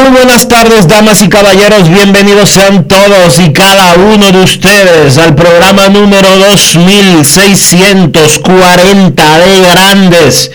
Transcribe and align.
Muy 0.00 0.10
buenas 0.12 0.46
tardes, 0.48 0.88
damas 0.88 1.20
y 1.20 1.28
caballeros. 1.28 1.90
Bienvenidos 1.90 2.48
sean 2.48 2.88
todos 2.88 3.38
y 3.38 3.52
cada 3.52 3.96
uno 3.96 4.32
de 4.32 4.42
ustedes 4.42 5.18
al 5.18 5.34
programa 5.34 5.90
número 5.90 6.38
2640 6.38 9.38
de 9.38 9.60
Grandes 9.60 10.50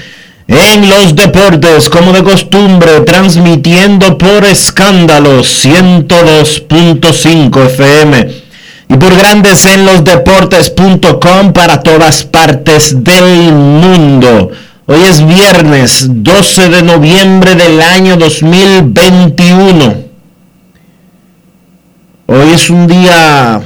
en 0.47 0.89
los 0.89 1.15
Deportes, 1.15 1.89
como 1.89 2.11
de 2.11 2.23
costumbre, 2.23 3.01
transmitiendo 3.01 4.17
por 4.17 4.45
escándalos 4.45 5.63
102.5 5.63 7.65
FM 7.67 8.27
y 8.89 8.97
por 8.97 9.15
Grandes 9.15 9.63
en 9.65 9.85
los 9.85 10.03
Deportes.com 10.03 11.53
para 11.53 11.83
todas 11.83 12.23
partes 12.23 13.03
del 13.03 13.53
mundo. 13.53 14.49
Hoy 14.87 14.99
es 15.01 15.25
viernes 15.25 16.07
12 16.11 16.69
de 16.69 16.83
noviembre 16.83 17.55
del 17.55 17.81
año 17.81 18.17
2021. 18.17 19.95
Hoy 22.27 22.49
es 22.53 22.69
un 22.69 22.85
día... 22.85 23.61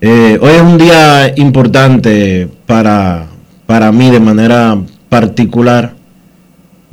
Eh, 0.00 0.38
hoy 0.42 0.50
es 0.50 0.62
un 0.62 0.76
día 0.76 1.32
importante 1.36 2.48
para, 2.66 3.28
para 3.64 3.92
mí 3.92 4.10
de 4.10 4.18
manera 4.18 4.76
particular, 5.08 5.94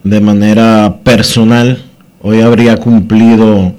de 0.03 0.21
manera 0.21 0.97
personal. 1.03 1.83
Hoy 2.21 2.41
habría 2.41 2.77
cumplido 2.77 3.73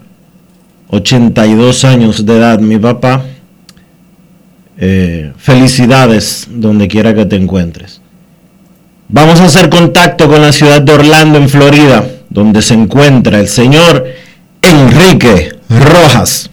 82 0.89 1.85
años 1.85 2.27
de 2.27 2.37
edad 2.37 2.59
mi 2.59 2.79
papá 2.79 3.23
eh, 4.85 5.33
felicidades 5.39 6.49
donde 6.51 6.89
quiera 6.89 7.15
que 7.15 7.25
te 7.25 7.37
encuentres. 7.37 8.01
Vamos 9.09 9.41
a 9.41 9.45
hacer 9.45 9.71
contacto 9.71 10.27
con 10.27 10.43
la 10.43 10.53
ciudad 10.53 10.83
de 10.83 10.93
Orlando, 10.93 11.39
en 11.39 11.49
Florida, 11.49 12.05
donde 12.29 12.63
se 12.63 12.75
encuentra 12.75 13.39
el 13.39 13.47
señor 13.47 14.05
Enrique 14.61 15.53
Rojas. 15.69 16.51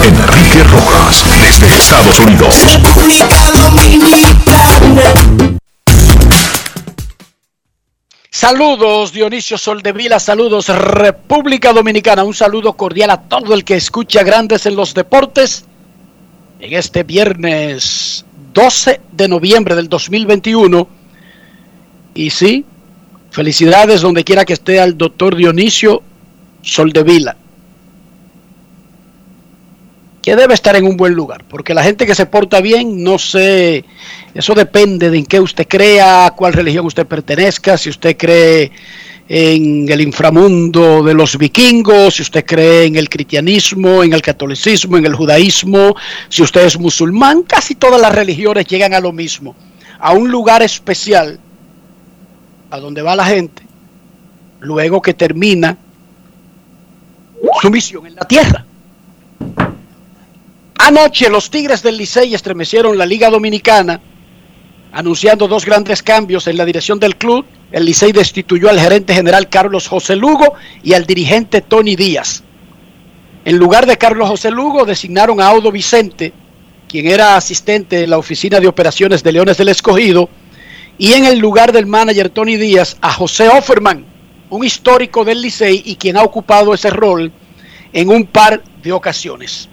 Enrique 0.00 0.62
Rojas, 0.64 1.24
desde 1.38 1.74
Estados 1.74 2.18
Unidos. 2.20 2.66
Saludos 8.46 9.10
Dionisio 9.14 9.56
Soldevila, 9.56 10.20
saludos 10.20 10.68
República 10.68 11.72
Dominicana, 11.72 12.24
un 12.24 12.34
saludo 12.34 12.74
cordial 12.74 13.08
a 13.08 13.22
todo 13.22 13.54
el 13.54 13.64
que 13.64 13.74
escucha 13.74 14.22
Grandes 14.22 14.66
en 14.66 14.76
los 14.76 14.92
Deportes 14.92 15.64
en 16.60 16.74
este 16.74 17.04
viernes 17.04 18.26
12 18.52 19.00
de 19.12 19.28
noviembre 19.28 19.74
del 19.74 19.88
2021. 19.88 20.86
Y 22.12 22.28
sí, 22.28 22.66
felicidades 23.30 24.02
donde 24.02 24.24
quiera 24.24 24.44
que 24.44 24.52
esté 24.52 24.78
al 24.78 24.98
doctor 24.98 25.36
Dionisio 25.36 26.02
Soldevila 26.60 27.38
que 30.24 30.36
debe 30.36 30.54
estar 30.54 30.74
en 30.74 30.86
un 30.86 30.96
buen 30.96 31.12
lugar, 31.12 31.44
porque 31.46 31.74
la 31.74 31.82
gente 31.82 32.06
que 32.06 32.14
se 32.14 32.24
porta 32.24 32.62
bien, 32.62 33.04
no 33.04 33.18
sé, 33.18 33.84
eso 34.32 34.54
depende 34.54 35.10
de 35.10 35.18
en 35.18 35.26
qué 35.26 35.38
usted 35.38 35.68
crea, 35.68 36.32
cuál 36.34 36.54
religión 36.54 36.86
usted 36.86 37.06
pertenezca, 37.06 37.76
si 37.76 37.90
usted 37.90 38.16
cree 38.16 38.72
en 39.28 39.86
el 39.86 40.00
inframundo 40.00 41.02
de 41.02 41.12
los 41.12 41.36
vikingos, 41.36 42.14
si 42.14 42.22
usted 42.22 42.42
cree 42.46 42.86
en 42.86 42.96
el 42.96 43.10
cristianismo, 43.10 44.02
en 44.02 44.14
el 44.14 44.22
catolicismo, 44.22 44.96
en 44.96 45.04
el 45.04 45.14
judaísmo, 45.14 45.94
si 46.30 46.42
usted 46.42 46.64
es 46.64 46.78
musulmán, 46.78 47.42
casi 47.42 47.74
todas 47.74 48.00
las 48.00 48.14
religiones 48.14 48.64
llegan 48.64 48.94
a 48.94 49.00
lo 49.00 49.12
mismo, 49.12 49.54
a 49.98 50.12
un 50.12 50.30
lugar 50.30 50.62
especial 50.62 51.38
a 52.70 52.80
donde 52.80 53.02
va 53.02 53.14
la 53.14 53.26
gente 53.26 53.62
luego 54.60 55.02
que 55.02 55.12
termina 55.12 55.76
su 57.60 57.70
misión 57.70 58.06
en 58.06 58.14
la 58.14 58.24
tierra. 58.26 58.63
Anoche 60.86 61.30
los 61.30 61.48
Tigres 61.48 61.82
del 61.82 61.96
Licey 61.96 62.34
estremecieron 62.34 62.98
la 62.98 63.06
Liga 63.06 63.30
Dominicana 63.30 64.02
anunciando 64.92 65.48
dos 65.48 65.64
grandes 65.64 66.02
cambios 66.02 66.46
en 66.46 66.58
la 66.58 66.66
dirección 66.66 67.00
del 67.00 67.16
club. 67.16 67.46
El 67.72 67.86
Licey 67.86 68.12
destituyó 68.12 68.68
al 68.68 68.78
gerente 68.78 69.14
general 69.14 69.48
Carlos 69.48 69.88
José 69.88 70.14
Lugo 70.14 70.52
y 70.82 70.92
al 70.92 71.06
dirigente 71.06 71.62
Tony 71.62 71.96
Díaz. 71.96 72.44
En 73.46 73.56
lugar 73.56 73.86
de 73.86 73.96
Carlos 73.96 74.28
José 74.28 74.50
Lugo 74.50 74.84
designaron 74.84 75.40
a 75.40 75.46
Audo 75.46 75.72
Vicente, 75.72 76.34
quien 76.86 77.06
era 77.06 77.38
asistente 77.38 78.04
en 78.04 78.10
la 78.10 78.18
oficina 78.18 78.60
de 78.60 78.68
operaciones 78.68 79.22
de 79.22 79.32
Leones 79.32 79.56
del 79.56 79.70
Escogido, 79.70 80.28
y 80.98 81.14
en 81.14 81.24
el 81.24 81.38
lugar 81.38 81.72
del 81.72 81.86
manager 81.86 82.28
Tony 82.28 82.58
Díaz 82.58 82.98
a 83.00 83.10
José 83.10 83.48
Offerman, 83.48 84.04
un 84.50 84.62
histórico 84.66 85.24
del 85.24 85.40
Licey 85.40 85.80
y 85.86 85.96
quien 85.96 86.18
ha 86.18 86.22
ocupado 86.22 86.74
ese 86.74 86.90
rol 86.90 87.32
en 87.90 88.10
un 88.10 88.26
par 88.26 88.62
de 88.82 88.92
ocasiones. 88.92 89.70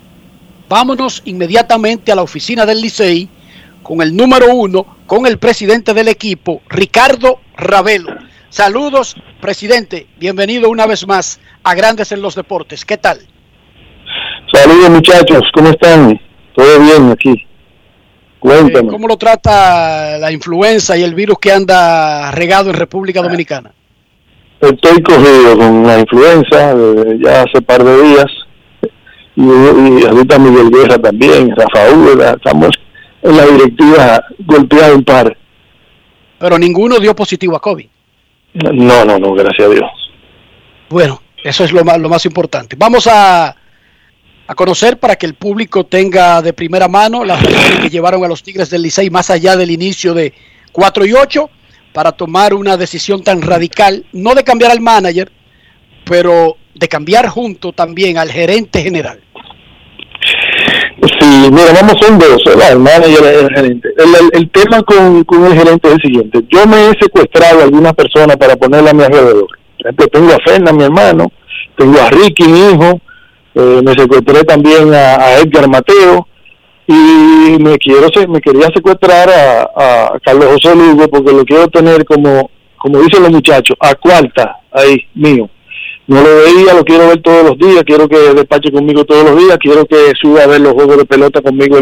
Vámonos 0.72 1.22
inmediatamente 1.26 2.14
a 2.14 2.16
la 2.16 2.22
oficina 2.22 2.66
del 2.66 2.80
Licey 2.80 3.28
con 3.84 4.02
el 4.02 4.16
número 4.16 4.56
uno, 4.56 4.86
con 5.06 5.26
el 5.26 5.38
presidente 5.38 5.94
del 5.94 6.08
equipo, 6.08 6.62
Ricardo 6.70 7.42
Ravelo. 7.58 8.16
Saludos, 8.48 9.18
presidente. 9.42 10.08
Bienvenido 10.18 10.70
una 10.70 10.88
vez 10.88 11.06
más 11.06 11.42
a 11.64 11.76
Grandes 11.76 12.14
en 12.14 12.22
los 12.22 12.36
Deportes. 12.36 12.86
¿Qué 12.86 12.96
tal? 12.96 13.20
Saludos, 14.54 14.90
muchachos. 14.92 15.42
¿Cómo 15.54 15.72
están? 15.72 16.18
Todo 16.56 16.80
bien 16.80 17.12
aquí. 17.12 17.46
Cuéntame. 18.40 18.88
¿Cómo 18.88 19.10
lo 19.10 19.18
trata 19.18 20.18
la 20.20 20.32
influenza 20.32 20.98
y 20.98 21.04
el 21.04 21.14
virus 21.14 21.38
que 21.42 21.52
anda 21.52 22.32
regado 22.32 22.70
en 22.70 22.78
República 22.78 23.22
Dominicana? 23.22 23.74
Estoy 24.62 25.04
cogido 25.04 25.58
con 25.58 25.86
la 25.86 26.00
influenza 26.00 26.74
ya 27.22 27.42
hace 27.42 27.62
par 27.62 27.84
de 27.84 28.04
días 28.04 28.32
y, 29.36 29.44
y 29.44 30.06
ahorita 30.06 30.40
Miguel 30.40 30.70
Guerra 30.70 30.98
también, 30.98 31.54
Rafa 31.56 31.88
estamos 32.36 32.72
en 33.22 33.38
la 33.38 33.46
directiva 33.46 34.24
golpeado 34.40 34.96
un 34.96 35.04
par. 35.04 35.38
Pero 36.40 36.58
ninguno 36.58 37.00
dio 37.00 37.16
positivo 37.16 37.56
a 37.56 37.62
COVID. 37.62 37.88
No, 38.54 39.06
no, 39.06 39.20
no, 39.20 39.34
gracias 39.34 39.68
a 39.68 39.72
Dios. 39.72 39.90
Bueno, 40.90 41.22
eso 41.44 41.64
es 41.64 41.72
lo 41.72 41.84
más, 41.84 42.00
lo 42.00 42.10
más 42.10 42.26
importante. 42.26 42.76
Vamos 42.78 43.08
a, 43.08 43.56
a 44.48 44.56
conocer 44.56 45.00
para 45.00 45.16
que 45.16 45.26
el 45.26 45.36
público 45.36 45.86
tenga 45.86 46.42
de 46.42 46.52
primera 46.52 46.88
mano 46.88 47.24
las 47.24 47.42
razones 47.42 47.80
que 47.80 47.90
llevaron 47.90 48.24
a 48.26 48.28
los 48.28 48.44
Tigres 48.44 48.70
del 48.70 48.82
Licey 48.82 49.10
más 49.10 49.30
allá 49.30 49.56
del 49.56 49.72
inicio 49.72 50.14
de 50.14 50.34
4 50.72 51.06
y 51.06 51.14
8 51.14 51.50
para 51.94 52.12
tomar 52.12 52.54
una 52.54 52.78
decisión 52.78 53.24
tan 53.24 53.42
radical, 53.42 54.06
no 54.14 54.34
de 54.34 54.44
cambiar 54.44 54.72
al 54.72 54.82
manager, 54.82 55.32
pero 56.06 56.58
de 56.74 56.88
cambiar 56.88 57.28
junto 57.28 57.74
también 57.74 58.18
al 58.18 58.32
gerente 58.32 58.82
general. 58.82 59.20
Sí, 61.20 61.50
mira, 61.52 61.74
vamos 61.74 61.96
son 62.00 62.20
dos, 62.20 62.42
el 62.46 62.80
manager 62.80 63.24
el 63.24 63.56
gerente. 63.56 63.90
El, 64.34 64.50
tema 64.52 64.84
con, 64.84 65.26
el 65.46 65.58
gerente 65.58 65.88
es 65.88 65.94
el 65.96 66.02
siguiente. 66.02 66.40
Yo 66.50 66.66
me 66.68 66.90
he 66.90 66.94
secuestrado 67.00 67.62
a 67.62 67.64
algunas 67.64 67.94
personas 67.94 68.38
para 68.38 68.56
ponerla 68.56 68.92
a 68.92 68.94
mi 68.94 69.04
alrededor. 69.04 69.48
Por 69.48 69.88
ejemplo, 69.88 70.08
tengo 70.08 70.32
a 70.34 70.38
Ferna, 70.46 70.72
mi 70.72 70.84
hermano, 70.84 71.32
tengo 71.76 72.00
a 72.00 72.10
Ricky, 72.10 72.44
mi 72.44 72.60
hijo, 72.60 73.02
eh, 73.56 73.82
me 73.84 73.94
secuestré 73.94 74.44
también 74.44 74.94
a, 74.94 75.40
Edgar 75.40 75.68
Mateo 75.70 76.28
y 76.88 77.58
me 77.60 77.78
quiero 77.78 78.08
me 78.30 78.40
quería 78.40 78.68
secuestrar 78.74 79.30
a, 79.30 80.14
Carlos 80.24 80.54
José 80.54 80.76
Lugo 80.76 81.08
porque 81.10 81.34
lo 81.34 81.44
quiero 81.46 81.68
tener 81.68 82.06
como 82.06 82.50
como 82.78 83.02
dicen 83.02 83.24
los 83.24 83.32
muchachos 83.32 83.76
a 83.80 83.94
cuarta 83.96 84.58
ahí 84.72 85.06
mío 85.14 85.50
no 86.08 86.22
lo 86.22 86.36
veía 86.38 86.74
lo 86.74 86.84
quiero 86.84 87.08
ver 87.08 87.22
todos 87.22 87.44
los 87.44 87.58
días 87.58 87.84
quiero 87.86 88.08
que 88.08 88.18
despache 88.18 88.72
conmigo 88.72 89.06
todos 89.06 89.24
los 89.24 89.38
días 89.38 89.58
quiero 89.60 89.86
que 89.86 90.12
suba 90.20 90.44
a 90.44 90.48
ver 90.48 90.62
los 90.62 90.74
juegos 90.74 90.98
de 90.98 91.06
pelota 91.06 91.42
conmigo 91.42 91.78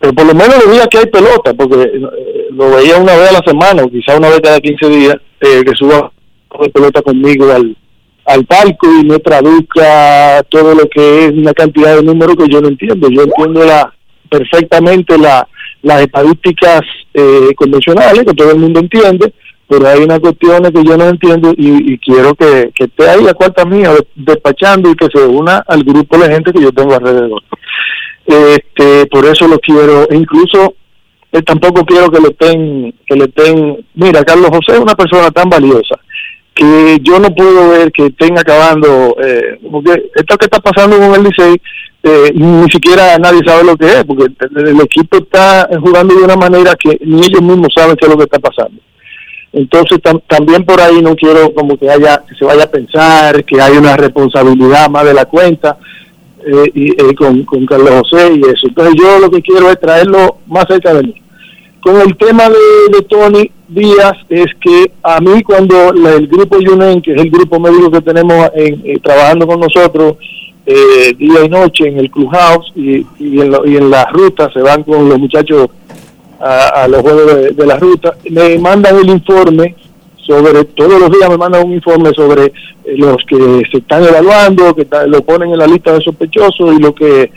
pero 0.00 0.12
por 0.12 0.26
lo 0.26 0.34
menos 0.34 0.64
los 0.64 0.72
días 0.72 0.86
que 0.90 0.98
hay 0.98 1.06
pelota 1.06 1.54
porque 1.54 1.82
eh, 1.82 2.46
lo 2.50 2.70
veía 2.70 2.96
una 2.98 3.16
vez 3.16 3.30
a 3.30 3.32
la 3.32 3.42
semana 3.44 3.82
o 3.82 3.88
quizá 3.88 4.16
una 4.16 4.28
vez 4.28 4.40
cada 4.40 4.60
15 4.60 4.88
días 4.88 5.16
eh, 5.40 5.62
que 5.64 5.74
suba 5.74 6.10
de 6.60 6.70
pelota 6.70 7.02
conmigo 7.02 7.50
al 7.50 7.76
al 8.26 8.44
palco 8.46 8.86
y 9.00 9.04
me 9.04 9.18
traduzca 9.18 10.42
todo 10.48 10.74
lo 10.74 10.88
que 10.88 11.26
es 11.26 11.32
una 11.32 11.52
cantidad 11.52 11.96
de 11.96 12.02
números 12.02 12.36
que 12.36 12.48
yo 12.48 12.60
no 12.60 12.68
entiendo. 12.68 13.08
Yo 13.10 13.22
entiendo 13.22 13.64
la 13.64 13.92
perfectamente 14.30 15.18
la, 15.18 15.46
las 15.82 16.02
estadísticas 16.02 16.80
eh, 17.12 17.50
convencionales 17.54 18.24
que 18.24 18.34
todo 18.34 18.50
el 18.50 18.58
mundo 18.58 18.80
entiende, 18.80 19.32
pero 19.68 19.88
hay 19.88 20.02
unas 20.02 20.20
cuestiones 20.20 20.70
que 20.72 20.84
yo 20.84 20.96
no 20.96 21.08
entiendo 21.08 21.52
y, 21.56 21.98
quiero 21.98 22.34
que, 22.34 22.70
que, 22.74 22.84
esté 22.84 23.08
ahí 23.08 23.22
la 23.22 23.34
cuarta 23.34 23.64
mía 23.64 23.90
despachando 24.14 24.90
y 24.90 24.94
que 24.94 25.08
se 25.12 25.24
una 25.24 25.58
al 25.66 25.82
grupo 25.82 26.18
de 26.18 26.30
gente 26.30 26.52
que 26.52 26.62
yo 26.62 26.72
tengo 26.72 26.94
alrededor. 26.94 27.42
Este, 28.26 29.06
por 29.06 29.24
eso 29.24 29.46
lo 29.48 29.58
quiero, 29.58 30.08
e 30.10 30.16
incluso 30.16 30.74
eh, 31.32 31.42
tampoco 31.42 31.84
quiero 31.84 32.10
que 32.10 32.20
le 32.20 32.28
estén, 32.28 32.94
que 33.06 33.16
le 33.16 33.24
estén, 33.24 33.84
mira, 33.94 34.24
Carlos 34.24 34.50
José 34.50 34.72
es 34.72 34.78
una 34.78 34.94
persona 34.94 35.30
tan 35.30 35.48
valiosa 35.48 35.96
que 36.54 36.98
yo 37.02 37.18
no 37.18 37.34
puedo 37.34 37.70
ver 37.70 37.90
que 37.90 38.06
estén 38.06 38.38
acabando, 38.38 39.16
eh, 39.20 39.58
porque 39.70 40.10
esto 40.14 40.38
que 40.38 40.44
está 40.44 40.60
pasando 40.60 40.96
con 40.96 41.14
el 41.14 41.24
Licey, 41.24 41.60
eh, 42.04 42.32
ni 42.34 42.70
siquiera 42.70 43.18
nadie 43.18 43.40
sabe 43.44 43.64
lo 43.64 43.76
que 43.76 43.86
es, 43.86 44.04
porque 44.04 44.26
el, 44.54 44.80
equipo 44.80 45.18
está 45.18 45.68
jugando 45.80 46.14
de 46.14 46.22
una 46.22 46.36
manera 46.36 46.74
que 46.78 46.96
ni 47.04 47.22
ellos 47.22 47.42
mismos 47.42 47.68
saben 47.74 47.96
qué 47.96 48.06
es 48.06 48.10
lo 48.10 48.16
que 48.16 48.24
está 48.24 48.38
pasando. 48.38 48.80
Entonces 49.54 50.00
también 50.26 50.64
por 50.64 50.80
ahí 50.80 51.00
no 51.00 51.14
quiero 51.14 51.54
como 51.54 51.76
que 51.76 51.88
haya 51.88 52.22
que 52.28 52.34
se 52.34 52.44
vaya 52.44 52.64
a 52.64 52.70
pensar 52.70 53.44
que 53.44 53.60
hay 53.60 53.76
una 53.76 53.96
responsabilidad 53.96 54.90
más 54.90 55.04
de 55.04 55.14
la 55.14 55.26
cuenta 55.26 55.78
eh, 56.44 56.70
y, 56.74 56.90
eh, 56.90 57.14
con, 57.14 57.44
con 57.44 57.64
Carlos 57.64 58.02
José 58.02 58.34
y 58.34 58.40
eso. 58.40 58.66
Entonces 58.66 58.94
yo 59.00 59.20
lo 59.20 59.30
que 59.30 59.42
quiero 59.42 59.70
es 59.70 59.78
traerlo 59.78 60.38
más 60.46 60.64
cerca 60.68 60.92
de 60.94 61.04
mí. 61.04 61.14
Con 61.80 62.00
el 62.00 62.16
tema 62.16 62.48
de, 62.48 63.02
Tony 63.08 63.50
Díaz 63.68 64.14
es 64.28 64.46
que 64.60 64.90
a 65.02 65.20
mí 65.20 65.42
cuando 65.42 65.90
el 65.90 66.26
grupo 66.26 66.56
UNEN, 66.56 67.02
que 67.02 67.12
es 67.12 67.20
el 67.20 67.30
grupo 67.30 67.60
médico 67.60 67.90
que 67.90 68.00
tenemos 68.00 68.50
en, 68.54 68.80
eh, 68.84 68.98
trabajando 69.02 69.46
con 69.46 69.60
nosotros 69.60 70.14
eh, 70.66 71.12
día 71.16 71.44
y 71.44 71.48
noche 71.48 71.86
en 71.86 71.98
el 71.98 72.10
clubhouse 72.10 72.72
y, 72.74 73.06
y, 73.18 73.40
en 73.40 73.52
y 73.66 73.76
en 73.76 73.90
la 73.90 74.06
ruta, 74.06 74.50
se 74.52 74.60
van 74.60 74.82
con 74.82 75.08
los 75.08 75.18
muchachos 75.18 75.68
a, 76.40 76.86
los 76.88 77.02
juegos 77.02 77.56
de, 77.56 77.66
la 77.66 77.76
ruta, 77.76 78.14
me 78.30 78.58
mandan 78.58 78.96
el 78.96 79.08
informe 79.08 79.74
sobre, 80.16 80.64
todos 80.64 81.00
los 81.00 81.10
días 81.10 81.28
me 81.28 81.36
mandan 81.36 81.66
un 81.66 81.74
informe 81.74 82.10
sobre 82.14 82.46
eh, 82.46 82.52
los 82.96 83.16
que 83.28 83.62
se 83.70 83.78
están 83.78 84.04
evaluando, 84.04 84.74
que 84.74 84.86
lo 85.06 85.22
ponen 85.22 85.52
en 85.52 85.58
la 85.58 85.66
lista 85.66 85.92
de 85.92 86.00
sospechosos 86.00 86.74
y 86.74 86.82
lo 86.82 86.94
que 86.94 87.30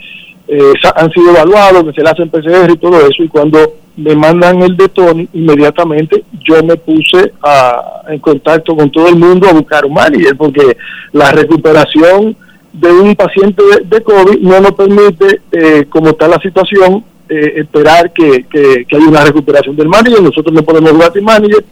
han 0.94 1.12
sido 1.12 1.30
evaluados, 1.30 1.84
que 1.84 1.92
se 1.92 2.02
le 2.02 2.08
hacen 2.08 2.30
PCR 2.30 2.70
y 2.70 2.78
todo 2.78 2.98
eso, 3.00 3.22
y 3.22 3.28
cuando 3.28 3.58
me 3.98 4.14
mandan 4.14 4.62
el 4.62 4.76
de 4.76 4.88
Tony, 4.88 5.28
inmediatamente 5.32 6.24
yo 6.44 6.62
me 6.62 6.76
puse 6.76 7.32
a, 7.42 8.02
en 8.08 8.20
contacto 8.20 8.76
con 8.76 8.90
todo 8.90 9.08
el 9.08 9.16
mundo 9.16 9.48
a 9.48 9.52
buscar 9.52 9.84
un 9.84 9.94
manager, 9.94 10.36
porque 10.36 10.76
la 11.12 11.32
recuperación 11.32 12.36
de 12.72 12.92
un 12.92 13.16
paciente 13.16 13.60
de, 13.84 14.00
COVID 14.02 14.38
no 14.38 14.60
nos 14.60 14.72
permite, 14.72 15.40
eh, 15.50 15.86
como 15.88 16.10
está 16.10 16.28
la 16.28 16.38
situación, 16.38 17.04
eh, 17.28 17.54
esperar 17.56 18.12
que, 18.12 18.44
que, 18.50 18.86
haya 18.96 19.08
una 19.08 19.24
recuperación 19.24 19.76
del 19.76 19.88
manager. 19.88 20.22
Nosotros 20.22 20.52
no 20.52 20.62
podemos 20.62 20.92
jugar 20.92 21.12
sin 21.12 21.24
manager. 21.24 21.64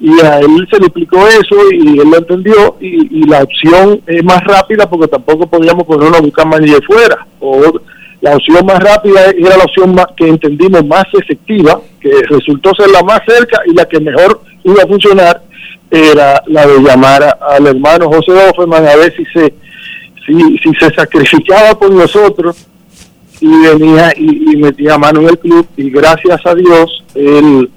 Y 0.00 0.20
a 0.20 0.40
él 0.40 0.66
se 0.70 0.78
le 0.80 0.86
explicó 0.86 1.26
eso 1.26 1.56
y 1.72 1.98
él 1.98 2.10
lo 2.10 2.18
entendió. 2.18 2.76
Y, 2.80 3.26
la 3.26 3.42
opción 3.42 4.00
es 4.06 4.24
más 4.24 4.42
rápida 4.44 4.88
porque 4.88 5.08
tampoco 5.08 5.46
podíamos 5.46 5.84
ponernos 5.84 6.18
a 6.18 6.22
buscar 6.22 6.46
manager 6.46 6.82
fuera. 6.84 7.26
O, 7.40 7.80
la 8.20 8.36
opción 8.36 8.64
más 8.64 8.80
rápida 8.82 9.26
era 9.36 9.58
la 9.58 9.64
opción 9.64 9.94
más, 9.94 10.06
que 10.16 10.26
entendimos 10.26 10.84
más 10.86 11.04
efectiva, 11.12 11.80
que 12.00 12.10
resultó 12.28 12.74
ser 12.74 12.88
la 12.90 13.02
más 13.02 13.20
cerca 13.26 13.60
y 13.66 13.74
la 13.74 13.84
que 13.86 14.00
mejor 14.00 14.40
iba 14.62 14.82
a 14.82 14.86
funcionar, 14.86 15.42
era 15.90 16.42
la 16.46 16.66
de 16.66 16.80
llamar 16.80 17.38
al 17.40 17.66
hermano 17.66 18.08
José 18.08 18.32
Offerman 18.32 18.86
a 18.86 18.96
ver 18.96 19.14
si 19.14 19.24
se, 19.26 19.54
si, 20.26 20.58
si 20.58 20.74
se 20.80 20.94
sacrificaba 20.94 21.78
por 21.78 21.92
nosotros 21.92 22.66
y 23.44 23.60
venía 23.66 24.12
y, 24.16 24.52
y 24.52 24.56
metía 24.56 24.96
mano 24.96 25.20
en 25.20 25.28
el 25.28 25.38
club 25.38 25.66
y 25.76 25.90
gracias 25.90 26.40
a 26.46 26.54
Dios 26.54 27.04
él 27.14 27.70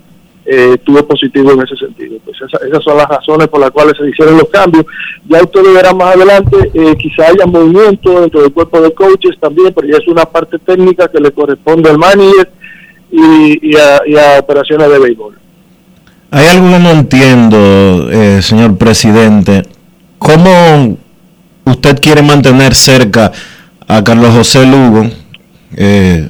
eh, 0.50 0.78
tuvo 0.86 1.06
positivo 1.06 1.52
en 1.52 1.62
ese 1.62 1.76
sentido. 1.76 2.18
Pues 2.24 2.38
esas 2.42 2.82
son 2.82 2.96
las 2.96 3.10
razones 3.10 3.50
por 3.50 3.60
las 3.60 3.72
cuales 3.72 3.96
se 3.98 4.10
hicieron 4.10 4.38
los 4.38 4.48
cambios. 4.48 4.86
Ya 5.28 5.44
usted 5.44 5.62
lo 5.62 5.74
verá 5.74 5.94
más 5.94 6.16
adelante, 6.16 6.56
eh, 6.74 6.96
quizá 6.98 7.28
haya 7.28 7.46
movimiento 7.46 8.22
dentro 8.22 8.42
del 8.42 8.54
cuerpo 8.54 8.80
de 8.80 8.94
coaches 8.94 9.36
también, 9.42 9.74
pero 9.76 9.90
ya 9.90 9.98
es 9.98 10.08
una 10.08 10.24
parte 10.24 10.58
técnica 10.60 11.10
que 11.10 11.20
le 11.20 11.32
corresponde 11.32 11.90
al 11.90 11.98
manager 11.98 12.50
y, 13.12 13.76
a, 13.76 14.40
operaciones 14.40 14.90
de 14.90 15.00
béisbol. 15.00 15.38
Hay 16.32 16.48
algo 16.48 16.70
que 16.70 16.80
no 16.80 16.92
entiendo, 16.92 18.10
eh, 18.10 18.42
señor 18.42 18.78
presidente. 18.78 19.64
¿Cómo 20.18 20.98
usted 21.66 22.00
quiere 22.00 22.22
mantener 22.22 22.74
cerca 22.74 23.34
a 23.86 24.02
Carlos 24.02 24.34
José 24.34 24.66
Lugo? 24.66 25.10
Eh, 25.76 26.28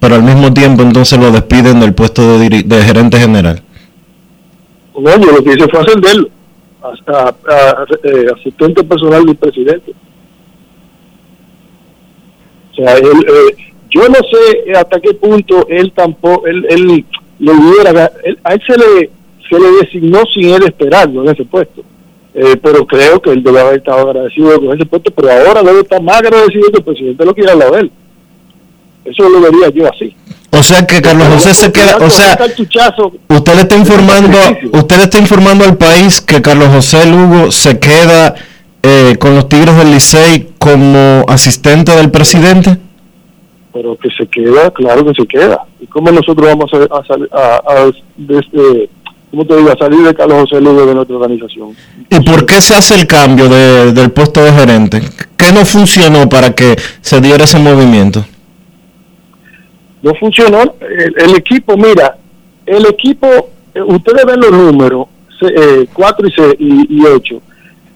pero 0.00 0.14
al 0.14 0.22
mismo 0.22 0.52
tiempo 0.52 0.82
entonces 0.82 1.18
lo 1.18 1.30
despiden 1.30 1.80
del 1.80 1.94
puesto 1.94 2.38
de, 2.38 2.82
gerente 2.82 3.18
general. 3.18 3.62
No, 4.98 5.10
yo 5.20 5.32
lo 5.32 5.44
que 5.44 5.50
hice 5.50 5.68
fue 5.68 5.80
ascenderlo 5.80 6.28
hasta 6.82 7.34
eh, 8.04 8.26
asistente 8.34 8.84
personal 8.84 9.24
del 9.24 9.36
presidente. 9.36 9.92
O 12.72 12.74
sea, 12.74 12.96
él, 12.96 13.26
eh, 13.26 13.72
yo 13.90 14.08
no 14.08 14.14
sé 14.14 14.72
hasta 14.72 15.00
qué 15.00 15.14
punto 15.14 15.66
él 15.68 15.92
tampoco, 15.92 16.46
él, 16.46 16.66
él 16.68 17.04
lo 17.38 17.52
hubiera, 17.52 18.10
a 18.44 18.54
él 18.54 18.62
se 18.66 18.78
le, 18.78 19.10
se 19.48 19.58
le 19.58 19.70
designó 19.82 20.20
sin 20.32 20.50
él 20.50 20.62
esperarlo 20.64 21.22
en 21.24 21.30
ese 21.30 21.44
puesto. 21.44 21.82
Eh, 22.34 22.56
pero 22.62 22.86
creo 22.86 23.20
que 23.20 23.30
él 23.30 23.42
debe 23.42 23.60
haber 23.60 23.78
estado 23.78 24.10
agradecido 24.10 24.60
con 24.60 24.76
ese 24.76 24.84
puesto, 24.84 25.10
pero 25.10 25.30
ahora 25.30 25.62
debe 25.62 25.80
estar 25.80 26.02
más 26.02 26.18
agradecido 26.18 26.70
que 26.70 26.78
el 26.78 26.84
presidente 26.84 27.24
lo 27.24 27.34
quiera 27.34 27.54
la 27.54 27.70
de 27.70 27.80
él. 27.80 27.92
Eso 29.06 29.28
lo 29.28 29.40
vería 29.40 29.68
yo 29.70 29.88
así. 29.88 30.14
O 30.50 30.62
sea 30.62 30.86
que 30.86 31.02
Carlos 31.02 31.28
José 31.28 31.54
se 31.54 31.72
queda, 31.72 31.96
o 31.98 32.08
sea, 32.08 32.38
usted 33.28 33.54
le 33.54 33.60
está 33.62 33.76
informando, 33.76 34.38
usted 34.72 35.00
está 35.00 35.18
informando 35.18 35.64
al 35.64 35.76
país 35.76 36.20
que 36.20 36.40
Carlos 36.40 36.68
José 36.68 37.04
Lugo 37.06 37.50
se 37.50 37.78
queda 37.78 38.34
eh, 38.82 39.16
con 39.18 39.34
los 39.34 39.48
Tigres 39.48 39.76
del 39.76 39.90
Licey 39.90 40.52
como 40.58 41.24
asistente 41.28 41.94
del 41.94 42.10
presidente. 42.10 42.78
Pero 43.72 43.98
que 43.98 44.08
se 44.16 44.26
queda, 44.28 44.70
claro 44.70 45.04
que 45.04 45.20
se 45.20 45.26
queda. 45.26 45.64
¿Y 45.80 45.86
cómo 45.86 46.10
nosotros 46.10 46.46
vamos 46.46 46.70
a, 46.72 47.36
a, 47.36 47.86
este, 48.16 48.88
¿cómo 49.30 49.44
te 49.44 49.56
digo, 49.56 49.70
a 49.70 49.76
salir 49.76 50.02
de 50.06 50.14
Carlos 50.14 50.48
José 50.48 50.62
Lugo 50.62 50.86
de 50.86 50.94
nuestra 50.94 51.16
organización? 51.16 51.76
¿Y 52.08 52.20
por 52.20 52.46
qué 52.46 52.62
se 52.62 52.74
hace 52.74 52.94
el 52.94 53.06
cambio 53.06 53.48
de, 53.48 53.92
del 53.92 54.10
puesto 54.10 54.42
de 54.42 54.52
gerente? 54.52 55.02
¿Qué 55.36 55.52
no 55.52 55.66
funcionó 55.66 56.28
para 56.28 56.54
que 56.54 56.76
se 57.02 57.20
diera 57.20 57.44
ese 57.44 57.58
movimiento? 57.58 58.24
No 60.06 60.14
funcionó. 60.14 60.74
El, 60.80 61.34
equipo, 61.36 61.76
mira, 61.76 62.16
el 62.64 62.86
equipo, 62.86 63.26
eh, 63.74 63.82
ustedes 63.82 64.24
ven 64.24 64.40
los 64.40 64.52
números, 64.52 65.08
eh, 65.42 65.86
4 65.92 66.28
y, 66.58 67.04
8, 67.04 67.42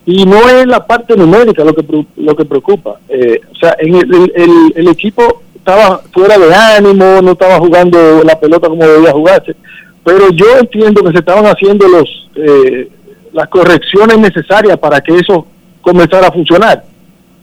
y 0.07 0.27
no 0.27 0.49
es 0.49 0.67
la 0.67 0.85
parte 0.87 1.17
numérica 1.17 1.65
lo 1.65 1.75
que 1.75 1.85
lo 2.17 2.37
que 2.37 2.45
preocupa. 2.45 2.99
Eh, 3.09 3.41
o 3.51 3.57
sea, 3.57 3.77
en 3.79 3.95
el, 3.95 4.73
el, 4.75 4.89
equipo 4.89 5.43
estaba 5.55 6.03
fuera 6.13 6.37
de 6.37 6.53
ánimo, 6.53 7.23
no 7.23 7.33
estaba 7.33 7.59
jugando 7.59 8.23
la 8.25 8.39
pelota 8.39 8.69
como 8.69 8.85
debía 8.85 9.13
jugarse, 9.13 9.55
pero 10.05 10.31
yo 10.31 10.59
entiendo 10.59 11.05
que 11.05 11.13
se 11.13 11.19
estaban 11.19 11.47
haciendo 11.47 11.87
los 11.87 12.29
eh, 12.35 12.91
las 13.33 13.49
correcciones 13.49 14.19
necesarias 14.19 14.77
para 14.79 15.01
que 15.01 15.15
eso 15.15 15.47
comenzara 15.81 16.27
a 16.27 16.33
funcionar. 16.33 16.83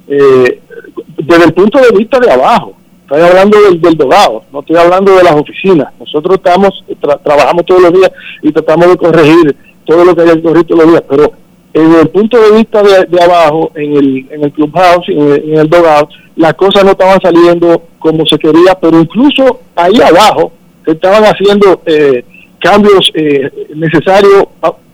desde 0.07 1.45
el 1.45 1.53
punto 1.53 1.79
de 1.79 1.97
vista 1.97 2.19
de 2.19 2.31
abajo. 2.31 2.77
Estoy 3.09 3.21
hablando 3.21 3.57
del, 3.61 3.79
del 3.79 3.95
dogado, 3.95 4.43
no 4.51 4.59
estoy 4.59 4.75
hablando 4.75 5.15
de 5.15 5.23
las 5.23 5.33
oficinas. 5.33 5.93
Nosotros 5.97 6.35
estamos 6.35 6.83
trabajamos 7.23 7.65
todos 7.65 7.81
los 7.83 7.93
días 7.93 8.11
y 8.41 8.51
tratamos 8.51 8.89
de 8.89 8.97
corregir 8.97 9.55
todo 9.85 10.03
lo 10.03 10.13
que 10.13 10.23
hay 10.23 10.35
que 10.35 10.41
corregir 10.41 10.67
todos 10.67 10.83
los 10.83 10.91
días, 10.91 11.03
pero 11.09 11.31
desde 11.73 12.01
el 12.01 12.09
punto 12.09 12.37
de 12.37 12.57
vista 12.57 12.83
de, 12.83 13.21
abajo, 13.21 13.71
en 13.75 13.95
el, 13.95 14.27
en 14.29 14.43
el 14.43 14.51
clubhouse, 14.51 15.07
en 15.07 15.19
el, 15.19 15.51
en 15.51 15.57
el 15.59 15.69
dogado, 15.69 16.09
las 16.35 16.53
cosas 16.55 16.83
no 16.83 16.91
estaban 16.91 17.21
saliendo 17.21 17.83
como 17.99 18.25
se 18.25 18.37
quería, 18.37 18.75
pero 18.81 18.99
incluso 18.99 19.61
ahí 19.75 20.01
abajo 20.01 20.51
se 20.83 20.91
estaban 20.91 21.23
haciendo 21.23 21.81
eh, 21.85 22.25
cambios 22.59 23.09
eh, 23.13 23.49
necesarios, 23.73 24.47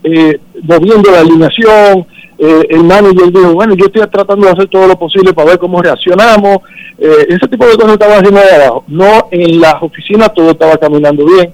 eh, 0.03 0.39
moviendo 0.61 1.11
la 1.11 1.21
alineación, 1.21 2.05
eh, 2.37 2.67
el 2.69 2.83
manager 2.83 3.31
dijo, 3.31 3.53
bueno, 3.53 3.75
yo 3.75 3.85
estoy 3.85 4.07
tratando 4.07 4.45
de 4.45 4.51
hacer 4.51 4.67
todo 4.67 4.87
lo 4.87 4.97
posible 4.97 5.33
para 5.33 5.51
ver 5.51 5.59
cómo 5.59 5.81
reaccionamos, 5.81 6.59
eh, 6.97 7.27
ese 7.29 7.47
tipo 7.47 7.65
de 7.65 7.75
cosas 7.75 7.93
estaban 7.93 8.17
haciendo 8.17 8.39
ahí 8.39 8.55
abajo. 8.55 8.83
No 8.87 9.27
en 9.31 9.59
las 9.59 9.75
oficinas 9.81 10.33
todo 10.33 10.51
estaba 10.51 10.77
caminando 10.77 11.25
bien. 11.25 11.53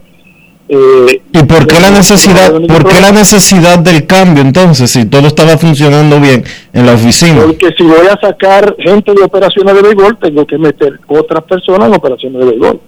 Eh, 0.71 1.21
¿Y 1.33 1.43
por 1.43 1.65
qué 1.65 1.79
la 1.79 1.89
necesidad, 1.89 2.51
por 2.51 2.88
qué 2.88 3.01
la 3.01 3.12
necesidad 3.12 3.79
del 3.79 4.05
cambio 4.05 4.43
entonces, 4.43 4.91
si 4.91 5.05
todo 5.05 5.25
estaba 5.25 5.57
funcionando 5.57 6.19
bien 6.19 6.43
en 6.74 6.86
la 6.86 6.93
oficina? 6.93 7.41
Porque 7.43 7.74
si 7.75 7.83
voy 7.83 8.05
a 8.05 8.19
sacar 8.19 8.75
gente 8.77 9.12
de 9.15 9.24
operaciones 9.24 9.74
de 9.74 9.81
béisbol, 9.81 10.19
tengo 10.19 10.45
que 10.45 10.59
meter 10.59 11.00
otras 11.07 11.43
personas 11.45 11.88
en 11.88 11.95
operaciones 11.95 12.39
de 12.39 12.45
béisbol. 12.45 12.81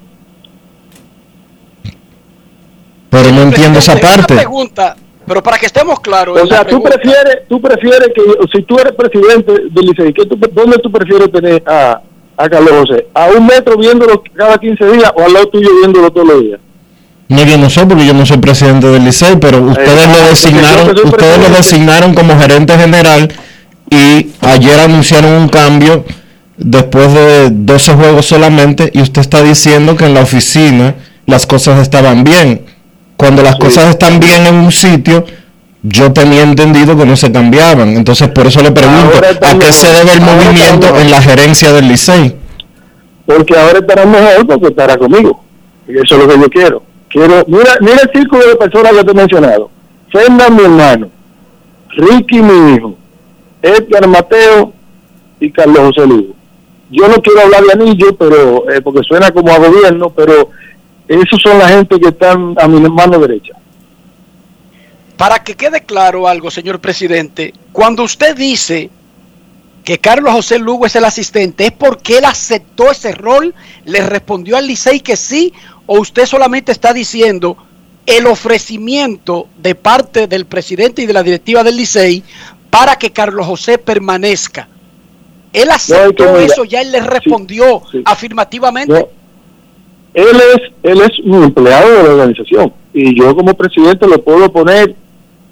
Pero 3.09 3.31
no 3.31 3.41
entiendo 3.41 3.79
esa 3.79 3.97
parte. 3.97 4.35
Pregunta, 4.35 4.95
pero 5.25 5.43
para 5.43 5.57
que 5.57 5.65
estemos 5.65 5.99
claros. 5.99 6.39
O 6.41 6.47
sea, 6.47 6.65
tú 6.65 6.81
prefieres, 6.81 7.47
tú 7.47 7.61
prefieres 7.61 8.09
que, 8.13 8.21
si 8.51 8.63
tú 8.63 8.77
eres 8.79 8.93
presidente 8.93 9.51
del 9.69 9.85
Licey, 9.85 10.13
¿dónde 10.53 10.77
tú 10.79 10.91
prefieres 10.91 11.31
tener 11.31 11.63
a, 11.65 12.01
a 12.37 12.49
Carlos 12.49 12.71
José? 12.81 13.07
¿A 13.13 13.27
un 13.27 13.45
metro 13.45 13.77
viéndolo 13.77 14.23
cada 14.35 14.57
15 14.57 14.85
días 14.91 15.11
o 15.15 15.23
al 15.23 15.33
lado 15.33 15.47
tuyo 15.47 15.69
viéndolo 15.79 16.11
todos 16.11 16.27
los 16.27 16.41
días? 16.41 16.59
No, 17.27 17.45
yo 17.45 17.57
no 17.57 17.69
sé 17.69 17.85
porque 17.85 18.05
yo 18.05 18.13
no 18.13 18.25
soy 18.25 18.37
presidente 18.37 18.87
del 18.87 19.05
Licey, 19.05 19.37
pero 19.37 19.61
ustedes 19.61 20.07
lo 20.07 20.27
designaron, 20.27 20.89
ustedes 21.05 21.49
lo 21.49 21.55
designaron 21.55 22.13
como 22.13 22.37
gerente 22.37 22.77
general 22.77 23.31
y 23.89 24.31
ayer 24.41 24.79
anunciaron 24.81 25.31
un 25.33 25.49
cambio 25.49 26.03
después 26.57 27.13
de 27.13 27.49
12 27.51 27.93
juegos 27.93 28.25
solamente 28.25 28.91
y 28.93 29.01
usted 29.01 29.21
está 29.21 29.43
diciendo 29.43 29.95
que 29.95 30.05
en 30.05 30.13
la 30.13 30.21
oficina 30.21 30.95
las 31.25 31.47
cosas 31.47 31.81
estaban 31.81 32.23
bien. 32.23 32.65
Cuando 33.21 33.43
las 33.43 33.55
cosas 33.57 33.91
están 33.91 34.19
bien 34.19 34.47
en 34.47 34.55
un 34.55 34.71
sitio, 34.71 35.23
yo 35.83 36.11
tenía 36.11 36.41
entendido 36.41 36.97
que 36.97 37.05
no 37.05 37.15
se 37.15 37.31
cambiaban. 37.31 37.89
Entonces, 37.89 38.29
por 38.29 38.47
eso 38.47 38.63
le 38.63 38.71
pregunto, 38.71 39.11
¿a 39.43 39.59
qué 39.59 39.71
se 39.71 39.93
debe 39.93 40.13
el 40.13 40.21
movimiento 40.21 40.97
en 40.97 41.11
la 41.11 41.21
gerencia 41.21 41.71
del 41.71 41.87
Licey? 41.87 42.35
Porque 43.27 43.55
ahora 43.55 43.77
estará 43.77 44.07
mejor 44.07 44.47
porque 44.47 44.67
estará 44.69 44.97
conmigo. 44.97 45.39
Y 45.87 45.99
eso 45.99 46.15
es 46.15 46.17
lo 46.17 46.27
que 46.27 46.39
yo 46.39 46.49
quiero. 46.49 46.83
quiero 47.09 47.45
mira, 47.45 47.75
mira 47.79 47.99
el 48.01 48.09
círculo 48.11 48.43
de 48.43 48.55
personas 48.55 48.91
que 48.91 49.03
te 49.03 49.11
he 49.11 49.13
mencionado. 49.13 49.69
Fernando, 50.11 50.49
mi 50.55 50.63
hermano. 50.63 51.09
Ricky, 51.89 52.41
mi 52.41 52.73
hijo. 52.73 52.95
Edgar 53.61 54.07
Mateo 54.07 54.73
y 55.39 55.51
Carlos 55.51 55.93
José 55.93 56.07
Lugo. 56.07 56.33
Yo 56.89 57.07
no 57.07 57.21
quiero 57.21 57.41
hablar 57.41 57.65
de 57.65 57.73
anillo, 57.73 58.15
pero 58.17 58.67
eh, 58.71 58.81
porque 58.81 59.03
suena 59.03 59.29
como 59.29 59.51
a 59.51 59.59
gobierno, 59.59 60.09
pero 60.09 60.49
esos 61.19 61.41
son 61.41 61.59
la 61.59 61.67
gente 61.67 61.99
que 61.99 62.07
están 62.07 62.55
a 62.57 62.67
mi 62.69 62.79
mano 62.89 63.19
derecha. 63.19 63.53
Para 65.17 65.43
que 65.43 65.55
quede 65.55 65.83
claro 65.83 66.25
algo, 66.25 66.49
señor 66.49 66.79
presidente, 66.79 67.53
cuando 67.73 68.03
usted 68.03 68.35
dice 68.35 68.89
que 69.83 69.99
Carlos 69.99 70.31
José 70.31 70.57
Lugo 70.57 70.85
es 70.85 70.95
el 70.95 71.03
asistente, 71.03 71.65
¿es 71.65 71.71
porque 71.73 72.19
él 72.19 72.25
aceptó 72.25 72.89
ese 72.89 73.11
rol? 73.11 73.53
¿Le 73.83 74.01
respondió 74.07 74.55
al 74.55 74.67
Licey 74.67 75.01
que 75.01 75.17
sí? 75.17 75.53
¿O 75.85 75.99
usted 75.99 76.25
solamente 76.25 76.71
está 76.71 76.93
diciendo 76.93 77.57
el 78.05 78.25
ofrecimiento 78.25 79.47
de 79.57 79.75
parte 79.75 80.27
del 80.27 80.45
presidente 80.45 81.01
y 81.01 81.07
de 81.07 81.13
la 81.13 81.23
directiva 81.23 81.61
del 81.63 81.75
Licey 81.75 82.23
para 82.69 82.95
que 82.95 83.11
Carlos 83.11 83.45
José 83.45 83.77
permanezca? 83.77 84.69
¿Él 85.51 85.69
aceptó 85.71 86.39
eso? 86.39 86.63
¿Ya 86.63 86.81
él 86.81 86.93
le 86.93 87.01
respondió 87.01 87.81
afirmativamente? 88.05 89.07
Él 90.13 90.37
es 90.55 90.71
él 90.83 91.01
es 91.01 91.19
un 91.23 91.43
empleado 91.43 91.89
de 91.89 92.03
la 92.03 92.09
organización 92.09 92.73
y 92.93 93.17
yo 93.17 93.35
como 93.35 93.53
presidente 93.53 94.07
lo 94.07 94.21
puedo 94.21 94.51
poner 94.51 94.95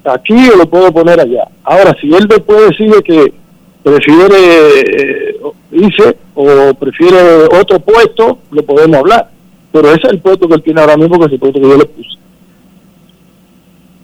aquí 0.06 0.50
o 0.50 0.58
lo 0.58 0.70
puedo 0.70 0.92
poner 0.92 1.20
allá. 1.20 1.48
Ahora, 1.63 1.96
si 2.00 2.13
él 2.13 2.28
después 2.28 2.70
decide 2.70 3.01
que 3.04 3.34
prefiere 3.84 4.38
eh, 4.82 5.39
o 6.36 6.74
prefiere 6.74 7.46
otro 7.46 7.80
puesto, 7.80 8.39
lo 8.51 8.63
podemos 8.63 8.98
hablar. 8.98 9.30
Pero 9.72 9.89
ese 9.89 10.08
es 10.08 10.13
el 10.13 10.20
puesto 10.20 10.48
que 10.48 10.56
él 10.56 10.63
tiene 10.63 10.82
ahora 10.82 10.98
mismo, 10.98 11.20
que 11.20 11.25
es 11.25 11.32
el 11.34 11.39
puesto 11.39 11.60
que 11.60 11.68
yo 11.68 11.78
le 11.78 11.86
puse. 11.86 12.10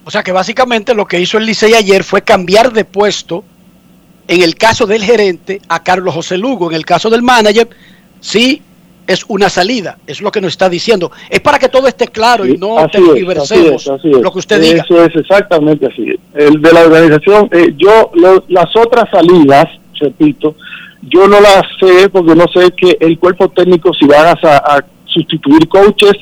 O 0.06 0.12
sea 0.12 0.22
que 0.22 0.32
básicamente 0.32 0.94
lo 0.94 1.06
que 1.06 1.20
hizo 1.20 1.38
el 1.38 1.46
Licey 1.46 1.74
ayer 1.74 2.04
fue 2.04 2.22
cambiar 2.22 2.72
de 2.72 2.86
puesto, 2.86 3.44
en 4.28 4.44
el 4.44 4.56
caso 4.56 4.86
del 4.86 5.04
gerente, 5.04 5.62
a 5.68 5.84
Carlos 5.84 6.14
José 6.14 6.38
Lugo. 6.38 6.70
En 6.70 6.76
el 6.76 6.86
caso 6.86 7.10
del 7.10 7.24
manager, 7.24 7.68
sí 8.20 8.62
es 9.08 9.26
una 9.28 9.50
salida, 9.50 9.98
es 10.08 10.22
lo 10.22 10.32
que 10.32 10.42
nos 10.42 10.54
está 10.54 10.70
diciendo. 10.70 11.12
Es 11.30 11.40
para 11.40 11.60
que 11.60 11.70
todo 11.70 11.88
esté 11.88 12.08
claro 12.08 12.46
y 12.46 12.58
no 12.58 12.88
tergiversemos 12.90 13.90
lo 14.04 14.32
que 14.32 14.40
usted 14.40 14.62
diga. 14.62 14.84
Eso 14.84 15.04
es 15.04 15.16
exactamente 15.16 15.88
así. 15.88 16.16
El 16.34 16.62
de 16.62 16.74
la 16.74 16.82
organización, 16.82 17.50
eh, 17.52 17.74
yo 17.78 18.12
las 18.48 18.76
otras 18.76 19.10
salidas, 19.12 19.68
repito, 20.00 20.56
yo 21.04 21.28
no 21.28 21.40
las 21.40 21.64
sé 21.80 22.10
porque 22.10 22.36
no 22.36 22.46
sé 22.48 22.72
que 22.72 22.98
el 23.00 23.20
cuerpo 23.20 23.50
técnico 23.50 23.94
si 23.94 24.06
van 24.08 24.36
a, 24.42 24.86
sustituir 25.06 25.68
coaches, 25.70 26.14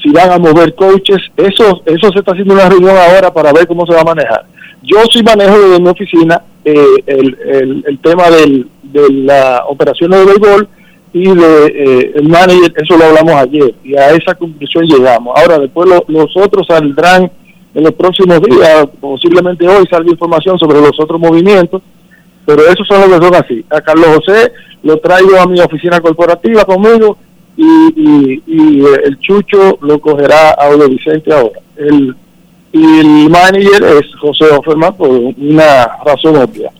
si 0.00 0.10
van 0.10 0.30
a 0.30 0.38
mover 0.38 0.74
coaches, 0.76 1.18
eso 1.36 1.82
eso 1.86 2.12
se 2.12 2.18
está 2.20 2.32
haciendo 2.32 2.54
una 2.54 2.68
reunión 2.68 2.96
ahora 2.96 3.32
para 3.32 3.52
ver 3.52 3.66
cómo 3.66 3.84
se 3.86 3.94
va 3.94 4.02
a 4.02 4.04
manejar. 4.04 4.44
Yo 4.82 4.98
sí 5.10 5.22
manejo 5.22 5.58
desde 5.58 5.80
mi 5.80 5.88
oficina 5.88 6.42
eh, 6.64 7.02
el, 7.06 7.38
el, 7.46 7.84
el, 7.86 7.98
tema 7.98 8.30
del, 8.30 8.68
de 8.82 9.10
la 9.10 9.64
operación 9.66 10.10
de 10.10 10.24
béisbol 10.24 10.68
y 11.12 11.24
de 11.34 11.66
eh, 11.66 12.12
el 12.14 12.28
manager, 12.28 12.72
eso 12.76 12.96
lo 12.96 13.04
hablamos 13.04 13.34
ayer 13.34 13.74
y 13.84 13.94
a 13.96 14.10
esa 14.10 14.34
conclusión 14.34 14.84
llegamos. 14.86 15.34
Ahora, 15.38 15.58
después 15.58 15.88
los 16.08 16.36
otros 16.36 16.66
saldrán 16.66 17.30
en 17.74 17.84
los 17.84 17.92
próximos 17.92 18.40
días, 18.42 18.86
posiblemente 19.00 19.66
hoy 19.66 19.86
salga 19.90 20.10
información 20.10 20.58
sobre 20.58 20.80
los 20.80 20.98
otros 20.98 21.20
movimientos, 21.20 21.82
pero 22.46 22.62
esos 22.66 22.86
son 22.86 23.00
los 23.00 23.18
que 23.18 23.26
son 23.26 23.34
así. 23.34 23.64
A 23.70 23.80
Carlos 23.80 24.16
José 24.16 24.52
lo 24.82 24.98
traigo 24.98 25.38
a 25.38 25.46
mi 25.46 25.60
oficina 25.60 26.00
corporativa 26.00 26.64
conmigo 26.64 27.16
y, 27.56 28.42
y, 28.46 28.84
el 29.04 29.18
Chucho 29.20 29.78
lo 29.82 30.00
cogerá 30.00 30.50
a 30.50 30.68
Odo 30.70 30.88
Vicente 30.88 31.32
ahora. 31.32 31.60
El, 31.76 32.16
y 32.72 32.98
el 32.98 33.30
manager 33.30 33.84
es 33.84 34.14
José 34.18 34.46
Offerman 34.46 34.94
por 34.96 35.10
una 35.10 35.98
razón 36.04 36.36
obvia. 36.36 36.70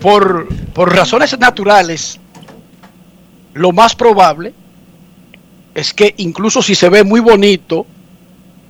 Por, 0.00 0.48
por 0.72 0.94
razones 0.94 1.38
naturales, 1.38 2.18
lo 3.54 3.72
más 3.72 3.94
probable 3.94 4.54
es 5.74 5.92
que 5.94 6.14
incluso 6.18 6.62
si 6.62 6.74
se 6.74 6.88
ve 6.88 7.04
muy 7.04 7.20
bonito, 7.20 7.86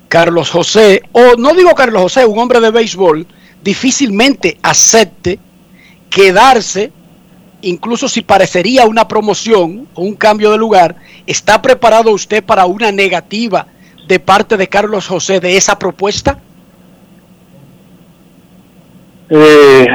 Carlos 0.08 0.50
José, 0.50 1.02
o 1.12 1.36
no 1.38 1.54
digo 1.54 1.74
Carlos 1.74 2.02
José, 2.02 2.26
un 2.26 2.38
hombre 2.38 2.60
de 2.60 2.70
béisbol, 2.70 3.26
difícilmente 3.62 4.58
acepte 4.62 5.38
quedarse, 6.10 6.92
incluso 7.62 8.08
si 8.08 8.22
parecería 8.22 8.84
una 8.86 9.08
promoción 9.08 9.88
o 9.94 10.02
un 10.02 10.14
cambio 10.14 10.50
de 10.52 10.58
lugar, 10.58 10.96
¿está 11.26 11.62
preparado 11.62 12.10
usted 12.10 12.44
para 12.44 12.66
una 12.66 12.92
negativa 12.92 13.66
de 14.06 14.20
parte 14.20 14.56
de 14.56 14.68
Carlos 14.68 15.06
José 15.06 15.40
de 15.40 15.56
esa 15.56 15.78
propuesta? 15.78 16.38
Eh, 19.30 19.86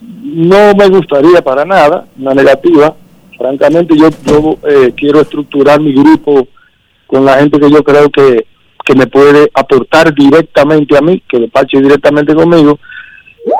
no 0.00 0.74
me 0.74 0.88
gustaría 0.88 1.42
para 1.42 1.64
nada 1.64 2.06
una 2.18 2.32
negativa 2.32 2.94
francamente 3.38 3.96
yo, 3.96 4.08
eh, 4.68 4.92
quiero 4.96 5.20
estructurar 5.20 5.80
mi 5.80 5.92
grupo 5.94 6.48
con 7.06 7.24
la 7.24 7.38
gente 7.38 7.58
que 7.58 7.70
yo 7.70 7.82
creo 7.82 8.10
que, 8.10 8.46
que 8.84 8.94
me 8.94 9.06
puede 9.06 9.48
aportar 9.54 10.12
directamente 10.12 10.98
a 10.98 11.00
mí, 11.00 11.22
que 11.26 11.38
le 11.38 11.48
parche 11.48 11.80
directamente 11.80 12.34
conmigo, 12.34 12.78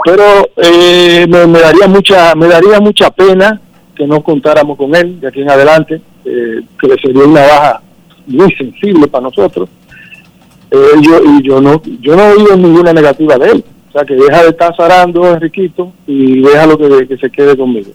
pero 0.04 0.50
eh, 0.56 1.26
me, 1.28 1.60
daría 1.60 1.86
mucha 1.86 2.34
me 2.34 2.48
daría 2.48 2.80
mucha 2.80 3.10
pena 3.10 3.60
que 3.94 4.06
no 4.06 4.22
contáramos 4.22 4.76
con 4.76 4.94
él 4.94 5.20
de 5.20 5.28
aquí 5.28 5.40
en 5.40 5.50
adelante, 5.50 6.00
eh, 6.24 6.60
que 6.78 6.88
sería 7.00 7.24
una 7.24 7.42
baja 7.42 7.82
muy 8.26 8.52
sensible 8.54 9.06
para 9.06 9.22
nosotros. 9.22 9.68
yo, 10.70 11.20
y 11.24 11.42
yo 11.42 11.60
no 11.60 11.80
yo 12.00 12.16
no 12.16 12.22
he 12.24 12.32
oído 12.34 12.56
ninguna 12.56 12.92
negativa 12.92 13.38
de 13.38 13.52
él, 13.52 13.64
o 13.88 13.92
sea 13.92 14.04
que 14.04 14.14
deja 14.14 14.42
de 14.42 14.50
estar 14.50 14.76
zarando 14.76 15.26
Enriquito 15.26 15.92
y 16.06 16.42
déjalo 16.42 16.76
que, 16.76 17.06
que 17.06 17.16
se 17.16 17.30
quede 17.30 17.56
conmigo. 17.56 17.92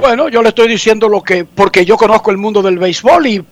Bueno, 0.00 0.28
yo 0.28 0.42
le 0.42 0.50
estoy 0.50 0.68
diciendo 0.68 1.08
lo 1.08 1.22
que, 1.22 1.44
porque 1.44 1.84
yo 1.84 1.96
conozco 1.96 2.30
el 2.30 2.36
mundo 2.36 2.62
del 2.62 2.78
béisbol 2.78 3.26
y 3.26 3.44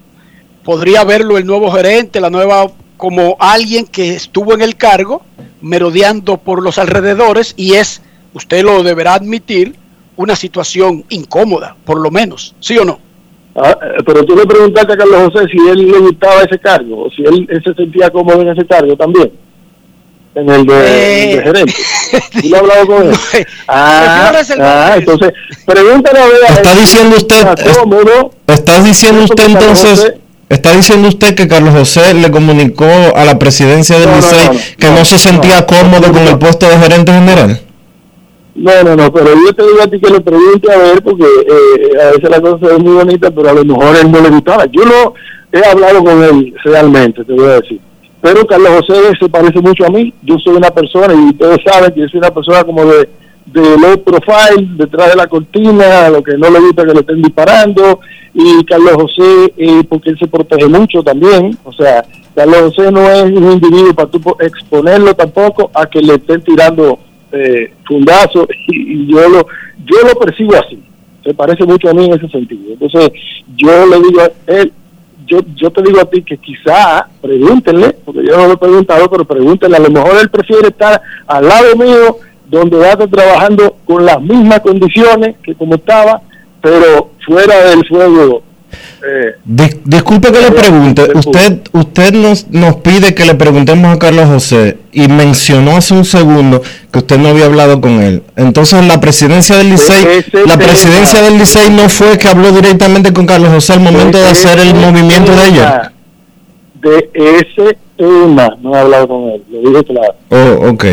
podría 0.62 1.02
verlo 1.02 1.38
el 1.38 1.44
nuevo 1.44 1.72
gerente, 1.72 2.20
la 2.20 2.30
nueva, 2.30 2.66
como 2.96 3.36
alguien 3.40 3.86
que 3.86 4.10
estuvo 4.10 4.54
en 4.54 4.62
el 4.62 4.76
cargo, 4.76 5.22
merodeando 5.60 6.36
por 6.36 6.62
los 6.62 6.78
alrededores 6.78 7.52
y 7.56 7.74
es, 7.74 8.00
usted 8.32 8.62
lo 8.62 8.84
deberá 8.84 9.14
admitir, 9.14 9.74
una 10.16 10.36
situación 10.36 11.04
incómoda, 11.08 11.76
por 11.84 12.00
lo 12.00 12.10
menos, 12.10 12.54
¿sí 12.60 12.78
o 12.78 12.84
no? 12.84 13.00
Ah, 13.56 13.76
eh, 13.82 14.02
pero 14.06 14.24
tú 14.24 14.36
le 14.36 14.46
preguntaste 14.46 14.92
a 14.92 14.96
Carlos 14.96 15.32
José 15.32 15.46
si 15.50 15.58
él 15.68 15.90
le 15.90 15.98
gustaba 15.98 16.42
ese 16.42 16.58
cargo, 16.58 17.06
o 17.06 17.10
si 17.10 17.22
él, 17.22 17.48
se 17.64 17.74
sentía 17.74 18.08
cómodo 18.10 18.40
en 18.42 18.48
ese 18.48 18.64
cargo 18.66 18.96
también, 18.96 19.32
en 20.36 20.50
el 20.50 20.66
de, 20.66 21.32
eh, 21.34 21.42
gerente. 21.42 21.74
¿Tú 22.40 22.48
le 22.48 22.56
has 22.56 22.62
hablado 22.62 22.86
con 22.86 23.08
él? 23.08 23.16
ah, 23.68 24.32
ah 24.60 24.94
entonces, 24.96 25.32
pregúntale 25.64 26.18
a 26.18 26.26
ver. 26.26 26.34
¿Está 26.50 26.74
diciendo 26.74 27.16
usted, 27.16 27.46
está 28.46 28.80
diciendo 28.80 29.24
usted 29.24 29.44
entonces... 29.46 30.12
¿Está 30.48 30.76
diciendo 30.76 31.08
usted 31.08 31.34
que 31.34 31.48
Carlos 31.48 31.74
José 31.74 32.14
le 32.14 32.30
comunicó 32.30 32.86
a 33.16 33.24
la 33.24 33.36
presidencia 33.36 33.98
del 33.98 34.14
Licey 34.14 34.76
que 34.78 34.90
no, 34.90 35.04
se 35.04 35.18
sentía 35.18 35.66
cómodo 35.66 36.12
con 36.12 36.22
el 36.22 36.38
puesto 36.38 36.68
de 36.68 36.78
gerente 36.78 37.10
general? 37.10 37.60
No, 38.54 38.84
no, 38.84 38.94
no, 38.94 39.12
pero 39.12 39.34
yo 39.34 39.52
te 39.52 39.64
digo 39.64 39.82
a 39.82 39.88
ti 39.88 39.98
que 39.98 40.08
le 40.08 40.20
pregunte 40.20 40.72
a 40.72 40.78
ver, 40.78 41.02
porque 41.02 41.24
eh, 41.24 42.00
a 42.00 42.12
veces 42.12 42.30
la 42.30 42.40
cosa 42.40 42.76
es 42.76 42.78
muy 42.78 42.94
bonita, 42.94 43.28
pero 43.32 43.50
a 43.50 43.54
lo 43.54 43.64
mejor 43.64 43.96
él 43.96 44.10
no 44.12 44.20
le 44.20 44.30
gustaba. 44.30 44.66
Yo 44.66 44.84
no 44.84 45.14
he 45.50 45.66
hablado 45.66 46.04
con 46.04 46.22
él 46.22 46.54
realmente, 46.64 47.24
te 47.24 47.32
voy 47.32 47.46
a 47.46 47.60
decir. 47.60 47.80
Pero 48.26 48.44
Carlos 48.44 48.80
José 48.80 49.12
se 49.20 49.28
parece 49.28 49.60
mucho 49.60 49.86
a 49.86 49.88
mí. 49.88 50.12
Yo 50.24 50.36
soy 50.38 50.56
una 50.56 50.70
persona, 50.70 51.14
y 51.14 51.30
ustedes 51.30 51.58
saben 51.64 51.92
que 51.92 52.00
yo 52.00 52.08
soy 52.08 52.18
una 52.18 52.34
persona 52.34 52.64
como 52.64 52.84
de, 52.84 53.08
low 53.54 54.02
profile, 54.02 54.66
detrás 54.76 55.10
de 55.10 55.16
la 55.16 55.28
cortina, 55.28 56.10
lo 56.10 56.24
que 56.24 56.36
no 56.36 56.50
le 56.50 56.58
gusta 56.58 56.84
que 56.84 56.92
le 56.92 57.00
estén 57.00 57.22
disparando. 57.22 58.00
Y 58.34 58.64
Carlos 58.64 58.94
José, 58.94 59.54
eh, 59.56 59.84
porque 59.88 60.10
él 60.10 60.18
se 60.18 60.26
protege 60.26 60.66
mucho 60.66 61.04
también. 61.04 61.56
O 61.62 61.72
sea, 61.72 62.04
Carlos 62.34 62.74
José 62.74 62.90
no 62.90 63.08
es 63.08 63.30
un 63.30 63.52
individuo 63.52 63.94
para 63.94 64.10
tú 64.10 64.20
exponerlo 64.40 65.14
tampoco 65.14 65.70
a 65.72 65.86
que 65.86 66.00
le 66.00 66.14
estén 66.14 66.42
tirando 66.42 66.98
eh, 67.30 67.74
fundazo 67.86 68.48
y, 68.66 69.06
yo 69.06 69.28
lo 69.28 69.46
yo 69.84 69.96
lo 70.02 70.18
percibo 70.18 70.54
así 70.56 70.82
se 71.22 71.34
parece 71.34 71.64
mucho 71.64 71.90
a 71.90 71.94
mí 71.94 72.06
en 72.06 72.14
ese 72.14 72.28
sentido 72.28 72.72
entonces 72.72 73.10
yo 73.56 73.86
le 73.86 73.96
digo 74.00 74.20
a 74.20 74.30
él 74.46 74.72
yo, 75.26 75.40
yo 75.54 75.70
te 75.70 75.82
digo 75.82 76.00
a 76.00 76.04
ti 76.04 76.22
que 76.22 76.38
quizá 76.38 77.08
pregúntenle, 77.20 77.96
porque 78.04 78.24
yo 78.26 78.36
no 78.36 78.46
lo 78.46 78.52
he 78.54 78.58
preguntado, 78.58 79.10
pero 79.10 79.24
pregúntenle, 79.24 79.76
a 79.76 79.80
lo 79.80 79.90
mejor 79.90 80.12
él 80.20 80.30
prefiere 80.30 80.68
estar 80.68 81.00
al 81.26 81.48
lado 81.48 81.76
mío, 81.76 82.18
donde 82.48 82.76
va 82.76 82.86
a 82.86 82.90
estar 82.90 83.08
trabajando 83.08 83.76
con 83.84 84.04
las 84.04 84.20
mismas 84.20 84.60
condiciones 84.60 85.36
que 85.42 85.54
como 85.54 85.74
estaba, 85.74 86.22
pero 86.60 87.10
fuera 87.26 87.70
del 87.70 87.86
fuego 87.86 88.42
disculpe 89.44 90.32
que 90.32 90.40
le 90.40 90.50
pregunte, 90.50 91.08
usted 91.14 91.60
usted 91.72 92.12
nos, 92.12 92.48
nos 92.50 92.76
pide 92.76 93.14
que 93.14 93.24
le 93.24 93.34
preguntemos 93.34 93.94
a 93.94 93.98
Carlos 93.98 94.26
José 94.26 94.75
y 94.96 95.08
mencionó 95.08 95.76
hace 95.76 95.92
un 95.92 96.06
segundo 96.06 96.62
que 96.90 97.00
usted 97.00 97.18
no 97.18 97.28
había 97.28 97.44
hablado 97.44 97.82
con 97.82 98.00
él. 98.02 98.22
Entonces 98.34 98.82
la 98.86 98.98
presidencia 98.98 99.54
del 99.58 99.68
Licey, 99.68 100.24
la 100.46 100.56
presidencia 100.56 101.20
del 101.20 101.36
Licey 101.36 101.68
no 101.68 101.90
fue 101.90 102.16
que 102.16 102.26
habló 102.28 102.50
directamente 102.50 103.12
con 103.12 103.26
Carlos 103.26 103.50
José 103.50 103.74
al 103.74 103.80
momento 103.80 104.16
de 104.16 104.26
hacer 104.26 104.58
el 104.58 104.74
movimiento 104.74 105.36
de 105.36 105.48
ella. 105.48 105.92
De 106.80 107.10
ese 107.12 107.76
tema 107.98 108.48
no 108.62 108.74
he 108.74 108.80
hablado 108.80 109.06
con 109.06 109.24
él, 109.28 109.42
lo 109.50 109.68
dije 109.68 109.84
claro. 109.84 110.14
Oh, 110.30 110.70
ok. 110.70 110.84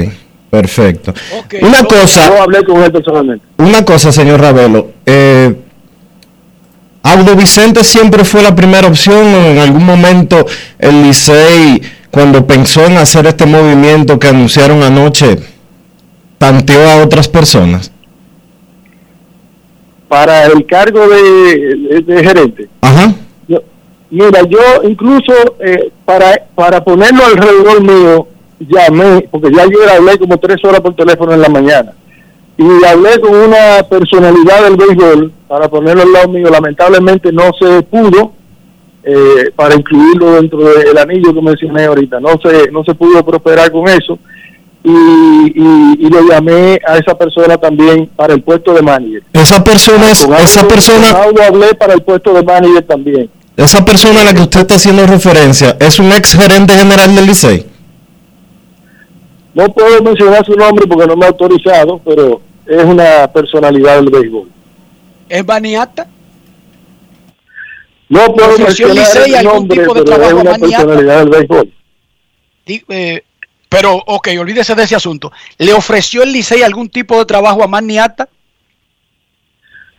Perfecto. 0.50 1.14
una 1.62 1.84
cosa. 1.86 2.28
Yo 2.28 2.44
hablé 2.44 2.64
con 2.66 2.84
él 2.84 2.92
personalmente. 2.92 3.46
Una 3.58 3.86
cosa, 3.86 4.12
señor 4.12 4.42
Ravelo. 4.42 4.92
Eh, 5.06 5.56
Audo 7.04 7.38
Vicente 7.38 7.86
siempre 7.86 8.26
fue 8.26 8.44
la 8.44 8.54
primera 8.54 8.86
opción 8.86 9.34
o 9.34 9.46
en 9.46 9.60
algún 9.60 9.86
momento 9.86 10.46
el 10.78 11.04
Licey, 11.04 11.82
cuando 12.14 12.46
pensó 12.46 12.86
en 12.86 12.98
hacer 12.98 13.26
este 13.26 13.48
movimiento 13.48 14.20
que 14.20 14.28
anunciaron 14.28 14.84
anoche, 14.84 15.36
tanteó 16.38 16.88
a 16.88 17.04
otras 17.04 17.28
personas. 17.28 17.92
Para 20.08 20.46
el 20.46 20.64
cargo 20.68 21.08
de, 21.08 22.24
gerente. 22.24 22.70
Ajá. 22.82 23.16
mira, 24.12 24.44
yo 24.48 24.60
incluso 24.84 25.34
eh, 25.60 25.92
para, 26.06 26.36
para 26.54 26.84
ponerlo 26.84 27.26
alrededor 27.26 27.82
mío, 27.82 28.28
llamé, 28.60 29.28
porque 29.32 29.52
ya 29.52 29.66
yo 29.66 29.80
hablé 29.92 30.20
como 30.20 30.38
tres 30.38 30.64
horas 30.64 30.82
por 30.82 30.96
teléfono 30.96 31.34
en 31.34 31.42
la 31.42 31.50
mañana 31.50 31.94
y 32.58 32.86
hablé 32.86 33.20
con 33.22 33.34
una 33.34 33.82
personalidad 33.90 34.66
del 34.66 34.76
béisbol 34.76 35.32
para 35.48 35.68
ponerlo 35.68 36.04
al 36.04 36.14
lado 36.14 36.28
mío. 36.28 36.52
Lamentablemente 36.52 37.32
no 37.32 37.50
se 37.60 37.82
pudo 37.82 38.34
eh, 39.04 39.52
para 39.56 39.76
incluirlo 39.76 40.34
dentro 40.34 40.60
del 40.60 40.98
anillo 40.98 41.34
que 41.34 41.42
mencioné 41.42 41.86
ahorita. 41.86 42.20
No 42.20 42.40
se, 42.42 42.72
no 42.72 42.84
se 42.84 42.94
pudo 42.96 43.24
prosperar 43.24 43.72
con 43.72 43.88
eso. 43.88 44.18
Y, 44.86 44.90
y, 44.90 46.10
lo 46.10 46.28
llamé 46.28 46.78
a 46.86 46.98
esa 46.98 47.18
persona 47.18 47.58
también 47.58 48.10
para 48.18 48.34
el 48.34 48.42
puesto 48.42 48.74
de 48.74 48.82
manager. 48.82 49.24
Esa 49.32 49.64
persona 49.64 50.12
es, 50.12 50.28
esa 50.44 50.68
persona. 50.68 51.10
hablé 51.10 51.74
para 51.74 51.94
el 51.94 52.02
puesto 52.02 52.34
de 52.34 52.44
manager 52.44 52.84
también. 52.84 53.30
Esa 53.56 53.86
persona 53.86 54.22
a 54.22 54.24
la 54.26 54.34
que 54.34 54.42
usted 54.42 54.62
está 54.62 54.76
haciendo 54.76 55.08
referencia 55.08 55.78
es 55.80 56.00
un 56.00 56.12
ex 56.12 56.36
gerente 56.36 56.74
general 56.74 57.16
del 57.16 57.28
Licey. 57.28 57.66
No 59.54 59.66
puedo 59.70 60.02
mencionar 60.02 60.46
su 60.46 60.54
nombre 60.54 60.86
porque 60.86 61.08
no 61.08 61.16
me 61.16 61.26
ha 61.26 61.30
autorizado, 61.30 62.02
pero 62.04 62.42
es 62.66 62.84
una 62.84 63.28
personalidad 63.32 63.96
del 63.98 64.10
béisbol. 64.10 64.50
¿Es 65.30 65.46
Baniata? 65.46 66.08
No 68.14 68.32
puedo 68.36 68.58
mencionar 68.60 69.08
el 69.26 69.44
nombre, 69.44 69.80
tipo 69.80 69.94
de 69.96 70.04
pero 70.04 70.24
es 70.24 70.34
una 70.34 70.54
personalidad 70.54 71.20
del 71.20 71.30
béisbol. 71.30 71.74
Eh, 72.68 73.24
pero, 73.68 73.96
ok, 74.06 74.28
olvídese 74.40 74.76
de 74.76 74.84
ese 74.84 74.96
asunto. 74.96 75.32
¿Le 75.58 75.74
ofreció 75.74 76.22
el 76.22 76.32
Licey 76.32 76.62
algún 76.62 76.90
tipo 76.90 77.18
de 77.18 77.26
trabajo 77.26 77.64
a 77.64 77.68
Maniata? 77.68 78.30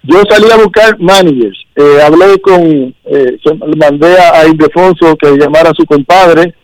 Yo 0.05 0.23
salí 0.31 0.49
a 0.49 0.57
buscar 0.57 0.97
managers. 1.01 1.59
Eh, 1.75 1.99
hablé 2.01 2.41
con, 2.41 2.95
eh, 3.05 3.37
mandé 3.77 4.17
a 4.17 4.47
Ildefonso 4.47 5.17
que 5.17 5.37
llamara 5.37 5.71
a 5.71 5.75
su 5.75 5.85
compadre, 5.85 6.55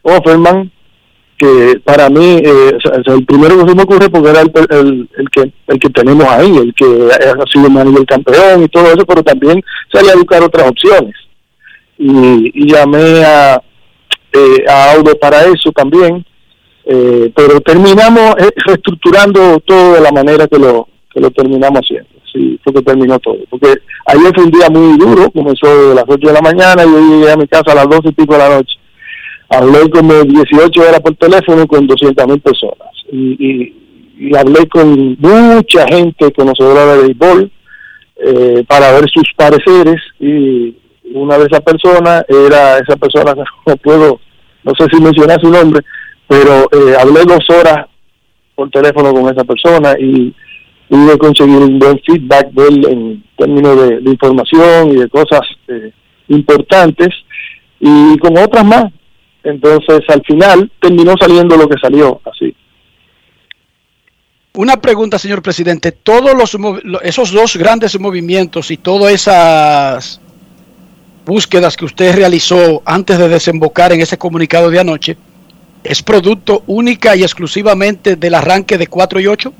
Offerman, 0.00 0.72
para 1.84 2.08
mí, 2.08 2.40
eh, 2.44 2.78
el 3.06 3.24
primero 3.24 3.58
que 3.58 3.68
se 3.68 3.74
me 3.74 3.82
ocurre 3.82 4.08
porque 4.08 4.30
era 4.30 4.40
el, 4.40 4.52
que 5.30 5.52
el 5.66 5.78
que 5.78 5.90
tenemos 5.90 6.26
ahí, 6.26 6.56
el 6.56 6.74
que 6.74 6.84
ha 6.84 7.46
sido 7.52 7.66
el 7.66 8.06
campeón 8.06 8.62
y 8.62 8.68
todo 8.68 8.86
eso, 8.86 9.04
pero 9.06 9.22
también 9.22 9.62
salí 9.92 10.08
a 10.08 10.16
buscar 10.16 10.42
otras 10.42 10.68
opciones. 10.68 11.14
Y, 11.98 12.70
llamé 12.70 13.24
a, 13.24 13.60
eh, 14.32 14.64
a 14.68 14.92
Audo 14.92 15.16
para 15.18 15.44
eso 15.44 15.70
también, 15.72 16.24
eh, 16.84 17.32
pero 17.34 17.60
terminamos 17.60 18.34
reestructurando 18.66 19.60
todo 19.60 19.94
de 19.94 20.00
la 20.00 20.12
manera 20.12 20.46
que 20.46 20.58
lo, 20.58 20.88
que 21.12 21.20
lo 21.20 21.30
terminamos 21.30 21.80
haciendo. 21.80 22.08
Sí, 22.32 22.58
fue 22.64 22.72
que 22.74 22.82
terminó 22.82 23.18
todo. 23.20 23.38
Porque 23.48 23.74
ayer 24.06 24.32
fue 24.34 24.44
un 24.44 24.50
día 24.50 24.68
muy 24.68 24.98
duro, 24.98 25.30
comenzó 25.30 25.92
a 25.92 25.94
las 25.94 26.04
8 26.06 26.26
de 26.26 26.32
la 26.32 26.40
mañana 26.40 26.84
y 26.84 26.90
yo 26.90 26.98
llegué 26.98 27.32
a 27.32 27.36
mi 27.36 27.46
casa 27.46 27.72
a 27.72 27.76
las 27.76 27.88
12 27.88 28.08
y 28.08 28.12
pico 28.12 28.32
de 28.32 28.38
la 28.38 28.48
noche 28.48 28.74
hablé 29.48 29.90
como 29.90 30.12
18 30.22 30.80
horas 30.80 31.00
por 31.00 31.14
teléfono 31.16 31.66
con 31.66 31.86
200 31.86 32.26
mil 32.26 32.40
personas. 32.40 32.88
Y, 33.12 33.72
hablé 34.38 34.68
con 34.68 35.16
mucha 35.18 35.86
gente 35.88 36.32
conocedora 36.32 36.94
de 36.94 37.02
béisbol 37.02 37.52
eh, 38.16 38.64
para 38.68 38.92
ver 38.92 39.10
sus 39.10 39.28
pareceres. 39.36 40.00
Y 40.20 40.76
una 41.12 41.36
de 41.38 41.46
esas 41.46 41.60
personas 41.60 42.24
era 42.28 42.78
esa 42.78 42.96
persona, 42.96 43.34
no 43.66 43.76
puedo, 43.76 44.20
no 44.62 44.72
sé 44.78 44.86
si 44.92 45.02
mencionar 45.02 45.40
su 45.40 45.50
nombre, 45.50 45.80
pero 46.28 46.68
eh, 46.72 46.94
hablé 46.98 47.20
dos 47.24 47.44
horas 47.50 47.86
por 48.54 48.70
teléfono 48.70 49.12
con 49.12 49.24
esa 49.24 49.44
persona 49.44 49.94
y 49.98 50.32
pude 50.88 51.18
conseguir 51.18 51.56
un 51.56 51.78
buen 51.78 51.98
feedback 52.06 52.50
de 52.52 52.68
él 52.68 52.86
en 52.88 53.24
términos 53.36 53.88
de, 53.88 54.10
información 54.10 54.92
y 54.92 54.96
de 54.96 55.08
cosas 55.08 55.40
eh, 55.68 55.90
importantes. 56.28 57.08
Y 57.80 58.16
con 58.18 58.38
otras 58.38 58.64
más 58.64 58.84
entonces, 59.44 60.00
al 60.08 60.22
final 60.22 60.70
terminó 60.80 61.14
saliendo 61.20 61.56
lo 61.56 61.68
que 61.68 61.78
salió, 61.78 62.20
así. 62.24 62.54
Una 64.54 64.76
pregunta, 64.76 65.18
señor 65.18 65.42
presidente. 65.42 65.92
Todos 65.92 66.34
los, 66.34 66.56
esos 67.02 67.32
dos 67.32 67.56
grandes 67.56 67.98
movimientos 67.98 68.70
y 68.70 68.76
todas 68.76 69.12
esas 69.12 70.20
búsquedas 71.26 71.76
que 71.76 71.84
usted 71.84 72.14
realizó 72.14 72.82
antes 72.84 73.18
de 73.18 73.28
desembocar 73.28 73.92
en 73.92 74.00
ese 74.00 74.16
comunicado 74.16 74.70
de 74.70 74.78
anoche, 74.78 75.16
¿es 75.82 76.02
producto 76.02 76.62
única 76.66 77.16
y 77.16 77.22
exclusivamente 77.22 78.16
del 78.16 78.34
arranque 78.34 78.78
de 78.78 78.86
4 78.86 79.20
y 79.20 79.26
8? 79.26 79.52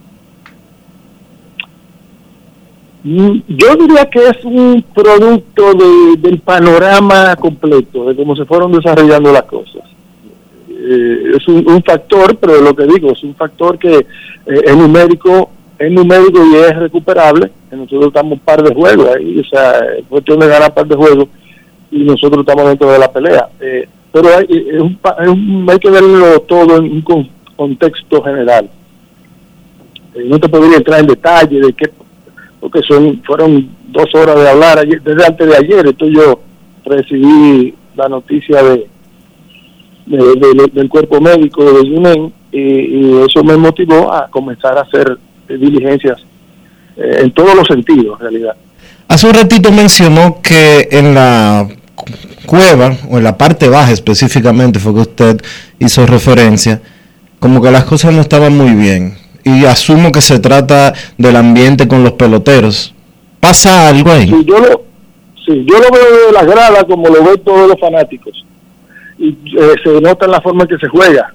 Mm, 3.05 3.41
yo 3.49 3.77
diría 3.77 4.07
que 4.07 4.29
es 4.29 4.45
un 4.45 4.83
producto 4.95 5.75
del 5.75 6.41
panorama 6.41 7.37
completo, 7.37 8.07
de 8.07 8.17
cómo 8.17 8.35
se 8.35 8.47
fueron 8.47 8.73
desarrollando 8.73 9.31
las 9.31 9.43
cosas. 9.43 9.83
Eh, 10.71 11.37
es 11.37 11.47
un, 11.47 11.83
factor, 11.83 12.37
pero 12.39 12.63
lo 12.63 12.75
que 12.75 12.87
digo, 12.87 13.13
es 13.13 13.23
un 13.23 13.35
factor 13.35 13.79
que 13.79 13.95
eh, 13.95 14.07
es 14.65 14.77
numérico 14.77 15.51
es 15.79 15.91
numérico 15.91 16.41
y 16.47 16.57
es 16.57 16.77
recuperable. 16.77 17.51
Nosotros 17.71 18.07
estamos 18.07 18.33
un 18.35 18.39
par 18.39 18.63
de 18.63 18.75
juegos 18.75 19.09
ahí, 19.15 19.39
o 19.39 19.45
sea, 19.45 19.81
es 19.99 20.07
cuestión 20.07 20.39
de 20.39 20.49
ganar 20.49 20.71
un 20.71 20.75
par 20.75 20.87
de 20.87 20.97
juegos 20.97 21.29
y 21.91 22.05
nosotros 22.05 22.41
estamos 22.41 22.69
dentro 22.69 22.91
de 22.91 22.99
la 22.99 23.13
pelea. 23.13 23.49
Eh, 23.61 23.87
pero 24.13 24.29
hay, 24.29 24.47
hay 25.69 25.79
que 25.79 25.91
verlo 25.91 26.41
todo 26.41 26.77
en 26.79 26.85
un 26.85 27.29
contexto 27.57 28.23
general. 28.23 28.71
no 30.25 30.39
te 30.39 30.49
podría 30.49 30.79
entrar 30.79 31.01
en 31.01 31.07
detalle 31.09 31.61
de 31.61 31.73
qué 31.73 31.91
porque 32.65 32.81
son 32.89 33.23
fueron 33.27 33.69
dos 33.89 34.07
horas 34.15 34.37
de 34.37 34.49
hablar 34.49 34.79
ayer, 34.79 35.03
desde 35.03 35.27
antes 35.27 35.47
de 35.47 35.55
ayer, 35.55 35.87
entonces 35.87 36.17
yo 36.17 36.41
recibí 36.87 37.75
la 37.95 38.09
noticia 38.09 38.63
de, 38.63 38.87
del 40.73 40.89
cuerpo 40.89 41.21
médico 41.21 41.63
de 41.63 41.87
Yunen 41.87 42.33
y, 42.51 43.19
eso 43.29 43.45
me 43.45 43.59
motivó 43.59 44.11
a 44.11 44.31
comenzar 44.31 44.79
a 44.79 44.81
hacer 44.81 45.19
diligencias 45.47 46.25
eh, 46.97 47.19
en 47.21 47.33
todos 47.33 47.55
los 47.55 47.67
sentidos, 47.67 48.19
en 48.19 48.31
realidad. 48.31 48.57
Hace 49.09 49.27
un 49.27 49.35
ratito 49.35 49.71
mencionó 49.71 50.41
que 50.41 50.89
en 50.91 51.15
la 51.15 51.69
cueva, 52.47 52.97
o 53.11 53.19
en 53.19 53.25
la 53.25 53.37
parte 53.37 53.69
baja 53.69 53.93
específicamente, 53.93 54.79
fue 54.79 54.95
que 54.95 55.01
usted 55.01 55.43
hizo 55.79 56.07
referencia, 56.07 56.81
como 57.41 57.61
que 57.61 57.71
las 57.71 57.85
cosas 57.85 58.15
no 58.15 58.23
estaban 58.23 58.57
muy 58.57 58.71
bien. 58.71 59.23
Y 59.45 59.65
asumo 59.65 60.11
que 60.11 60.21
se 60.21 60.39
trata 60.39 60.95
del 61.19 61.37
ambiente 61.37 61.87
con 61.87 62.03
los 62.03 62.13
peloteros. 62.13 62.95
¿Pasa 63.41 63.89
algo 63.89 64.11
ahí? 64.11 64.29
Sí, 64.29 64.45
yo 64.47 64.59
lo, 64.59 64.83
sí, 65.47 65.67
yo 65.67 65.79
lo 65.79 65.91
veo 65.91 66.27
de 66.27 66.33
las 66.33 66.47
gradas 66.47 66.85
como 66.85 67.09
lo 67.09 67.23
ven 67.23 67.41
todos 67.45 67.69
los 67.69 67.79
fanáticos. 67.79 68.45
Y 69.19 69.29
eh, 69.29 69.75
se 69.83 70.01
nota 70.01 70.25
en 70.25 70.33
la 70.33 70.41
forma 70.41 70.63
en 70.63 70.69
que 70.69 70.79
se 70.79 70.89
juega. 70.89 71.33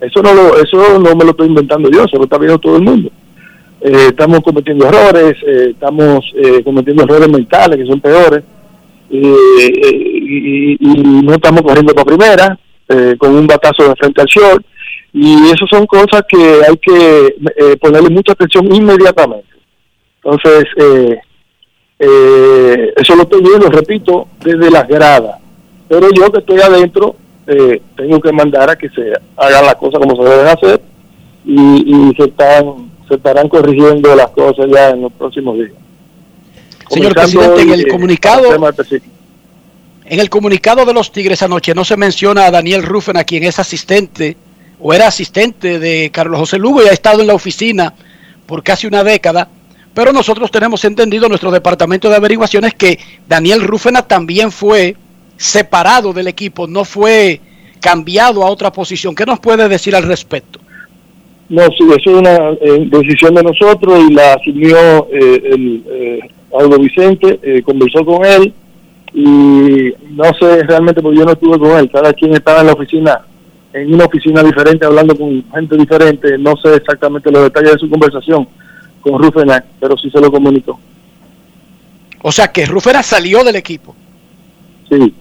Eso 0.00 0.20
no, 0.22 0.34
lo, 0.34 0.60
eso 0.60 0.98
no 0.98 1.14
me 1.14 1.24
lo 1.24 1.30
estoy 1.30 1.46
inventando 1.46 1.88
yo, 1.88 2.06
se 2.08 2.16
lo 2.16 2.24
está 2.24 2.36
viendo 2.36 2.58
todo 2.58 2.76
el 2.76 2.82
mundo. 2.82 3.10
Eh, 3.80 4.06
estamos 4.08 4.40
cometiendo 4.40 4.86
errores, 4.86 5.34
eh, 5.46 5.68
estamos 5.70 6.24
cometiendo 6.64 7.04
errores 7.04 7.28
mentales 7.28 7.78
que 7.78 7.86
son 7.86 8.00
peores 8.00 8.42
y, 9.12 10.78
no 11.22 11.34
estamos 11.34 11.62
corriendo 11.62 11.94
por 11.94 12.06
primera, 12.06 12.58
eh, 12.88 13.14
con 13.18 13.34
un 13.36 13.46
batazo 13.46 13.88
de 13.88 13.94
frente 13.96 14.20
al 14.20 14.26
short, 14.26 14.64
y 15.12 15.50
eso 15.50 15.66
son 15.70 15.86
cosas 15.86 16.22
que 16.28 16.60
hay 16.66 16.76
que 16.78 17.36
eh, 17.56 17.76
ponerle 17.80 18.10
mucha 18.10 18.32
atención 18.32 18.74
inmediatamente. 18.74 19.46
Entonces, 20.24 20.64
eh, 21.98 22.92
eso 22.96 23.16
lo 23.16 23.22
estoy 23.22 23.42
viendo, 23.42 23.68
repito, 23.68 24.28
desde 24.42 24.70
las 24.70 24.88
gradas. 24.88 25.38
Pero 25.88 26.08
yo 26.12 26.32
que 26.32 26.38
estoy 26.38 26.60
adentro, 26.60 27.16
tengo 27.96 28.20
que 28.20 28.32
mandar 28.32 28.70
a 28.70 28.76
que 28.76 28.88
se 28.88 29.12
hagan 29.36 29.66
las 29.66 29.74
cosas 29.74 30.00
como 30.00 30.16
se 30.16 30.30
deben 30.30 30.46
hacer 30.46 30.80
y, 31.44 32.14
se 32.16 32.24
están 32.24 32.90
se 33.08 33.16
estarán 33.16 33.48
corrigiendo 33.48 34.14
las 34.14 34.30
cosas 34.30 34.66
ya 34.72 34.90
en 34.90 35.02
los 35.02 35.12
próximos 35.12 35.56
días. 35.56 35.72
Señor 36.88 37.14
presidente, 37.14 37.62
en 37.62 37.70
el 37.70 37.88
comunicado, 37.88 38.44
en 40.04 40.20
el 40.20 40.30
comunicado 40.30 40.84
de 40.84 40.94
los 40.94 41.10
Tigres 41.10 41.42
anoche 41.42 41.74
no 41.74 41.84
se 41.84 41.96
menciona 41.96 42.46
a 42.46 42.50
Daniel 42.50 42.82
Rufen, 42.82 43.16
quien 43.24 43.44
es 43.44 43.58
asistente 43.58 44.36
o 44.82 44.92
era 44.92 45.06
asistente 45.06 45.78
de 45.78 46.10
Carlos 46.12 46.40
José 46.40 46.58
Lugo 46.58 46.82
y 46.82 46.88
ha 46.88 46.92
estado 46.92 47.20
en 47.20 47.28
la 47.28 47.34
oficina 47.34 47.94
por 48.46 48.62
casi 48.62 48.86
una 48.86 49.04
década. 49.04 49.48
Pero 49.94 50.12
nosotros 50.12 50.50
tenemos 50.50 50.84
entendido, 50.84 51.28
nuestro 51.28 51.50
departamento 51.50 52.08
de 52.08 52.16
averiguaciones, 52.16 52.74
que 52.74 52.98
Daniel 53.28 53.62
Rufena 53.62 54.02
también 54.02 54.50
fue 54.50 54.96
separado 55.36 56.12
del 56.12 56.28
equipo, 56.28 56.66
no 56.66 56.84
fue 56.84 57.40
cambiado 57.80 58.42
a 58.42 58.50
otra 58.50 58.72
posición. 58.72 59.14
¿Qué 59.14 59.26
nos 59.26 59.40
puede 59.40 59.68
decir 59.68 59.94
al 59.94 60.04
respecto? 60.04 60.60
No, 61.48 61.62
sí, 61.66 61.84
eso 61.96 62.10
es 62.10 62.16
una 62.16 62.50
eh, 62.60 62.86
decisión 62.86 63.34
de 63.34 63.42
nosotros 63.42 64.00
y 64.08 64.14
la 64.14 64.34
asumió 64.34 65.08
eh, 65.12 65.42
el 65.52 65.84
eh, 65.90 66.20
Aldo 66.58 66.78
Vicente, 66.78 67.38
eh, 67.42 67.62
conversó 67.62 68.04
con 68.04 68.24
él 68.24 68.52
y 69.14 69.92
no 70.14 70.24
sé 70.40 70.62
realmente 70.64 71.02
porque 71.02 71.18
yo 71.18 71.24
no 71.24 71.32
estuve 71.32 71.58
con 71.58 71.78
él, 71.78 71.90
cada 71.90 72.12
quien 72.14 72.32
estaba 72.32 72.60
en 72.60 72.68
la 72.68 72.72
oficina, 72.72 73.20
en 73.72 73.94
una 73.94 74.04
oficina 74.04 74.42
diferente, 74.42 74.84
hablando 74.84 75.16
con 75.16 75.44
gente 75.52 75.76
diferente, 75.76 76.36
no 76.38 76.56
sé 76.56 76.74
exactamente 76.74 77.30
los 77.30 77.44
detalles 77.44 77.72
de 77.72 77.78
su 77.78 77.88
conversación 77.88 78.46
con 79.00 79.22
Rufena, 79.22 79.64
pero 79.80 79.96
sí 79.96 80.10
se 80.10 80.20
lo 80.20 80.30
comunicó. 80.30 80.78
O 82.22 82.30
sea 82.30 82.48
que 82.48 82.66
Rufena 82.66 83.02
salió 83.02 83.42
del 83.42 83.56
equipo. 83.56 83.94
Sí. 84.88 85.14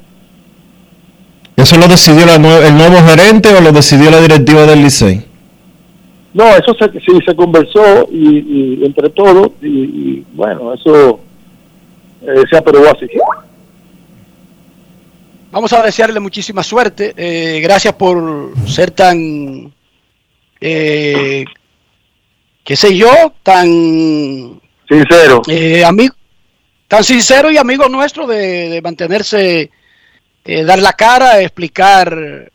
¿Eso 1.56 1.78
lo 1.78 1.88
decidió 1.88 2.24
el 2.24 2.78
nuevo 2.78 2.98
gerente 3.08 3.54
o 3.56 3.62
lo 3.62 3.72
decidió 3.72 4.12
la 4.12 4.20
directiva 4.20 4.66
del 4.66 4.84
Licey? 4.84 5.26
No, 6.34 6.46
eso 6.56 6.74
se, 6.76 6.90
sí 7.02 7.20
se 7.26 7.36
conversó 7.36 8.08
y, 8.12 8.86
entre 8.86 9.10
todos 9.10 9.52
y, 9.62 10.24
bueno, 10.34 10.74
eso 10.74 11.20
eh, 12.22 12.44
se 12.50 12.58
aprobó 12.58 12.86
así. 12.88 13.08
Vamos 15.52 15.74
a 15.74 15.84
desearle 15.84 16.20
muchísima 16.20 16.64
suerte. 16.64 17.14
Eh, 17.16 17.60
gracias 17.62 17.94
por 17.96 18.54
ser 18.68 18.92
tan, 18.92 19.74
eh, 20.60 21.46
qué 22.64 22.76
sé 22.76 22.96
yo, 22.96 23.12
tan 23.44 24.62
sincero, 24.88 25.42
amigo, 25.86 26.16
tan 26.88 27.04
sincero 27.04 27.52
y 27.52 27.58
amigo 27.58 27.88
nuestro 27.90 28.28
de, 28.28 28.70
de 28.70 28.82
mantenerse, 28.82 29.72
dar 30.44 30.80
la 30.80 30.94
cara, 30.94 31.42
explicar, 31.42 32.50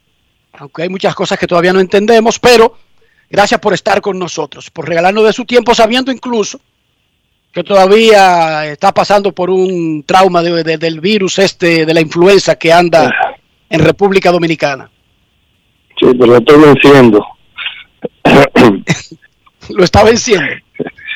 aunque 0.52 0.82
hay 0.82 0.88
muchas 0.88 1.14
cosas 1.14 1.38
que 1.38 1.46
todavía 1.46 1.72
no 1.72 1.80
entendemos, 1.80 2.38
pero 2.38 2.76
Gracias 3.28 3.60
por 3.60 3.74
estar 3.74 4.00
con 4.00 4.18
nosotros, 4.18 4.70
por 4.70 4.88
regalarnos 4.88 5.24
de 5.24 5.32
su 5.32 5.44
tiempo, 5.44 5.74
sabiendo 5.74 6.12
incluso 6.12 6.60
que 7.56 7.64
todavía 7.64 8.70
está 8.70 8.92
pasando 8.92 9.32
por 9.32 9.48
un 9.48 10.04
trauma 10.06 10.42
del 10.42 11.00
virus 11.00 11.38
este, 11.38 11.86
de 11.86 11.94
la 11.94 12.02
influenza 12.02 12.56
que 12.56 12.70
anda 12.70 13.10
en 13.70 13.80
República 13.80 14.30
Dominicana. 14.30 14.90
Sí, 15.98 16.04
pero 16.18 16.26
lo 16.26 16.36
estoy 16.36 16.60
venciendo. 16.60 17.26
lo 19.70 19.84
está 19.84 20.04
venciendo. 20.04 20.52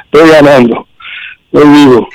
Estoy 0.07 0.31
ganando. 0.31 0.88
Estoy 1.53 1.68
vivo. 1.68 2.09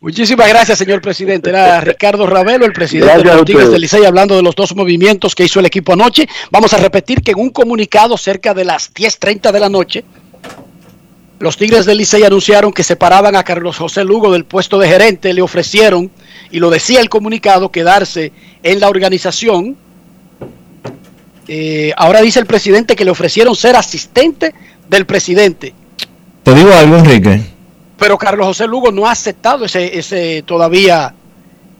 Muchísimas 0.00 0.50
gracias, 0.50 0.76
señor 0.76 1.00
presidente. 1.00 1.48
Era 1.48 1.80
Ricardo 1.80 2.26
Ravelo, 2.26 2.66
el 2.66 2.74
presidente 2.74 3.26
de 3.26 3.34
los 3.34 3.46
Tigres 3.46 3.70
del 3.70 3.80
Licey, 3.80 4.04
hablando 4.04 4.36
de 4.36 4.42
los 4.42 4.54
dos 4.54 4.76
movimientos 4.76 5.34
que 5.34 5.44
hizo 5.44 5.58
el 5.58 5.64
equipo 5.64 5.94
anoche. 5.94 6.28
Vamos 6.50 6.74
a 6.74 6.76
repetir 6.76 7.22
que 7.22 7.30
en 7.30 7.40
un 7.40 7.48
comunicado 7.48 8.18
cerca 8.18 8.52
de 8.52 8.66
las 8.66 8.92
10.30 8.92 9.52
de 9.52 9.60
la 9.60 9.70
noche, 9.70 10.04
los 11.44 11.58
Tigres 11.58 11.84
del 11.84 11.98
Licey 11.98 12.22
anunciaron 12.22 12.72
que 12.72 12.82
separaban 12.82 13.36
a 13.36 13.44
Carlos 13.44 13.76
José 13.76 14.02
Lugo 14.02 14.32
del 14.32 14.46
puesto 14.46 14.78
de 14.78 14.88
gerente, 14.88 15.34
le 15.34 15.42
ofrecieron, 15.42 16.10
y 16.50 16.58
lo 16.58 16.70
decía 16.70 17.00
el 17.00 17.10
comunicado, 17.10 17.70
quedarse 17.70 18.32
en 18.62 18.80
la 18.80 18.88
organización. 18.88 19.76
Eh, 21.46 21.92
ahora 21.98 22.22
dice 22.22 22.40
el 22.40 22.46
presidente 22.46 22.96
que 22.96 23.04
le 23.04 23.10
ofrecieron 23.10 23.54
ser 23.54 23.76
asistente 23.76 24.54
del 24.88 25.04
presidente. 25.04 25.74
Te 26.42 26.54
digo 26.54 26.72
algo, 26.72 26.96
Enrique 26.96 27.42
pero 27.98 28.18
Carlos 28.18 28.46
José 28.46 28.66
Lugo 28.66 28.90
no 28.90 29.06
ha 29.06 29.12
aceptado 29.12 29.66
ese, 29.66 29.98
ese 29.98 30.42
todavía, 30.46 31.14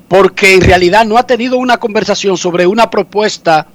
porque 0.08 0.54
en 0.54 0.60
realidad 0.60 1.04
no 1.04 1.18
ha 1.18 1.26
tenido 1.26 1.56
una 1.58 1.78
conversación 1.78 2.36
sobre 2.36 2.66
una 2.66 2.88
propuesta 2.88 3.66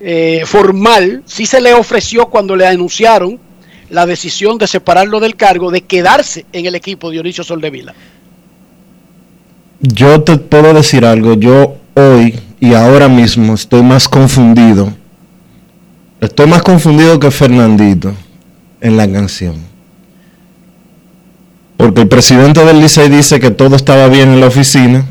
eh, 0.00 0.42
formal. 0.44 1.22
Sí 1.26 1.46
se 1.46 1.60
le 1.60 1.74
ofreció 1.74 2.26
cuando 2.26 2.56
le 2.56 2.66
anunciaron 2.66 3.45
la 3.90 4.06
decisión 4.06 4.58
de 4.58 4.66
separarlo 4.66 5.20
del 5.20 5.36
cargo, 5.36 5.70
de 5.70 5.82
quedarse 5.82 6.46
en 6.52 6.66
el 6.66 6.74
equipo 6.74 7.10
Dionisio 7.10 7.44
Soldevila. 7.44 7.94
Yo 9.80 10.22
te 10.22 10.36
puedo 10.38 10.72
decir 10.72 11.04
algo, 11.04 11.34
yo 11.34 11.76
hoy 11.94 12.38
y 12.60 12.74
ahora 12.74 13.08
mismo 13.08 13.54
estoy 13.54 13.82
más 13.82 14.08
confundido. 14.08 14.92
Estoy 16.20 16.46
más 16.46 16.62
confundido 16.62 17.18
que 17.20 17.30
Fernandito 17.30 18.14
en 18.80 18.96
la 18.96 19.10
canción. 19.10 19.56
Porque 21.76 22.02
el 22.02 22.08
presidente 22.08 22.64
del 22.64 22.80
Licey 22.80 23.08
dice 23.08 23.38
que 23.38 23.50
todo 23.50 23.76
estaba 23.76 24.08
bien 24.08 24.30
en 24.30 24.40
la 24.40 24.46
oficina. 24.46 25.04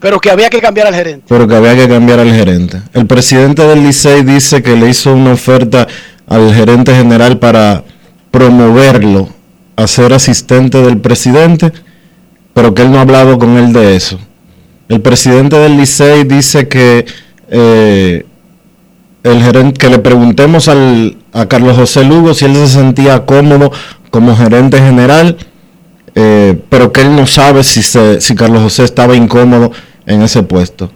Pero 0.00 0.20
que 0.20 0.30
había 0.30 0.50
que 0.50 0.60
cambiar 0.60 0.88
al 0.88 0.94
gerente. 0.94 1.24
Pero 1.28 1.46
que 1.46 1.54
había 1.54 1.76
que 1.76 1.88
cambiar 1.88 2.18
al 2.18 2.32
gerente. 2.32 2.82
El 2.92 3.06
presidente 3.06 3.62
del 3.62 3.84
Licey 3.84 4.22
dice 4.22 4.62
que 4.62 4.76
le 4.76 4.88
hizo 4.88 5.14
una 5.14 5.32
oferta 5.32 5.86
al 6.28 6.52
gerente 6.54 6.94
general 6.94 7.38
para 7.38 7.84
promoverlo 8.30 9.28
a 9.76 9.86
ser 9.86 10.12
asistente 10.12 10.80
del 10.82 10.98
presidente, 10.98 11.72
pero 12.54 12.74
que 12.74 12.82
él 12.82 12.90
no 12.90 12.98
ha 12.98 13.02
hablado 13.02 13.38
con 13.38 13.56
él 13.56 13.72
de 13.72 13.96
eso. 13.96 14.18
El 14.88 15.00
presidente 15.00 15.56
del 15.56 15.76
Licey 15.76 16.24
dice 16.24 16.68
que 16.68 17.06
eh, 17.50 18.26
el 19.22 19.42
gerente, 19.42 19.78
que 19.78 19.88
le 19.88 19.98
preguntemos 19.98 20.68
al, 20.68 21.16
a 21.32 21.46
Carlos 21.46 21.76
José 21.76 22.04
Lugo 22.04 22.34
si 22.34 22.44
él 22.46 22.54
se 22.54 22.68
sentía 22.68 23.24
cómodo 23.26 23.70
como 24.10 24.36
gerente 24.36 24.78
general 24.78 25.36
eh, 26.20 26.60
pero 26.68 26.92
que 26.92 27.02
él 27.02 27.14
no 27.14 27.28
sabe 27.28 27.62
si, 27.62 27.80
si 27.80 28.34
Carlos 28.34 28.60
José 28.60 28.82
estaba 28.82 29.14
incómodo 29.14 29.70
en 30.04 30.22
ese 30.22 30.42
puesto. 30.42 30.90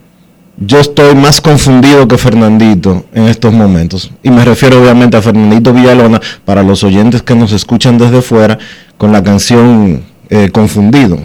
Yo 0.58 0.78
estoy 0.78 1.14
más 1.14 1.40
confundido 1.40 2.06
que 2.06 2.18
Fernandito 2.18 3.04
en 3.14 3.24
estos 3.28 3.52
momentos. 3.52 4.10
Y 4.22 4.30
me 4.30 4.44
refiero 4.44 4.80
obviamente 4.80 5.16
a 5.16 5.22
Fernandito 5.22 5.72
Villalona, 5.72 6.20
para 6.44 6.62
los 6.62 6.84
oyentes 6.84 7.22
que 7.22 7.34
nos 7.34 7.52
escuchan 7.52 7.98
desde 7.98 8.22
fuera, 8.22 8.58
con 8.98 9.12
la 9.12 9.22
canción 9.22 10.04
eh, 10.28 10.50
Confundido. 10.52 11.18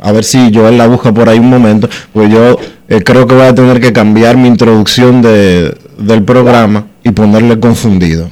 A 0.00 0.12
ver 0.12 0.24
si 0.24 0.52
Joel 0.52 0.78
la 0.78 0.86
busca 0.86 1.12
por 1.12 1.28
ahí 1.28 1.38
un 1.38 1.48
momento, 1.48 1.88
pues 2.12 2.30
yo 2.30 2.58
eh, 2.88 3.02
creo 3.02 3.26
que 3.26 3.34
voy 3.34 3.46
a 3.46 3.54
tener 3.54 3.80
que 3.80 3.92
cambiar 3.92 4.36
mi 4.36 4.48
introducción 4.48 5.22
del 5.22 6.22
programa 6.24 6.86
y 7.02 7.12
ponerle 7.12 7.58
Confundido. 7.58 8.30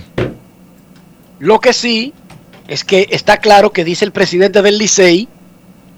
Lo 1.39 1.61
que 1.61 1.73
sí 1.73 2.13
es 2.69 2.85
que 2.85 3.09
está 3.11 3.39
claro 3.39 3.73
que 3.73 3.85
dice 3.85 4.05
el 4.05 4.13
presidente 4.13 4.63
del 4.63 4.79
Licey 4.79 5.29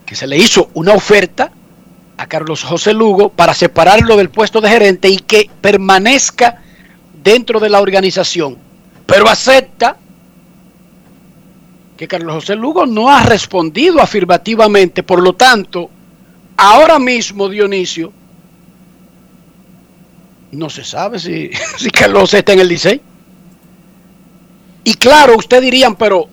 que 0.06 0.14
se 0.14 0.26
le 0.26 0.36
hizo 0.36 0.70
una 0.74 0.92
oferta 0.92 1.50
a 2.22 2.26
Carlos 2.26 2.62
José 2.62 2.92
Lugo 2.92 3.30
para 3.30 3.52
separarlo 3.52 4.16
del 4.16 4.30
puesto 4.30 4.60
de 4.60 4.68
gerente 4.68 5.08
y 5.08 5.16
que 5.16 5.50
permanezca 5.60 6.62
dentro 7.20 7.58
de 7.58 7.68
la 7.68 7.80
organización. 7.80 8.56
Pero 9.06 9.28
acepta 9.28 9.96
que 11.96 12.06
Carlos 12.06 12.34
José 12.34 12.54
Lugo 12.54 12.86
no 12.86 13.10
ha 13.10 13.24
respondido 13.24 14.00
afirmativamente, 14.00 15.02
por 15.02 15.20
lo 15.20 15.32
tanto, 15.32 15.90
ahora 16.56 17.00
mismo 17.00 17.48
Dionisio, 17.48 18.12
no 20.52 20.70
se 20.70 20.84
sabe 20.84 21.18
si, 21.18 21.50
si 21.76 21.90
Carlos 21.90 22.22
José 22.22 22.38
está 22.38 22.52
en 22.52 22.60
el 22.60 22.68
Licey. 22.68 23.00
Y 24.84 24.94
claro, 24.94 25.36
ustedes 25.36 25.64
dirían, 25.64 25.96
pero, 25.96 26.28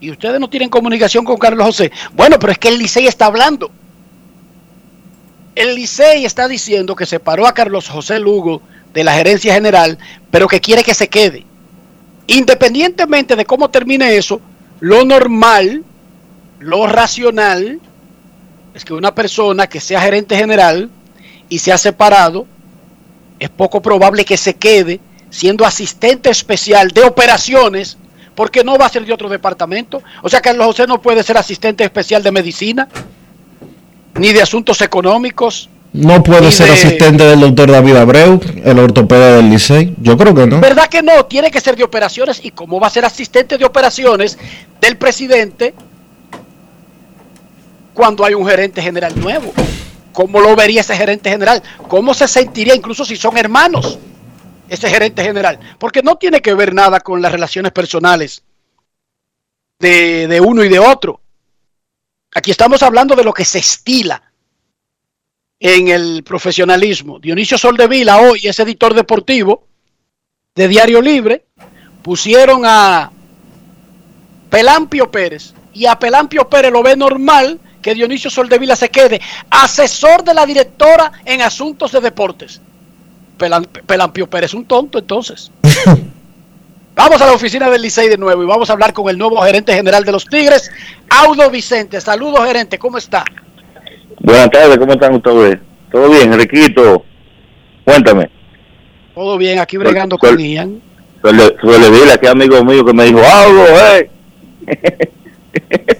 ¿y 0.00 0.12
ustedes 0.12 0.38
no 0.38 0.48
tienen 0.48 0.68
comunicación 0.68 1.24
con 1.24 1.38
Carlos 1.38 1.66
José? 1.66 1.90
Bueno, 2.12 2.38
pero 2.38 2.52
es 2.52 2.58
que 2.58 2.68
el 2.68 2.78
Licey 2.78 3.08
está 3.08 3.26
hablando. 3.26 3.72
El 5.58 5.74
Licey 5.74 6.24
está 6.24 6.46
diciendo 6.46 6.94
que 6.94 7.04
separó 7.04 7.44
a 7.44 7.52
Carlos 7.52 7.88
José 7.88 8.20
Lugo 8.20 8.62
de 8.94 9.02
la 9.02 9.14
gerencia 9.14 9.52
general, 9.52 9.98
pero 10.30 10.46
que 10.46 10.60
quiere 10.60 10.84
que 10.84 10.94
se 10.94 11.08
quede. 11.08 11.44
Independientemente 12.28 13.34
de 13.34 13.44
cómo 13.44 13.68
termine 13.68 14.16
eso, 14.16 14.40
lo 14.78 15.04
normal, 15.04 15.82
lo 16.60 16.86
racional, 16.86 17.80
es 18.72 18.84
que 18.84 18.94
una 18.94 19.16
persona 19.16 19.66
que 19.66 19.80
sea 19.80 20.00
gerente 20.00 20.36
general 20.36 20.90
y 21.48 21.58
se 21.58 21.72
ha 21.72 21.78
separado, 21.78 22.46
es 23.40 23.50
poco 23.50 23.82
probable 23.82 24.24
que 24.24 24.36
se 24.36 24.54
quede 24.54 25.00
siendo 25.28 25.66
asistente 25.66 26.30
especial 26.30 26.92
de 26.92 27.02
operaciones, 27.02 27.98
porque 28.36 28.62
no 28.62 28.78
va 28.78 28.86
a 28.86 28.90
ser 28.90 29.04
de 29.04 29.12
otro 29.12 29.28
departamento. 29.28 30.04
O 30.22 30.28
sea, 30.28 30.40
Carlos 30.40 30.68
José 30.68 30.86
no 30.86 31.02
puede 31.02 31.24
ser 31.24 31.36
asistente 31.36 31.82
especial 31.82 32.22
de 32.22 32.30
medicina, 32.30 32.86
ni 34.14 34.32
de 34.32 34.42
asuntos 34.42 34.80
económicos. 34.80 35.68
No 35.92 36.22
puede 36.22 36.52
ser 36.52 36.70
asistente 36.70 37.24
del 37.24 37.40
doctor 37.40 37.70
David 37.70 37.96
Abreu, 37.96 38.40
el 38.62 38.78
ortopeda 38.78 39.36
del 39.36 39.50
Licey. 39.50 39.94
Yo 40.00 40.16
creo 40.18 40.34
que 40.34 40.46
no. 40.46 40.60
¿Verdad 40.60 40.86
que 40.88 41.02
no? 41.02 41.24
Tiene 41.26 41.50
que 41.50 41.60
ser 41.60 41.76
de 41.76 41.84
operaciones. 41.84 42.40
¿Y 42.44 42.50
cómo 42.50 42.78
va 42.78 42.88
a 42.88 42.90
ser 42.90 43.04
asistente 43.04 43.56
de 43.56 43.64
operaciones 43.64 44.38
del 44.80 44.96
presidente 44.98 45.74
cuando 47.94 48.24
hay 48.24 48.34
un 48.34 48.46
gerente 48.46 48.82
general 48.82 49.18
nuevo? 49.18 49.52
¿Cómo 50.12 50.40
lo 50.40 50.54
vería 50.54 50.82
ese 50.82 50.96
gerente 50.96 51.30
general? 51.30 51.62
¿Cómo 51.88 52.12
se 52.12 52.28
sentiría 52.28 52.74
incluso 52.74 53.04
si 53.04 53.16
son 53.16 53.38
hermanos? 53.38 53.98
ese 54.68 54.88
gerente 54.88 55.22
general, 55.22 55.58
porque 55.78 56.02
no 56.02 56.16
tiene 56.16 56.40
que 56.40 56.54
ver 56.54 56.74
nada 56.74 57.00
con 57.00 57.22
las 57.22 57.32
relaciones 57.32 57.72
personales 57.72 58.42
de, 59.78 60.26
de 60.28 60.40
uno 60.40 60.64
y 60.64 60.68
de 60.68 60.78
otro. 60.78 61.20
Aquí 62.34 62.50
estamos 62.50 62.82
hablando 62.82 63.16
de 63.16 63.24
lo 63.24 63.32
que 63.32 63.44
se 63.44 63.58
estila 63.58 64.22
en 65.58 65.88
el 65.88 66.22
profesionalismo. 66.22 67.18
Dionisio 67.18 67.58
Soldevila 67.58 68.18
hoy 68.18 68.40
es 68.44 68.58
editor 68.60 68.94
deportivo 68.94 69.66
de 70.54 70.68
Diario 70.68 71.00
Libre. 71.00 71.46
Pusieron 72.02 72.62
a 72.64 73.10
Pelampio 74.50 75.10
Pérez 75.10 75.54
y 75.72 75.86
a 75.86 75.98
Pelampio 75.98 76.48
Pérez 76.48 76.70
lo 76.70 76.82
ve 76.82 76.96
normal 76.96 77.58
que 77.82 77.94
Dionisio 77.94 78.30
Soldevila 78.30 78.76
se 78.76 78.90
quede 78.90 79.20
asesor 79.50 80.22
de 80.22 80.34
la 80.34 80.44
directora 80.46 81.12
en 81.24 81.42
asuntos 81.42 81.92
de 81.92 82.00
deportes. 82.00 82.60
Pelampio 83.86 84.28
Pérez 84.28 84.52
un 84.52 84.66
tonto 84.66 84.98
entonces. 84.98 85.50
vamos 86.98 87.22
a 87.22 87.26
la 87.26 87.32
oficina 87.32 87.70
del 87.70 87.80
Licey 87.80 88.08
de 88.08 88.18
nuevo 88.18 88.42
y 88.42 88.46
vamos 88.46 88.68
a 88.68 88.72
hablar 88.72 88.92
con 88.92 89.08
el 89.08 89.16
nuevo 89.16 89.40
gerente 89.42 89.72
general 89.72 90.04
de 90.04 90.10
los 90.10 90.26
Tigres, 90.26 90.70
Audo 91.08 91.48
Vicente. 91.48 92.00
Saludos, 92.00 92.44
gerente, 92.44 92.76
¿cómo 92.76 92.98
está? 92.98 93.24
Buenas 94.18 94.50
tardes, 94.50 94.78
¿cómo 94.78 94.92
están 94.94 95.14
ustedes? 95.14 95.58
¿Todo 95.92 96.10
bien, 96.10 96.32
Enriquito? 96.32 97.04
Cuéntame. 97.84 98.28
Todo 99.14 99.38
bien, 99.38 99.60
aquí 99.60 99.76
bregando 99.76 100.18
con 100.18 100.38
Ian. 100.38 100.82
Suele 101.22 101.90
dile 101.90 102.10
a 102.10 102.14
aquel 102.14 102.30
amigo 102.30 102.64
mío 102.64 102.84
que 102.84 102.92
me 102.92 103.04
dijo, 103.04 103.20
Audo, 103.20 103.64
eh. 103.94 104.10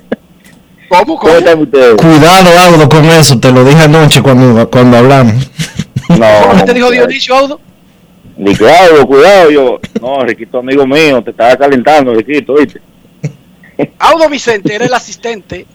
¿Cómo, 0.88 1.16
cómo? 1.16 1.32
están 1.34 1.61
ustedes? 1.61 1.94
Cuidado, 1.94 2.58
Audo, 2.58 2.88
con 2.88 3.04
eso, 3.04 3.38
te 3.38 3.52
lo 3.52 3.64
dije 3.64 3.82
anoche 3.82 4.20
cuando, 4.20 4.68
cuando 4.68 4.96
hablamos. 4.96 5.48
No. 6.08 6.64
te 6.64 6.74
dijo 6.74 6.90
Dionisio 6.90 7.37
Audo? 7.37 7.67
Cuidado, 8.44 9.07
cuidado, 9.07 9.51
yo. 9.51 9.81
No, 10.01 10.24
Riquito, 10.24 10.59
amigo 10.59 10.87
mío, 10.87 11.22
te 11.22 11.31
estaba 11.31 11.57
calentando, 11.57 12.14
Riquito, 12.14 12.55
¿viste? 12.55 12.81
Audo 13.98 14.29
Vicente 14.29 14.74
era 14.74 14.87
el 14.87 14.94
asistente 14.94 15.66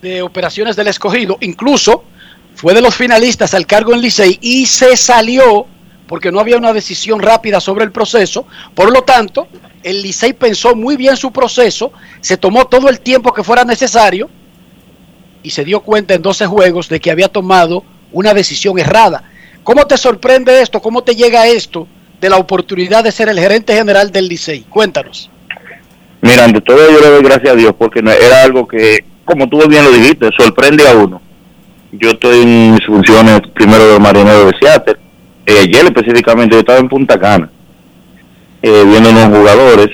de 0.00 0.22
operaciones 0.22 0.76
del 0.76 0.88
escogido, 0.88 1.38
incluso 1.40 2.04
fue 2.54 2.74
de 2.74 2.80
los 2.80 2.94
finalistas 2.94 3.52
al 3.54 3.66
cargo 3.66 3.92
en 3.92 4.00
Licey 4.00 4.38
y 4.40 4.66
se 4.66 4.96
salió 4.96 5.66
porque 6.06 6.32
no 6.32 6.40
había 6.40 6.56
una 6.56 6.72
decisión 6.72 7.20
rápida 7.20 7.60
sobre 7.60 7.84
el 7.84 7.92
proceso. 7.92 8.46
Por 8.74 8.92
lo 8.92 9.02
tanto, 9.02 9.48
el 9.82 10.02
Licey 10.02 10.32
pensó 10.32 10.74
muy 10.74 10.96
bien 10.96 11.16
su 11.16 11.32
proceso, 11.32 11.92
se 12.20 12.36
tomó 12.36 12.66
todo 12.66 12.88
el 12.88 13.00
tiempo 13.00 13.32
que 13.34 13.44
fuera 13.44 13.64
necesario 13.64 14.30
y 15.42 15.50
se 15.50 15.64
dio 15.64 15.80
cuenta 15.80 16.14
en 16.14 16.22
12 16.22 16.46
juegos 16.46 16.88
de 16.88 16.98
que 16.98 17.10
había 17.10 17.28
tomado 17.28 17.84
una 18.12 18.32
decisión 18.32 18.78
errada. 18.78 19.24
¿Cómo 19.66 19.84
te 19.84 19.96
sorprende 19.96 20.62
esto? 20.62 20.80
¿Cómo 20.80 21.02
te 21.02 21.16
llega 21.16 21.48
esto 21.48 21.88
de 22.20 22.30
la 22.30 22.36
oportunidad 22.36 23.02
de 23.02 23.10
ser 23.10 23.28
el 23.28 23.40
gerente 23.40 23.74
general 23.74 24.12
del 24.12 24.28
Licey? 24.28 24.60
Cuéntanos. 24.60 25.28
Mira, 26.20 26.44
ante 26.44 26.60
todo 26.60 26.88
yo 26.88 27.00
le 27.00 27.10
doy 27.10 27.24
gracias 27.24 27.52
a 27.52 27.56
Dios 27.56 27.74
porque 27.76 27.98
era 27.98 28.44
algo 28.44 28.68
que, 28.68 29.04
como 29.24 29.48
tú 29.48 29.58
bien 29.66 29.82
lo 29.82 29.90
dijiste, 29.90 30.30
sorprende 30.38 30.88
a 30.88 30.94
uno. 30.94 31.20
Yo 31.90 32.10
estoy 32.10 32.42
en 32.42 32.74
mis 32.74 32.86
funciones 32.86 33.40
primero 33.54 33.92
de 33.92 33.98
marinero 33.98 34.46
de 34.46 34.52
Seattle. 34.60 34.98
Eh, 35.46 35.58
ayer 35.62 35.84
específicamente 35.84 36.54
yo 36.54 36.60
estaba 36.60 36.78
en 36.78 36.88
Punta 36.88 37.18
Cana 37.18 37.50
eh, 38.62 38.84
viendo 38.86 39.10
unos 39.10 39.36
jugadores 39.36 39.88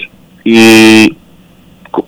y 0.45 1.17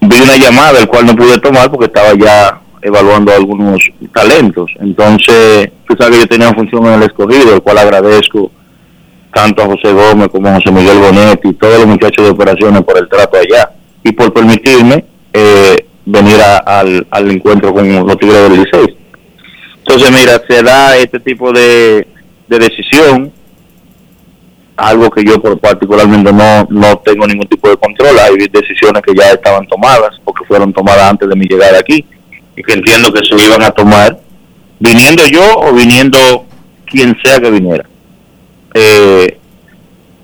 vi 0.01 0.17
una 0.23 0.37
llamada 0.37 0.81
el 0.81 0.87
cual 0.87 1.07
no 1.07 1.17
pude 1.17 1.39
tomar 1.39 1.71
porque 1.71 1.87
estaba 1.87 2.13
ya 2.13 2.61
evaluando 2.85 3.33
algunos 3.33 3.81
talentos. 4.13 4.71
Entonces, 4.79 5.71
tú 5.89 5.97
sabes 5.99 6.17
que 6.17 6.21
yo 6.21 6.29
tenía 6.29 6.49
una 6.49 6.57
función 6.57 6.87
en 6.87 6.93
el 6.95 7.03
escogido, 7.05 7.55
el 7.55 7.63
cual 7.63 7.79
agradezco 7.79 8.51
tanto 9.33 9.63
a 9.63 9.67
José 9.67 9.93
Gómez 9.93 10.29
como 10.29 10.49
a 10.49 10.57
José 10.57 10.71
Miguel 10.71 10.99
Bonetti 10.99 11.49
y 11.49 11.55
todos 11.55 11.79
los 11.79 11.87
muchachos 11.87 12.27
de 12.27 12.31
operaciones 12.31 12.83
por 12.83 12.99
el 12.99 13.09
trato 13.09 13.39
allá 13.39 13.71
y 14.03 14.13
por 14.13 14.33
permitirme 14.33 15.07
eh, 15.33 15.87
venir 16.05 16.37
al, 16.67 17.31
encuentro 17.31 17.73
con 17.73 18.07
los 18.07 18.19
Tigres 18.19 18.51
del 18.51 18.63
Licey. 18.63 18.97
Entonces, 19.79 20.11
mira, 20.11 20.41
se 20.47 20.63
da 20.63 20.97
este 20.99 21.19
tipo 21.21 21.53
de, 21.53 22.07
de 22.49 22.59
decisión, 22.59 23.33
algo 24.77 25.11
que 25.11 25.25
yo 25.25 25.41
particularmente 25.41 26.33
no, 26.33 26.67
no 26.69 26.99
tengo 26.99 27.27
ningún 27.27 27.49
tipo 27.49 27.71
de 27.71 27.79
control. 27.79 28.19
Hay 28.19 28.37
decisiones 28.49 29.03
que 29.03 29.15
ya 29.15 29.31
estaban 29.31 29.67
tomadas 29.69 30.11
porque 30.23 30.45
fueron 30.45 30.73
tomadas 30.73 31.11
antes 31.11 31.29
de 31.29 31.35
mi 31.35 31.47
llegada 31.47 31.79
aquí 31.79 32.05
y 32.57 32.63
que 32.63 32.73
entiendo 32.73 33.13
que 33.13 33.25
se 33.25 33.35
iban 33.45 33.63
a 33.63 33.71
tomar, 33.71 34.19
viniendo 34.79 35.27
yo 35.27 35.59
o 35.59 35.73
viniendo 35.73 36.47
quien 36.87 37.17
sea 37.25 37.41
que 37.41 37.51
viniera. 37.51 37.85
Eh, 38.75 39.39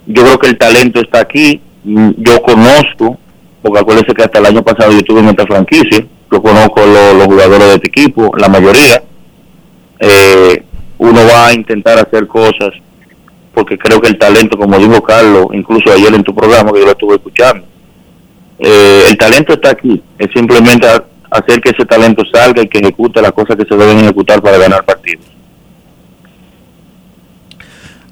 yo 0.06 0.22
creo 0.22 0.38
que 0.38 0.48
el 0.48 0.58
talento 0.58 1.00
está 1.00 1.20
aquí, 1.20 1.60
yo 1.84 2.42
conozco, 2.42 3.18
porque 3.62 3.78
acuérdense 3.78 4.14
que 4.14 4.22
hasta 4.22 4.38
el 4.38 4.46
año 4.46 4.62
pasado 4.62 4.92
yo 4.92 4.98
estuve 4.98 5.20
en 5.20 5.28
esta 5.28 5.46
franquicia, 5.46 6.04
yo 6.30 6.42
conozco 6.42 6.80
los 6.84 7.26
jugadores 7.26 7.68
de 7.68 7.74
este 7.74 7.88
equipo, 7.88 8.32
la 8.36 8.48
mayoría, 8.48 9.02
eh, 9.98 10.64
uno 10.98 11.20
va 11.26 11.48
a 11.48 11.52
intentar 11.52 11.98
hacer 11.98 12.26
cosas 12.26 12.70
porque 13.54 13.76
creo 13.76 14.00
que 14.00 14.08
el 14.08 14.18
talento, 14.18 14.56
como 14.56 14.78
dijo 14.78 15.02
Carlos, 15.02 15.46
incluso 15.52 15.92
ayer 15.92 16.14
en 16.14 16.22
tu 16.22 16.34
programa 16.34 16.72
que 16.72 16.80
yo 16.80 16.86
lo 16.86 16.92
estuve 16.92 17.16
escuchando, 17.16 17.64
eh, 18.58 19.04
el 19.08 19.16
talento 19.16 19.54
está 19.54 19.70
aquí, 19.70 20.02
es 20.18 20.28
simplemente 20.32 20.86
hacer 21.30 21.60
que 21.60 21.70
ese 21.70 21.84
talento 21.86 22.22
salga 22.32 22.62
y 22.62 22.68
que 22.68 22.78
ejecute 22.78 23.22
las 23.22 23.32
cosas 23.32 23.56
que 23.56 23.64
se 23.64 23.76
deben 23.76 23.98
ejecutar 23.98 24.42
para 24.42 24.58
ganar 24.58 24.84
partidos. 24.84 25.24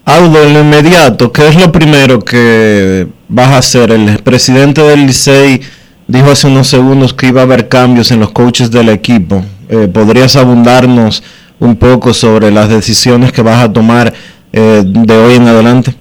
Aldo, 0.05 0.43
en 0.43 0.55
lo 0.55 0.61
inmediato, 0.61 1.31
¿qué 1.33 1.49
es 1.49 1.57
lo 1.57 1.71
primero 1.71 2.21
que 2.21 3.07
vas 3.29 3.49
a 3.49 3.59
hacer? 3.59 3.91
El 3.91 4.19
presidente 4.23 4.81
del 4.83 5.07
Licey 5.07 5.61
dijo 6.07 6.31
hace 6.31 6.47
unos 6.47 6.67
segundos 6.67 7.13
que 7.13 7.27
iba 7.27 7.43
a 7.43 7.45
haber 7.45 7.69
cambios 7.69 8.11
en 8.11 8.21
los 8.21 8.31
coaches 8.31 8.71
del 8.71 8.89
equipo. 8.89 9.45
Eh, 9.69 9.89
¿Podrías 9.93 10.37
abundarnos 10.37 11.23
un 11.59 11.77
poco 11.77 12.15
sobre 12.15 12.51
las 12.51 12.71
decisiones 12.71 13.33
que 13.33 13.43
vas 13.43 13.63
a 13.63 13.71
tomar 13.71 14.15
eh, 14.53 14.83
de 14.83 15.15
hoy 15.15 15.35
en 15.35 15.47
adelante? 15.47 15.95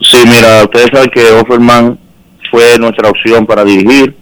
Sí, 0.00 0.16
mira, 0.26 0.64
ustedes 0.64 0.88
saben 0.92 1.10
que 1.10 1.30
Offerman 1.30 1.96
fue 2.50 2.78
nuestra 2.78 3.10
opción 3.10 3.46
para 3.46 3.64
dirigir 3.64 4.16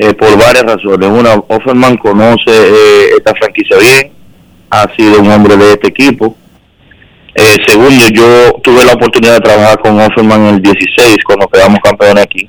eh, 0.00 0.14
por 0.14 0.38
varias 0.38 0.62
razones. 0.62 1.10
Una, 1.10 1.34
Offerman 1.48 1.96
conoce 1.96 2.46
eh, 2.46 3.16
esta 3.16 3.34
franquicia 3.34 3.76
bien, 3.78 4.12
ha 4.70 4.86
sido 4.94 5.20
un 5.20 5.28
hombre 5.28 5.56
de 5.56 5.72
este 5.72 5.88
equipo. 5.88 6.36
Eh, 7.34 7.56
segundo, 7.66 8.04
yo 8.14 8.52
tuve 8.62 8.84
la 8.84 8.92
oportunidad 8.92 9.34
de 9.34 9.40
trabajar 9.40 9.80
con 9.80 10.00
Offerman 10.00 10.40
en 10.46 10.54
el 10.54 10.62
16 10.62 11.16
cuando 11.26 11.48
quedamos 11.48 11.80
campeones 11.82 12.24
aquí 12.24 12.48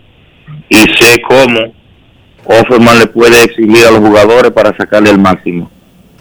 y 0.69 0.75
sé 0.75 1.19
cómo 1.27 1.73
Offerman 2.45 2.99
le 2.99 3.07
puede 3.07 3.43
exigir 3.43 3.83
a 3.87 3.91
los 3.91 3.99
jugadores 3.99 4.51
para 4.51 4.75
sacarle 4.77 5.09
el 5.09 5.17
máximo. 5.17 5.71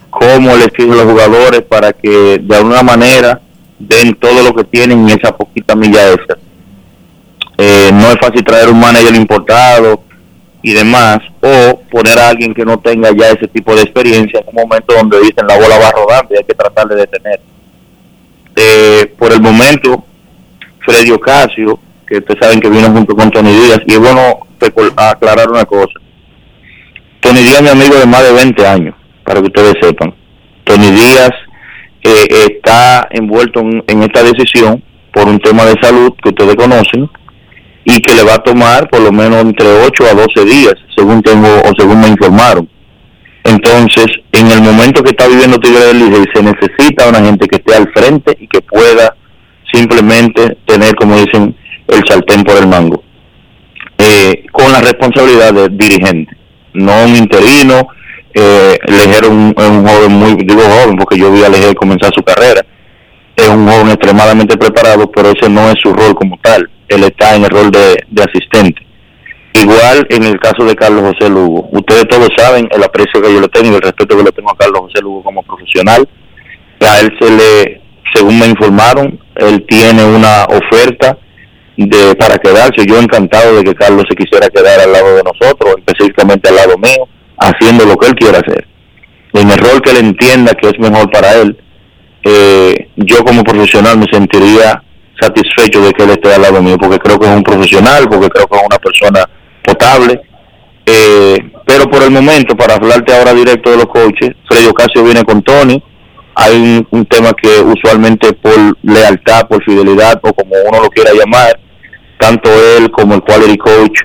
Cómo 0.09 0.57
le 0.57 0.65
exige 0.65 0.93
a 0.93 1.05
los 1.05 1.13
jugadores 1.13 1.61
para 1.61 1.93
que 1.93 2.39
de 2.41 2.57
alguna 2.57 2.83
manera 2.83 3.43
den 3.79 4.15
todo 4.15 4.43
lo 4.43 4.55
que 4.55 4.65
tienen 4.65 5.07
en 5.07 5.19
esa 5.21 5.37
poquita 5.37 5.77
milla 5.77 6.09
esa. 6.09 6.39
Eh, 7.59 7.91
no 7.93 8.13
es 8.13 8.17
fácil 8.19 8.43
traer 8.45 8.71
un 8.71 8.81
manager 8.81 9.15
importado 9.15 10.08
y 10.63 10.73
demás, 10.73 11.19
o 11.41 11.81
poner 11.91 12.19
a 12.19 12.29
alguien 12.29 12.53
que 12.53 12.65
no 12.65 12.79
tenga 12.79 13.11
ya 13.17 13.29
ese 13.29 13.47
tipo 13.49 13.75
de 13.75 13.83
experiencia 13.83 14.41
en 14.41 14.49
un 14.49 14.55
momento 14.55 14.95
donde 14.95 15.21
dicen 15.21 15.47
la 15.47 15.57
bola 15.57 15.79
va 15.79 15.91
rodando 15.93 16.35
y 16.35 16.39
hay 16.39 16.45
que 16.45 16.55
tratar 16.55 16.89
de 16.89 16.97
detener. 16.97 17.41
Eh, 18.57 19.15
por 19.19 19.33
el 19.33 19.41
momento, 19.41 20.05
Freddy 20.85 21.13
Ocasio, 21.13 21.79
que 22.07 22.19
ustedes 22.19 22.41
saben 22.41 22.61
que 22.61 22.69
vino 22.69 22.91
junto 22.91 23.15
con 23.15 23.31
Tony 23.31 23.53
Díaz, 23.53 23.81
y 23.87 23.93
es 23.93 23.99
bueno 23.99 24.41
aclarar 24.97 25.49
una 25.51 25.65
cosa. 25.65 25.95
Tony 27.21 27.41
Díaz 27.41 27.57
es 27.57 27.63
mi 27.63 27.69
amigo 27.69 27.95
de 27.97 28.07
más 28.07 28.25
de 28.25 28.33
20 28.33 28.67
años, 28.67 28.95
para 29.25 29.41
que 29.41 29.47
ustedes 29.47 29.75
sepan. 29.81 30.15
Tony 30.65 30.91
Díaz 30.91 31.31
eh, 32.03 32.27
está 32.51 33.09
envuelto 33.11 33.61
en, 33.61 34.03
esta 34.03 34.23
decisión 34.23 34.83
por 35.13 35.29
un 35.29 35.39
tema 35.41 35.65
de 35.65 35.75
salud 35.81 36.13
que 36.23 36.31
ustedes 36.31 36.57
conocen 36.57 37.09
y 37.85 38.01
que 38.01 38.15
le 38.15 38.25
va 38.25 38.35
a 38.35 38.43
tomar 38.43 38.89
por 38.89 39.01
lo 39.01 39.13
menos 39.13 39.41
entre 39.43 39.67
8 39.67 40.05
a 40.11 40.15
12 40.15 40.45
días, 40.45 40.75
según 40.97 41.23
tengo 41.23 41.49
o 41.49 41.73
según 41.79 42.01
me 42.01 42.09
informaron. 42.09 42.69
Entonces, 43.45 44.07
en 44.33 44.51
el 44.51 44.61
momento 44.61 45.03
que 45.03 45.11
está 45.11 45.27
viviendo 45.27 45.59
Tigre 45.59 45.87
del 45.87 46.29
se 46.35 46.43
necesita 46.43 47.09
una 47.09 47.21
gente 47.25 47.49
que 47.49 47.57
esté 47.57 47.75
al 47.75 47.91
frente 47.93 48.37
y 48.39 48.47
que 48.47 48.61
pueda 48.61 49.17
simplemente 49.73 50.59
tener, 50.67 50.95
como 50.97 51.17
dicen, 51.17 51.57
el 51.89 52.03
sartén 52.07 52.45
por 52.45 52.57
el 52.59 52.67
mango, 52.67 53.03
eh, 53.97 54.45
con 54.53 54.71
la 54.71 54.81
responsabilidad 54.81 55.53
de 55.55 55.69
dirigente, 55.71 56.37
no 56.75 57.05
un 57.05 57.17
interino. 57.17 57.89
Eh, 58.35 58.79
Lejer 58.87 59.25
un, 59.25 59.55
joven 59.55 60.13
muy, 60.13 60.35
digo 60.35 60.61
joven 60.61 60.97
porque 60.97 61.19
yo 61.19 61.33
vi 61.33 61.43
a 61.43 61.49
Lejer 61.49 61.75
comenzar 61.75 62.13
su 62.15 62.23
carrera, 62.23 62.65
es 63.43 63.49
un 63.49 63.69
joven 63.69 63.89
extremadamente 63.89 64.57
preparado, 64.57 65.11
pero 65.11 65.31
ese 65.31 65.49
no 65.49 65.69
es 65.71 65.77
su 65.83 65.93
rol 65.93 66.15
como 66.15 66.39
tal, 66.43 66.69
él 66.89 67.05
está 67.05 67.37
en 67.37 67.45
el 67.45 67.51
rol 67.51 67.71
de, 67.71 68.23
asistente. 68.23 68.83
Igual 69.55 70.07
en 70.11 70.25
el 70.25 70.39
caso 70.39 70.65
de 70.65 70.75
Carlos 70.75 71.03
José 71.03 71.31
Lugo. 71.31 71.69
Ustedes 71.73 72.07
todos 72.09 72.29
saben 72.37 72.69
el 72.71 72.83
aprecio 72.83 73.21
que 73.21 73.33
yo 73.33 73.41
le 73.41 73.49
tengo 73.49 73.73
y 73.73 73.77
el 73.77 73.83
respeto 73.83 74.17
que 74.17 74.23
le 74.23 74.33
tengo 74.33 74.51
a 74.51 74.57
Carlos 74.57 74.83
José 74.83 75.03
Lugo 75.03 75.23
como 75.23 75.43
profesional. 75.43 76.09
A 76.81 77.01
él 77.01 77.13
se 77.19 77.31
le, 77.31 77.81
según 78.15 78.39
me 78.39 78.47
informaron, 78.47 79.19
él 79.37 79.65
tiene 79.69 80.05
una 80.05 80.45
oferta 80.45 81.19
de 81.77 82.15
para 82.17 82.39
quedarse. 82.39 82.87
Yo 82.87 82.99
encantado 82.99 83.57
de 83.57 83.65
que 83.65 83.75
Carlos 83.75 84.05
se 84.09 84.17
quisiera 84.17 84.49
quedar 84.49 84.81
al 84.81 84.93
lado 84.93 85.17
de 85.17 85.23
nosotros, 85.23 85.75
específicamente 85.79 86.49
al 86.49 86.57
lado 86.57 86.79
mío, 86.79 87.09
haciendo 87.39 87.85
lo 87.85 87.97
que 87.97 88.09
él 88.09 88.15
quiera 88.15 88.39
hacer. 88.39 88.67
En 89.33 89.51
el 89.51 89.59
rol 89.59 89.81
que 89.83 89.91
él 89.91 89.99
entienda 89.99 90.53
que 90.55 90.69
es 90.69 90.79
mejor 90.79 91.11
para 91.11 91.35
él, 91.35 91.57
eh, 92.31 92.89
yo 92.97 93.25
como 93.25 93.43
profesional 93.43 93.99
me 93.99 94.07
sentiría 94.13 94.83
satisfecho 95.19 95.81
de 95.81 95.93
que 95.93 96.03
él 96.05 96.11
esté 96.11 96.35
al 96.35 96.43
lado 96.43 96.63
mío, 96.63 96.77
porque 96.79 96.99
creo 96.99 97.19
que 97.19 97.27
es 97.27 97.35
un 97.35 97.43
profesional, 97.43 98.07
porque 98.09 98.29
creo 98.29 98.47
que 98.47 98.57
es 98.57 98.63
una 98.67 98.79
persona 98.79 99.25
potable. 99.65 100.21
Eh, 100.85 101.39
pero 101.67 101.85
por 101.89 102.03
el 102.03 102.11
momento, 102.11 102.55
para 102.55 102.75
hablarte 102.75 103.15
ahora 103.15 103.33
directo 103.33 103.71
de 103.71 103.79
los 103.79 103.87
coaches, 103.87 104.31
Freddy 104.47 104.67
Ocasio 104.67 105.05
viene 105.05 105.25
con 105.25 105.43
Tony, 105.43 105.83
hay 106.35 106.87
un, 106.91 107.07
tema 107.07 107.33
que 107.33 107.49
usualmente 107.61 108.33
por 108.35 108.55
lealtad, 108.83 109.49
por 109.49 109.65
fidelidad 109.65 110.21
o 110.23 110.33
como 110.33 110.55
uno 110.69 110.83
lo 110.83 110.91
quiera 110.91 111.13
llamar, 111.13 111.59
tanto 112.19 112.51
él 112.77 112.91
como 112.91 113.15
el 113.15 113.23
quality 113.23 113.57
coach, 113.57 114.03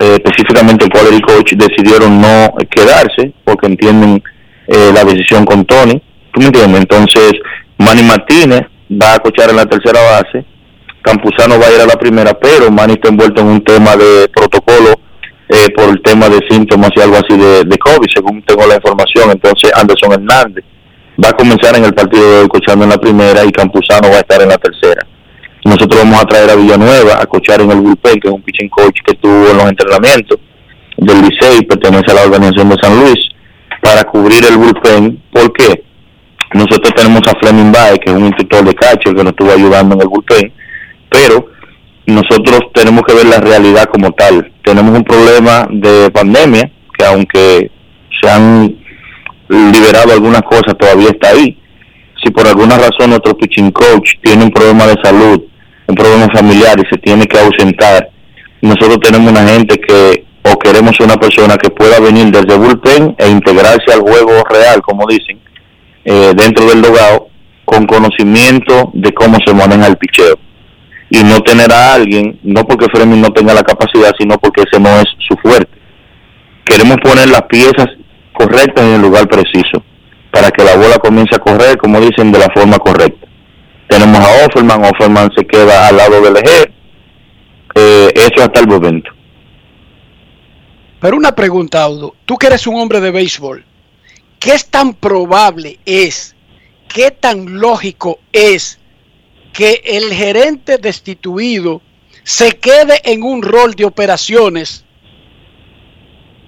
eh, 0.00 0.18
específicamente 0.22 0.84
el 0.84 0.90
quality 0.90 1.20
coach, 1.22 1.52
decidieron 1.54 2.20
no 2.20 2.54
quedarse 2.68 3.32
porque 3.44 3.66
entienden 3.66 4.22
eh, 4.66 4.90
la 4.92 5.04
decisión 5.04 5.44
con 5.44 5.64
Tony. 5.64 6.02
¿Tú 6.32 6.40
me 6.40 6.46
entiendes? 6.46 6.80
Entonces, 6.80 7.32
Manny 7.78 8.02
Martínez 8.02 8.62
va 8.90 9.14
a 9.14 9.18
cochar 9.18 9.50
en 9.50 9.56
la 9.56 9.66
tercera 9.66 10.00
base, 10.02 10.44
Campuzano 11.02 11.58
va 11.58 11.66
a 11.66 11.72
ir 11.72 11.80
a 11.80 11.86
la 11.86 11.96
primera, 11.96 12.34
pero 12.34 12.70
Manny 12.70 12.94
está 12.94 13.08
envuelto 13.08 13.40
en 13.40 13.48
un 13.48 13.64
tema 13.64 13.96
de 13.96 14.28
protocolo 14.34 15.00
eh, 15.48 15.68
por 15.74 15.88
el 15.88 16.02
tema 16.02 16.28
de 16.28 16.38
síntomas 16.48 16.90
y 16.94 17.00
algo 17.00 17.16
así 17.16 17.36
de, 17.36 17.78
COVID, 17.78 18.08
según 18.14 18.42
tengo 18.42 18.66
la 18.66 18.76
información. 18.76 19.30
Entonces, 19.30 19.72
Anderson 19.74 20.12
Hernández 20.12 20.64
va 21.22 21.30
a 21.30 21.32
comenzar 21.32 21.76
en 21.76 21.84
el 21.84 21.94
partido 21.94 22.30
de 22.30 22.38
hoy 22.42 22.48
cochando 22.48 22.84
en 22.84 22.90
la 22.90 22.98
primera 22.98 23.44
y 23.44 23.50
Campuzano 23.50 24.10
va 24.10 24.16
a 24.16 24.20
estar 24.20 24.42
en 24.42 24.48
la 24.48 24.58
tercera. 24.58 25.06
Nosotros 25.64 26.02
vamos 26.02 26.22
a 26.22 26.26
traer 26.26 26.50
a 26.50 26.54
Villanueva 26.54 27.20
a 27.20 27.26
cochar 27.26 27.60
en 27.60 27.70
el 27.70 27.80
bullpen, 27.80 28.20
que 28.20 28.28
es 28.28 28.34
un 28.34 28.42
pitching 28.42 28.68
coach 28.68 29.00
que 29.04 29.12
estuvo 29.12 29.50
en 29.50 29.56
los 29.56 29.68
entrenamientos 29.68 30.38
del 30.96 31.22
Licey, 31.22 31.62
pertenece 31.66 32.10
a 32.10 32.14
la 32.14 32.22
organización 32.22 32.68
de 32.68 32.76
San 32.80 33.00
Luis, 33.00 33.18
para 33.82 34.04
cubrir 34.04 34.44
el 34.44 34.56
bullpen. 34.56 35.22
¿Por 35.32 35.52
qué? 35.52 35.82
Nosotros 36.52 36.92
tenemos 36.96 37.22
a 37.28 37.38
Fleming 37.38 37.72
Bay, 37.72 37.98
que 37.98 38.10
es 38.10 38.16
un 38.16 38.26
instructor 38.26 38.64
de 38.64 38.74
catcher 38.74 39.14
que 39.14 39.22
nos 39.22 39.32
estuvo 39.32 39.52
ayudando 39.52 39.94
en 39.94 40.00
el 40.02 40.08
bullpen, 40.08 40.52
pero 41.08 41.46
nosotros 42.06 42.60
tenemos 42.74 43.02
que 43.06 43.14
ver 43.14 43.26
la 43.26 43.38
realidad 43.38 43.84
como 43.84 44.10
tal. 44.12 44.52
Tenemos 44.64 44.96
un 44.96 45.04
problema 45.04 45.68
de 45.70 46.10
pandemia, 46.10 46.70
que 46.98 47.04
aunque 47.04 47.70
se 48.20 48.28
han 48.28 48.76
liberado 49.48 50.12
algunas 50.12 50.42
cosas, 50.42 50.76
todavía 50.78 51.10
está 51.10 51.30
ahí. 51.30 51.56
Si 52.22 52.30
por 52.30 52.46
alguna 52.46 52.76
razón 52.76 53.10
nuestro 53.10 53.36
pitching 53.36 53.70
coach 53.70 54.10
tiene 54.22 54.44
un 54.44 54.50
problema 54.50 54.86
de 54.86 54.96
salud, 55.02 55.42
un 55.86 55.94
problema 55.94 56.26
familiar 56.34 56.78
y 56.78 56.88
se 56.88 57.00
tiene 57.00 57.26
que 57.26 57.38
ausentar, 57.38 58.10
nosotros 58.60 58.98
tenemos 59.02 59.30
una 59.30 59.46
gente 59.46 59.78
que 59.80 60.24
o 60.42 60.58
queremos 60.58 60.98
una 61.00 61.16
persona 61.16 61.56
que 61.56 61.70
pueda 61.70 62.00
venir 62.00 62.30
desde 62.30 62.56
bullpen 62.56 63.14
e 63.18 63.28
integrarse 63.28 63.92
al 63.92 64.00
juego 64.00 64.42
real, 64.48 64.80
como 64.82 65.06
dicen, 65.06 65.38
eh, 66.04 66.32
dentro 66.36 66.66
del 66.66 66.82
dogado, 66.82 67.28
con 67.64 67.86
conocimiento 67.86 68.90
de 68.94 69.12
cómo 69.12 69.38
se 69.44 69.54
maneja 69.54 69.86
el 69.86 69.96
picheo. 69.96 70.38
Y 71.10 71.22
no 71.24 71.40
tener 71.40 71.72
a 71.72 71.94
alguien, 71.94 72.38
no 72.42 72.64
porque 72.64 72.86
Fleming 72.92 73.20
no 73.20 73.30
tenga 73.30 73.54
la 73.54 73.62
capacidad, 73.62 74.12
sino 74.18 74.38
porque 74.38 74.62
ese 74.62 74.80
no 74.80 74.90
es 75.00 75.06
su 75.28 75.36
fuerte. 75.36 75.70
Queremos 76.64 76.98
poner 77.02 77.28
las 77.28 77.42
piezas 77.42 77.86
correctas 78.32 78.84
en 78.84 78.94
el 78.94 79.02
lugar 79.02 79.28
preciso, 79.28 79.82
para 80.30 80.50
que 80.50 80.64
la 80.64 80.76
bola 80.76 80.98
comience 80.98 81.34
a 81.34 81.40
correr, 81.40 81.76
como 81.78 82.00
dicen, 82.00 82.30
de 82.30 82.38
la 82.38 82.48
forma 82.54 82.78
correcta 82.78 83.30
tenemos 83.90 84.20
a 84.20 84.46
Offerman, 84.46 84.84
Offerman 84.84 85.30
se 85.36 85.44
queda 85.44 85.88
al 85.88 85.96
lado 85.96 86.20
del 86.22 86.36
eje, 86.36 86.72
eh, 87.74 88.12
eso 88.14 88.44
hasta 88.44 88.60
el 88.60 88.68
momento. 88.68 89.10
Pero 91.00 91.16
una 91.16 91.32
pregunta, 91.32 91.82
Audo, 91.82 92.14
tú 92.24 92.36
que 92.36 92.46
eres 92.46 92.66
un 92.66 92.76
hombre 92.76 93.00
de 93.00 93.10
béisbol, 93.10 93.64
¿qué 94.40 94.54
es 94.54 94.66
tan 94.66 94.94
probable 94.94 95.78
es, 95.84 96.34
qué 96.88 97.12
tan 97.12 97.60
lógico 97.60 98.18
es 98.32 98.80
que 99.52 99.82
el 99.84 100.12
gerente 100.12 100.78
destituido 100.78 101.82
se 102.24 102.58
quede 102.58 103.00
en 103.04 103.22
un 103.22 103.42
rol 103.42 103.74
de 103.74 103.84
operaciones 103.84 104.84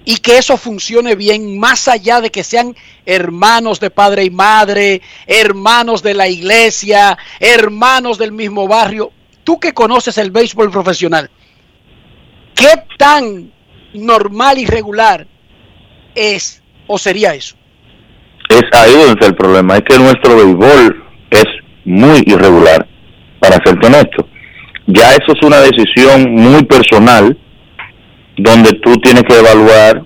y 0.04 0.16
que 0.16 0.38
eso 0.38 0.56
funcione 0.56 1.14
bien 1.14 1.58
más 1.58 1.86
allá 1.86 2.20
de 2.20 2.30
que 2.30 2.42
sean 2.42 2.74
hermanos 3.06 3.78
de 3.78 3.90
padre 3.90 4.24
y 4.24 4.30
madre, 4.30 5.00
hermanos 5.26 6.02
de 6.02 6.14
la 6.14 6.28
iglesia, 6.28 7.16
hermanos 7.38 8.18
del 8.18 8.32
mismo 8.32 8.66
barrio. 8.66 9.12
Tú 9.44 9.60
que 9.60 9.74
conoces 9.74 10.18
el 10.18 10.30
béisbol 10.30 10.70
profesional, 10.70 11.30
¿qué 12.54 12.84
tan 12.98 13.52
normal 13.92 14.58
y 14.58 14.66
regular 14.66 15.26
es 16.14 16.62
o 16.86 16.98
sería 16.98 17.34
eso? 17.34 17.56
Es 18.48 18.62
ahí 18.72 18.92
donde 18.92 19.12
está 19.12 19.26
el 19.26 19.34
problema, 19.34 19.76
es 19.76 19.82
que 19.82 19.98
nuestro 19.98 20.36
béisbol 20.36 21.04
es 21.30 21.46
muy 21.84 22.22
irregular, 22.26 22.86
para 23.40 23.58
serte 23.64 23.86
honesto. 23.86 24.28
Ya 24.86 25.12
eso 25.12 25.32
es 25.32 25.42
una 25.42 25.60
decisión 25.60 26.32
muy 26.32 26.64
personal 26.64 27.36
donde 28.36 28.72
tú 28.82 28.96
tienes 28.96 29.22
que 29.24 29.38
evaluar 29.38 30.04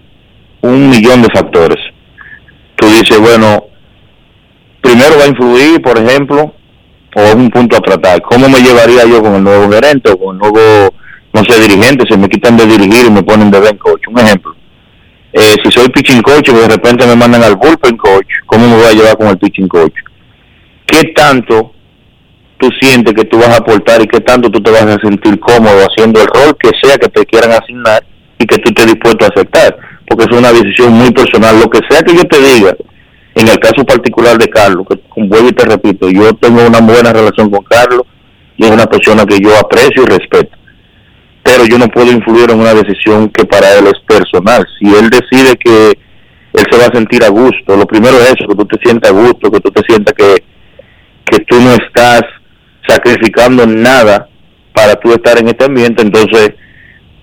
un 0.63 0.91
millón 0.91 1.23
de 1.23 1.29
factores. 1.35 1.79
Tú 2.77 2.87
dices, 2.87 3.19
bueno, 3.19 3.65
primero 4.81 5.19
va 5.19 5.25
a 5.25 5.29
influir, 5.29 5.81
por 5.83 5.99
ejemplo, 5.99 6.55
o 7.15 7.21
es 7.21 7.35
un 7.35 7.51
punto 7.51 7.77
a 7.77 7.81
tratar. 7.81 8.21
¿Cómo 8.23 8.49
me 8.49 8.61
llevaría 8.61 9.05
yo 9.07 9.23
con 9.23 9.35
el 9.35 9.45
nuevo 9.45 9.71
gerente 9.71 10.11
o 10.11 10.19
con 10.19 10.37
el 10.37 10.41
nuevo, 10.41 10.95
no 11.33 11.45
sé, 11.45 11.61
dirigente? 11.61 12.05
Se 12.09 12.17
me 12.17 12.29
quitan 12.29 12.57
de 12.57 12.67
dirigir 12.67 13.07
y 13.07 13.11
me 13.11 13.23
ponen 13.23 13.51
de 13.51 13.61
ben 13.61 13.79
coach. 13.79 14.03
Un 14.09 14.19
ejemplo. 14.19 14.56
Eh, 15.39 15.55
si 15.63 15.71
soy 15.71 15.87
pitching 15.91 16.23
coach 16.23 16.49
y 16.49 16.53
de 16.53 16.67
repente 16.67 17.07
me 17.07 17.15
mandan 17.15 17.43
al 17.43 17.57
bullpen 17.57 17.99
coach, 17.99 18.27
¿cómo 18.47 18.67
me 18.67 18.77
voy 18.77 18.87
a 18.87 18.93
llevar 18.95 19.19
con 19.19 19.27
el 19.27 19.37
pitching 19.37 19.69
coach? 19.69 19.93
¿Qué 20.87 21.13
tanto 21.15 21.75
tú 22.57 22.71
sientes 22.81 23.13
que 23.13 23.25
tú 23.25 23.39
vas 23.39 23.51
a 23.51 23.59
aportar 23.59 24.01
y 24.01 24.07
qué 24.07 24.21
tanto 24.21 24.51
tú 24.51 24.63
te 24.63 24.71
vas 24.71 24.87
a 24.87 24.99
sentir 24.99 25.39
cómodo 25.39 25.77
haciendo 25.87 26.23
el 26.23 26.29
rol 26.29 26.57
que 26.59 26.71
sea 26.81 26.97
que 26.97 27.11
te 27.11 27.27
quieran 27.27 27.53
asignar 27.53 28.03
y 28.39 28.47
que 28.47 28.57
tú 28.57 28.71
estés 28.71 28.87
dispuesto 28.87 29.27
a 29.27 29.29
aceptar, 29.29 29.77
porque 30.07 30.25
es 30.25 30.39
una 30.39 30.51
decisión 30.53 30.95
muy 30.95 31.11
personal. 31.11 31.61
Lo 31.61 31.69
que 31.69 31.81
sea 31.87 32.01
que 32.01 32.17
yo 32.17 32.25
te 32.25 32.41
diga, 32.41 32.75
en 33.35 33.47
el 33.47 33.59
caso 33.59 33.85
particular 33.85 34.39
de 34.39 34.49
Carlos, 34.49 34.87
que 34.89 34.99
vuelvo 35.17 35.51
y 35.51 35.53
te 35.53 35.67
repito, 35.67 36.09
yo 36.09 36.33
tengo 36.37 36.67
una 36.67 36.81
buena 36.81 37.13
relación 37.13 37.51
con 37.51 37.63
Carlos 37.65 38.05
y 38.57 38.65
es 38.65 38.71
una 38.71 38.87
persona 38.87 39.27
que 39.27 39.39
yo 39.39 39.55
aprecio 39.59 40.03
y 40.03 40.07
respeto. 40.07 40.57
Pero 41.47 41.65
yo 41.65 41.79
no 41.79 41.87
puedo 41.87 42.11
influir 42.11 42.51
en 42.51 42.59
una 42.59 42.75
decisión 42.75 43.29
que 43.29 43.45
para 43.45 43.79
él 43.79 43.87
es 43.87 44.01
personal. 44.05 44.67
Si 44.81 44.93
él 44.93 45.09
decide 45.09 45.57
que 45.57 45.91
él 45.91 46.67
se 46.69 46.77
va 46.77 46.87
a 46.87 46.93
sentir 46.93 47.23
a 47.23 47.29
gusto, 47.29 47.77
lo 47.77 47.87
primero 47.87 48.17
es 48.17 48.35
eso, 48.35 48.49
que 48.49 48.57
tú 48.57 48.65
te 48.67 48.79
sientas 48.83 49.13
a 49.13 49.15
gusto, 49.15 49.53
que 49.53 49.61
tú 49.61 49.71
te 49.71 49.83
sientas 49.87 50.13
que, 50.15 50.43
que 51.25 51.45
tú 51.45 51.61
no 51.61 51.71
estás 51.71 52.23
sacrificando 52.89 53.65
nada 53.65 54.29
para 54.73 54.97
tú 54.97 55.13
estar 55.13 55.39
en 55.39 55.47
este 55.47 55.67
ambiente, 55.67 56.03
entonces 56.03 56.51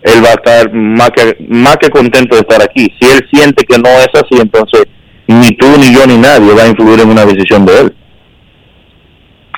él 0.03 0.23
va 0.23 0.29
a 0.29 0.39
estar 0.41 0.73
más 0.73 1.09
que, 1.09 1.35
más 1.49 1.75
que 1.75 1.89
contento 1.89 2.35
de 2.35 2.41
estar 2.43 2.61
aquí. 2.63 2.87
Si 3.01 3.09
él 3.09 3.27
siente 3.29 3.65
que 3.65 3.77
no 3.77 3.89
es 3.89 4.09
así, 4.13 4.39
entonces 4.39 4.85
ni 5.27 5.49
tú, 5.57 5.67
ni 5.77 5.93
yo, 5.93 6.07
ni 6.07 6.17
nadie 6.17 6.53
va 6.53 6.63
a 6.63 6.69
influir 6.69 7.01
en 7.01 7.09
una 7.09 7.25
decisión 7.25 7.65
de 7.65 7.77
él. 7.77 7.95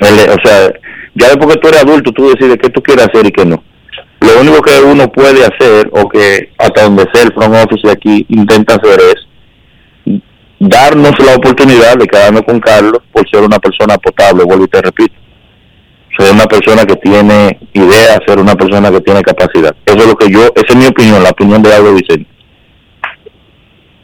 o 0.02 0.48
sea, 0.48 0.74
ya 1.14 1.28
después 1.28 1.54
que 1.54 1.62
tú 1.62 1.68
eres 1.68 1.84
adulto, 1.84 2.12
tú 2.12 2.30
decides 2.30 2.58
qué 2.60 2.70
tú 2.70 2.82
quieres 2.82 3.08
hacer 3.08 3.28
y 3.28 3.32
qué 3.32 3.46
no. 3.46 3.64
Lo 4.22 4.42
único 4.42 4.62
que 4.62 4.80
uno 4.82 5.12
puede 5.12 5.46
hacer, 5.46 5.90
o 5.92 6.08
que 6.10 6.52
hasta 6.58 6.84
donde 6.84 7.06
sea 7.14 7.24
el 7.24 7.34
front 7.34 7.56
office 7.56 7.90
aquí 7.90 8.26
intenta 8.30 8.76
hacer 8.76 9.00
es 9.00 10.20
darnos 10.60 11.14
la 11.20 11.36
oportunidad 11.36 11.98
de 11.98 12.08
quedarnos 12.08 12.42
con 12.44 12.60
Carlos 12.60 13.02
por 13.12 13.30
ser 13.30 13.44
una 13.44 13.60
persona 13.60 13.98
potable, 13.98 14.44
vuelvo 14.44 14.66
y 14.66 14.68
te 14.68 14.82
repito. 14.82 15.14
Ser 16.18 16.34
una 16.34 16.46
persona 16.46 16.86
que 16.86 16.96
tiene 16.96 17.60
idea, 17.74 18.20
ser 18.26 18.40
una 18.40 18.56
persona 18.56 18.90
que 18.90 19.02
tiene 19.02 19.22
capacidad. 19.22 19.76
Eso 19.86 19.98
es 19.98 20.08
lo 20.08 20.16
que 20.16 20.32
yo, 20.32 20.46
esa 20.56 20.68
es 20.70 20.76
mi 20.76 20.86
opinión, 20.86 21.22
la 21.22 21.30
opinión 21.30 21.62
de 21.62 21.74
Aldo 21.74 21.94
Vicente. 21.94 22.30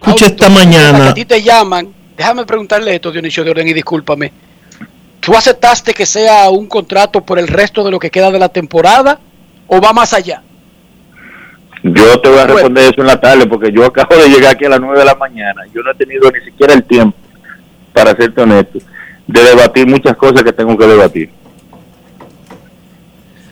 Escucha 0.02 0.26
esta 0.26 0.50
mañana. 0.50 1.10
A 1.10 1.14
ti 1.14 1.26
te 1.26 1.42
llaman, 1.42 1.94
déjame 2.18 2.46
preguntarle 2.46 2.96
esto, 2.96 3.12
Dionisio 3.12 3.44
de 3.44 3.52
Orden, 3.52 3.68
y 3.68 3.74
discúlpame. 3.74 4.32
¿Tú 5.22 5.36
aceptaste 5.36 5.94
que 5.94 6.06
sea 6.06 6.50
un 6.50 6.68
contrato 6.68 7.22
por 7.22 7.40
el 7.40 7.48
resto 7.48 7.84
de 7.84 7.92
lo 7.92 8.00
que 8.00 8.10
queda 8.10 8.32
de 8.32 8.40
la 8.40 8.50
temporada 8.50 9.20
o 9.74 9.80
va 9.80 9.94
más 9.94 10.12
allá? 10.14 10.44
Yo 11.82 12.20
te 12.20 12.30
voy 12.30 12.40
a 12.40 12.46
responder 12.46 12.92
eso 12.92 13.02
en 13.02 13.08
la 13.08 13.20
tarde 13.20 13.48
porque 13.48 13.72
yo 13.72 13.86
acabo 13.86 14.22
de 14.22 14.28
llegar 14.28 14.54
aquí 14.54 14.66
a 14.66 14.70
las 14.70 14.82
9 14.82 15.00
de 15.00 15.06
la 15.06 15.16
mañana. 15.16 15.62
Yo 15.74 15.82
no 15.82 15.92
he 15.92 15.96
tenido 15.96 16.30
ni 16.30 16.42
siquiera 16.42 16.74
el 16.74 16.84
tiempo, 16.84 17.18
para 17.94 18.14
serte 18.14 18.42
honesto, 18.42 18.80
de 19.28 19.44
debatir 19.44 19.88
muchas 19.88 20.18
cosas 20.18 20.44
que 20.44 20.52
tengo 20.52 20.78
que 20.78 20.86
debatir. 20.86 21.30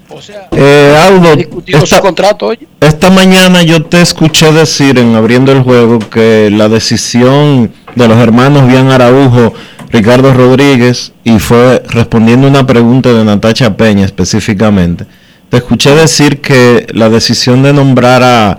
O 0.10 0.22
sea, 0.22 0.50
eh, 0.52 0.98
Aldo, 1.08 1.36
esta, 1.68 2.02
contrato 2.02 2.52
esta 2.82 3.10
mañana 3.12 3.62
yo 3.62 3.86
te 3.86 4.02
escuché 4.02 4.52
decir 4.52 4.98
en 4.98 5.16
abriendo 5.16 5.52
el 5.52 5.62
juego 5.62 6.00
que 6.00 6.50
la 6.52 6.68
decisión 6.68 7.72
de 7.96 8.08
los 8.08 8.18
hermanos 8.18 8.68
Bian 8.68 8.92
Araujo, 8.92 9.54
Ricardo 9.92 10.34
Rodríguez, 10.34 11.14
y 11.24 11.40
fue 11.40 11.82
respondiendo 11.90 12.48
una 12.48 12.66
pregunta 12.68 13.14
de 13.14 13.24
Natacha 13.24 13.78
Peña 13.78 14.04
específicamente, 14.04 15.06
te 15.50 15.58
escuché 15.58 15.96
decir 15.96 16.42
que 16.42 16.88
la 16.94 17.10
decisión 17.10 17.64
de 17.64 17.74
nombrar 17.74 18.24
a, 18.24 18.58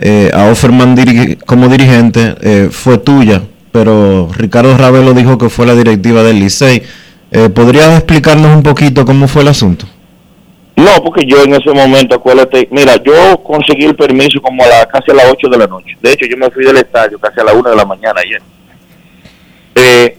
eh, 0.00 0.30
a 0.34 0.44
Offerman 0.50 0.94
como 1.46 1.68
dirigente 1.68 2.34
eh, 2.42 2.68
fue 2.70 2.98
tuya, 2.98 3.42
pero 3.72 4.28
Ricardo 4.36 4.76
Ravelo 4.76 5.14
dijo 5.14 5.38
que 5.38 5.48
fue 5.48 5.66
la 5.66 5.74
directiva 5.74 6.22
del 6.22 6.38
Licey. 6.38 6.82
Eh, 7.30 7.48
¿Podrías 7.48 7.96
explicarnos 7.96 8.54
un 8.54 8.62
poquito 8.62 9.04
cómo 9.04 9.26
fue 9.26 9.42
el 9.42 9.48
asunto? 9.48 9.86
No, 10.76 10.90
porque 11.02 11.24
yo 11.26 11.42
en 11.42 11.54
ese 11.54 11.70
momento, 11.72 12.14
acuérdate, 12.14 12.68
mira, 12.70 12.96
yo 13.02 13.42
conseguí 13.42 13.86
el 13.86 13.96
permiso 13.96 14.40
como 14.42 14.62
a 14.62 14.68
la, 14.68 14.86
casi 14.86 15.10
a 15.10 15.14
las 15.14 15.32
8 15.32 15.48
de 15.48 15.58
la 15.58 15.66
noche. 15.66 15.96
De 16.02 16.12
hecho, 16.12 16.26
yo 16.26 16.36
me 16.36 16.50
fui 16.50 16.64
del 16.64 16.76
estadio 16.76 17.18
casi 17.18 17.40
a 17.40 17.44
las 17.44 17.54
1 17.54 17.70
de 17.70 17.76
la 17.76 17.84
mañana 17.86 18.20
ayer. 18.22 18.42
Eh, 19.74 20.18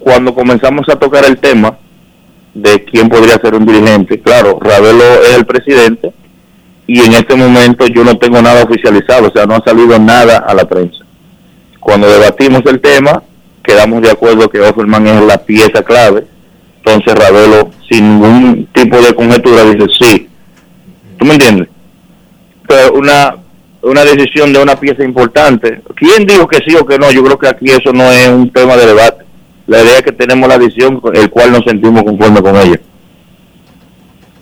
cuando 0.00 0.34
comenzamos 0.34 0.88
a 0.88 0.96
tocar 0.96 1.24
el 1.24 1.38
tema 1.38 1.76
de 2.54 2.84
quién 2.84 3.08
podría 3.08 3.38
ser 3.38 3.54
un 3.54 3.66
dirigente, 3.66 4.20
claro, 4.20 4.58
Ravelo 4.60 5.04
es 5.22 5.36
el 5.36 5.46
presidente 5.46 6.12
y 6.86 7.00
en 7.00 7.12
este 7.12 7.36
momento 7.36 7.86
yo 7.86 8.02
no 8.04 8.18
tengo 8.18 8.42
nada 8.42 8.64
oficializado, 8.64 9.28
o 9.28 9.32
sea, 9.32 9.46
no 9.46 9.54
ha 9.54 9.64
salido 9.64 9.98
nada 9.98 10.38
a 10.38 10.54
la 10.54 10.64
prensa. 10.68 11.04
Cuando 11.78 12.08
debatimos 12.08 12.62
el 12.66 12.80
tema, 12.80 13.22
quedamos 13.62 14.02
de 14.02 14.10
acuerdo 14.10 14.48
que 14.50 14.60
Offerman 14.60 15.06
es 15.06 15.22
la 15.22 15.38
pieza 15.38 15.82
clave 15.82 16.26
entonces 16.84 17.14
Ravelo, 17.14 17.70
sin 17.88 18.20
ningún 18.20 18.66
tipo 18.72 19.00
de 19.00 19.14
conjetura, 19.14 19.64
dice 19.64 19.86
sí. 19.98 20.28
¿Tú 21.18 21.26
me 21.26 21.34
entiendes? 21.34 21.68
Una, 22.94 23.36
una 23.82 24.04
decisión 24.04 24.52
de 24.52 24.62
una 24.62 24.76
pieza 24.76 25.04
importante. 25.04 25.82
¿Quién 25.96 26.26
dijo 26.26 26.46
que 26.46 26.58
sí 26.66 26.74
o 26.76 26.86
que 26.86 26.98
no? 26.98 27.10
Yo 27.10 27.22
creo 27.24 27.38
que 27.38 27.48
aquí 27.48 27.66
eso 27.66 27.92
no 27.92 28.04
es 28.04 28.28
un 28.28 28.50
tema 28.50 28.76
de 28.76 28.86
debate. 28.86 29.24
La 29.70 29.82
idea 29.82 29.98
es 29.98 30.02
que 30.02 30.12
tenemos 30.12 30.48
la 30.48 30.58
decisión, 30.58 31.00
el 31.14 31.30
cual 31.30 31.52
nos 31.52 31.64
sentimos 31.64 32.02
conformes 32.02 32.42
con 32.42 32.56
ella. 32.56 32.80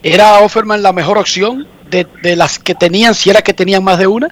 ¿Era 0.02 0.40
Offerman 0.40 0.82
la 0.82 0.92
mejor 0.92 1.18
opción 1.18 1.66
de, 1.90 2.06
de 2.22 2.34
las 2.34 2.58
que 2.58 2.74
tenían, 2.74 3.14
si 3.14 3.28
era 3.28 3.42
que 3.42 3.52
tenían 3.52 3.84
más 3.84 3.98
de 3.98 4.06
una? 4.06 4.28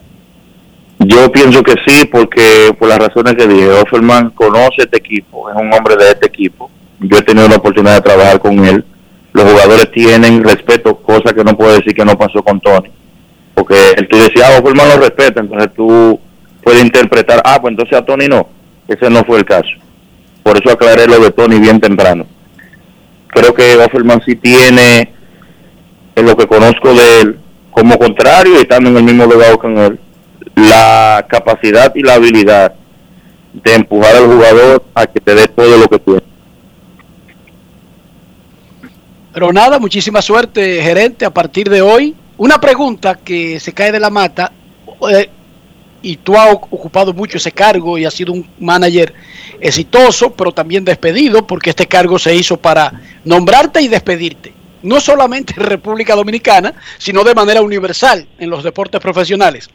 Yo 0.98 1.30
pienso 1.30 1.62
que 1.62 1.74
sí, 1.86 2.06
porque 2.06 2.74
por 2.78 2.88
las 2.88 2.98
razones 2.98 3.34
que 3.34 3.46
dije, 3.46 3.68
Offerman 3.68 4.30
conoce 4.30 4.82
este 4.84 4.96
equipo, 4.96 5.50
es 5.50 5.56
un 5.56 5.72
hombre 5.72 5.96
de 5.96 6.08
este 6.08 6.26
equipo 6.26 6.70
yo 7.00 7.18
he 7.18 7.22
tenido 7.22 7.48
la 7.48 7.56
oportunidad 7.56 7.96
de 7.96 8.00
trabajar 8.00 8.40
con 8.40 8.64
él. 8.64 8.84
Los 9.32 9.44
jugadores 9.44 9.90
tienen 9.92 10.42
respeto, 10.42 10.96
cosa 10.96 11.34
que 11.34 11.44
no 11.44 11.56
puedo 11.56 11.74
decir 11.74 11.94
que 11.94 12.04
no 12.04 12.16
pasó 12.16 12.42
con 12.42 12.58
Tony. 12.60 12.90
Porque 13.54 13.74
el 13.96 14.08
tú 14.08 14.16
decías, 14.16 14.50
ah, 14.50 14.58
Offerman 14.58 14.88
lo 14.88 14.96
respeta, 14.96 15.40
entonces 15.40 15.70
tú 15.74 16.18
puedes 16.62 16.82
interpretar, 16.82 17.42
ah, 17.44 17.60
pues 17.60 17.72
entonces 17.72 17.98
a 17.98 18.04
Tony 18.04 18.28
no. 18.28 18.48
Ese 18.88 19.10
no 19.10 19.24
fue 19.24 19.38
el 19.38 19.44
caso. 19.44 19.68
Por 20.46 20.56
eso 20.56 20.70
aclaré 20.70 21.08
lo 21.08 21.18
de 21.18 21.32
Tony 21.32 21.58
bien 21.58 21.80
temprano. 21.80 22.24
Creo 23.30 23.52
que 23.52 23.76
Offerman 23.78 24.22
sí 24.24 24.36
tiene, 24.36 25.12
en 26.14 26.24
lo 26.24 26.36
que 26.36 26.46
conozco 26.46 26.94
de 26.94 27.20
él, 27.20 27.40
como 27.72 27.98
contrario 27.98 28.54
estando 28.54 28.90
en 28.90 28.98
el 28.98 29.02
mismo 29.02 29.26
lugar 29.26 29.58
con 29.58 29.76
él, 29.76 29.98
la 30.54 31.26
capacidad 31.28 31.92
y 31.96 32.02
la 32.04 32.14
habilidad 32.14 32.74
de 33.54 33.74
empujar 33.74 34.14
al 34.14 34.26
jugador 34.26 34.84
a 34.94 35.06
que 35.08 35.18
te 35.18 35.34
dé 35.34 35.48
todo 35.48 35.78
lo 35.78 35.88
que 35.88 35.98
tiene. 35.98 36.22
Pero 39.32 39.52
nada, 39.52 39.80
muchísima 39.80 40.22
suerte, 40.22 40.80
gerente, 40.80 41.24
a 41.24 41.34
partir 41.34 41.68
de 41.68 41.82
hoy. 41.82 42.14
Una 42.36 42.60
pregunta 42.60 43.16
que 43.16 43.58
se 43.58 43.72
cae 43.72 43.90
de 43.90 43.98
la 43.98 44.10
mata, 44.10 44.52
eh, 45.10 45.28
y 46.02 46.16
tú 46.16 46.36
has 46.36 46.52
ocupado 46.52 47.12
mucho 47.12 47.38
ese 47.38 47.52
cargo 47.52 47.98
y 47.98 48.04
has 48.04 48.14
sido 48.14 48.32
un 48.32 48.48
manager 48.58 49.14
exitoso, 49.60 50.32
pero 50.32 50.52
también 50.52 50.84
despedido, 50.84 51.46
porque 51.46 51.70
este 51.70 51.86
cargo 51.86 52.18
se 52.18 52.34
hizo 52.34 52.56
para 52.56 53.00
nombrarte 53.24 53.80
y 53.82 53.88
despedirte. 53.88 54.52
No 54.82 55.00
solamente 55.00 55.54
en 55.56 55.64
República 55.64 56.14
Dominicana, 56.14 56.74
sino 56.98 57.24
de 57.24 57.34
manera 57.34 57.62
universal 57.62 58.26
en 58.38 58.50
los 58.50 58.62
deportes 58.62 59.00
profesionales. 59.00 59.68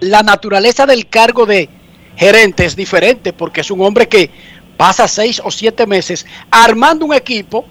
La 0.00 0.22
naturaleza 0.22 0.86
del 0.86 1.06
cargo 1.08 1.46
de 1.46 1.68
gerente 2.16 2.64
es 2.64 2.76
diferente 2.76 3.32
porque 3.32 3.60
es 3.60 3.70
un 3.70 3.82
hombre 3.82 4.08
que 4.08 4.30
pasa 4.76 5.08
seis 5.08 5.40
o 5.44 5.50
siete 5.50 5.86
meses 5.86 6.26
armando 6.50 7.06
un 7.06 7.14
equipo 7.14 7.66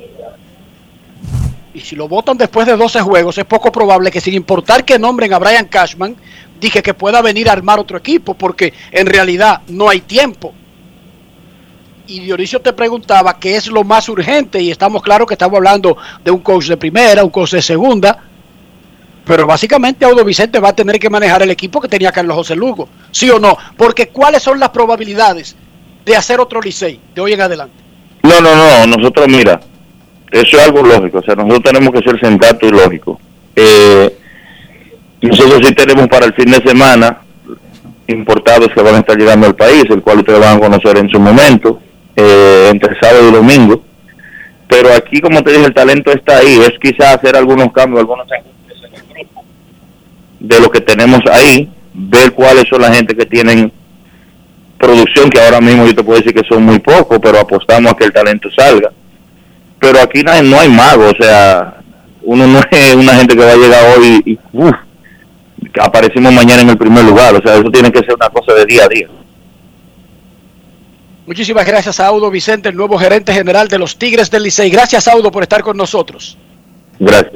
y 1.76 1.82
si 1.82 1.96
lo 1.96 2.08
votan 2.08 2.38
después 2.38 2.66
de 2.66 2.78
12 2.78 3.02
juegos, 3.02 3.38
es 3.38 3.44
poco 3.44 3.70
probable 3.70 4.10
que 4.10 4.22
sin 4.22 4.34
importar 4.34 4.86
que 4.86 4.98
nombren 4.98 5.34
a 5.34 5.40
Brian 5.40 5.68
Cashman, 5.68 6.16
dije 6.60 6.82
que 6.82 6.94
pueda 6.94 7.22
venir 7.22 7.50
a 7.50 7.54
armar 7.54 7.80
otro 7.80 7.98
equipo, 7.98 8.34
porque 8.34 8.74
en 8.92 9.08
realidad 9.08 9.62
no 9.68 9.90
hay 9.90 10.02
tiempo. 10.02 10.54
Y 12.08 12.20
Dionisio 12.20 12.62
te 12.62 12.74
preguntaba 12.74 13.40
qué 13.40 13.56
es 13.56 13.68
lo 13.68 13.84
más 13.84 14.08
urgente, 14.10 14.62
y 14.62 14.72
estamos 14.72 15.02
claros 15.02 15.28
que 15.28 15.34
estamos 15.34 15.58
hablando 15.58 15.98
de 16.24 16.32
un 16.32 16.40
coach 16.40 16.68
de 16.68 16.78
primera, 16.78 17.24
un 17.24 17.32
coach 17.32 17.52
de 17.52 17.62
segunda, 17.62 18.24
pero 19.26 19.48
básicamente 19.48 20.06
Audo 20.06 20.24
Vicente 20.24 20.60
va 20.60 20.70
a 20.70 20.76
tener 20.76 21.00
que 21.00 21.10
manejar 21.10 21.42
el 21.42 21.50
equipo 21.50 21.82
que 21.82 21.88
tenía 21.88 22.12
Carlos 22.12 22.36
José 22.36 22.56
Lugo, 22.56 22.88
¿sí 23.12 23.30
o 23.30 23.40
no? 23.40 23.58
Porque 23.76 24.10
¿cuáles 24.10 24.44
son 24.44 24.60
las 24.60 24.70
probabilidades 24.70 25.56
de 26.06 26.16
hacer 26.16 26.40
otro 26.40 26.62
Licey 26.62 27.00
de 27.14 27.22
hoy 27.22 27.34
en 27.34 27.42
adelante? 27.42 27.76
No, 28.22 28.40
no, 28.40 28.56
no, 28.56 28.98
nosotros 28.98 29.28
mira, 29.28 29.60
eso 30.32 30.58
es 30.58 30.64
algo 30.64 30.84
lógico, 30.84 31.20
o 31.20 31.24
sea, 31.24 31.36
nosotros 31.36 31.64
tenemos 31.64 31.92
que 31.92 32.08
ser 32.08 32.20
sensatos 32.20 32.70
y 32.70 32.72
lógicos. 32.72 33.18
Eh, 33.56 34.18
nosotros 35.22 35.62
sí 35.66 35.74
tenemos 35.74 36.08
para 36.08 36.26
el 36.26 36.34
fin 36.34 36.52
de 36.52 36.58
semana 36.58 37.20
importados 38.08 38.70
que 38.74 38.82
van 38.82 38.96
a 38.96 39.00
estar 39.00 39.18
llegando 39.18 39.48
al 39.48 39.56
país, 39.56 39.84
el 39.90 40.02
cual 40.02 40.20
ustedes 40.20 40.40
van 40.40 40.58
a 40.58 40.60
conocer 40.60 40.98
en 40.98 41.10
su 41.10 41.20
momento, 41.20 41.80
eh, 42.16 42.70
entre 42.72 43.00
sábado 43.00 43.30
y 43.30 43.32
domingo. 43.32 43.84
Pero 44.68 44.94
aquí, 44.94 45.22
como 45.22 45.44
te 45.44 45.52
dije, 45.52 45.66
el 45.66 45.74
talento 45.74 46.12
está 46.12 46.38
ahí, 46.38 46.60
es 46.60 46.74
quizás 46.80 47.16
hacer 47.16 47.36
algunos 47.36 47.72
cambios, 47.72 48.02
algunos 48.02 48.28
ajustes 48.32 48.78
en 48.84 48.96
el 48.96 49.06
grupo 49.08 49.44
de 50.40 50.60
lo 50.60 50.70
que 50.70 50.82
tenemos 50.82 51.22
ahí, 51.32 51.70
ver 51.94 52.32
cuáles 52.34 52.68
son 52.70 52.82
la 52.82 52.94
gente 52.94 53.16
que 53.16 53.26
tienen 53.26 53.72
producción, 54.78 55.30
que 55.30 55.40
ahora 55.40 55.62
mismo 55.62 55.86
yo 55.86 55.96
te 55.96 56.04
puedo 56.04 56.20
decir 56.20 56.34
que 56.34 56.48
son 56.48 56.64
muy 56.64 56.80
pocos, 56.80 57.20
pero 57.22 57.40
apostamos 57.40 57.92
a 57.92 57.96
que 57.96 58.06
el 58.06 58.14
talento 58.14 58.50
salga 58.56 58.92
pero 59.86 60.02
aquí 60.02 60.24
no 60.24 60.32
hay, 60.32 60.50
no 60.50 60.60
hay 60.60 60.70
mago, 60.70 61.10
o 61.10 61.24
sea, 61.24 61.76
uno 62.24 62.48
no 62.48 62.60
es 62.72 62.96
una 62.96 63.14
gente 63.16 63.36
que 63.36 63.46
va 63.46 63.52
a 63.52 63.56
llegar 63.56 63.98
hoy 63.98 64.22
y, 64.26 64.40
uff, 64.54 64.76
aparecimos 65.82 66.34
mañana 66.34 66.62
en 66.62 66.70
el 66.70 66.78
primer 66.78 67.04
lugar, 67.04 67.36
o 67.36 67.42
sea, 67.42 67.56
eso 67.56 67.70
tiene 67.72 67.92
que 67.92 68.00
ser 68.00 68.14
una 68.16 68.30
cosa 68.30 68.54
de 68.54 68.66
día 68.66 68.86
a 68.86 68.88
día. 68.88 69.08
Muchísimas 71.26 71.66
gracias 71.66 72.00
a 72.00 72.08
Audo 72.08 72.30
Vicente, 72.30 72.70
el 72.70 72.76
nuevo 72.76 72.98
gerente 73.00 73.34
general 73.34 73.68
de 73.68 73.80
los 73.80 73.98
Tigres 73.98 74.30
del 74.30 74.44
Licey. 74.44 74.70
Gracias 74.70 75.08
Audo 75.08 75.32
por 75.32 75.42
estar 75.42 75.64
con 75.64 75.76
nosotros. 75.76 76.38
Gracias. 77.00 77.34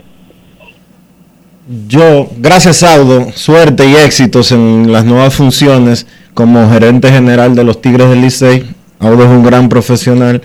yo, 1.88 2.30
gracias 2.38 2.84
Audo, 2.84 3.32
suerte 3.34 3.88
y 3.88 3.96
éxitos 3.96 4.52
en 4.52 4.92
las 4.92 5.06
nuevas 5.06 5.34
funciones 5.34 6.06
como 6.36 6.70
gerente 6.72 7.12
general 7.12 7.56
de 7.56 7.64
los 7.64 7.82
Tigres 7.82 8.10
del 8.10 8.22
Licey. 8.22 8.64
Audo 9.00 9.24
es 9.24 9.30
un 9.30 9.44
gran 9.44 9.70
profesional. 9.70 10.42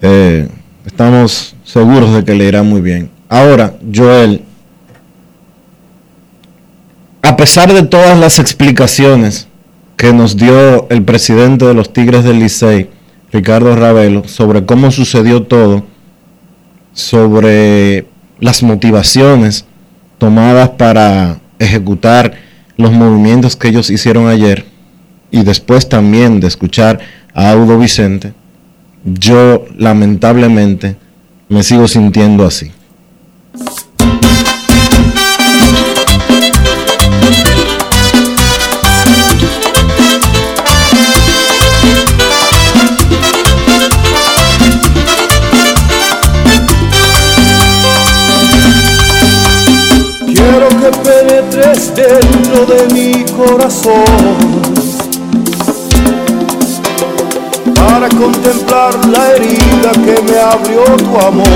Eh, 0.00 0.48
estamos 0.84 1.56
seguros 1.64 2.14
de 2.14 2.24
que 2.24 2.34
le 2.34 2.44
irá 2.44 2.62
muy 2.62 2.80
bien. 2.80 3.10
Ahora, 3.28 3.74
Joel, 3.92 4.42
a 7.26 7.36
pesar 7.36 7.72
de 7.72 7.82
todas 7.82 8.16
las 8.20 8.38
explicaciones 8.38 9.48
que 9.96 10.12
nos 10.12 10.36
dio 10.36 10.88
el 10.90 11.02
presidente 11.02 11.64
de 11.64 11.74
los 11.74 11.92
Tigres 11.92 12.22
del 12.22 12.38
Licey, 12.38 12.88
Ricardo 13.32 13.74
Ravelo, 13.74 14.28
sobre 14.28 14.64
cómo 14.64 14.92
sucedió 14.92 15.42
todo, 15.42 15.84
sobre 16.92 18.06
las 18.38 18.62
motivaciones 18.62 19.64
tomadas 20.18 20.68
para 20.70 21.40
ejecutar 21.58 22.34
los 22.76 22.92
movimientos 22.92 23.56
que 23.56 23.68
ellos 23.68 23.90
hicieron 23.90 24.28
ayer 24.28 24.64
y 25.32 25.42
después 25.42 25.88
también 25.88 26.38
de 26.38 26.46
escuchar 26.46 27.00
a 27.34 27.50
Audo 27.50 27.76
Vicente, 27.76 28.34
yo 29.04 29.64
lamentablemente 29.76 30.96
me 31.48 31.64
sigo 31.64 31.88
sintiendo 31.88 32.46
así. 32.46 32.70
Que 50.86 50.98
penetres 50.98 51.92
dentro 51.94 52.64
de 52.66 52.86
mi 52.94 53.24
corazón 53.32 54.04
para 57.74 58.08
contemplar 58.08 58.94
la 59.06 59.32
herida 59.32 59.90
que 60.04 60.22
me 60.22 60.38
abrió 60.38 60.84
tu 60.96 61.18
amor. 61.26 61.46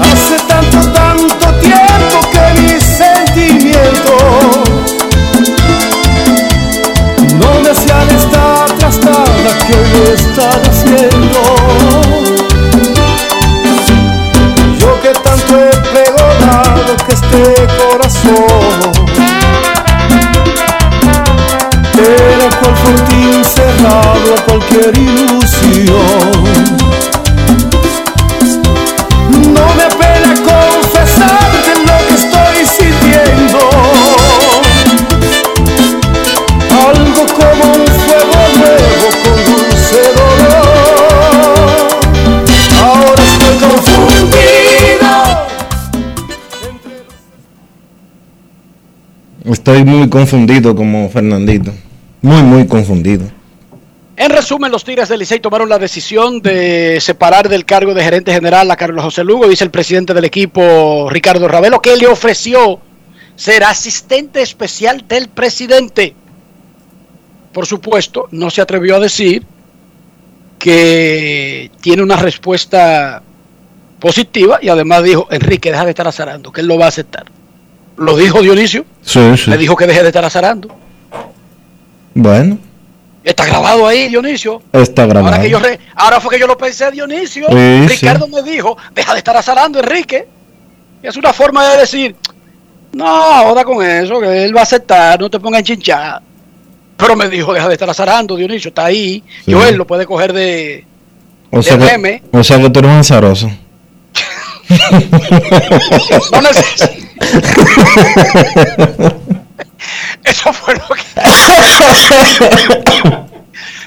Hace 0.00 0.36
tanto, 0.48 0.78
tanto 0.92 1.46
tiempo 1.60 2.20
que 2.32 2.60
mis 2.62 2.82
sentimientos 2.82 4.22
no 7.38 7.60
me 7.62 7.70
hacían 7.70 8.08
esta 8.16 8.64
trastada 8.78 9.50
que 9.66 9.74
hoy 9.74 9.88
me 9.92 10.14
están 10.14 10.60
haciendo. 10.70 11.40
Yo 14.78 15.00
que 15.00 15.12
tanto 15.20 15.58
he 15.58 15.65
que 17.06 17.14
este 17.14 17.42
corazón 17.78 19.06
era 21.98 22.58
cual 22.58 22.76
fortín 22.76 23.44
cerrado 23.44 24.34
a 24.36 24.42
cualquier 24.44 24.98
ilusión. 24.98 25.96
Estoy 49.46 49.84
muy 49.84 50.08
confundido 50.08 50.74
como 50.74 51.08
Fernandito. 51.08 51.72
Muy, 52.20 52.42
muy 52.42 52.66
confundido. 52.66 53.24
En 54.16 54.30
resumen, 54.30 54.72
los 54.72 54.82
Tigres 54.82 55.08
del 55.08 55.20
Licey 55.20 55.38
tomaron 55.38 55.68
la 55.68 55.78
decisión 55.78 56.40
de 56.40 56.98
separar 57.00 57.48
del 57.48 57.64
cargo 57.64 57.94
de 57.94 58.02
gerente 58.02 58.32
general 58.32 58.68
a 58.70 58.76
Carlos 58.76 59.04
José 59.04 59.22
Lugo, 59.22 59.46
dice 59.46 59.62
el 59.62 59.70
presidente 59.70 60.14
del 60.14 60.24
equipo 60.24 61.08
Ricardo 61.10 61.46
Ravelo, 61.46 61.80
que 61.80 61.96
le 61.96 62.08
ofreció 62.08 62.80
ser 63.36 63.62
asistente 63.62 64.42
especial 64.42 65.06
del 65.06 65.28
presidente. 65.28 66.16
Por 67.52 67.66
supuesto, 67.66 68.26
no 68.32 68.50
se 68.50 68.62
atrevió 68.62 68.96
a 68.96 69.00
decir 69.00 69.44
que 70.58 71.70
tiene 71.82 72.02
una 72.02 72.16
respuesta 72.16 73.22
positiva 74.00 74.58
y 74.60 74.70
además 74.70 75.04
dijo, 75.04 75.28
Enrique, 75.30 75.70
deja 75.70 75.84
de 75.84 75.90
estar 75.90 76.08
azarando, 76.08 76.50
que 76.50 76.62
él 76.62 76.66
lo 76.66 76.78
va 76.78 76.86
a 76.86 76.88
aceptar. 76.88 77.35
Lo 77.96 78.16
dijo 78.16 78.42
Dionisio, 78.42 78.84
Sí, 79.02 79.20
sí. 79.36 79.50
le 79.50 79.56
dijo 79.56 79.74
que 79.76 79.86
deje 79.86 80.02
de 80.02 80.08
estar 80.08 80.24
azarando. 80.24 80.68
Bueno, 82.14 82.58
Está 83.24 83.44
grabado 83.44 83.88
ahí, 83.88 84.08
Dionisio. 84.08 84.62
está 84.72 85.04
grabado. 85.04 85.34
Ahora, 85.34 85.42
que 85.42 85.50
yo 85.50 85.58
re- 85.58 85.80
ahora 85.96 86.20
fue 86.20 86.30
que 86.34 86.38
yo 86.40 86.46
lo 86.46 86.56
pensé, 86.56 86.90
Dionisio. 86.92 87.46
Sí, 87.48 87.86
Ricardo 87.88 88.26
sí. 88.26 88.32
me 88.32 88.42
dijo, 88.42 88.76
deja 88.94 89.12
de 89.14 89.18
estar 89.18 89.36
azarando, 89.36 89.80
Enrique. 89.80 90.28
Y 91.02 91.06
es 91.08 91.16
una 91.16 91.32
forma 91.32 91.68
de 91.70 91.78
decir, 91.78 92.14
no, 92.92 93.04
joda 93.42 93.64
con 93.64 93.84
eso, 93.84 94.20
que 94.20 94.44
él 94.44 94.54
va 94.54 94.60
a 94.60 94.62
aceptar, 94.62 95.18
no 95.18 95.28
te 95.28 95.40
pongas 95.40 95.58
en 95.60 95.64
chinchar. 95.66 96.22
Pero 96.96 97.16
me 97.16 97.28
dijo, 97.28 97.52
deja 97.52 97.66
de 97.66 97.74
estar 97.74 97.90
azarando, 97.90 98.36
Dionisio, 98.36 98.68
está 98.68 98.84
ahí. 98.84 99.24
Sí. 99.44 99.52
Joel 99.52 99.74
lo 99.74 99.86
puede 99.86 100.06
coger 100.06 100.32
de... 100.32 100.86
o, 101.50 101.60
sea 101.62 101.76
de 101.78 101.84
que, 101.86 101.98
meme. 101.98 102.22
o 102.32 102.44
sea 102.44 102.58
que 102.60 102.70
tú 102.70 102.78
eres 102.78 102.90
un 102.92 102.98
azaroso. 102.98 103.50
No 106.32 106.40
neces- 106.42 107.05
Eso 110.24 110.52
fue 110.52 110.74
lo 110.74 110.88
que... 110.88 111.02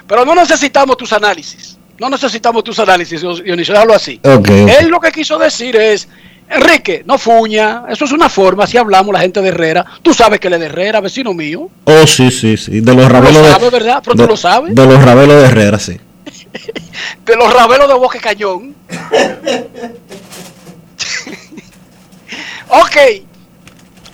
Pero 0.07 0.25
no 0.25 0.36
necesitamos 0.36 0.97
tus 0.97 1.13
análisis. 1.13 1.77
No 1.99 2.09
necesitamos 2.09 2.63
tus 2.63 2.80
análisis, 2.80 3.21
Dionisio, 3.21 3.73
déjalo 3.73 3.93
así. 3.93 4.19
Él 4.23 4.88
lo 4.88 4.99
que 5.01 5.11
quiso 5.11 5.38
decir 5.38 5.75
es, 5.75 6.07
Enrique, 6.49 7.03
no 7.05 7.17
fuña, 7.17 7.84
eso 7.89 8.05
es 8.05 8.11
una 8.11 8.30
forma, 8.30 8.65
si 8.65 8.77
hablamos 8.77 9.13
la 9.13 9.19
gente 9.19 9.41
de 9.41 9.49
Herrera, 9.49 9.86
tú 10.01 10.13
sabes 10.13 10.39
que 10.39 10.47
él 10.47 10.53
es 10.53 10.61
de 10.61 10.65
Herrera, 10.67 11.01
vecino 11.01 11.34
mío, 11.34 11.69
Oh, 11.84 12.07
sí, 12.07 12.32
sí, 12.32 12.55
sí. 12.55 12.80
De 12.80 12.93
los 12.95 13.03
lo 13.03 13.09
rabelos 13.09 13.43
de. 13.43 13.51
sabes, 13.51 13.71
¿verdad? 13.71 14.01
Pero 14.03 14.15
tú 14.15 14.27
lo 14.27 14.38
sabes. 14.38 14.73
De 14.73 14.86
los 14.86 15.03
rabelos 15.03 15.41
de 15.41 15.47
Herrera, 15.47 15.77
sí. 15.77 15.99
de 17.25 17.36
los 17.36 17.53
rabelos 17.53 17.88
de 17.88 17.93
Boque 17.95 18.19
Cañón. 18.19 18.73
Ok, 22.70 22.97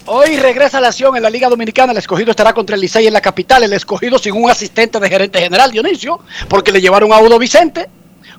hoy 0.08 0.38
regresa 0.38 0.80
la 0.82 0.88
acción 0.90 1.16
en 1.16 1.24
la 1.24 1.30
Liga 1.30 1.50
Dominicana, 1.50 1.92
el 1.92 1.98
escogido 1.98 2.32
estará 2.32 2.54
contra 2.54 2.76
el 2.76 2.82
Licey 2.82 3.08
en 3.08 3.14
la 3.14 3.22
capital, 3.22 3.64
el 3.64 3.74
escogido 3.74 4.18
sin 4.18 4.34
un 4.34 4.50
asistente 4.50 5.00
de 5.00 5.10
gerente 5.10 5.40
general, 5.40 5.72
Dionisio, 5.72 6.20
porque 6.48 6.72
le 6.72 6.82
llevaron 6.82 7.12
a 7.14 7.20
Udo 7.20 7.38
Vicente, 7.40 7.90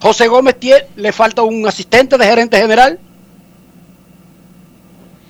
José 0.01 0.29
Gómez 0.29 0.57
tie- 0.61 0.87
le 0.97 1.13
falta 1.13 1.43
un 1.43 1.67
asistente 1.67 2.19
de 2.19 2.27
gerente 2.27 2.59
general, 2.59 2.99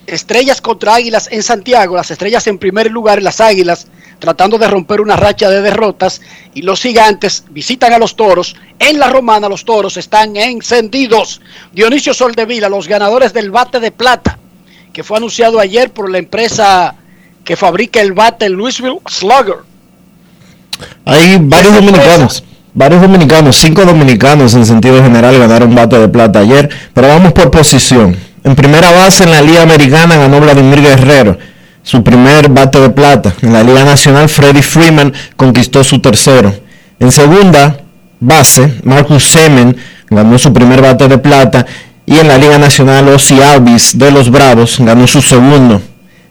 Estrellas 0.06 0.60
contra 0.60 0.94
Águilas 0.94 1.28
en 1.32 1.42
Santiago, 1.42 1.96
las 1.96 2.12
Estrellas 2.12 2.46
en 2.46 2.58
primer 2.58 2.92
lugar, 2.92 3.20
las 3.22 3.40
Águilas 3.40 3.88
tratando 4.20 4.56
de 4.56 4.68
romper 4.68 5.00
una 5.00 5.16
racha 5.16 5.50
de 5.50 5.60
derrotas. 5.60 6.20
Y 6.54 6.62
los 6.62 6.80
Gigantes 6.80 7.42
visitan 7.50 7.92
a 7.92 7.98
los 7.98 8.14
Toros. 8.14 8.54
En 8.78 9.00
la 9.00 9.10
Romana. 9.10 9.48
Los 9.48 9.64
Toros 9.64 9.96
están 9.96 10.36
encendidos. 10.36 11.40
Dionisio 11.72 12.14
Soldevila, 12.14 12.68
los 12.68 12.86
ganadores 12.86 13.32
del 13.32 13.50
bate 13.50 13.80
de 13.80 13.90
plata, 13.90 14.38
que 14.96 15.04
fue 15.04 15.18
anunciado 15.18 15.60
ayer 15.60 15.90
por 15.90 16.10
la 16.10 16.16
empresa 16.16 16.94
que 17.44 17.54
fabrica 17.54 18.00
el 18.00 18.14
bate 18.14 18.48
Louisville 18.48 18.98
Slugger. 19.06 19.56
Hay 21.04 21.36
varios 21.38 21.74
dominicanos. 21.74 22.42
Varios 22.72 23.02
dominicanos, 23.02 23.56
cinco 23.56 23.84
dominicanos 23.84 24.54
en 24.54 24.64
sentido 24.64 25.02
general 25.02 25.38
ganaron 25.38 25.74
bate 25.74 25.98
de 25.98 26.08
plata 26.08 26.38
ayer, 26.38 26.70
pero 26.94 27.08
vamos 27.08 27.34
por 27.34 27.50
posición. 27.50 28.16
En 28.42 28.56
primera 28.56 28.90
base 28.90 29.24
en 29.24 29.32
la 29.32 29.42
Liga 29.42 29.60
Americana 29.60 30.16
ganó 30.16 30.40
Vladimir 30.40 30.80
Guerrero, 30.80 31.36
su 31.82 32.02
primer 32.02 32.48
bate 32.48 32.80
de 32.80 32.88
plata. 32.88 33.34
En 33.42 33.52
la 33.52 33.62
Liga 33.62 33.84
Nacional 33.84 34.30
Freddie 34.30 34.62
Freeman 34.62 35.12
conquistó 35.36 35.84
su 35.84 36.00
tercero. 36.00 36.54
En 36.98 37.12
segunda 37.12 37.80
base, 38.18 38.80
Marcus 38.82 39.24
Semen 39.24 39.76
ganó 40.08 40.38
su 40.38 40.54
primer 40.54 40.80
bate 40.80 41.06
de 41.06 41.18
plata 41.18 41.66
y 42.06 42.18
en 42.18 42.28
la 42.28 42.38
Liga 42.38 42.56
Nacional 42.56 43.08
Ozzy 43.08 43.42
Alvis 43.42 43.98
de 43.98 44.10
los 44.12 44.30
Bravos 44.30 44.76
ganó 44.78 45.06
su 45.06 45.20
segundo. 45.20 45.82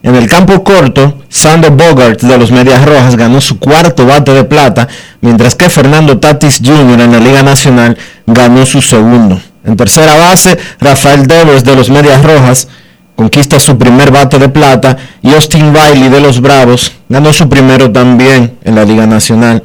En 0.01 0.15
el 0.15 0.27
campo 0.27 0.63
corto, 0.63 1.19
Sander 1.29 1.71
Bogart 1.71 2.21
de 2.21 2.37
los 2.37 2.51
Medias 2.51 2.85
Rojas 2.85 3.15
ganó 3.15 3.41
su 3.41 3.59
cuarto 3.59 4.05
bate 4.05 4.33
de 4.33 4.43
plata, 4.43 4.87
mientras 5.21 5.55
que 5.55 5.69
Fernando 5.69 6.19
Tatis 6.19 6.61
Jr. 6.63 7.01
en 7.01 7.11
la 7.11 7.19
Liga 7.19 7.43
Nacional 7.43 7.97
ganó 8.25 8.65
su 8.65 8.81
segundo. 8.81 9.41
En 9.65 9.75
tercera 9.75 10.15
base, 10.15 10.57
Rafael 10.79 11.25
Devers 11.25 11.63
de 11.63 11.75
los 11.75 11.89
Medias 11.89 12.23
Rojas 12.23 12.67
conquista 13.15 13.59
su 13.59 13.77
primer 13.77 14.11
bate 14.11 14.37
de 14.37 14.49
plata 14.49 14.95
y 15.21 15.33
Austin 15.33 15.73
Riley 15.73 16.09
de 16.09 16.21
los 16.21 16.39
Bravos 16.39 16.91
ganó 17.09 17.33
su 17.33 17.49
primero 17.49 17.91
también 17.91 18.57
en 18.63 18.75
la 18.75 18.85
Liga 18.85 19.07
Nacional. 19.07 19.63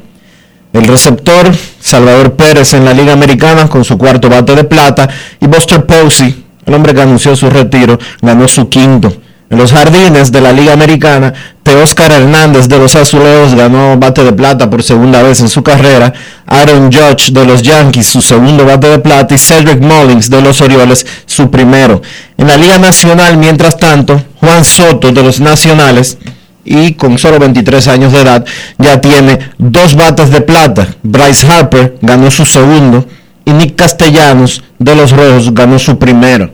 El 0.73 0.87
receptor, 0.87 1.51
Salvador 1.79 2.33
Pérez 2.33 2.73
en 2.73 2.85
la 2.85 2.93
Liga 2.93 3.13
Americana 3.13 3.67
con 3.67 3.83
su 3.83 3.97
cuarto 3.97 4.29
bate 4.29 4.55
de 4.55 4.63
plata 4.63 5.09
y 5.39 5.47
Buster 5.47 5.85
Posey 5.85 6.41
el 6.65 6.73
hombre 6.73 6.93
que 6.93 7.01
anunció 7.01 7.35
su 7.35 7.49
retiro, 7.49 7.99
ganó 8.21 8.47
su 8.47 8.69
quinto. 8.69 9.13
En 9.49 9.57
los 9.57 9.73
jardines 9.73 10.31
de 10.31 10.39
la 10.39 10.53
Liga 10.53 10.71
Americana, 10.71 11.33
Teóscar 11.61 12.09
Hernández 12.13 12.69
de 12.69 12.77
los 12.77 12.95
Azulejos 12.95 13.53
ganó 13.53 13.97
bate 13.97 14.23
de 14.23 14.31
plata 14.31 14.69
por 14.69 14.81
segunda 14.81 15.21
vez 15.21 15.41
en 15.41 15.49
su 15.49 15.61
carrera. 15.61 16.13
Aaron 16.45 16.89
Judge 16.89 17.33
de 17.33 17.45
los 17.45 17.61
Yankees, 17.61 18.07
su 18.07 18.21
segundo 18.21 18.65
bate 18.65 18.87
de 18.87 18.99
plata. 18.99 19.35
Y 19.35 19.39
Cedric 19.39 19.81
Mullins 19.81 20.29
de 20.29 20.41
los 20.41 20.61
Orioles, 20.61 21.05
su 21.25 21.51
primero. 21.51 22.01
En 22.37 22.47
la 22.47 22.55
Liga 22.55 22.77
Nacional, 22.77 23.35
mientras 23.35 23.77
tanto, 23.77 24.21
Juan 24.39 24.63
Soto 24.63 25.11
de 25.11 25.21
los 25.21 25.41
Nacionales, 25.41 26.17
y 26.63 26.93
con 26.93 27.17
solo 27.17 27.39
23 27.39 27.87
años 27.87 28.13
de 28.13 28.21
edad, 28.21 28.45
ya 28.77 29.01
tiene 29.01 29.39
dos 29.57 29.95
bates 29.95 30.29
de 30.31 30.41
plata. 30.41 30.87
Bryce 31.03 31.47
Harper 31.47 31.97
ganó 32.01 32.29
su 32.29 32.45
segundo 32.45 33.05
y 33.45 33.51
Nick 33.51 33.75
Castellanos 33.75 34.63
de 34.77 34.95
los 34.95 35.11
Rojos 35.11 35.53
ganó 35.53 35.79
su 35.79 35.97
primero. 35.97 36.51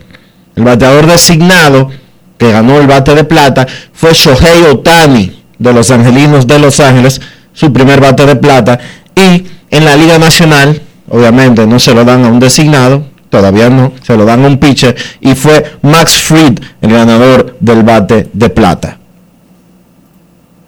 El 0.56 0.64
bateador 0.64 1.06
designado 1.08 1.90
que 2.38 2.52
ganó 2.52 2.80
el 2.80 2.88
bate 2.88 3.16
de 3.16 3.24
plata 3.24 3.68
fue 3.94 4.14
Shohei 4.14 4.64
Otani 4.64 5.44
de 5.60 5.74
los 5.74 5.90
Angelinos 5.92 6.48
de 6.48 6.60
Los 6.60 6.80
Ángeles, 6.80 7.20
su 7.54 7.74
primer 7.74 8.00
bate 8.00 8.26
de 8.26 8.36
plata. 8.36 8.80
Y 9.16 9.46
en 9.70 9.86
la 9.86 9.96
Liga 9.96 10.18
Nacional, 10.18 10.82
obviamente 11.10 11.66
no 11.66 11.80
se 11.80 11.94
lo 11.94 12.06
dan 12.06 12.26
a 12.26 12.28
un 12.28 12.40
designado, 12.40 13.06
todavía 13.30 13.70
no, 13.70 13.94
se 14.04 14.16
lo 14.16 14.26
dan 14.26 14.44
a 14.46 14.48
un 14.48 14.58
pitcher 14.58 14.96
y 15.20 15.36
fue 15.36 15.78
Max 15.82 16.22
Fried 16.22 16.60
el 16.82 16.92
ganador 16.92 17.58
del 17.60 17.84
bate 17.84 18.30
de 18.34 18.50
plata. 18.50 18.98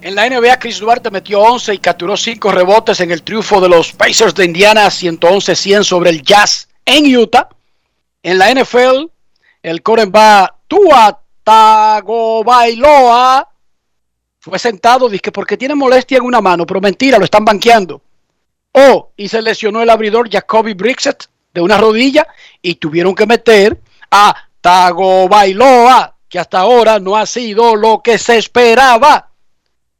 En 0.01 0.15
la 0.15 0.29
NBA, 0.29 0.59
Chris 0.59 0.79
Duarte 0.79 1.11
metió 1.11 1.41
11 1.41 1.73
y 1.73 1.77
capturó 1.79 2.15
5 2.15 2.53
rebotes 2.53 3.01
en 3.01 3.11
el 3.11 3.21
triunfo 3.21 3.59
de 3.59 3.67
los 3.67 3.91
Pacers 3.91 4.33
de 4.33 4.45
Indiana 4.45 4.85
111-100 4.85 5.83
sobre 5.83 6.11
el 6.11 6.21
Jazz 6.21 6.69
en 6.85 7.17
Utah. 7.17 7.49
En 8.23 8.37
la 8.37 8.53
NFL, 8.53 9.11
el 9.61 9.81
va 9.85 10.55
Tua 10.67 11.21
Tagovailoa 11.43 13.49
fue 14.39 14.57
sentado, 14.57 15.09
dice 15.09 15.33
porque 15.33 15.57
tiene 15.57 15.75
molestia 15.75 16.17
en 16.17 16.23
una 16.23 16.39
mano, 16.39 16.65
pero 16.65 16.79
mentira, 16.79 17.17
lo 17.17 17.25
están 17.25 17.43
banqueando. 17.43 18.01
Oh, 18.71 19.11
y 19.17 19.27
se 19.27 19.41
lesionó 19.41 19.81
el 19.81 19.89
abridor 19.89 20.29
Jacoby 20.29 20.75
Brixett 20.75 21.25
de 21.53 21.59
una 21.59 21.77
rodilla 21.77 22.25
y 22.61 22.75
tuvieron 22.75 23.15
que 23.15 23.25
meter 23.25 23.77
a 24.11 24.33
Tagovailoa, 24.61 26.15
que 26.29 26.39
hasta 26.39 26.59
ahora 26.59 26.99
no 26.99 27.17
ha 27.17 27.25
sido 27.25 27.75
lo 27.75 28.01
que 28.01 28.17
se 28.17 28.37
esperaba. 28.37 29.28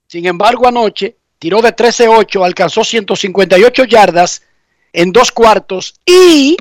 Sin 0.10 0.26
embargo, 0.26 0.68
anoche 0.68 1.18
tiró 1.38 1.62
de 1.62 1.70
13-8, 1.70 2.43
alcanzó 2.43 2.84
158 2.84 3.84
yardas 3.84 4.41
en 4.91 5.12
dos 5.12 5.32
cuartos 5.32 5.93
y 6.03 6.57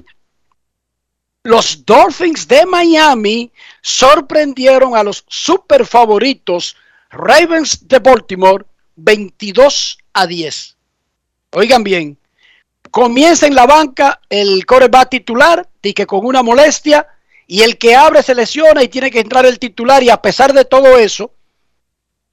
los 1.44 1.86
Dolphins 1.86 2.46
de 2.46 2.66
Miami 2.66 3.50
sorprendieron 3.80 4.94
a 4.94 5.02
los 5.02 5.24
super 5.28 5.86
favoritos 5.86 6.76
Ravens 7.08 7.88
de 7.88 7.98
Baltimore 8.00 8.66
22 8.96 9.96
a 10.12 10.26
10. 10.26 10.76
Oigan 11.52 11.82
bien, 11.82 12.18
comienza 12.90 13.46
en 13.46 13.54
la 13.54 13.64
banca 13.64 14.20
el 14.28 14.66
coreback 14.66 15.08
titular, 15.08 15.66
y 15.80 15.94
que 15.94 16.06
con 16.06 16.26
una 16.26 16.42
molestia, 16.42 17.08
y 17.46 17.62
el 17.62 17.78
que 17.78 17.96
abre 17.96 18.22
se 18.22 18.34
lesiona 18.34 18.82
y 18.82 18.88
tiene 18.88 19.10
que 19.10 19.20
entrar 19.20 19.46
el 19.46 19.58
titular, 19.58 20.02
y 20.02 20.10
a 20.10 20.20
pesar 20.20 20.52
de 20.52 20.66
todo 20.66 20.98
eso, 20.98 21.32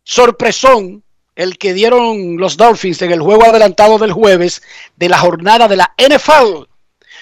sorpresón, 0.03 1.05
el 1.36 1.57
que 1.57 1.73
dieron 1.73 2.38
los 2.38 2.57
Dolphins 2.57 3.01
en 3.01 3.11
el 3.11 3.21
juego 3.21 3.45
adelantado 3.45 3.97
del 3.97 4.13
jueves 4.13 4.61
de 4.95 5.09
la 5.09 5.19
jornada 5.19 5.67
de 5.67 5.75
la 5.75 5.93
NFL. 5.97 6.63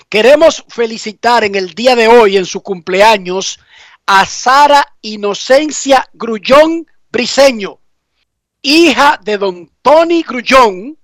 Queremos 0.08 0.64
felicitar 0.70 1.44
en 1.44 1.56
el 1.56 1.74
día 1.74 1.96
de 1.96 2.08
hoy, 2.08 2.38
en 2.38 2.46
su 2.46 2.62
cumpleaños, 2.62 3.60
a 4.06 4.26
Sara 4.26 4.86
Inocencia 5.02 6.08
Grullón 6.14 6.86
Briseño, 7.12 7.80
hija 8.62 9.20
de 9.24 9.38
don 9.38 9.72
Tony 9.82 10.24
Grullón, 10.24 10.98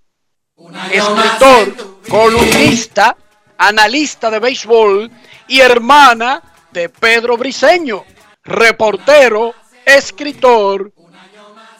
escritor, 0.91 1.99
columnista, 2.09 3.15
analista 3.57 4.29
de 4.29 4.39
béisbol 4.39 5.11
y 5.47 5.61
hermana 5.61 6.43
de 6.71 6.89
Pedro 6.89 7.37
Briseño, 7.37 8.05
reportero, 8.43 9.53
escritor, 9.85 10.91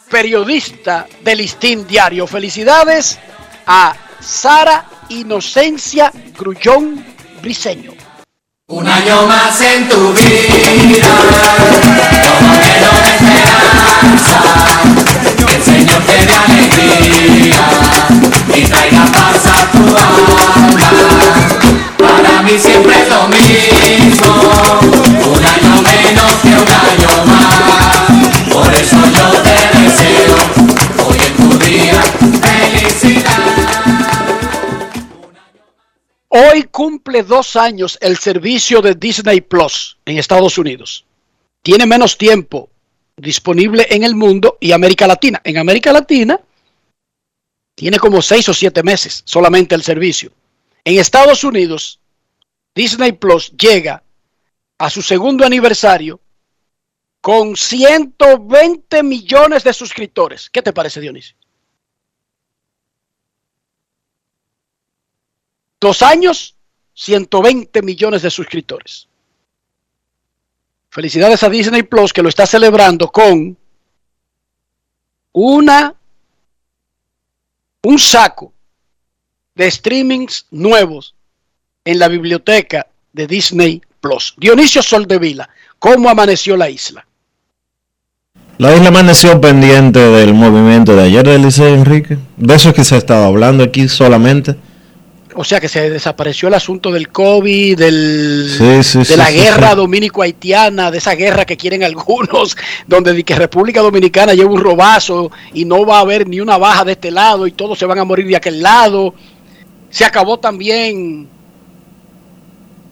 periodista 0.10 1.08
del 1.24 1.38
Listín 1.38 1.88
Diario. 1.88 2.26
Felicidades 2.28 3.20
a 3.68 3.96
Sara 4.20 4.86
Inocencia 5.10 6.12
Grullón 6.38 7.06
Briseño. 7.42 7.94
Un 8.68 8.88
año 8.88 9.26
más 9.28 9.62
en 9.62 9.90
tu 9.90 10.14
vida, 10.14 11.08
como 12.38 12.54
lleno 12.54 12.92
de 13.02 13.10
esperanza, 13.16 14.40
que 15.38 15.56
el 15.56 15.64
Señor 15.64 16.02
te 16.04 16.26
dé 16.26 16.36
alegría 16.36 17.68
y 18.56 18.62
traiga 18.66 19.06
paz 19.06 19.46
a 19.48 19.72
tu 19.72 19.84
alma. 19.98 20.86
Para 21.98 22.44
mí 22.44 22.60
siempre 22.60 23.02
es 23.02 23.10
lo 23.10 23.28
mismo, 23.28 25.09
Hoy 36.32 36.64
cumple 36.66 37.24
dos 37.24 37.56
años 37.56 37.98
el 38.02 38.16
servicio 38.18 38.82
de 38.82 38.94
Disney 38.94 39.42
Plus 39.42 39.98
en 40.06 40.20
Estados 40.20 40.60
Unidos. 40.60 41.04
Tiene 41.64 41.88
menos 41.88 42.20
tiempo 42.20 42.70
disponible 43.18 43.88
en 43.90 44.04
el 44.04 44.16
mundo 44.16 44.58
y 44.60 44.72
América 44.72 45.08
Latina. 45.08 45.42
En 45.44 45.58
América 45.58 45.92
Latina 45.92 46.40
tiene 47.76 47.98
como 47.98 48.22
seis 48.22 48.48
o 48.48 48.54
siete 48.54 48.84
meses 48.84 49.24
solamente 49.26 49.74
el 49.74 49.82
servicio. 49.82 50.32
En 50.84 51.00
Estados 51.00 51.44
Unidos, 51.44 52.00
Disney 52.76 53.14
Plus 53.14 53.52
llega 53.58 54.04
a 54.78 54.90
su 54.92 55.02
segundo 55.02 55.46
aniversario 55.46 56.20
con 57.22 57.58
120 57.58 59.02
millones 59.02 59.64
de 59.64 59.74
suscriptores. 59.74 60.50
¿Qué 60.52 60.62
te 60.62 60.74
parece, 60.74 61.02
Dionisio? 61.02 61.36
Dos 65.80 66.02
años, 66.02 66.56
120 66.94 67.82
millones 67.82 68.22
de 68.22 68.30
suscriptores. 68.30 69.08
Felicidades 70.90 71.44
a 71.44 71.50
Disney 71.50 71.84
Plus 71.84 72.12
que 72.12 72.24
lo 72.24 72.30
está 72.30 72.46
celebrando 72.46 73.08
con 73.08 73.56
una 75.32 75.96
un 77.84 78.00
saco 78.00 78.52
de 79.56 79.72
streamings 79.72 80.48
nuevos 80.52 81.16
en 81.86 82.00
la 82.00 82.08
biblioteca 82.08 82.88
de 83.14 83.28
Disney 83.28 83.82
Plus. 84.02 84.34
Dionisio 84.38 84.84
Soldevila, 84.84 85.50
¿cómo 85.78 86.10
amaneció 86.10 86.58
la 86.58 86.70
isla? 86.70 87.06
La 88.58 88.76
isla 88.76 88.90
amaneció 88.90 89.40
pendiente 89.40 90.00
del 90.00 90.34
movimiento 90.34 90.96
de 90.96 91.04
ayer 91.04 91.26
del 91.26 91.44
Liceo 91.44 91.74
Enrique. 91.74 92.18
De 92.36 92.56
eso 92.56 92.70
es 92.70 92.76
que 92.76 92.84
se 92.84 92.96
ha 92.96 92.98
estado 92.98 93.24
hablando 93.26 93.64
aquí 93.64 93.88
solamente 93.88 94.58
o 95.36 95.44
sea 95.44 95.60
que 95.60 95.68
se 95.68 95.90
desapareció 95.90 96.48
el 96.48 96.56
asunto 96.56 96.92
del 96.92 97.10
COVID, 97.10 97.78
del, 97.78 98.84
sí, 98.84 99.00
de 99.04 99.18
la 99.18 99.32
guerra 99.32 99.76
dominico-haitiana, 99.76 100.90
de 100.90 100.98
esa 100.98 101.14
guerra 101.14 101.46
que 101.46 101.58
quieren 101.58 101.84
algunos, 101.84 102.58
donde 102.88 103.24
que 103.24 103.36
República 103.36 103.82
Dominicana 103.82 104.34
lleva 104.34 104.52
un 104.52 104.62
robazo 104.62 105.32
y 105.54 105.66
no 105.66 105.86
va 105.86 105.98
a 105.98 106.02
haber 106.02 106.28
ni 106.28 106.40
una 106.40 106.58
baja 106.58 106.84
de 106.84 106.94
este 106.94 107.12
lado 107.12 107.46
y 107.46 107.52
todos 107.52 107.78
se 107.78 107.86
van 107.86 108.00
a 108.00 108.04
morir 108.06 108.28
de 108.28 108.36
aquel 108.36 108.62
lado. 108.62 109.14
Se 109.90 110.06
acabó 110.06 110.40
también 110.40 111.28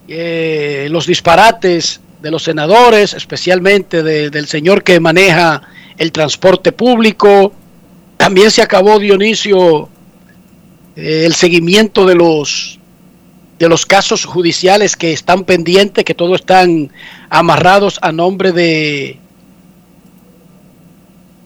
eh, 0.08 0.88
los 0.92 1.08
disparates 1.08 2.02
de 2.22 2.32
los 2.32 2.44
senadores, 2.44 3.14
especialmente 3.14 4.04
del 4.04 4.48
señor 4.48 4.84
que 4.84 5.00
maneja 5.00 5.62
el 5.98 6.12
transporte 6.12 6.72
público. 6.72 7.52
También 8.18 8.50
se 8.52 8.62
acabó 8.62 9.00
Dionisio 9.00 9.90
eh, 10.98 11.26
el 11.26 11.36
seguimiento 11.36 12.06
de 12.06 12.16
los 12.16 12.80
de 13.60 13.70
los 13.70 13.86
casos 13.86 14.26
judiciales 14.26 14.96
que 14.96 15.14
están 15.14 15.44
pendientes, 15.44 16.04
que 16.04 16.14
todos 16.14 16.42
están 16.42 16.92
amarrados 17.30 17.98
a 18.02 18.12
nombre 18.12 18.52
de 18.52 19.18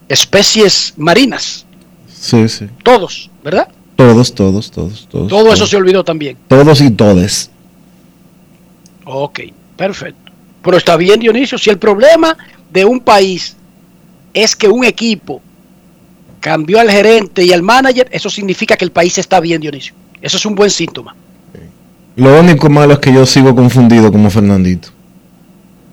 especies 0.10 0.94
marinas. 0.98 1.66
Sí, 2.10 2.50
sí. 2.50 2.68
Todos, 2.84 3.30
¿verdad? 3.44 3.70
Todos, 3.96 4.34
todos, 4.34 4.72
todos, 4.72 5.08
todos. 5.10 5.30
Todo 5.30 5.54
eso 5.54 5.66
se 5.66 5.78
olvidó 5.78 6.04
también. 6.04 6.38
Todos 6.50 6.82
y 6.82 6.92
todes. 6.92 7.50
Ok, 9.06 9.40
perfecto. 9.78 10.32
Pero 10.62 10.78
está 10.78 10.98
bien, 10.98 11.20
Dionisio, 11.20 11.58
si 11.58 11.70
el 11.70 11.78
problema 11.78 12.38
de 12.72 12.84
un 12.84 13.00
país 13.00 13.56
es 14.34 14.56
que 14.56 14.68
un 14.68 14.84
equipo 14.84 15.42
cambió 16.42 16.80
al 16.82 16.92
gerente 16.92 17.46
y 17.46 17.54
al 17.54 17.62
manager, 17.64 18.10
eso 18.12 18.30
significa 18.30 18.76
que 18.76 18.84
el 18.84 18.92
país 18.92 19.18
está 19.18 19.40
bien, 19.40 19.62
Dionisio. 19.62 19.94
Eso 20.22 20.36
es 20.36 20.46
un 20.46 20.56
buen 20.56 20.70
síntoma. 20.70 21.16
Lo 22.18 22.38
único 22.42 22.70
malo 22.70 22.94
es 22.94 23.00
que 23.00 23.14
yo 23.14 23.26
sigo 23.26 23.56
confundido 23.56 24.12
como 24.12 24.30
Fernandito. 24.30 24.90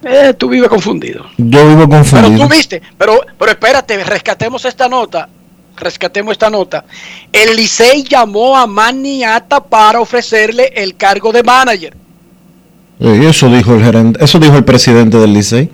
Eh, 0.02 0.34
tú 0.36 0.48
vives 0.48 0.68
confundido. 0.68 1.26
Yo 1.36 1.68
vivo 1.68 1.88
Pero 1.88 1.90
confundido. 2.02 2.48
tú 2.48 2.52
viste, 2.54 2.82
pero, 2.96 3.20
pero 3.38 3.52
espérate, 3.52 4.02
rescatemos 4.04 4.64
esta 4.64 4.88
nota. 4.88 5.28
Rescatemos 5.76 6.32
esta 6.32 6.50
nota. 6.50 6.84
El 7.32 7.54
Licey 7.56 8.02
llamó 8.02 8.56
a 8.56 8.66
Manny 8.66 9.22
Ata 9.22 9.60
para 9.62 10.00
ofrecerle 10.00 10.72
el 10.74 10.96
cargo 10.96 11.30
de 11.30 11.42
manager, 11.44 11.94
Eh, 13.00 13.26
eso 13.28 13.48
dijo 13.48 13.74
el 13.76 13.84
gerente, 13.84 14.24
eso 14.24 14.40
dijo 14.40 14.56
el 14.56 14.64
presidente 14.64 15.18
del 15.18 15.32
Licey. 15.32 15.70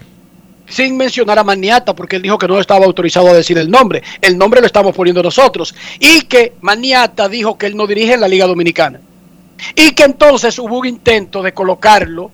Sin 0.75 0.97
mencionar 0.97 1.39
a 1.39 1.45
Maniata, 1.45 1.95
porque 1.95 2.17
él 2.17 2.23
dijo 2.23 2.37
que 2.37 2.49
no 2.49 2.59
estaba 2.59 2.85
autorizado 2.85 3.29
a 3.29 3.33
decir 3.33 3.57
el 3.59 3.71
nombre. 3.71 4.03
El 4.21 4.37
nombre 4.37 4.61
lo 4.61 4.67
estamos 4.67 4.93
poniendo 4.95 5.23
nosotros. 5.23 5.73
Y 6.01 6.23
que 6.23 6.55
Maniata 6.63 7.29
dijo 7.29 7.57
que 7.57 7.67
él 7.67 7.77
no 7.77 7.87
dirige 7.87 8.15
en 8.15 8.21
la 8.21 8.27
Liga 8.27 8.47
Dominicana. 8.47 9.01
Y 9.77 9.93
que 9.93 10.03
entonces 10.03 10.59
hubo 10.59 10.81
un 10.81 10.87
intento 10.87 11.43
de 11.43 11.55
colocarlo 11.55 12.33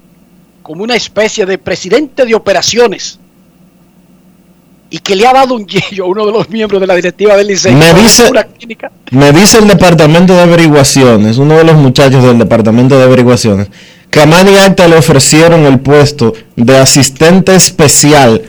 como 0.62 0.82
una 0.82 0.94
especie 0.94 1.44
de 1.44 1.58
presidente 1.58 2.24
de 2.24 2.34
operaciones. 2.34 3.18
Y 4.88 5.00
que 5.00 5.14
le 5.14 5.26
ha 5.26 5.34
dado 5.34 5.54
un 5.54 5.66
yello 5.66 6.04
a 6.04 6.08
uno 6.08 6.24
de 6.24 6.32
los 6.32 6.48
miembros 6.48 6.80
de 6.80 6.86
la 6.86 6.94
directiva 6.94 7.36
del 7.36 7.46
Licey. 7.46 7.74
Me 7.74 7.92
dice-. 7.92 8.32
Me 9.10 9.32
dice 9.32 9.58
el 9.58 9.68
departamento 9.68 10.32
de 10.32 10.40
averiguaciones, 10.40 11.36
uno 11.36 11.58
de 11.58 11.64
los 11.64 11.76
muchachos 11.76 12.24
del 12.24 12.38
departamento 12.38 12.96
de 12.96 13.04
averiguaciones, 13.04 13.68
que 14.10 14.20
a 14.20 14.26
Manny 14.26 14.56
Acta 14.56 14.88
le 14.88 14.96
ofrecieron 14.96 15.64
el 15.64 15.78
puesto 15.80 16.32
de 16.56 16.76
asistente 16.76 17.54
especial 17.54 18.42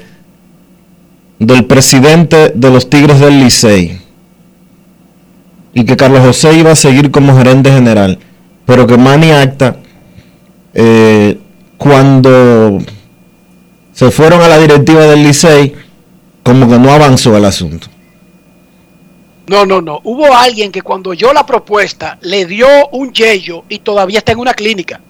del 1.37 1.65
presidente 1.65 2.51
de 2.53 2.69
los 2.71 2.89
Tigres 2.89 3.19
del 3.19 3.39
Licey. 3.39 3.99
Y 5.73 5.85
que 5.85 5.95
Carlos 5.95 6.21
José 6.21 6.53
iba 6.53 6.71
a 6.71 6.75
seguir 6.75 7.11
como 7.11 7.37
gerente 7.37 7.71
general. 7.71 8.19
Pero 8.65 8.87
que 8.87 8.97
Manny 8.97 9.31
Acta, 9.31 9.77
eh, 10.73 11.39
cuando 11.77 12.79
se 13.93 14.11
fueron 14.11 14.41
a 14.41 14.47
la 14.47 14.57
directiva 14.57 15.01
del 15.01 15.23
Licey, 15.23 15.73
como 16.43 16.67
que 16.67 16.79
no 16.79 16.91
avanzó 16.91 17.37
el 17.37 17.45
asunto. 17.45 17.87
No, 19.47 19.65
no, 19.65 19.81
no. 19.81 19.99
Hubo 20.03 20.33
alguien 20.33 20.71
que 20.71 20.81
cuando 20.81 21.11
oyó 21.11 21.33
la 21.33 21.45
propuesta 21.45 22.17
le 22.21 22.45
dio 22.45 22.67
un 22.91 23.11
yello 23.13 23.63
y 23.69 23.79
todavía 23.79 24.19
está 24.19 24.31
en 24.31 24.39
una 24.39 24.53
clínica. 24.53 25.01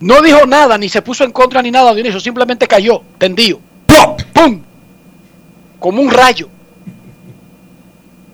No 0.00 0.20
dijo 0.22 0.46
nada, 0.46 0.76
ni 0.76 0.88
se 0.88 1.02
puso 1.02 1.24
en 1.24 1.32
contra 1.32 1.62
ni 1.62 1.70
nada, 1.70 1.94
Dionisio. 1.94 2.20
Simplemente 2.20 2.66
cayó, 2.66 3.02
tendido. 3.18 3.60
¡Plop! 3.86 4.20
¡Pum! 4.32 4.60
Como 5.78 6.02
un 6.02 6.10
rayo. 6.10 6.48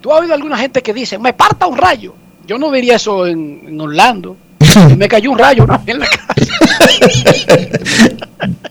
¿Tú 0.00 0.12
has 0.12 0.20
oído 0.20 0.34
alguna 0.34 0.56
gente 0.56 0.82
que 0.82 0.94
dice, 0.94 1.18
me 1.18 1.32
parta 1.32 1.66
un 1.66 1.76
rayo? 1.76 2.14
Yo 2.46 2.58
no 2.58 2.70
diría 2.70 2.96
eso 2.96 3.26
en, 3.26 3.62
en 3.66 3.80
Orlando. 3.80 4.36
Me 4.96 5.08
cayó 5.08 5.30
un 5.30 5.38
rayo 5.38 5.66
vez 5.66 5.80
en 5.86 5.98
la 6.00 6.06
casa. 6.06 6.34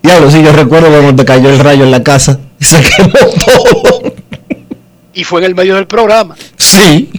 Diablo, 0.03 0.31
sí, 0.31 0.43
yo 0.43 0.51
recuerdo 0.51 0.89
cuando 0.89 1.15
te 1.15 1.25
cayó 1.25 1.49
el 1.49 1.59
rayo 1.59 1.83
en 1.83 1.91
la 1.91 2.03
casa 2.03 2.39
y 2.59 2.65
se 2.65 2.81
quemó 2.81 3.13
todo. 3.45 4.13
Y 5.13 5.23
fue 5.23 5.41
en 5.41 5.47
el 5.47 5.55
medio 5.55 5.75
del 5.75 5.87
programa. 5.87 6.35
Sí. 6.57 7.09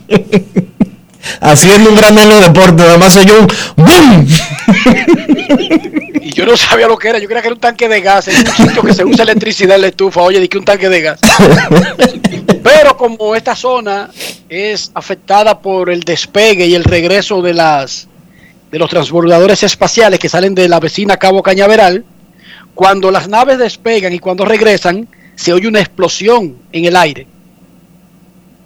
Haciendo 1.41 1.91
un 1.91 1.97
de 1.97 2.41
deporte, 2.41 2.83
nada 2.83 2.99
más 2.99 3.17
oyó 3.17 3.41
un 3.41 3.47
¡boom! 3.77 4.27
Y 6.23 6.33
yo 6.33 6.45
no 6.45 6.57
sabía 6.57 6.87
lo 6.87 6.99
que 6.99 7.09
era, 7.09 7.19
yo 7.19 7.27
creía 7.27 7.41
que 7.41 7.49
era 7.49 7.55
un 7.55 7.61
tanque 7.61 7.89
de 7.89 8.01
gas, 8.03 8.29
en 8.29 8.37
un 8.37 8.47
sitio 8.47 8.83
que 8.83 8.93
se 8.93 9.05
usa 9.05 9.25
electricidad 9.25 9.77
en 9.77 9.83
la 9.83 9.89
estufa, 9.89 10.21
oye, 10.21 10.39
di 10.39 10.49
que 10.49 10.59
un 10.59 10.65
tanque 10.65 10.89
de 10.89 11.01
gas. 11.01 11.21
Pero 12.63 12.97
como 12.97 13.35
esta 13.35 13.57
zona 13.57 14.11
es 14.49 14.91
afectada 14.95 15.61
por 15.61 15.89
el 15.89 16.01
despegue 16.01 16.67
y 16.67 16.75
el 16.75 16.85
regreso 16.85 17.41
de 17.41 17.55
las 17.55 18.07
de 18.71 18.79
los 18.79 18.89
transbordadores 18.89 19.63
espaciales 19.63 20.21
que 20.21 20.29
salen 20.29 20.55
de 20.55 20.69
la 20.69 20.79
vecina 20.79 21.17
Cabo 21.17 21.43
Cañaveral, 21.43 22.05
cuando 22.75 23.11
las 23.11 23.29
naves 23.29 23.59
despegan 23.59 24.13
y 24.13 24.21
cuando 24.21 24.45
regresan, 24.45 25.09
se 25.35 25.53
oye 25.53 25.67
una 25.67 25.81
explosión 25.81 26.57
en 26.71 26.85
el 26.85 26.97
aire. 26.97 27.27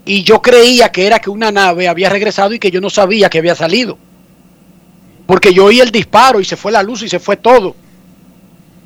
Y 0.04 0.22
yo 0.22 0.42
creía 0.42 0.90
que 0.90 1.06
era 1.06 1.20
que 1.20 1.30
una 1.30 1.50
nave 1.50 1.88
había 1.88 2.10
regresado 2.10 2.52
y 2.52 2.58
que 2.58 2.70
yo 2.70 2.80
no 2.80 2.90
sabía 2.90 3.30
que 3.30 3.38
había 3.38 3.54
salido. 3.54 3.96
Porque 5.26 5.54
yo 5.54 5.66
oí 5.66 5.80
el 5.80 5.90
disparo 5.90 6.40
y 6.40 6.44
se 6.44 6.56
fue 6.56 6.72
la 6.72 6.82
luz 6.82 7.02
y 7.02 7.08
se 7.08 7.18
fue 7.18 7.36
todo. 7.36 7.74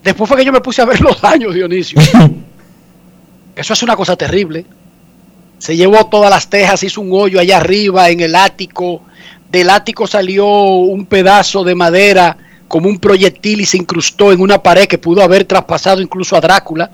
Después 0.02 0.28
fue 0.28 0.38
que 0.38 0.44
yo 0.44 0.52
me 0.52 0.60
puse 0.60 0.82
a 0.82 0.84
ver 0.84 1.00
los 1.02 1.20
daños, 1.20 1.54
Dionisio. 1.54 2.00
Eso 3.56 3.72
es 3.72 3.82
una 3.82 3.96
cosa 3.96 4.16
terrible. 4.16 4.64
Se 5.58 5.76
llevó 5.76 6.06
todas 6.06 6.30
las 6.30 6.48
tejas, 6.48 6.82
hizo 6.84 7.00
un 7.00 7.10
hoyo 7.12 7.40
allá 7.40 7.56
arriba 7.56 8.08
en 8.10 8.20
el 8.20 8.36
ático. 8.36 9.02
Del 9.50 9.70
ático 9.70 10.06
salió 10.06 10.46
un 10.46 11.06
pedazo 11.06 11.64
de 11.64 11.74
madera 11.74 12.36
como 12.68 12.88
un 12.88 12.98
proyectil 12.98 13.62
y 13.62 13.66
se 13.66 13.78
incrustó 13.78 14.30
en 14.30 14.40
una 14.40 14.62
pared 14.62 14.86
que 14.86 14.98
pudo 14.98 15.22
haber 15.22 15.44
traspasado 15.44 16.00
incluso 16.00 16.36
a 16.36 16.40
Drácula. 16.40 16.90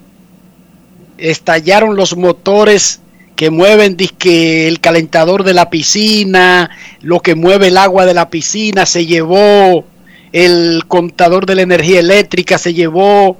Estallaron 1.18 1.96
los 1.96 2.16
motores 2.16 3.00
que 3.36 3.50
mueven 3.50 3.96
dizque, 3.96 4.68
el 4.68 4.80
calentador 4.80 5.42
de 5.42 5.54
la 5.54 5.70
piscina, 5.70 6.70
lo 7.00 7.20
que 7.20 7.34
mueve 7.34 7.68
el 7.68 7.76
agua 7.76 8.06
de 8.06 8.14
la 8.14 8.30
piscina, 8.30 8.86
se 8.86 9.06
llevó 9.06 9.84
el 10.32 10.84
contador 10.86 11.46
de 11.46 11.56
la 11.56 11.62
energía 11.62 12.00
eléctrica, 12.00 12.58
se 12.58 12.74
llevó 12.74 13.36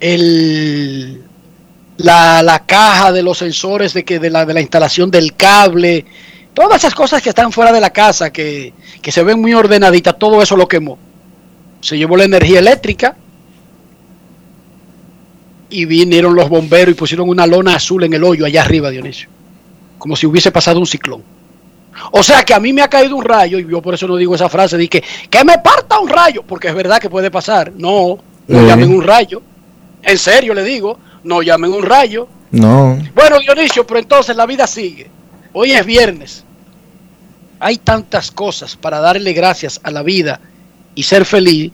el, 0.00 1.22
la, 1.98 2.42
la 2.42 2.64
caja 2.66 3.12
de 3.12 3.22
los 3.22 3.38
sensores 3.38 3.92
de, 3.92 4.04
que, 4.04 4.18
de, 4.18 4.30
la, 4.30 4.46
de 4.46 4.54
la 4.54 4.60
instalación 4.60 5.10
del 5.10 5.34
cable, 5.36 6.06
todas 6.54 6.78
esas 6.78 6.94
cosas 6.94 7.22
que 7.22 7.28
están 7.28 7.52
fuera 7.52 7.72
de 7.72 7.80
la 7.80 7.90
casa, 7.90 8.32
que, 8.32 8.72
que 9.02 9.12
se 9.12 9.22
ven 9.22 9.40
muy 9.40 9.54
ordenaditas, 9.54 10.18
todo 10.18 10.42
eso 10.42 10.56
lo 10.56 10.68
quemó. 10.68 10.98
Se 11.80 11.96
llevó 11.98 12.16
la 12.16 12.24
energía 12.24 12.58
eléctrica, 12.58 13.16
y 15.70 15.84
vinieron 15.84 16.34
los 16.34 16.48
bomberos 16.48 16.92
y 16.92 16.94
pusieron 16.98 17.28
una 17.28 17.46
lona 17.46 17.76
azul 17.76 18.04
en 18.04 18.12
el 18.12 18.24
hoyo 18.24 18.44
allá 18.46 18.62
arriba, 18.62 18.90
Dionisio. 18.90 19.28
Como 19.98 20.16
si 20.16 20.26
hubiese 20.26 20.50
pasado 20.50 20.78
un 20.80 20.86
ciclón. 20.86 21.22
O 22.12 22.22
sea 22.22 22.42
que 22.44 22.54
a 22.54 22.60
mí 22.60 22.72
me 22.72 22.82
ha 22.82 22.88
caído 22.88 23.16
un 23.16 23.24
rayo, 23.24 23.58
y 23.58 23.68
yo 23.68 23.82
por 23.82 23.94
eso 23.94 24.06
no 24.06 24.16
digo 24.16 24.34
esa 24.34 24.48
frase 24.48 24.76
de 24.76 24.88
que, 24.88 25.02
que 25.28 25.44
me 25.44 25.58
parta 25.58 25.98
un 25.98 26.08
rayo, 26.08 26.42
porque 26.46 26.68
es 26.68 26.74
verdad 26.74 26.98
que 27.00 27.10
puede 27.10 27.30
pasar. 27.30 27.72
No, 27.76 28.18
no 28.46 28.60
Eh. 28.60 28.66
llamen 28.66 28.94
un 28.94 29.02
rayo. 29.02 29.42
En 30.02 30.16
serio 30.18 30.54
le 30.54 30.64
digo, 30.64 30.98
no 31.24 31.42
llamen 31.42 31.72
un 31.72 31.82
rayo. 31.82 32.26
No. 32.52 32.98
Bueno, 33.14 33.38
Dionisio, 33.38 33.86
pero 33.86 34.00
entonces 34.00 34.34
la 34.36 34.46
vida 34.46 34.66
sigue. 34.66 35.08
Hoy 35.52 35.72
es 35.72 35.84
viernes. 35.84 36.44
Hay 37.58 37.76
tantas 37.76 38.30
cosas 38.30 38.76
para 38.76 39.00
darle 39.00 39.32
gracias 39.34 39.80
a 39.82 39.90
la 39.90 40.02
vida 40.02 40.40
y 40.94 41.02
ser 41.02 41.26
feliz 41.26 41.72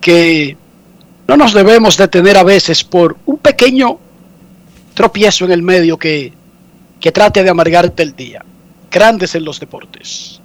que 0.00 0.56
no 1.28 1.36
nos 1.36 1.52
debemos 1.52 1.96
detener 1.96 2.36
a 2.36 2.42
veces 2.42 2.84
por 2.84 3.16
un 3.26 3.38
pequeño 3.38 3.98
tropiezo 4.94 5.44
en 5.44 5.52
el 5.52 5.62
medio 5.62 5.96
que, 5.96 6.32
que 7.00 7.12
trate 7.12 7.42
de 7.42 7.50
amargarte 7.50 8.02
el 8.02 8.14
día. 8.14 8.44
Grandes 8.90 9.34
en 9.34 9.44
los 9.44 9.58
deportes. 9.58 10.40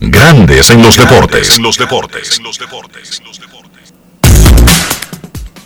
Grandes 0.00 0.70
en 0.70 0.82
los 0.82 0.96
deportes. 0.96 1.56
En 1.56 1.62
los 1.62 1.78
deportes. 1.78 2.38
En 2.38 2.44
los 2.44 2.58
deportes. 2.58 3.22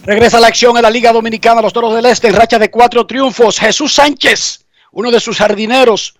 Regresa 0.05 0.41
la 0.41 0.47
acción 0.47 0.77
en 0.77 0.83
la 0.83 0.91
Liga 0.91 1.13
Dominicana, 1.13 1.61
los 1.61 1.73
Toros 1.73 1.95
del 1.95 2.07
Este, 2.07 2.29
en 2.29 2.35
racha 2.35 2.59
de 2.59 2.71
cuatro 2.71 3.07
triunfos. 3.07 3.59
Jesús 3.59 3.95
Sánchez, 3.95 4.65
uno 4.93 5.11
de 5.11 5.21
sus 5.21 5.37
jardineros, 5.37 6.15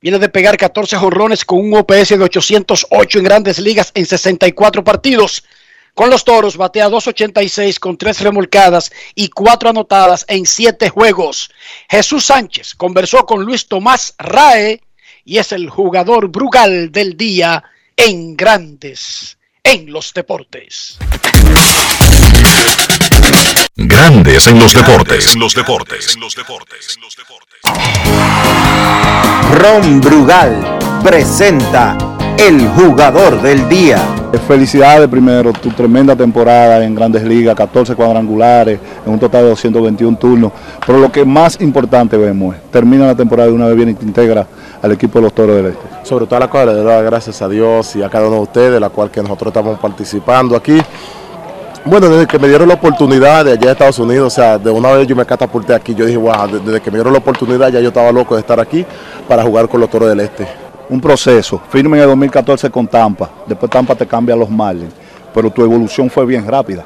viene 0.00 0.18
de 0.18 0.28
pegar 0.28 0.56
14 0.56 0.96
jonrones 0.96 1.44
con 1.44 1.58
un 1.60 1.74
OPS 1.74 2.10
de 2.10 2.24
808 2.24 3.18
en 3.18 3.24
grandes 3.24 3.58
ligas 3.58 3.92
en 3.94 4.06
64 4.06 4.82
partidos. 4.82 5.44
Con 5.94 6.08
los 6.08 6.24
Toros 6.24 6.56
batea 6.56 6.88
286 6.88 7.80
con 7.80 7.98
tres 7.98 8.20
remolcadas 8.20 8.92
y 9.14 9.28
cuatro 9.28 9.70
anotadas 9.70 10.24
en 10.28 10.46
siete 10.46 10.88
juegos. 10.88 11.50
Jesús 11.88 12.24
Sánchez 12.26 12.74
conversó 12.74 13.26
con 13.26 13.44
Luis 13.44 13.66
Tomás 13.66 14.14
Rae 14.18 14.80
y 15.24 15.38
es 15.38 15.52
el 15.52 15.68
jugador 15.68 16.28
Brugal 16.28 16.92
del 16.92 17.16
día 17.16 17.64
en 17.96 18.36
Grandes 18.36 19.36
en 19.62 19.92
los 19.92 20.14
Deportes. 20.14 20.98
Grandes 23.76 24.48
en 24.48 24.58
los 24.58 24.74
deportes. 24.74 25.32
En 25.32 25.40
los 25.40 25.54
deportes. 25.54 26.14
En 26.14 26.20
los 26.20 26.34
deportes. 26.34 26.98
Ron 29.54 30.00
Brugal 30.00 30.78
presenta 31.04 31.96
el 32.36 32.66
jugador 32.70 33.40
del 33.40 33.68
día. 33.68 34.02
Felicidades 34.48 35.08
primero, 35.08 35.52
tu 35.52 35.70
tremenda 35.70 36.16
temporada 36.16 36.84
en 36.84 36.96
Grandes 36.96 37.22
Ligas, 37.22 37.54
14 37.54 37.94
cuadrangulares, 37.94 38.80
en 39.06 39.12
un 39.12 39.20
total 39.20 39.44
de 39.44 39.50
221 39.50 40.18
turnos. 40.18 40.52
Pero 40.84 40.98
lo 40.98 41.12
que 41.12 41.24
más 41.24 41.60
importante 41.60 42.16
vemos 42.16 42.56
es, 42.56 42.62
termina 42.72 43.06
la 43.06 43.14
temporada 43.14 43.48
de 43.48 43.54
una 43.54 43.66
vez 43.66 43.76
bien 43.76 43.90
y 43.90 43.94
te 43.94 44.04
integra 44.04 44.46
al 44.82 44.92
equipo 44.92 45.20
de 45.20 45.22
los 45.22 45.32
Toros 45.32 45.56
del 45.56 45.66
Este. 45.66 45.86
Sobre 46.02 46.26
todas 46.26 46.40
las 46.40 46.48
cosas, 46.48 46.66
le 46.68 46.74
doy 46.74 46.86
las 46.86 47.04
gracias 47.04 47.40
a 47.40 47.48
Dios 47.48 47.94
y 47.94 48.02
a 48.02 48.08
cada 48.08 48.26
uno 48.26 48.36
de 48.36 48.42
ustedes, 48.42 48.80
la 48.80 48.90
cual 48.90 49.10
que 49.12 49.22
nosotros 49.22 49.52
estamos 49.52 49.78
participando 49.78 50.56
aquí. 50.56 50.80
Bueno, 51.82 52.10
desde 52.10 52.26
que 52.26 52.38
me 52.38 52.46
dieron 52.46 52.68
la 52.68 52.74
oportunidad 52.74 53.42
de 53.42 53.52
allá 53.52 53.60
de 53.60 53.72
Estados 53.72 53.98
Unidos, 53.98 54.26
o 54.26 54.36
sea, 54.36 54.58
de 54.58 54.70
una 54.70 54.92
vez 54.92 55.08
yo 55.08 55.16
me 55.16 55.24
catapulté 55.24 55.74
aquí, 55.74 55.94
yo 55.94 56.04
dije, 56.04 56.18
wow, 56.18 56.46
desde 56.46 56.78
que 56.78 56.90
me 56.90 56.98
dieron 56.98 57.10
la 57.10 57.20
oportunidad 57.20 57.72
ya 57.72 57.80
yo 57.80 57.88
estaba 57.88 58.12
loco 58.12 58.34
de 58.34 58.42
estar 58.42 58.60
aquí 58.60 58.84
para 59.26 59.42
jugar 59.42 59.66
con 59.66 59.80
los 59.80 59.88
Toros 59.88 60.10
del 60.10 60.20
Este. 60.20 60.46
Un 60.90 61.00
proceso, 61.00 61.58
firme 61.70 61.96
en 61.96 62.02
el 62.02 62.08
2014 62.10 62.68
con 62.68 62.86
Tampa, 62.86 63.30
después 63.46 63.70
Tampa 63.70 63.94
te 63.94 64.06
cambia 64.06 64.36
los 64.36 64.50
Marlins, 64.50 64.92
pero 65.32 65.50
tu 65.50 65.62
evolución 65.62 66.10
fue 66.10 66.26
bien 66.26 66.46
rápida. 66.46 66.84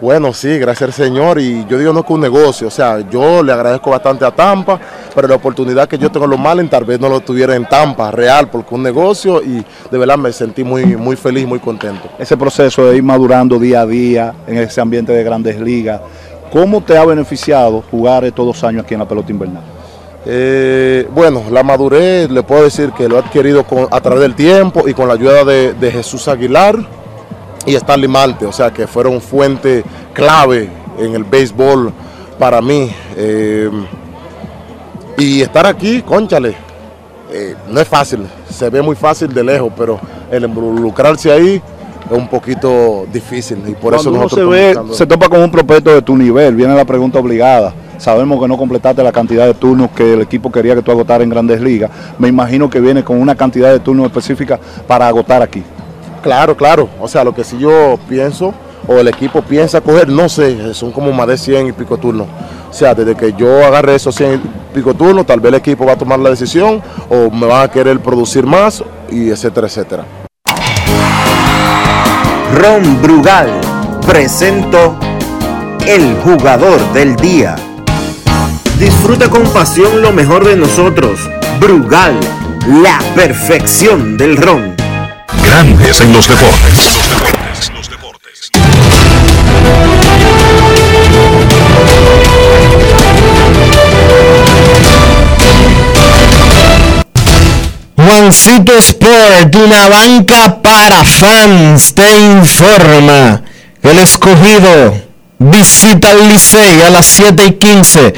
Bueno, 0.00 0.34
sí, 0.34 0.58
gracias 0.58 0.88
al 0.88 0.92
Señor. 0.92 1.40
Y 1.40 1.64
yo 1.68 1.78
digo 1.78 1.92
no 1.92 2.00
es 2.00 2.06
que 2.06 2.12
un 2.12 2.20
negocio, 2.20 2.68
o 2.68 2.70
sea, 2.70 3.08
yo 3.08 3.42
le 3.42 3.52
agradezco 3.52 3.90
bastante 3.90 4.24
a 4.24 4.30
Tampa, 4.30 4.78
pero 5.14 5.28
la 5.28 5.36
oportunidad 5.36 5.88
que 5.88 5.96
yo 5.96 6.10
tengo 6.10 6.24
en 6.24 6.32
los 6.32 6.40
Marlins 6.40 6.68
tal 6.70 6.84
vez 6.84 7.00
no 7.00 7.08
lo 7.08 7.20
tuviera 7.20 7.54
en 7.54 7.64
Tampa, 7.66 8.10
real, 8.10 8.48
porque 8.50 8.74
un 8.74 8.82
negocio 8.82 9.40
y 9.42 9.64
de 9.90 9.98
verdad 9.98 10.18
me 10.18 10.32
sentí 10.32 10.62
muy, 10.64 10.84
muy 10.96 11.16
feliz, 11.16 11.46
muy 11.46 11.58
contento. 11.60 12.08
Ese 12.18 12.36
proceso 12.36 12.84
de 12.86 12.96
ir 12.96 13.02
madurando 13.02 13.58
día 13.58 13.80
a 13.82 13.86
día 13.86 14.34
en 14.46 14.58
ese 14.58 14.80
ambiente 14.80 15.12
de 15.12 15.22
grandes 15.24 15.58
ligas, 15.60 16.00
¿cómo 16.52 16.82
te 16.82 16.98
ha 16.98 17.04
beneficiado 17.04 17.82
jugar 17.90 18.24
estos 18.24 18.44
dos 18.44 18.64
años 18.64 18.84
aquí 18.84 18.94
en 18.94 19.00
la 19.00 19.08
pelota 19.08 19.30
invernal? 19.32 19.62
Eh, 20.26 21.06
bueno, 21.14 21.44
la 21.50 21.62
madurez 21.62 22.30
le 22.30 22.42
puedo 22.42 22.64
decir 22.64 22.90
que 22.92 23.08
lo 23.08 23.16
he 23.16 23.18
adquirido 23.20 23.64
con- 23.64 23.88
a 23.90 24.00
través 24.00 24.20
del 24.22 24.34
tiempo 24.34 24.88
y 24.88 24.92
con 24.94 25.06
la 25.06 25.14
ayuda 25.14 25.44
de, 25.44 25.74
de 25.74 25.90
Jesús 25.92 26.28
Aguilar 26.28 26.76
y 27.66 27.74
Stanley 27.74 28.08
Marte, 28.08 28.46
o 28.46 28.52
sea 28.52 28.70
que 28.72 28.86
fueron 28.86 29.20
fuente 29.20 29.82
clave 30.12 30.68
en 30.98 31.14
el 31.14 31.24
béisbol 31.24 31.92
para 32.38 32.60
mí. 32.60 32.90
Eh, 33.16 33.70
y 35.16 35.40
estar 35.42 35.66
aquí, 35.66 36.02
conchale, 36.02 36.54
eh, 37.32 37.54
no 37.70 37.80
es 37.80 37.88
fácil, 37.88 38.26
se 38.50 38.68
ve 38.70 38.82
muy 38.82 38.96
fácil 38.96 39.32
de 39.32 39.44
lejos, 39.44 39.72
pero 39.76 39.98
el 40.30 40.44
involucrarse 40.44 41.30
ahí 41.30 41.62
es 42.10 42.12
un 42.18 42.28
poquito 42.28 43.06
difícil 43.12 43.58
y 43.66 43.72
por 43.72 43.94
eso 43.94 44.10
uno 44.10 44.28
se 44.28 44.44
ve, 44.44 44.66
buscando- 44.68 44.94
se 44.94 45.06
topa 45.06 45.28
con 45.28 45.40
un 45.40 45.50
prospecto 45.50 45.90
de 45.94 46.02
tu 46.02 46.16
nivel, 46.16 46.54
viene 46.54 46.74
la 46.74 46.84
pregunta 46.84 47.18
obligada. 47.18 47.72
Sabemos 47.96 48.40
que 48.42 48.48
no 48.48 48.58
completaste 48.58 49.02
la 49.04 49.12
cantidad 49.12 49.46
de 49.46 49.54
turnos 49.54 49.90
que 49.92 50.14
el 50.14 50.20
equipo 50.22 50.50
quería 50.50 50.74
que 50.74 50.82
tú 50.82 50.90
agotaras 50.90 51.22
en 51.22 51.30
grandes 51.30 51.60
ligas. 51.60 51.90
Me 52.18 52.26
imagino 52.26 52.68
que 52.68 52.80
viene 52.80 53.04
con 53.04 53.18
una 53.20 53.36
cantidad 53.36 53.70
de 53.70 53.78
turnos 53.78 54.06
específica 54.06 54.58
para 54.88 55.06
agotar 55.06 55.40
aquí. 55.42 55.62
Claro, 56.24 56.56
claro. 56.56 56.88
O 56.98 57.06
sea, 57.06 57.22
lo 57.22 57.34
que 57.34 57.44
si 57.44 57.58
yo 57.58 57.98
pienso 58.08 58.54
o 58.88 58.94
el 58.96 59.08
equipo 59.08 59.42
piensa 59.42 59.82
coger, 59.82 60.08
no 60.08 60.26
sé, 60.30 60.72
son 60.72 60.90
como 60.90 61.12
más 61.12 61.28
de 61.28 61.36
100 61.36 61.66
y 61.66 61.72
pico 61.72 61.98
turnos. 61.98 62.26
O 62.70 62.72
sea, 62.72 62.94
desde 62.94 63.14
que 63.14 63.34
yo 63.34 63.62
agarre 63.62 63.94
esos 63.94 64.14
100 64.14 64.34
y 64.34 64.74
pico 64.74 64.94
turnos, 64.94 65.26
tal 65.26 65.40
vez 65.40 65.50
el 65.50 65.58
equipo 65.58 65.84
va 65.84 65.92
a 65.92 65.98
tomar 65.98 66.18
la 66.18 66.30
decisión 66.30 66.82
o 67.10 67.30
me 67.30 67.46
van 67.46 67.64
a 67.64 67.70
querer 67.70 68.00
producir 68.00 68.46
más 68.46 68.82
y 69.10 69.28
etcétera, 69.28 69.66
etcétera. 69.66 70.04
Ron 72.54 73.02
Brugal 73.02 73.50
presento 74.06 74.96
el 75.86 76.16
jugador 76.24 76.80
del 76.94 77.16
día. 77.16 77.54
Disfruta 78.78 79.28
con 79.28 79.42
pasión 79.48 80.00
lo 80.00 80.10
mejor 80.10 80.46
de 80.46 80.56
nosotros. 80.56 81.20
Brugal, 81.60 82.18
la 82.82 82.98
perfección 83.14 84.16
del 84.16 84.38
ron. 84.38 84.73
Grandes 85.42 86.00
en 86.00 86.12
los 86.12 86.28
deportes. 86.28 86.98
Juancito 97.96 98.72
Sport, 98.78 99.54
una 99.56 99.88
banca 99.88 100.60
para 100.62 101.04
fans, 101.04 101.94
te 101.94 102.10
informa. 102.10 103.42
El 103.82 103.98
escogido 103.98 105.02
visita 105.38 106.10
al 106.10 106.28
Licey 106.28 106.82
a 106.82 106.90
las 106.90 107.06
7 107.06 107.44
y 107.46 107.52
15. 107.52 108.14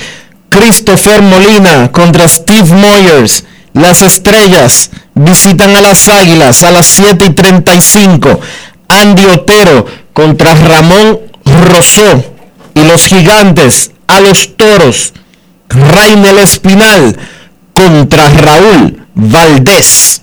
Christopher 0.48 1.22
Molina 1.22 1.90
contra 1.92 2.28
Steve 2.28 2.72
Moyers. 2.74 3.44
Las 3.76 4.00
estrellas 4.00 4.90
visitan 5.14 5.76
a 5.76 5.82
las 5.82 6.08
águilas 6.08 6.62
a 6.62 6.70
las 6.70 6.86
7 6.86 7.26
y 7.26 7.30
35. 7.34 8.40
Andy 8.88 9.26
Otero 9.26 9.84
contra 10.14 10.54
Ramón 10.54 11.20
Rosó. 11.44 12.24
Y 12.74 12.84
los 12.84 13.04
gigantes 13.06 13.90
a 14.06 14.20
los 14.20 14.56
toros. 14.56 15.12
Rainel 15.68 16.38
Espinal 16.38 17.18
contra 17.74 18.30
Raúl 18.30 19.06
Valdés. 19.14 20.22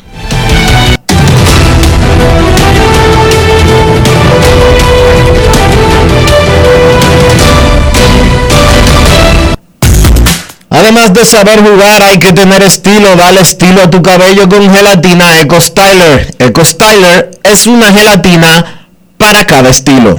Además 10.71 11.13
de 11.13 11.25
saber 11.25 11.59
jugar, 11.59 12.01
hay 12.01 12.17
que 12.17 12.31
tener 12.31 12.63
estilo. 12.63 13.15
Dale 13.17 13.41
estilo 13.41 13.83
a 13.83 13.89
tu 13.89 14.01
cabello 14.01 14.47
con 14.47 14.73
gelatina 14.73 15.37
Eco 15.39 15.59
Styler. 15.59 16.33
Eco 16.39 16.63
Styler 16.63 17.31
es 17.43 17.67
una 17.67 17.91
gelatina 17.91 18.87
para 19.17 19.45
cada 19.45 19.69
estilo. 19.69 20.17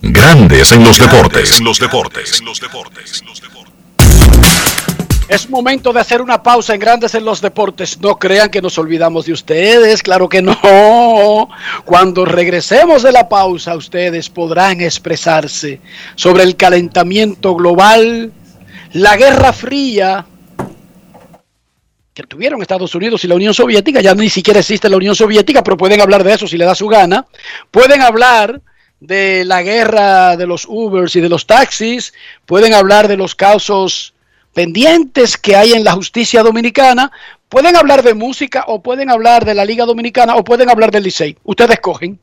Grandes 0.00 0.72
en 0.72 0.82
los 0.82 0.98
deportes. 0.98 1.60
los 1.60 1.78
deportes. 1.78 2.42
Es 5.28 5.50
momento 5.50 5.92
de 5.92 6.00
hacer 6.00 6.22
una 6.22 6.42
pausa 6.42 6.72
en 6.72 6.80
Grandes 6.80 7.14
en 7.14 7.22
los 7.22 7.42
Deportes. 7.42 8.00
No 8.00 8.18
crean 8.18 8.48
que 8.48 8.62
nos 8.62 8.78
olvidamos 8.78 9.26
de 9.26 9.34
ustedes, 9.34 10.02
claro 10.02 10.26
que 10.26 10.40
no. 10.40 11.50
Cuando 11.84 12.24
regresemos 12.24 13.02
de 13.02 13.12
la 13.12 13.28
pausa, 13.28 13.76
ustedes 13.76 14.30
podrán 14.30 14.80
expresarse 14.80 15.80
sobre 16.14 16.44
el 16.44 16.56
calentamiento 16.56 17.54
global, 17.54 18.32
la 18.92 19.16
Guerra 19.16 19.52
Fría 19.52 20.26
que 22.18 22.22
tuvieron 22.24 22.60
Estados 22.60 22.94
Unidos 22.96 23.22
y 23.22 23.28
la 23.28 23.36
Unión 23.36 23.54
Soviética. 23.54 24.00
Ya 24.00 24.12
ni 24.12 24.28
siquiera 24.28 24.58
existe 24.58 24.88
la 24.88 24.96
Unión 24.96 25.14
Soviética, 25.14 25.62
pero 25.62 25.76
pueden 25.76 26.00
hablar 26.00 26.24
de 26.24 26.34
eso 26.34 26.48
si 26.48 26.56
le 26.56 26.64
da 26.64 26.74
su 26.74 26.88
gana. 26.88 27.26
Pueden 27.70 28.02
hablar 28.02 28.60
de 28.98 29.44
la 29.44 29.62
guerra 29.62 30.36
de 30.36 30.46
los 30.46 30.66
Ubers 30.68 31.14
y 31.14 31.20
de 31.20 31.28
los 31.28 31.46
taxis. 31.46 32.12
Pueden 32.44 32.74
hablar 32.74 33.06
de 33.06 33.16
los 33.16 33.36
casos 33.36 34.14
pendientes 34.52 35.36
que 35.36 35.54
hay 35.54 35.74
en 35.74 35.84
la 35.84 35.92
justicia 35.92 36.42
dominicana. 36.42 37.12
Pueden 37.48 37.76
hablar 37.76 38.02
de 38.02 38.14
música 38.14 38.64
o 38.66 38.82
pueden 38.82 39.10
hablar 39.10 39.44
de 39.44 39.54
la 39.54 39.64
Liga 39.64 39.84
Dominicana 39.84 40.34
o 40.34 40.42
pueden 40.42 40.70
hablar 40.70 40.90
del 40.90 41.04
Licey. 41.04 41.36
Ustedes 41.44 41.74
escogen 41.74 42.18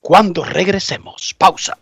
cuando 0.00 0.44
regresemos. 0.44 1.34
Pausa. 1.38 1.78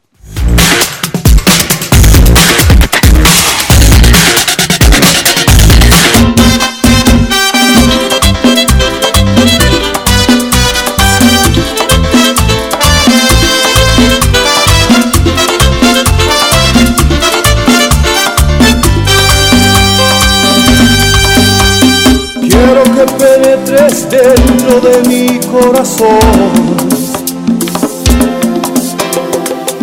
Penetres 23.89 24.09
dentro 24.11 24.81
de 24.81 25.09
mi 25.09 25.39
corazón 25.47 26.19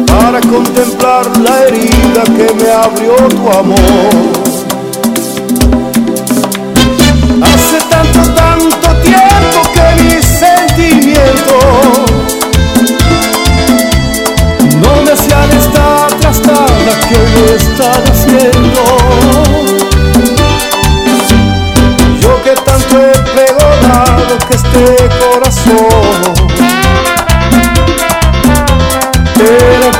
para 0.07 0.39
contemplar 0.41 1.25
la 1.37 1.63
herida 1.63 2.23
que 2.23 2.53
me 2.53 2.71
abrió 2.71 3.15
tu 3.29 3.49
amor. 3.49 3.75
Hace 7.41 7.77
tanto, 7.89 8.19
tanto 8.33 8.87
tiempo 9.01 9.61
que 9.73 10.03
mis 10.03 10.25
sentimientos 10.25 11.55
no 14.81 15.01
me 15.03 15.11
hacían 15.11 15.51
esta 15.51 16.07
trastada 16.19 16.99
que 17.07 17.15
hoy 17.15 17.55
están 17.55 18.03
haciendo. 18.11 19.04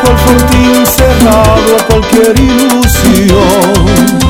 Cual 0.06 0.18
fortín 0.20 0.86
cerrado 0.86 1.78
a 1.78 1.84
cualquier 1.88 2.40
ilusión. 2.40 4.25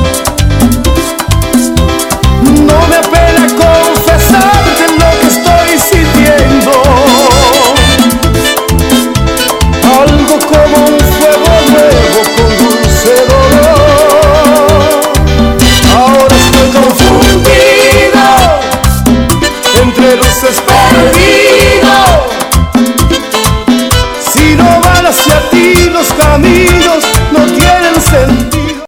Caminos 26.36 27.02
no 27.32 27.46
tienen 27.46 28.00
sentido. 28.00 28.84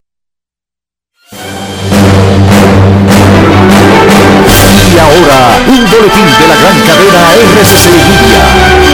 Y 4.93 4.97
ahora, 4.99 5.57
un 5.67 5.81
boletín 5.89 6.25
de 6.25 6.47
la 6.47 6.55
gran 6.55 6.79
cadena 6.81 7.21
RCC 7.33 7.85
Libia. 8.07 8.88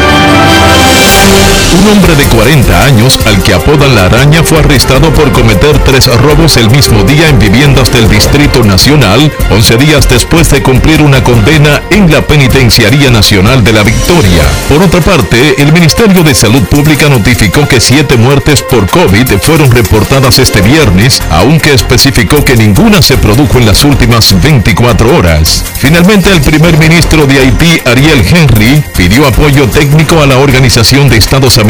Un 1.76 1.90
hombre 1.90 2.16
de 2.16 2.24
40 2.24 2.86
años, 2.86 3.20
al 3.26 3.44
que 3.44 3.54
apodan 3.54 3.96
la 3.96 4.06
araña, 4.06 4.44
fue 4.44 4.60
arrestado 4.60 5.14
por 5.14 5.34
cometer 5.34 5.78
tres 5.80 6.08
robos 6.22 6.56
el 6.56 6.70
mismo 6.70 7.04
día 7.04 7.28
en 7.28 7.38
viviendas 7.38 7.92
del 7.92 8.08
Distrito 8.08 8.64
Nacional, 8.64 9.30
11 9.52 9.78
días 9.78 10.08
después 10.08 10.50
de 10.52 10.64
cumplir 10.64 11.02
una 11.02 11.22
condena 11.22 11.82
en 11.90 12.10
la 12.10 12.22
Penitenciaría 12.22 13.12
Nacional 13.12 13.62
de 13.62 13.74
la 13.74 13.84
Victoria. 13.84 14.44
Por 14.70 14.84
otra 14.84 15.02
parte, 15.02 15.62
el 15.62 15.74
Ministerio 15.74 16.24
de 16.24 16.34
Salud 16.34 16.64
Pública 16.64 17.10
notificó 17.10 17.68
que 17.68 17.82
siete 17.82 18.16
muertes 18.16 18.62
por 18.62 18.90
COVID 18.90 19.28
fueron 19.42 19.70
reportadas 19.70 20.40
este 20.40 20.62
viernes, 20.62 21.22
aunque 21.30 21.74
especificó 21.74 22.46
que 22.46 22.56
ninguna 22.56 23.02
se 23.02 23.18
produjo 23.18 23.58
en 23.58 23.66
las 23.66 23.84
últimas 23.84 24.42
24 24.42 25.18
horas. 25.18 25.66
Finalmente, 25.78 26.32
el 26.32 26.40
primer 26.40 26.78
ministro 26.78 27.26
de 27.26 27.38
Haití, 27.40 27.82
Ariel 27.86 28.26
Henry, 28.26 28.82
pidió 28.96 29.28
apoyo 29.28 29.68
técnico 29.68 30.22
a 30.22 30.26
la 30.26 30.38
Organización 30.38 31.10
de 31.10 31.18
Estados 31.18 31.58
Americanos 31.58 31.65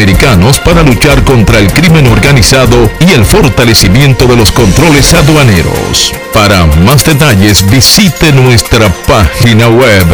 para 0.65 0.83
luchar 0.83 1.23
contra 1.23 1.59
el 1.59 1.71
crimen 1.71 2.07
organizado 2.07 2.89
y 3.07 3.13
el 3.13 3.23
fortalecimiento 3.23 4.27
de 4.27 4.35
los 4.35 4.51
controles 4.51 5.13
aduaneros. 5.13 6.11
Para 6.33 6.65
más 6.65 7.05
detalles 7.05 7.65
visite 7.69 8.33
nuestra 8.33 8.89
página 9.07 9.69
web 9.69 10.05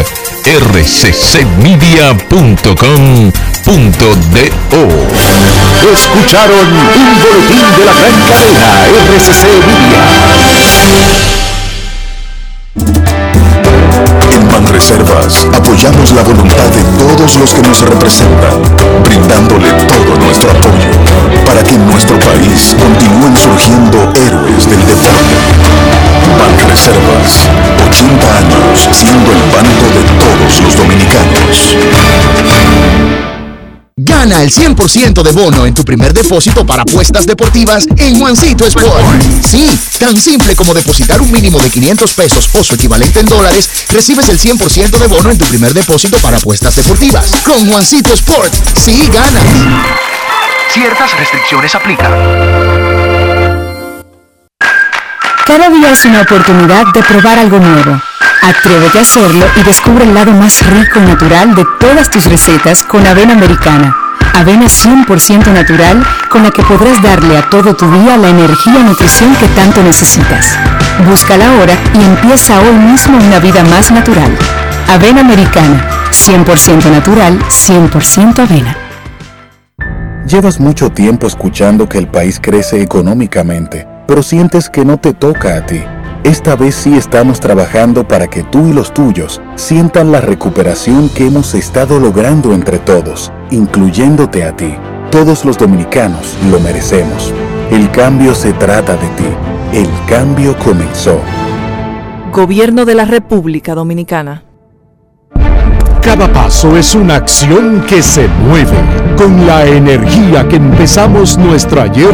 rccmedia.com.do. 0.46 1.72
Escucharon 5.92 6.68
un 6.68 7.20
boletín 7.20 7.66
de 7.78 7.86
la 7.86 7.94
gran 7.94 8.16
cadena 8.28 8.86
RCC 9.16 9.42
En 14.42 14.48
Banreservas 14.48 15.46
apoyamos 15.54 16.12
la 16.14 16.24
voluntad 16.24 16.68
de 16.70 16.82
todos 16.98 17.38
los 17.38 17.54
que 17.54 17.62
nos 17.62 17.82
representan, 17.82 18.64
brindándole 19.04 19.72
todo 19.86 20.18
nuestro 20.18 20.50
apoyo 20.50 20.90
para 21.46 21.64
que 21.64 21.76
en 21.76 21.86
nuestro 21.86 22.18
país 22.18 22.76
continúen 22.80 23.38
surgiendo 23.38 24.12
héroes 24.16 24.68
del 24.68 24.84
deporte. 24.88 25.36
Banreservas, 26.40 27.50
80 27.88 28.38
años 28.38 28.90
siendo 28.92 29.32
el 29.32 29.44
banco 29.54 29.86
de 29.94 30.02
todos 30.18 30.60
los 30.60 30.76
dominicanos. 30.76 31.78
Gana 33.98 34.42
el 34.42 34.52
100% 34.52 35.22
de 35.22 35.32
bono 35.32 35.66
en 35.66 35.74
tu 35.74 35.84
primer 35.84 36.14
depósito 36.14 36.66
para 36.66 36.84
apuestas 36.84 37.26
deportivas 37.26 37.86
en 37.98 38.20
Juancito 38.20 38.66
Sport. 38.66 39.22
Sí, 39.46 39.70
tan 40.00 40.16
simple 40.18 40.56
como 40.56 40.74
depositar 40.74 41.22
un 41.22 41.32
mínimo 41.32 41.60
de 41.60 41.70
500 41.70 42.14
pesos 42.14 42.50
o 42.54 42.64
su 42.64 42.76
equivalente 42.76 43.20
en 43.20 43.26
dólares, 43.26 43.70
recibes 43.90 44.30
el 44.30 44.40
100% 44.40 44.98
de 44.98 45.08
bono 45.08 45.30
en 45.30 45.38
tu 45.38 45.46
primer 45.46 45.74
depósito 45.74 46.18
para 46.20 46.38
apuestas 46.38 46.76
deportivas. 46.76 47.32
Con 47.44 47.70
Juancito 47.70 48.14
Sport, 48.14 48.54
sí 48.78 49.10
ganas. 49.14 49.44
Ciertas 50.72 51.18
restricciones 51.18 51.76
aplican. 51.76 52.12
Cada 55.46 55.70
día 55.70 55.92
es 55.92 56.06
una 56.06 56.22
oportunidad 56.22 56.86
de 56.94 57.04
probar 57.04 57.40
algo 57.40 57.60
nuevo. 57.60 58.02
Atrévete 58.42 58.98
a 58.98 59.02
hacerlo 59.02 59.46
y 59.56 59.64
descubre 59.64 60.04
el 60.04 60.16
lado 60.16 60.32
más 60.32 60.66
rico 60.66 61.00
y 61.00 61.06
natural 61.06 61.54
de 61.54 61.64
todas 61.80 62.10
tus 62.10 62.26
recetas 62.26 62.82
con 62.84 63.06
avena 63.06 63.34
americana. 63.34 63.96
Avena 64.34 64.66
100% 64.66 65.54
natural 65.54 66.04
con 66.30 66.42
la 66.42 66.50
que 66.50 66.64
podrás 66.64 67.02
darle 67.04 67.38
a 67.38 67.48
todo 67.50 67.76
tu 67.76 67.86
día 67.92 68.18
la 68.18 68.30
energía 68.30 68.80
y 68.80 68.84
nutrición 68.84 69.36
que 69.36 69.48
tanto 69.50 69.84
necesitas. 69.84 70.58
Búscala 71.08 71.50
ahora 71.50 71.76
y 71.94 72.04
empieza 72.04 72.60
hoy 72.62 72.76
mismo 72.76 73.18
una 73.18 73.40
vida 73.40 73.64
más 73.66 73.92
natural. 73.92 74.36
Avena 74.88 75.22
americana, 75.22 75.86
100% 76.12 76.90
natural, 76.90 77.38
100% 77.48 78.40
avena. 78.40 78.76
Llevas 80.26 80.60
mucho 80.60 80.90
tiempo 80.92 81.28
escuchando 81.28 81.88
que 81.88 82.00
el 82.00 82.08
país 82.08 82.40
crece 82.42 82.82
económicamente, 82.82 83.88
pero 84.08 84.24
sientes 84.24 84.70
que 84.70 84.84
no 84.84 84.98
te 84.98 85.14
toca 85.14 85.58
a 85.58 85.66
ti. 85.66 85.84
Esta 86.24 86.56
vez 86.56 86.76
sí 86.76 86.96
estamos 86.96 87.40
trabajando 87.40 88.08
para 88.08 88.28
que 88.28 88.44
tú 88.44 88.68
y 88.68 88.74
los 88.74 88.94
tuyos 88.94 89.42
sientan 89.56 90.12
la 90.12 90.22
recuperación 90.22 91.10
que 91.10 91.26
hemos 91.26 91.56
estado 91.56 92.00
logrando 92.00 92.54
entre 92.54 92.78
todos, 92.78 93.34
incluyéndote 93.50 94.44
a 94.44 94.56
ti. 94.56 94.76
Todos 95.10 95.46
los 95.46 95.58
dominicanos 95.58 96.38
lo 96.52 96.60
merecemos. 96.60 97.34
El 97.72 97.90
cambio 97.90 98.36
se 98.36 98.54
trata 98.54 98.98
de 98.98 99.08
ti. 99.10 99.26
El 99.74 99.90
cambio 100.08 100.56
comenzó. 100.60 101.20
Gobierno 102.32 102.86
de 102.86 102.94
la 102.94 103.06
República 103.06 103.74
Dominicana. 103.74 104.44
Cada 106.04 106.32
paso 106.32 106.78
es 106.78 106.94
una 106.94 107.16
acción 107.16 107.84
que 107.88 108.04
se 108.04 108.28
mueve 108.28 108.78
con 109.18 109.48
la 109.48 109.66
energía 109.66 110.48
que 110.48 110.58
empezamos 110.58 111.38
nuestro 111.40 111.82
ayer 111.82 112.14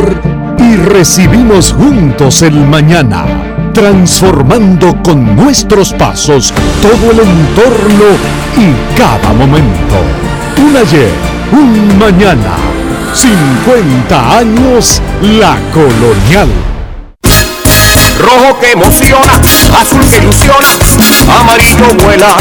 y 0.59 0.75
recibimos 0.77 1.73
juntos 1.73 2.41
el 2.41 2.55
mañana, 2.67 3.25
transformando 3.77 4.95
con 5.03 5.35
nuestros 5.35 5.93
pasos 5.93 6.51
todo 6.81 7.11
el 7.11 7.19
entorno 7.19 8.05
y 8.57 8.97
cada 8.97 9.31
momento. 9.33 9.95
Un 10.57 10.77
ayer, 10.77 11.11
un 11.51 11.99
mañana, 11.99 12.55
50 13.13 14.37
años 14.39 14.99
la 15.21 15.59
colonial. 15.75 16.76
Rojo 18.17 18.59
que 18.59 18.71
emociona, 18.71 19.33
azul 19.79 20.01
que 20.09 20.17
ilusiona, 20.17 20.67
amarillo 21.39 21.85
vuela 22.03 22.35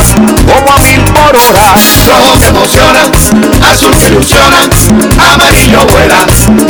como 0.47 0.72
a 0.72 0.79
mil 0.79 1.01
por 1.05 1.37
hora. 1.37 1.74
Rojo 2.07 2.39
que 2.41 2.47
emociona, 2.47 3.01
azul 3.70 3.95
que 3.99 4.07
ilusiona, 4.07 4.68
amarillo 5.33 5.85
vuela 5.87 6.27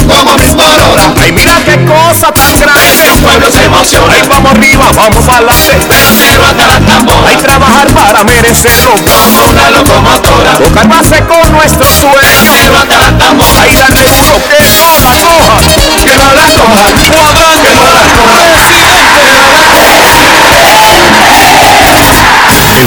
como 0.09 0.31
a 0.33 0.37
mil 0.37 0.57
por 0.57 0.67
hora. 0.67 1.15
Ay, 1.23 1.33
mira 1.33 1.53
qué 1.65 1.85
cosa 1.85 2.33
tan 2.33 2.59
grande. 2.59 3.07
El 3.07 3.23
pueblo 3.23 3.51
se 3.51 3.65
emociona. 3.65 4.13
Ay, 4.13 4.23
vamos 4.29 4.51
arriba, 4.53 4.91
vamos 4.97 5.25
para 5.25 5.39
adelante. 5.39 5.79
Cero 6.19 6.43
hasta 6.49 6.67
la 6.67 6.81
tambora. 6.81 7.29
Hay 7.29 7.37
trabajar 7.37 7.89
para 7.95 8.25
merecerlo. 8.25 8.95
Como 8.95 9.51
una 9.51 9.71
locomotora. 9.71 10.53
Tocar 10.59 10.89
base 10.89 11.23
con 11.27 11.53
nuestro 11.53 11.87
sueño. 11.93 12.51
Cero 12.51 12.75
hasta 12.83 12.99
la 12.99 13.19
tambora. 13.19 13.63
Hay 13.63 13.73
darle 13.73 14.03
duro 14.03 14.35
que 14.51 14.65
no 14.67 14.99
la 14.99 15.15
coja. 15.23 15.59
Que 16.05 16.17
no 16.19 16.33
la 16.33 16.43
coja. 16.43 16.95
Cuadrante. 17.15 17.69
Que 17.69 17.75
no 17.75 17.91
la 17.91 18.03
coja. 18.03 18.56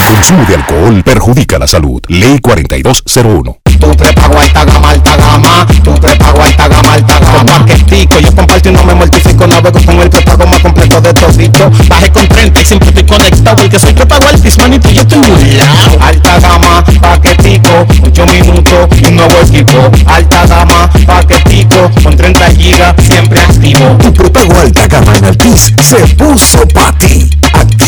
Consumo 0.03 0.45
de 0.45 0.55
alcohol 0.55 1.03
perjudica 1.03 1.59
la 1.59 1.67
salud. 1.67 2.01
Ley 2.07 2.39
4201. 2.39 3.57
Tu 3.79 3.95
prepago 3.95 4.37
alta 4.37 4.65
gama, 4.65 4.89
alta 4.89 5.15
gama. 5.15 5.67
Tu 5.83 5.93
prepago 5.93 6.41
alta 6.41 6.67
gama, 6.67 6.93
alta 6.93 7.19
gama. 7.19 7.59
Paquetico, 7.59 8.19
yo 8.19 8.35
comparto 8.35 8.69
y 8.69 8.71
no 8.73 8.83
me 8.83 8.93
mortifico. 8.93 9.47
Navego 9.47 9.79
con 9.85 9.99
el 9.99 10.09
prepago 10.09 10.45
más 10.45 10.59
completo 10.59 10.99
de 11.01 11.13
todito. 11.13 11.71
Bajé 11.87 12.11
con 12.11 12.27
30 12.27 12.61
y 12.61 12.65
siempre 12.65 12.89
estoy 12.89 13.05
conectado. 13.05 13.55
Porque 13.55 13.79
soy 13.79 13.93
prepago 13.93 14.27
altis, 14.27 14.57
manito, 14.57 14.89
y 14.89 14.93
yo 14.95 15.01
estoy 15.01 15.19
muy 15.19 15.43
lado. 15.53 15.97
Alta 16.01 16.39
gama, 16.39 16.83
paquetico. 17.01 17.87
8 18.03 18.25
minutos 18.27 18.89
y 19.01 19.05
un 19.05 19.15
nuevo 19.15 19.35
equipo. 19.41 19.91
Alta 20.07 20.45
gama, 20.45 20.89
paquetico. 21.05 21.89
Con 22.03 22.17
30 22.17 22.51
gigas, 22.51 22.95
siempre 23.01 23.39
activo. 23.39 23.97
Tu 24.03 24.13
prepago 24.13 24.59
alta 24.59 24.87
gama 24.87 25.15
en 25.17 25.25
Altis 25.25 25.73
se 25.81 25.95
puso 26.15 26.67
para 26.67 26.91
ti. 26.97 27.29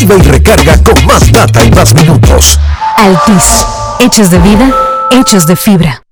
Activa 0.02 0.16
y 0.16 0.28
recarga 0.32 0.82
con 0.82 1.06
más 1.06 1.30
data 1.30 1.62
y 1.62 1.70
más 1.70 1.94
minutos. 1.94 2.58
Altis, 2.96 3.64
hechos 4.00 4.32
de 4.32 4.38
vida, 4.38 4.74
hechos 5.12 5.46
de 5.46 5.54
fibra. 5.54 6.02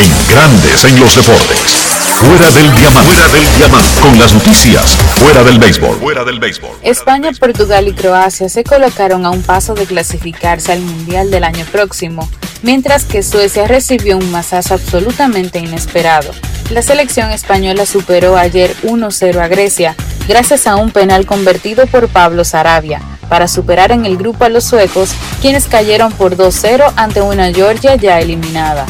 En 0.00 0.28
Grandes 0.28 0.84
en 0.84 0.98
los 0.98 1.14
Deportes. 1.14 1.90
Fuera 2.16 2.50
del 2.52 2.74
diamante. 2.74 3.12
Fuera 3.12 3.28
del 3.28 3.56
diamante. 3.56 4.00
Con 4.00 4.18
las 4.18 4.32
noticias. 4.32 4.96
Fuera 5.16 5.42
del 5.44 5.58
béisbol. 5.58 5.98
Fuera 5.98 6.24
del 6.24 6.38
béisbol. 6.38 6.70
España, 6.82 7.30
Portugal 7.38 7.86
y 7.86 7.92
Croacia 7.92 8.48
se 8.48 8.64
colocaron 8.64 9.26
a 9.26 9.30
un 9.30 9.42
paso 9.42 9.74
de 9.74 9.84
clasificarse 9.84 10.72
al 10.72 10.80
Mundial 10.80 11.30
del 11.30 11.44
año 11.44 11.66
próximo, 11.70 12.28
mientras 12.62 13.04
que 13.04 13.22
Suecia 13.22 13.66
recibió 13.66 14.16
un 14.16 14.30
masazo 14.30 14.74
absolutamente 14.74 15.58
inesperado. 15.58 16.30
La 16.70 16.80
selección 16.80 17.30
española 17.30 17.84
superó 17.84 18.38
ayer 18.38 18.74
1-0 18.82 19.38
a 19.38 19.48
Grecia, 19.48 19.96
gracias 20.28 20.66
a 20.66 20.76
un 20.76 20.92
penal 20.92 21.26
convertido 21.26 21.86
por 21.86 22.08
Pablo 22.08 22.44
Sarabia, 22.44 23.02
para 23.28 23.48
superar 23.48 23.92
en 23.92 24.06
el 24.06 24.16
grupo 24.16 24.44
a 24.44 24.48
los 24.48 24.64
suecos, 24.64 25.10
quienes 25.42 25.66
cayeron 25.66 26.12
por 26.12 26.36
2-0 26.36 26.92
ante 26.96 27.20
una 27.20 27.52
Georgia 27.52 27.96
ya 27.96 28.18
eliminada. 28.20 28.86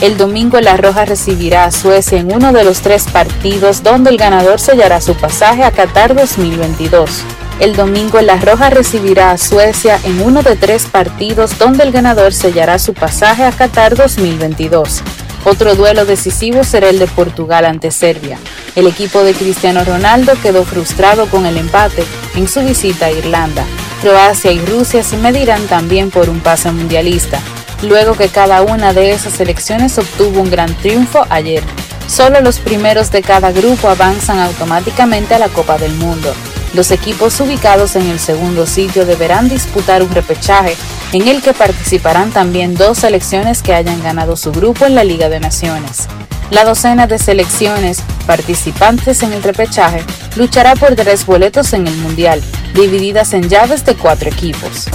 El 0.00 0.16
domingo 0.16 0.60
La 0.60 0.76
Roja 0.76 1.04
recibirá 1.04 1.64
a 1.64 1.70
Suecia 1.70 2.18
en 2.18 2.34
uno 2.34 2.52
de 2.52 2.64
los 2.64 2.80
tres 2.80 3.04
partidos 3.04 3.82
donde 3.82 4.10
el 4.10 4.18
ganador 4.18 4.60
sellará 4.60 5.00
su 5.00 5.14
pasaje 5.14 5.62
a 5.62 5.70
Qatar 5.70 6.14
2022. 6.14 7.22
El 7.60 7.76
domingo 7.76 8.20
La 8.20 8.36
Roja 8.36 8.70
recibirá 8.70 9.30
a 9.30 9.38
Suecia 9.38 9.98
en 10.04 10.20
uno 10.20 10.42
de 10.42 10.56
tres 10.56 10.86
partidos 10.86 11.58
donde 11.58 11.84
el 11.84 11.92
ganador 11.92 12.34
sellará 12.34 12.78
su 12.78 12.92
pasaje 12.92 13.44
a 13.44 13.52
Qatar 13.52 13.96
2022. 13.96 15.02
Otro 15.44 15.74
duelo 15.74 16.04
decisivo 16.04 16.64
será 16.64 16.88
el 16.88 16.98
de 16.98 17.06
Portugal 17.06 17.64
ante 17.64 17.90
Serbia. 17.90 18.38
El 18.74 18.88
equipo 18.88 19.22
de 19.22 19.32
Cristiano 19.32 19.84
Ronaldo 19.84 20.32
quedó 20.42 20.64
frustrado 20.64 21.26
con 21.26 21.46
el 21.46 21.56
empate 21.56 22.04
en 22.34 22.48
su 22.48 22.60
visita 22.60 23.06
a 23.06 23.12
Irlanda. 23.12 23.64
Croacia 24.02 24.50
y 24.50 24.58
Rusia 24.58 25.02
se 25.02 25.16
medirán 25.16 25.66
también 25.66 26.10
por 26.10 26.28
un 26.28 26.40
pase 26.40 26.70
mundialista 26.72 27.40
luego 27.82 28.14
que 28.14 28.28
cada 28.28 28.62
una 28.62 28.92
de 28.92 29.12
esas 29.12 29.34
selecciones 29.34 29.98
obtuvo 29.98 30.40
un 30.40 30.50
gran 30.50 30.74
triunfo 30.76 31.26
ayer. 31.30 31.62
Solo 32.06 32.40
los 32.40 32.58
primeros 32.58 33.10
de 33.10 33.22
cada 33.22 33.52
grupo 33.52 33.88
avanzan 33.88 34.38
automáticamente 34.38 35.34
a 35.34 35.38
la 35.38 35.48
Copa 35.48 35.78
del 35.78 35.94
Mundo. 35.94 36.32
Los 36.74 36.90
equipos 36.90 37.38
ubicados 37.40 37.94
en 37.96 38.08
el 38.08 38.18
segundo 38.18 38.66
sitio 38.66 39.06
deberán 39.06 39.48
disputar 39.48 40.02
un 40.02 40.10
repechaje 40.10 40.76
en 41.12 41.28
el 41.28 41.40
que 41.40 41.54
participarán 41.54 42.30
también 42.30 42.74
dos 42.74 42.98
selecciones 42.98 43.62
que 43.62 43.74
hayan 43.74 44.02
ganado 44.02 44.36
su 44.36 44.50
grupo 44.50 44.84
en 44.84 44.94
la 44.94 45.04
Liga 45.04 45.28
de 45.28 45.38
Naciones. 45.38 46.08
La 46.50 46.64
docena 46.64 47.06
de 47.06 47.18
selecciones 47.18 48.02
participantes 48.26 49.22
en 49.22 49.32
el 49.32 49.42
repechaje 49.42 50.04
luchará 50.36 50.74
por 50.74 50.94
tres 50.94 51.24
boletos 51.24 51.72
en 51.72 51.86
el 51.86 51.96
Mundial, 51.96 52.42
divididas 52.74 53.32
en 53.32 53.48
llaves 53.48 53.84
de 53.84 53.94
cuatro 53.94 54.28
equipos. 54.28 54.88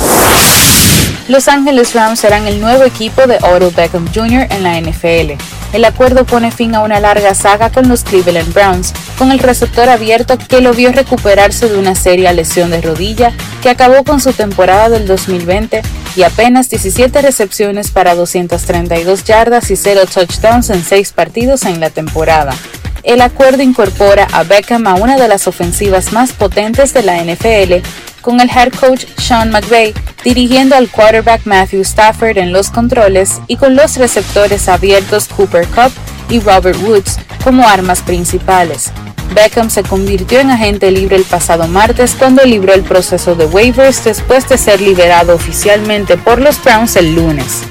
Los 1.29 1.47
Ángeles 1.47 1.93
Rams 1.93 2.21
serán 2.21 2.47
el 2.47 2.59
nuevo 2.59 2.83
equipo 2.83 3.27
de 3.27 3.37
Odell 3.43 3.71
Beckham 3.75 4.11
Jr. 4.11 4.47
en 4.49 4.63
la 4.63 4.81
NFL. 4.81 5.39
El 5.73 5.85
acuerdo 5.85 6.25
pone 6.25 6.49
fin 6.49 6.73
a 6.73 6.81
una 6.81 6.99
larga 6.99 7.35
saga 7.35 7.69
con 7.69 7.87
los 7.87 8.03
Cleveland 8.03 8.51
Browns, 8.51 8.93
con 9.15 9.31
el 9.31 9.37
receptor 9.37 9.89
abierto 9.89 10.39
que 10.39 10.59
lo 10.59 10.73
vio 10.73 10.91
recuperarse 10.91 11.69
de 11.69 11.77
una 11.77 11.93
seria 11.93 12.33
lesión 12.33 12.71
de 12.71 12.81
rodilla 12.81 13.31
que 13.61 13.69
acabó 13.69 14.03
con 14.03 14.19
su 14.19 14.33
temporada 14.33 14.89
del 14.89 15.05
2020 15.05 15.83
y 16.15 16.23
apenas 16.23 16.67
17 16.71 17.21
recepciones 17.21 17.91
para 17.91 18.15
232 18.15 19.23
yardas 19.23 19.69
y 19.69 19.75
0 19.75 20.01
touchdowns 20.11 20.71
en 20.71 20.83
6 20.83 21.11
partidos 21.11 21.61
en 21.65 21.79
la 21.79 21.91
temporada. 21.91 22.55
El 23.09 23.21
acuerdo 23.21 23.63
incorpora 23.63 24.27
a 24.33 24.43
Beckham 24.43 24.85
a 24.85 24.93
una 24.93 25.17
de 25.17 25.27
las 25.27 25.47
ofensivas 25.47 26.13
más 26.13 26.31
potentes 26.31 26.93
de 26.93 27.01
la 27.01 27.17
NFL 27.23 27.83
con 28.21 28.39
el 28.39 28.51
head 28.51 28.71
coach 28.71 29.05
Sean 29.17 29.49
McVay 29.49 29.95
dirigiendo 30.23 30.75
al 30.75 30.89
quarterback 30.89 31.41
Matthew 31.45 31.81
Stafford 31.81 32.37
en 32.37 32.53
los 32.53 32.69
controles 32.69 33.41
y 33.47 33.57
con 33.57 33.75
los 33.75 33.97
receptores 33.97 34.69
abiertos 34.69 35.27
Cooper 35.27 35.65
Cup 35.69 35.91
y 36.29 36.39
Robert 36.39 36.79
Woods 36.83 37.17
como 37.43 37.67
armas 37.67 38.03
principales. 38.03 38.91
Beckham 39.33 39.71
se 39.71 39.81
convirtió 39.81 40.39
en 40.39 40.51
agente 40.51 40.91
libre 40.91 41.15
el 41.15 41.23
pasado 41.23 41.67
martes 41.67 42.13
cuando 42.13 42.45
libró 42.45 42.75
el 42.75 42.83
proceso 42.83 43.33
de 43.33 43.47
waivers 43.47 44.03
después 44.03 44.47
de 44.47 44.59
ser 44.59 44.81
liberado 44.81 45.33
oficialmente 45.33 46.15
por 46.15 46.39
los 46.39 46.63
Browns 46.63 46.95
el 46.95 47.15
lunes. 47.15 47.63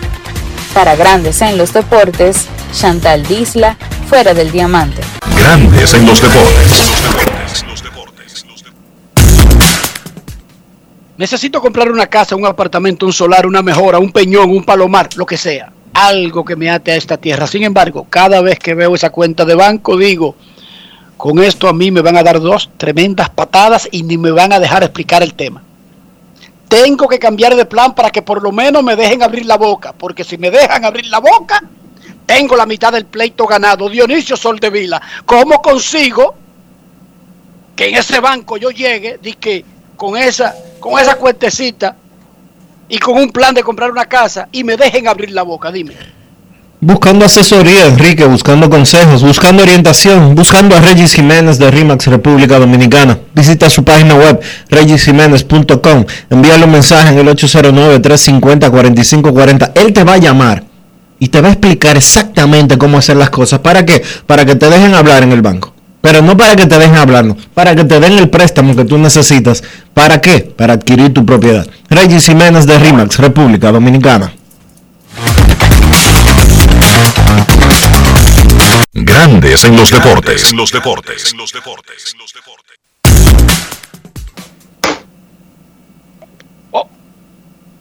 Para 0.79 0.95
Grandes 0.95 1.43
en 1.43 1.59
los 1.59 1.73
Deportes, 1.73 2.47
Chantal 2.73 3.27
Disla, 3.27 3.77
fuera 4.09 4.33
del 4.33 4.53
diamante. 4.53 5.03
Grandes 5.37 5.93
en 5.93 6.07
los 6.07 6.23
deportes. 6.23 6.93
Necesito 11.17 11.61
comprar 11.61 11.91
una 11.91 12.07
casa, 12.07 12.37
un 12.37 12.47
apartamento, 12.47 13.07
un 13.07 13.13
solar, 13.13 13.45
una 13.45 13.61
mejora, 13.61 13.99
un 13.99 14.13
peñón, 14.13 14.51
un 14.51 14.63
palomar, 14.63 15.09
lo 15.17 15.27
que 15.27 15.37
sea. 15.37 15.73
Algo 15.95 16.45
que 16.45 16.55
me 16.55 16.71
ate 16.71 16.93
a 16.93 16.97
esta 16.97 17.17
tierra. 17.17 17.49
Sin 17.49 17.65
embargo, 17.65 18.07
cada 18.09 18.41
vez 18.41 18.61
que 18.61 18.75
veo 18.75 18.95
esa 18.95 19.11
cuenta 19.11 19.45
de 19.45 19.57
banco, 19.57 19.97
digo, 19.97 20.37
con 21.17 21.41
esto 21.41 21.67
a 21.67 21.73
mí 21.73 21.91
me 21.91 22.03
van 22.03 22.17
a 22.17 22.23
dar 22.23 22.39
dos 22.39 22.71
tremendas 22.77 23.31
patadas 23.31 23.89
y 23.91 24.05
ni 24.05 24.17
me 24.17 24.31
van 24.31 24.53
a 24.53 24.61
dejar 24.61 24.85
explicar 24.85 25.25
el 25.25 25.35
tema. 25.35 25.65
Tengo 26.69 27.09
que 27.09 27.19
cambiar 27.19 27.57
de 27.57 27.65
plan 27.65 27.95
para 27.95 28.11
que 28.11 28.23
por 28.23 28.43
lo 28.43 28.53
menos 28.53 28.83
me 28.83 28.95
dejen 28.95 29.23
abrir 29.23 29.47
la 29.47 29.57
boca, 29.57 29.93
porque 29.93 30.23
si 30.23 30.37
me 30.37 30.51
dejan 30.51 30.85
abrir 30.85 31.07
la 31.07 31.19
boca, 31.19 31.63
tengo 32.27 32.57
la 32.57 32.67
mitad 32.67 32.93
del 32.93 33.07
pleito 33.07 33.47
ganado. 33.47 33.89
Dionisio 33.89 34.37
Soldevila, 34.37 35.01
¿cómo 35.25 35.63
consigo 35.63 36.35
que 37.75 37.89
en 37.89 37.97
ese 37.97 38.21
banco 38.21 38.59
yo 38.59 38.71
llegue 38.71 39.19
y 39.23 39.33
que 39.35 39.65
con 39.97 40.17
esa, 40.17 40.55
con 40.79 41.01
esa 41.01 41.17
cuentecita 41.17 41.97
y 42.89 42.99
con 42.99 43.17
un 43.17 43.31
plan 43.31 43.55
de 43.55 43.63
comprar 43.63 43.91
una 43.91 44.05
casa 44.05 44.49
y 44.53 44.63
me 44.63 44.77
dejen 44.77 45.09
abrir 45.09 45.31
la 45.31 45.43
boca? 45.43 45.73
Dime. 45.73 46.18
Buscando 46.81 47.25
asesoría, 47.25 47.87
Enrique, 47.87 48.25
buscando 48.25 48.71
consejos, 48.71 49.25
buscando 49.25 49.65
orientación, 49.65 50.37
buscando 50.37 50.77
a 50.77 50.81
Regis 50.81 51.13
Jiménez 51.13 51.59
de 51.59 51.73
RIMAX 51.73 52.07
República 52.07 52.57
Dominicana. 52.57 53.19
Visita 53.35 53.69
su 53.69 53.83
página 53.83 54.15
web 54.15 54.39
regisjiménez.com, 54.71 56.05
envíale 56.31 56.67
un 56.67 56.71
mensaje 56.71 57.09
en 57.09 57.19
el 57.19 57.27
809-350-4540. 57.35 59.73
Él 59.75 59.93
te 59.93 60.05
va 60.05 60.13
a 60.13 60.19
llamar 60.19 60.63
y 61.19 61.27
te 61.27 61.41
va 61.41 61.49
a 61.49 61.51
explicar 61.51 61.97
exactamente 61.97 62.79
cómo 62.79 62.99
hacer 62.99 63.17
las 63.17 63.31
cosas. 63.31 63.59
¿Para 63.59 63.85
qué? 63.85 64.01
Para 64.27 64.45
que 64.45 64.55
te 64.55 64.71
dejen 64.71 64.95
hablar 64.95 65.25
en 65.25 65.33
el 65.33 65.43
banco. 65.43 65.75
Pero 66.01 66.23
no 66.23 66.37
para 66.37 66.55
que 66.55 66.67
te 66.67 66.79
dejen 66.79 66.97
hablar, 66.97 67.25
no, 67.25 67.37
para 67.55 67.75
que 67.75 67.83
te 67.83 67.99
den 67.99 68.13
el 68.13 68.31
préstamo 68.31 68.77
que 68.77 68.85
tú 68.85 68.99
necesitas. 68.99 69.65
¿Para 69.95 70.21
qué? 70.21 70.49
Para 70.57 70.75
adquirir 70.75 71.13
tu 71.13 71.27
propiedad. 71.27 71.67
Regis 71.91 72.27
Jiménez 72.27 72.67
de 72.67 72.79
RIMAX 72.79 73.19
República 73.19 73.73
Dominicana. 73.73 74.33
Grandes 78.93 79.65
en 79.65 79.77
los 79.77 79.91
deportes. 79.91 80.51
En 80.51 80.57
los 80.57 80.73
deportes. 80.73 81.33
En 81.33 81.39
los 81.39 81.53
deportes. 81.53 82.17
Oh, 86.71 86.89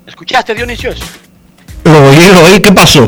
¿Escuchaste, 0.06 0.54
Dionisio? 0.54 0.94
Lo 1.84 2.10
oí, 2.10 2.28
lo 2.34 2.44
oí, 2.44 2.60
¿qué 2.62 2.72
pasó? 2.72 3.08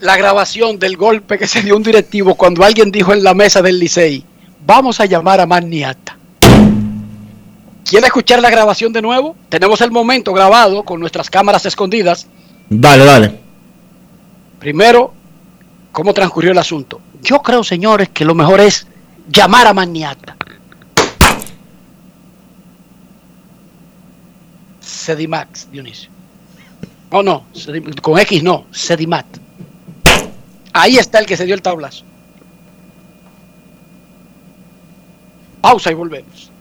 La 0.00 0.16
grabación 0.16 0.78
del 0.78 0.96
golpe 0.96 1.38
que 1.38 1.46
se 1.46 1.62
dio 1.62 1.76
un 1.76 1.82
directivo 1.82 2.34
cuando 2.34 2.64
alguien 2.64 2.90
dijo 2.90 3.12
en 3.12 3.22
la 3.22 3.34
mesa 3.34 3.62
del 3.62 3.78
Licey, 3.78 4.24
vamos 4.66 5.00
a 5.00 5.06
llamar 5.06 5.40
a 5.40 5.46
Maniata. 5.46 6.16
¿Quiere 7.84 8.06
escuchar 8.06 8.40
la 8.40 8.50
grabación 8.50 8.92
de 8.92 9.02
nuevo? 9.02 9.36
Tenemos 9.48 9.80
el 9.80 9.90
momento 9.90 10.32
grabado 10.32 10.82
con 10.82 10.98
nuestras 10.98 11.28
cámaras 11.28 11.66
escondidas. 11.66 12.26
Dale, 12.68 13.04
dale. 13.04 13.41
Primero, 14.62 15.12
cómo 15.90 16.14
transcurrió 16.14 16.52
el 16.52 16.58
asunto. 16.58 17.00
Yo 17.20 17.42
creo, 17.42 17.64
señores, 17.64 18.10
que 18.10 18.24
lo 18.24 18.32
mejor 18.32 18.60
es 18.60 18.86
llamar 19.28 19.66
a 19.66 19.74
Maniata. 19.74 20.36
Sedimax, 24.80 25.68
Dionisio. 25.68 26.10
Oh, 27.10 27.24
no, 27.24 27.46
con 28.02 28.20
X 28.20 28.44
no, 28.44 28.66
Sedimat. 28.70 29.26
Ahí 30.72 30.96
está 30.96 31.18
el 31.18 31.26
que 31.26 31.36
se 31.36 31.44
dio 31.44 31.56
el 31.56 31.62
tablazo. 31.62 32.04
Pausa 35.60 35.90
y 35.90 35.94
volvemos. 35.94 36.51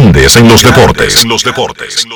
Grandes 0.00 0.34
en 0.36 0.48
los 0.48 0.62
deportes. 0.62 1.22
En 1.22 1.28
los 1.28 1.44
deportes. 1.44 2.06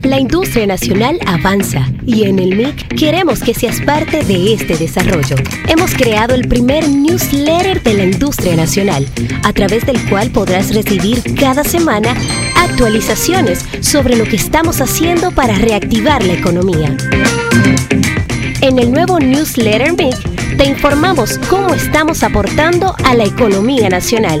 La 0.00 0.18
industria 0.18 0.66
nacional 0.66 1.18
avanza 1.26 1.86
y 2.06 2.24
en 2.24 2.38
el 2.38 2.56
MIC 2.56 2.96
queremos 2.96 3.40
que 3.40 3.52
seas 3.52 3.82
parte 3.82 4.24
de 4.24 4.54
este 4.54 4.78
desarrollo. 4.78 5.36
Hemos 5.68 5.92
creado 5.92 6.34
el 6.34 6.48
primer 6.48 6.88
newsletter 6.88 7.82
de 7.82 7.92
la 7.92 8.04
industria 8.04 8.56
nacional, 8.56 9.06
a 9.44 9.52
través 9.52 9.84
del 9.84 10.00
cual 10.08 10.30
podrás 10.30 10.74
recibir 10.74 11.22
cada 11.34 11.62
semana 11.62 12.16
actualizaciones 12.56 13.66
sobre 13.82 14.16
lo 14.16 14.24
que 14.24 14.36
estamos 14.36 14.80
haciendo 14.80 15.30
para 15.30 15.56
reactivar 15.56 16.24
la 16.24 16.32
economía. 16.32 16.96
En 18.62 18.78
el 18.78 18.90
nuevo 18.90 19.20
newsletter 19.20 19.92
MIC 19.92 20.56
te 20.56 20.64
informamos 20.64 21.38
cómo 21.50 21.74
estamos 21.74 22.22
aportando 22.22 22.96
a 23.04 23.14
la 23.14 23.24
economía 23.24 23.90
nacional. 23.90 24.40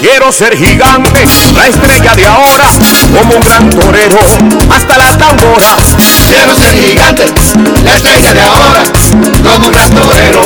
Quiero 0.00 0.30
ser 0.30 0.56
gigante, 0.56 1.26
la 1.54 1.66
estrella 1.66 2.14
de 2.14 2.26
ahora, 2.26 2.70
como 3.12 3.34
un 3.34 3.40
gran 3.40 3.68
torero, 3.70 4.18
hasta 4.70 4.96
la 4.96 5.16
tambora. 5.18 5.76
Quiero 6.28 6.54
ser 6.54 6.72
gigante, 6.74 7.24
la 7.84 7.94
estrella 7.94 8.32
de 8.32 8.42
ahora, 8.42 8.82
como 9.42 9.66
un 9.66 9.72
gran 9.72 9.90
torero, 9.90 10.40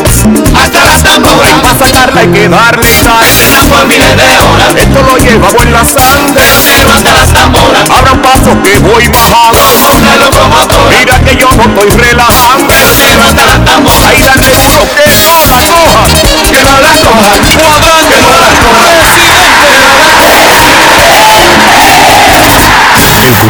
hasta 0.57 0.85
la 0.85 0.99
tambora. 0.99 1.61
Para 1.63 1.79
sacarla 1.79 2.21
hay 2.23 2.29
que 2.29 2.49
darle 2.49 2.87
sal, 3.03 3.27
por 3.69 3.87
miles 3.87 4.17
de 4.17 4.39
horas. 4.39 4.75
Esto 4.77 5.03
lo 5.03 5.17
llevamos 5.19 5.63
en 5.63 5.73
la 5.73 5.85
sangre, 5.85 6.43
pero 6.65 6.93
hasta 6.95 7.15
las 7.15 7.33
tamboras. 7.33 7.91
Abra 7.91 8.13
un 8.13 8.23
paso 8.23 8.63
que 8.63 8.79
voy 8.79 9.09
bajando, 9.09 9.69
una 9.99 10.17
locomotora. 10.17 10.99
Mira 10.99 11.21
que 11.21 11.37
yo 11.37 11.49
no 11.57 11.63
estoy 11.65 11.91
relajando, 11.91 12.75
pero 13.01 13.25
hasta 13.25 13.47
las 13.47 13.65
tamboras. 13.65 14.09
Ahí 14.09 14.23
darle 14.23 14.55
duro 14.57 14.89
que 14.97 15.11
no 15.13 15.45
la 15.45 15.61
coja, 15.69 16.09
que 16.51 16.63
no 16.65 16.81
la 16.81 16.89
coja, 16.89 17.33
cuadra 17.59 18.09
que 18.09 18.23
no 18.23 18.39
la 18.39 18.52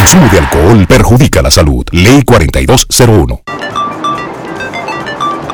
consumo 0.03 0.29
de 0.33 0.39
alcohol 0.41 0.87
perjudica 0.89 1.43
la 1.43 1.51
salud. 1.51 1.85
Ley 1.93 2.23
4201. 2.25 3.41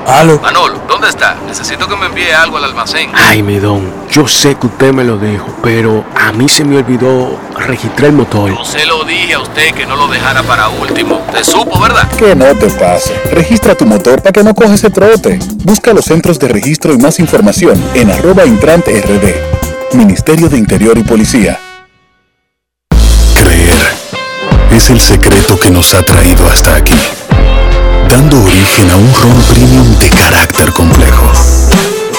¿Aló? 0.06 0.40
Manolo, 0.40 0.80
¿dónde 0.88 1.10
está? 1.10 1.36
Necesito 1.46 1.86
que 1.86 1.94
me 1.94 2.06
envíe 2.06 2.30
algo 2.30 2.56
al 2.56 2.64
almacén. 2.64 3.10
Ay, 3.14 3.42
mi 3.42 3.58
don, 3.58 3.92
yo 4.10 4.26
sé 4.26 4.54
que 4.54 4.68
usted 4.68 4.94
me 4.94 5.04
lo 5.04 5.18
dijo, 5.18 5.46
pero 5.62 6.02
a 6.16 6.32
mí 6.32 6.48
se 6.48 6.64
me 6.64 6.78
olvidó 6.78 7.38
registrar 7.58 8.08
el 8.08 8.16
motor. 8.16 8.56
Yo 8.56 8.64
se 8.64 8.86
lo 8.86 9.04
dije 9.04 9.34
a 9.34 9.40
usted 9.40 9.74
que 9.74 9.84
no 9.84 9.96
lo 9.96 10.08
dejara 10.08 10.42
para 10.44 10.70
último. 10.70 11.20
Te 11.30 11.44
supo, 11.44 11.78
¿verdad? 11.78 12.08
Que 12.12 12.34
no 12.34 12.46
te 12.54 12.70
pase. 12.70 13.20
Registra 13.30 13.74
tu 13.74 13.84
motor 13.84 14.22
para 14.22 14.32
que 14.32 14.42
no 14.42 14.54
coges 14.54 14.76
ese 14.76 14.88
trote. 14.88 15.38
Busca 15.56 15.92
los 15.92 16.06
centros 16.06 16.38
de 16.38 16.48
registro 16.48 16.94
y 16.94 16.96
más 16.96 17.20
información 17.20 17.78
en 17.92 18.10
arroba 18.10 18.46
intrante 18.46 18.98
rd. 18.98 19.94
Ministerio 19.94 20.48
de 20.48 20.56
Interior 20.56 20.96
y 20.96 21.02
Policía. 21.02 21.60
Es 24.78 24.90
el 24.90 25.00
secreto 25.00 25.58
que 25.58 25.70
nos 25.70 25.92
ha 25.94 26.02
traído 26.02 26.48
hasta 26.48 26.76
aquí, 26.76 26.94
dando 28.08 28.40
origen 28.44 28.88
a 28.90 28.96
un 28.96 29.12
ron 29.12 29.42
premium 29.52 29.98
de 29.98 30.08
carácter 30.08 30.72
complejo, 30.72 31.32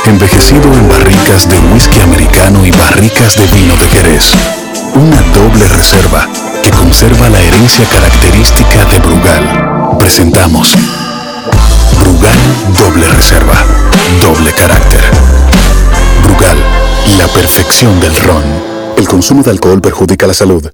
envejecido 0.05 0.63
en 0.73 0.89
barricas 0.89 1.47
de 1.47 1.57
whisky 1.71 2.01
americano 2.01 2.65
y 2.65 2.71
barricas 2.71 3.37
de 3.37 3.45
vino 3.55 3.75
de 3.77 3.87
Jerez. 3.87 4.33
Una 4.93 5.21
doble 5.33 5.67
reserva 5.69 6.27
que 6.61 6.71
conserva 6.71 7.29
la 7.29 7.39
herencia 7.39 7.85
característica 7.85 8.83
de 8.85 8.99
Brugal. 8.99 9.97
Presentamos 9.97 10.75
Brugal 11.97 12.39
Doble 12.77 13.07
Reserva, 13.07 13.55
doble 14.21 14.51
carácter. 14.51 15.01
Brugal, 16.23 16.57
la 17.17 17.27
perfección 17.29 17.99
del 18.01 18.15
ron. 18.17 18.43
El 18.97 19.07
consumo 19.07 19.43
de 19.43 19.51
alcohol 19.51 19.79
perjudica 19.81 20.27
la 20.27 20.33
salud. 20.33 20.69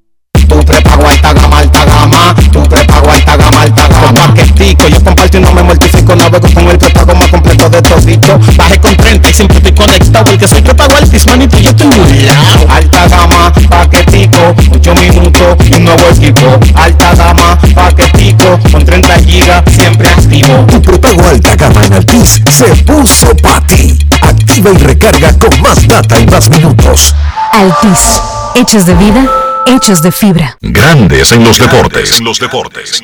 Tu 0.48 0.60
prepago 0.66 1.08
alta 1.08 1.34
gama, 1.34 1.58
alta 1.60 1.86
gama. 1.86 2.36
Tu 2.52 2.64
prepago 2.64 3.10
alta 3.12 3.38
gama, 3.38 3.62
alta 3.62 3.88
gama. 3.88 4.14
Paquetico, 4.14 4.88
yo 4.88 5.04
comparto 5.04 5.38
y 5.38 5.42
no 5.42 5.52
me 5.52 5.64
mortifico. 5.64 6.16
Navego 6.16 6.48
con 6.54 6.68
el 6.70 6.78
prepago 6.78 7.16
más 7.16 7.30
completo 7.30 7.70
de 7.70 7.82
todito. 7.82 8.40
Bajé 8.56 8.80
con 8.80 8.96
30 8.96 9.30
y 9.30 9.34
siempre 9.34 9.58
estoy 9.58 9.74
conectado. 9.74 10.32
El 10.32 10.38
que 10.38 10.48
soy 10.48 10.62
prepago 10.62 10.96
altis, 10.96 11.26
manito, 11.28 11.58
yo 11.58 11.70
estoy 11.70 11.88
muy 11.88 12.22
lado. 12.22 12.68
Alta 12.70 13.08
gama, 13.08 13.54
paquetico. 13.70 14.56
8 14.72 14.94
minutos 14.96 15.58
y 15.70 15.76
un 15.76 15.86
nuevo 15.86 16.04
equipo. 16.10 16.60
Alta 16.76 17.16
gama, 17.16 17.58
paquetico. 17.74 18.60
Con 18.72 18.86
30 18.86 19.20
gigas, 19.20 19.64
siempre 19.72 20.10
activo. 20.10 20.66
Tu 20.70 20.82
prepago 20.82 21.28
alta 21.28 21.56
gama 21.56 21.84
en 21.86 21.94
Altis 21.94 22.42
se 22.50 22.66
puso 22.84 23.36
para 23.38 23.62
ti. 23.68 23.98
Activa 24.22 24.72
y 24.72 24.78
recarga 24.78 25.34
con 25.38 25.62
más 25.62 25.88
data 25.88 26.20
y 26.20 26.26
más 26.28 26.50
minutos. 26.50 27.16
Altis, 27.52 28.22
hechos 28.56 28.86
de 28.86 28.96
vida, 28.96 29.26
hechos 29.66 30.02
de 30.02 30.12
fibra. 30.12 30.58
Grandes 30.62 31.32
en 31.32 31.44
los 31.44 31.58
deportes. 31.58 32.22
los 32.22 32.40
deportes. 32.40 33.04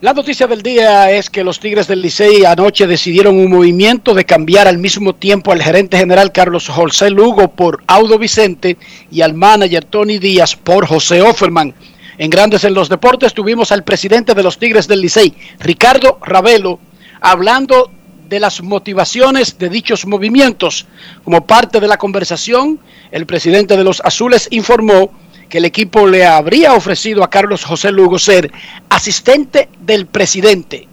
La 0.00 0.12
noticia 0.12 0.48
del 0.48 0.62
día 0.62 1.12
es 1.12 1.30
que 1.30 1.44
los 1.44 1.60
Tigres 1.60 1.86
del 1.86 2.02
Licey 2.02 2.44
anoche 2.44 2.88
decidieron 2.88 3.38
un 3.38 3.48
movimiento 3.48 4.14
de 4.14 4.24
cambiar 4.24 4.66
al 4.66 4.78
mismo 4.78 5.14
tiempo 5.14 5.52
al 5.52 5.62
gerente 5.62 5.96
general 5.96 6.32
Carlos 6.32 6.68
José 6.68 7.08
Lugo 7.10 7.52
por 7.52 7.84
Audo 7.86 8.18
Vicente 8.18 8.76
y 9.12 9.20
al 9.20 9.34
manager 9.34 9.84
Tony 9.84 10.18
Díaz 10.18 10.56
por 10.56 10.88
José 10.88 11.22
Offerman. 11.22 11.72
En 12.18 12.30
Grandes 12.30 12.64
en 12.64 12.74
los 12.74 12.88
Deportes 12.88 13.32
tuvimos 13.32 13.70
al 13.70 13.84
presidente 13.84 14.34
de 14.34 14.42
los 14.42 14.58
Tigres 14.58 14.88
del 14.88 15.02
Licey, 15.02 15.34
Ricardo 15.60 16.18
Ravelo, 16.20 16.80
hablando 17.20 17.92
de 18.32 18.40
las 18.40 18.62
motivaciones 18.62 19.58
de 19.58 19.68
dichos 19.68 20.06
movimientos. 20.06 20.86
Como 21.22 21.46
parte 21.46 21.80
de 21.80 21.86
la 21.86 21.98
conversación, 21.98 22.80
el 23.10 23.26
presidente 23.26 23.76
de 23.76 23.84
los 23.84 24.00
Azules 24.00 24.48
informó 24.50 25.10
que 25.50 25.58
el 25.58 25.66
equipo 25.66 26.06
le 26.06 26.24
habría 26.24 26.72
ofrecido 26.72 27.22
a 27.22 27.28
Carlos 27.28 27.62
José 27.62 27.92
Lugo 27.92 28.18
ser 28.18 28.50
asistente 28.88 29.68
del 29.80 30.06
presidente. 30.06 30.88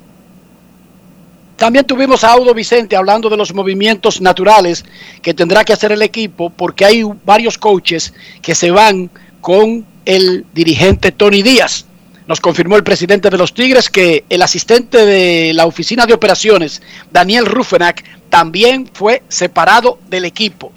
También 1.56 1.86
tuvimos 1.86 2.26
a 2.26 2.34
Audo 2.34 2.54
Vicente 2.54 2.98
hablando 2.98 3.30
de 3.30 3.38
los 3.38 3.54
movimientos 3.54 4.20
naturales 4.20 4.84
que 5.22 5.34
tendrá 5.34 5.64
que 5.64 5.72
hacer 5.72 5.94
el 5.94 6.02
equipo 6.02 6.50
porque 6.50 6.84
hay 6.84 7.04
varios 7.24 7.58
coaches 7.58 8.14
que 8.42 8.54
se 8.54 8.70
van 8.70 9.10
con 9.40 9.86
el 10.04 10.46
dirigente 10.54 11.14
Tony 11.14 11.42
Díaz. 11.42 11.86
Nos 12.30 12.40
confirmó 12.40 12.76
el 12.76 12.84
presidente 12.84 13.32
de 13.32 13.40
los 13.40 13.56
Tigres 13.56 13.90
que 13.90 14.24
el 14.30 14.44
asistente 14.44 15.04
de 15.04 15.52
la 15.56 15.66
oficina 15.66 16.06
de 16.06 16.14
operaciones, 16.14 16.80
Daniel 17.12 17.48
Rufenac, 17.48 18.04
también 18.30 18.88
fue 18.94 19.24
separado 19.30 19.98
del 20.12 20.26
equipo. 20.26 20.72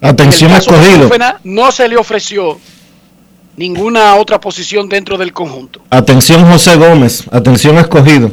Atención 0.00 0.52
escogido. 0.52 1.08
Rufenac, 1.08 1.40
no 1.42 1.72
se 1.72 1.88
le 1.88 1.96
ofreció 1.96 2.60
ninguna 3.56 4.14
otra 4.14 4.40
posición 4.40 4.88
dentro 4.88 5.18
del 5.18 5.32
conjunto. 5.32 5.80
Atención 5.90 6.48
José 6.48 6.76
Gómez. 6.76 7.24
Atención 7.32 7.76
escogido. 7.78 8.30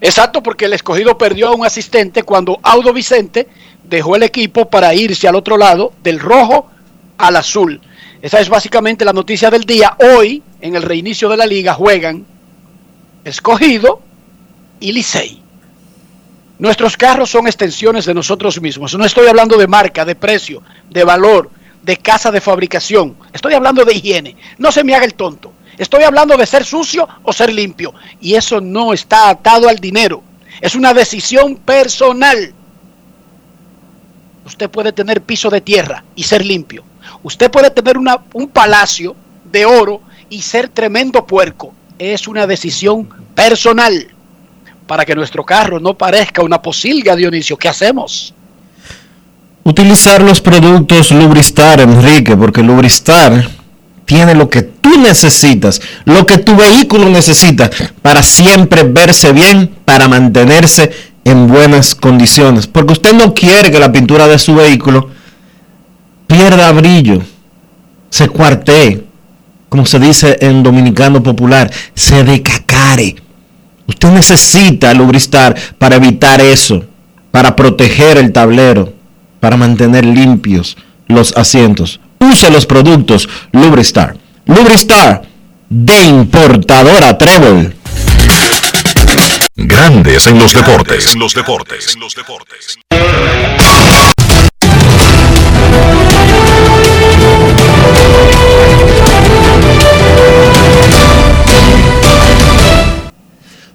Exacto, 0.00 0.42
porque 0.42 0.64
el 0.64 0.72
escogido 0.72 1.18
perdió 1.18 1.48
a 1.48 1.54
un 1.54 1.66
asistente 1.66 2.22
cuando 2.22 2.58
Audo 2.62 2.94
Vicente 2.94 3.48
dejó 3.84 4.16
el 4.16 4.22
equipo 4.22 4.70
para 4.70 4.94
irse 4.94 5.28
al 5.28 5.34
otro 5.34 5.58
lado, 5.58 5.92
del 6.02 6.18
rojo 6.18 6.70
al 7.18 7.36
azul. 7.36 7.82
Esa 8.22 8.38
es 8.38 8.48
básicamente 8.48 9.04
la 9.04 9.12
noticia 9.12 9.50
del 9.50 9.64
día. 9.64 9.96
Hoy, 9.98 10.44
en 10.60 10.76
el 10.76 10.82
reinicio 10.82 11.28
de 11.28 11.36
la 11.36 11.44
liga, 11.44 11.74
juegan 11.74 12.24
escogido 13.24 14.00
y 14.78 14.92
Licey. 14.92 15.42
Nuestros 16.60 16.96
carros 16.96 17.30
son 17.30 17.48
extensiones 17.48 18.04
de 18.06 18.14
nosotros 18.14 18.60
mismos. 18.60 18.94
No 18.94 19.04
estoy 19.04 19.26
hablando 19.26 19.56
de 19.56 19.66
marca, 19.66 20.04
de 20.04 20.14
precio, 20.14 20.62
de 20.88 21.02
valor, 21.02 21.50
de 21.82 21.96
casa 21.96 22.30
de 22.30 22.40
fabricación. 22.40 23.16
Estoy 23.32 23.54
hablando 23.54 23.84
de 23.84 23.94
higiene. 23.94 24.36
No 24.56 24.70
se 24.70 24.84
me 24.84 24.94
haga 24.94 25.04
el 25.04 25.14
tonto. 25.14 25.52
Estoy 25.76 26.04
hablando 26.04 26.36
de 26.36 26.46
ser 26.46 26.64
sucio 26.64 27.08
o 27.24 27.32
ser 27.32 27.52
limpio. 27.52 27.92
Y 28.20 28.34
eso 28.34 28.60
no 28.60 28.92
está 28.92 29.30
atado 29.30 29.68
al 29.68 29.80
dinero. 29.80 30.22
Es 30.60 30.76
una 30.76 30.94
decisión 30.94 31.56
personal. 31.56 32.54
Usted 34.46 34.70
puede 34.70 34.92
tener 34.92 35.22
piso 35.22 35.50
de 35.50 35.60
tierra 35.60 36.04
y 36.14 36.22
ser 36.22 36.46
limpio. 36.46 36.84
Usted 37.22 37.50
puede 37.50 37.70
tener 37.70 37.98
una, 37.98 38.18
un 38.32 38.48
palacio 38.48 39.14
de 39.50 39.64
oro 39.64 40.00
y 40.28 40.42
ser 40.42 40.68
tremendo 40.68 41.24
puerco. 41.26 41.72
Es 41.98 42.26
una 42.26 42.46
decisión 42.46 43.08
personal. 43.34 44.08
Para 44.86 45.04
que 45.04 45.14
nuestro 45.14 45.44
carro 45.44 45.78
no 45.78 45.94
parezca 45.94 46.42
una 46.42 46.60
posilga, 46.60 47.14
Dionisio, 47.14 47.56
¿qué 47.56 47.68
hacemos? 47.68 48.34
Utilizar 49.62 50.20
los 50.22 50.40
productos 50.40 51.12
Lubristar, 51.12 51.80
Enrique, 51.80 52.36
porque 52.36 52.62
Lubristar 52.62 53.48
tiene 54.04 54.34
lo 54.34 54.50
que 54.50 54.62
tú 54.62 54.98
necesitas, 54.98 55.80
lo 56.04 56.26
que 56.26 56.38
tu 56.38 56.56
vehículo 56.56 57.08
necesita 57.08 57.70
para 58.02 58.22
siempre 58.22 58.82
verse 58.82 59.32
bien, 59.32 59.70
para 59.84 60.08
mantenerse 60.08 60.90
en 61.24 61.46
buenas 61.46 61.94
condiciones. 61.94 62.66
Porque 62.66 62.94
usted 62.94 63.14
no 63.14 63.32
quiere 63.34 63.70
que 63.70 63.78
la 63.78 63.92
pintura 63.92 64.26
de 64.26 64.38
su 64.38 64.56
vehículo 64.56 65.08
pierda 66.32 66.72
brillo, 66.72 67.22
se 68.08 68.28
cuartee, 68.28 69.04
como 69.68 69.84
se 69.84 69.98
dice 69.98 70.38
en 70.40 70.62
dominicano 70.62 71.22
popular, 71.22 71.70
se 71.94 72.24
decacare. 72.24 73.16
Usted 73.86 74.08
necesita 74.08 74.94
lubristar 74.94 75.54
para 75.78 75.96
evitar 75.96 76.40
eso, 76.40 76.84
para 77.30 77.54
proteger 77.54 78.16
el 78.16 78.32
tablero, 78.32 78.94
para 79.40 79.56
mantener 79.56 80.06
limpios 80.06 80.76
los 81.06 81.36
asientos. 81.36 82.00
Use 82.20 82.50
los 82.50 82.64
productos 82.64 83.28
Lubristar. 83.52 84.16
Lubristar 84.46 85.22
de 85.68 86.04
importadora 86.04 87.18
Trébol. 87.18 87.74
Grandes 89.56 90.26
en 90.26 90.38
los 90.38 90.54
deportes. 90.54 91.12
En 91.12 91.18
los 91.20 91.34
deportes. 91.34 91.94
En 91.94 92.00
los 92.00 92.14
deportes. 92.14 92.78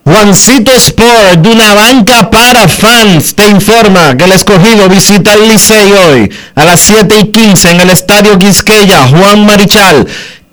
Juancito 0.08 0.72
Sport, 0.72 1.40
de 1.40 1.50
una 1.50 1.74
banca 1.74 2.30
para 2.30 2.70
fans, 2.70 3.36
te 3.36 3.46
informa 3.50 4.16
que 4.16 4.24
el 4.24 4.32
escogido 4.32 4.88
visita 4.88 5.34
el 5.34 5.50
Licey 5.50 5.92
hoy 5.92 6.32
a 6.56 6.64
las 6.64 6.80
7 6.80 7.14
y 7.20 7.28
15 7.28 7.72
en 7.72 7.82
el 7.82 7.90
Estadio 7.90 8.40
Quisqueya, 8.40 9.06
Juan 9.06 9.46
Marichal. 9.46 10.08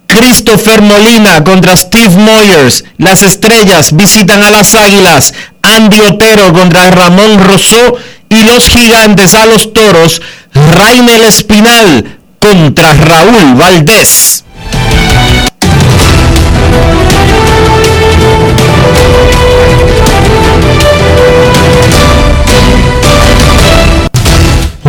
Christopher 0.09 0.83
Molina 0.83 1.45
contra 1.45 1.77
Steve 1.77 2.17
Moyers. 2.17 2.85
Las 2.99 3.23
estrellas 3.23 3.95
visitan 3.95 4.43
a 4.43 4.51
las 4.51 4.75
águilas. 4.75 5.33
Andy 5.63 6.01
Otero 6.01 6.53
contra 6.53 6.91
Ramón 6.91 7.39
Rosó. 7.39 7.97
Y 8.29 8.43
los 8.43 8.69
gigantes 8.69 9.37
a 9.37 9.47
los 9.47 9.73
toros. 9.73 10.21
Rainel 10.53 11.25
Espinal 11.27 12.19
contra 12.41 12.93
Raúl 12.93 13.55
Valdés. 13.55 14.45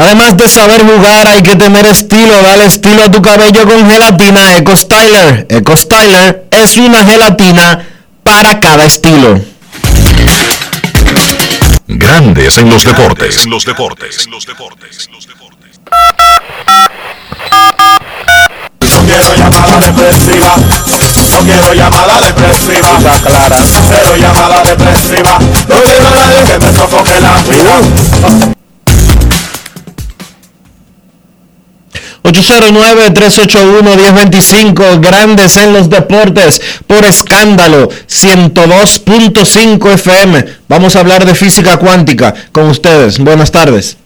Además 0.00 0.34
de 0.34 0.48
saber 0.48 0.80
jugar, 0.80 1.28
hay 1.28 1.42
que 1.42 1.56
tener 1.56 1.86
estilo. 1.86 2.40
Dale 2.40 2.64
estilo 2.64 3.04
a 3.04 3.10
tu 3.10 3.20
cabello 3.20 3.68
con 3.68 3.90
gelatina 3.90 4.56
Eco 4.56 4.74
Styler. 4.74 5.46
Eco 5.50 5.76
Styler 5.76 6.46
es 6.50 6.78
una 6.78 7.04
gelatina 7.04 7.86
para 8.24 8.58
cada 8.60 8.86
estilo. 8.86 9.38
Grandes 11.86 12.56
en 12.56 12.70
los 12.70 12.82
deportes. 12.82 13.44
En 13.44 13.50
los 13.50 13.66
deportes. 13.66 14.24
En 14.24 14.30
los 14.32 14.46
deportes. 14.46 15.10
No 18.80 19.02
quiero 19.04 19.34
llamada 19.36 19.80
depresiva. 19.80 20.56
No 21.30 21.38
quiero 21.44 21.74
llamada 21.74 22.20
depresiva. 22.22 22.98
clara. 23.22 23.56
Cero 23.88 24.16
llamada 24.16 24.62
depresiva. 24.62 25.38
No 25.68 25.82
quiero 25.82 26.10
nadie 26.10 26.44
que 26.44 26.58
me 26.58 26.72
sofoque 26.72 27.20
la 27.20 27.36
vida. 27.42 28.59
809-381-1025, 32.24 35.00
grandes 35.00 35.56
en 35.56 35.72
los 35.72 35.88
deportes, 35.88 36.60
por 36.86 37.02
escándalo, 37.04 37.88
102.5 37.88 39.94
FM. 39.94 40.44
Vamos 40.68 40.96
a 40.96 41.00
hablar 41.00 41.24
de 41.24 41.34
física 41.34 41.78
cuántica 41.78 42.34
con 42.52 42.68
ustedes. 42.68 43.18
Buenas 43.18 43.50
tardes. 43.50 43.96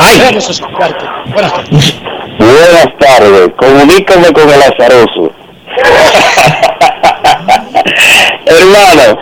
Ay. 0.00 0.36
escucharte. 0.36 1.06
Buenas 1.32 1.52
tardes. 1.52 1.94
Buenas 2.38 2.88
tardes, 2.98 3.50
comunícame 3.58 4.32
con 4.32 4.48
el 4.48 4.62
azaroso. 4.62 5.30
Hermano, 8.46 9.18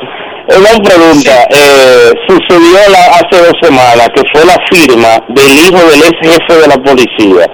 una 0.57 0.83
pregunta. 0.83 1.43
Eh, 1.51 2.13
sucedió 2.29 2.79
la- 2.91 3.17
hace 3.17 3.39
dos 3.45 3.55
semanas 3.63 4.09
que 4.15 4.23
fue 4.33 4.45
la 4.47 4.57
firma 4.71 5.09
del 5.29 5.57
hijo 5.59 5.79
del 5.91 6.01
ex 6.05 6.17
jefe 6.23 6.61
de 6.61 6.69
la 6.69 6.77
policía. 6.83 7.47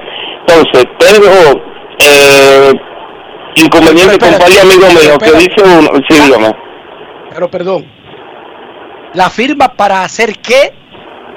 Entonces, 0.46 0.84
tengo 0.98 1.62
eh, 1.98 2.72
inconveniente 3.56 4.18
con 4.18 4.38
varios 4.38 4.62
amigos 4.62 4.94
míos 4.94 5.18
que 5.18 5.32
dice 5.32 5.62
uno, 5.64 5.88
sí, 6.08 6.20
dígame. 6.20 6.52
Pero 7.32 7.50
perdón. 7.50 7.86
La 9.14 9.30
firma 9.30 9.68
para 9.74 10.02
hacer 10.02 10.38
qué 10.38 10.72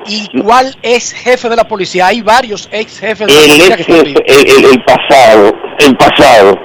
y 0.08 0.28
cuál 0.42 0.76
es 0.82 1.14
jefe 1.14 1.48
de 1.50 1.56
la 1.56 1.68
policía. 1.68 2.08
Hay 2.08 2.22
varios 2.22 2.68
ex 2.72 3.00
jefes 3.00 3.28
de 3.28 3.34
la 3.34 3.40
El 3.40 3.48
policía 3.50 3.76
ex 3.76 3.86
que 3.86 3.94
jefe, 3.94 4.24
el, 4.26 4.48
el- 4.66 4.66
el 4.74 4.84
pasado, 4.84 5.52
el 5.80 5.96
pasado. 5.98 6.56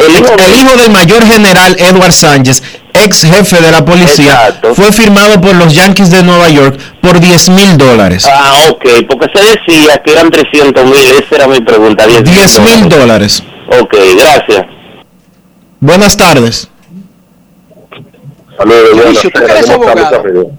El 0.00 0.56
hijo, 0.56 0.76
del 0.76 0.90
mayor 0.90 1.24
general 1.26 1.76
Edward 1.78 2.12
Sánchez, 2.12 2.62
ex 2.94 3.22
jefe 3.22 3.60
de 3.60 3.70
la 3.70 3.84
policía, 3.84 4.60
fue 4.74 4.92
firmado 4.92 5.40
por 5.40 5.54
los 5.54 5.74
Yankees 5.74 6.10
de 6.10 6.22
Nueva 6.22 6.48
York 6.48 6.78
por 7.00 7.20
10 7.20 7.50
mil 7.50 7.76
dólares. 7.76 8.26
Ah, 8.30 8.68
ok, 8.70 8.84
porque 9.08 9.26
se 9.34 9.44
decía 9.44 10.00
que 10.02 10.12
eran 10.12 10.30
300 10.30 10.84
mil, 10.84 11.10
esa 11.10 11.36
era 11.36 11.46
mi 11.46 11.60
pregunta. 11.60 12.06
10 12.06 12.24
10 12.24 12.60
mil 12.60 12.88
dólares. 12.88 13.42
Ok, 13.78 13.94
gracias. 14.16 14.66
Buenas 15.80 16.16
tardes. 16.16 16.68
Saludos, 18.56 18.92
Dionisio, 18.94 19.30
tú 19.30 19.38
que 19.38 19.52
eres 19.52 19.66
¿cómo 19.70 19.84
estamos, 19.84 20.14
abogado. 20.14 20.50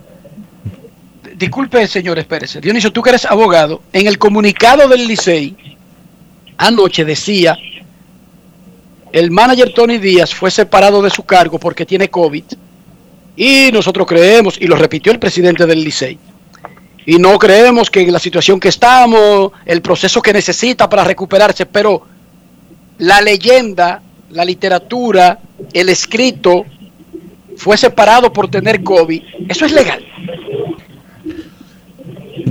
Disculpe, 1.35 1.87
señor 1.87 2.19
espérese. 2.19 2.61
Dionisio, 2.61 2.91
tú 2.91 3.01
que 3.01 3.09
eres 3.09 3.25
abogado, 3.25 3.81
en 3.93 4.07
el 4.07 4.17
comunicado 4.17 4.87
del 4.87 5.07
Licey, 5.07 5.55
anoche 6.57 7.05
decía, 7.05 7.57
el 9.11 9.31
manager 9.31 9.73
Tony 9.73 9.97
Díaz 9.97 10.33
fue 10.33 10.51
separado 10.51 11.01
de 11.01 11.09
su 11.09 11.23
cargo 11.23 11.59
porque 11.59 11.85
tiene 11.85 12.09
COVID. 12.09 12.43
Y 13.35 13.69
nosotros 13.71 14.07
creemos, 14.07 14.57
y 14.59 14.67
lo 14.67 14.75
repitió 14.75 15.11
el 15.11 15.19
presidente 15.19 15.65
del 15.65 15.83
Licey, 15.83 16.17
y 17.05 17.17
no 17.17 17.37
creemos 17.39 17.89
que 17.89 18.01
en 18.01 18.11
la 18.13 18.19
situación 18.19 18.59
que 18.59 18.69
estamos, 18.69 19.51
el 19.65 19.81
proceso 19.81 20.21
que 20.21 20.33
necesita 20.33 20.89
para 20.89 21.03
recuperarse, 21.03 21.65
pero 21.65 22.05
la 22.99 23.21
leyenda, 23.21 24.01
la 24.29 24.45
literatura, 24.45 25.39
el 25.73 25.89
escrito, 25.89 26.65
fue 27.57 27.77
separado 27.77 28.31
por 28.31 28.49
tener 28.49 28.83
COVID. 28.83 29.23
Eso 29.49 29.65
es 29.65 29.71
legal. 29.71 30.05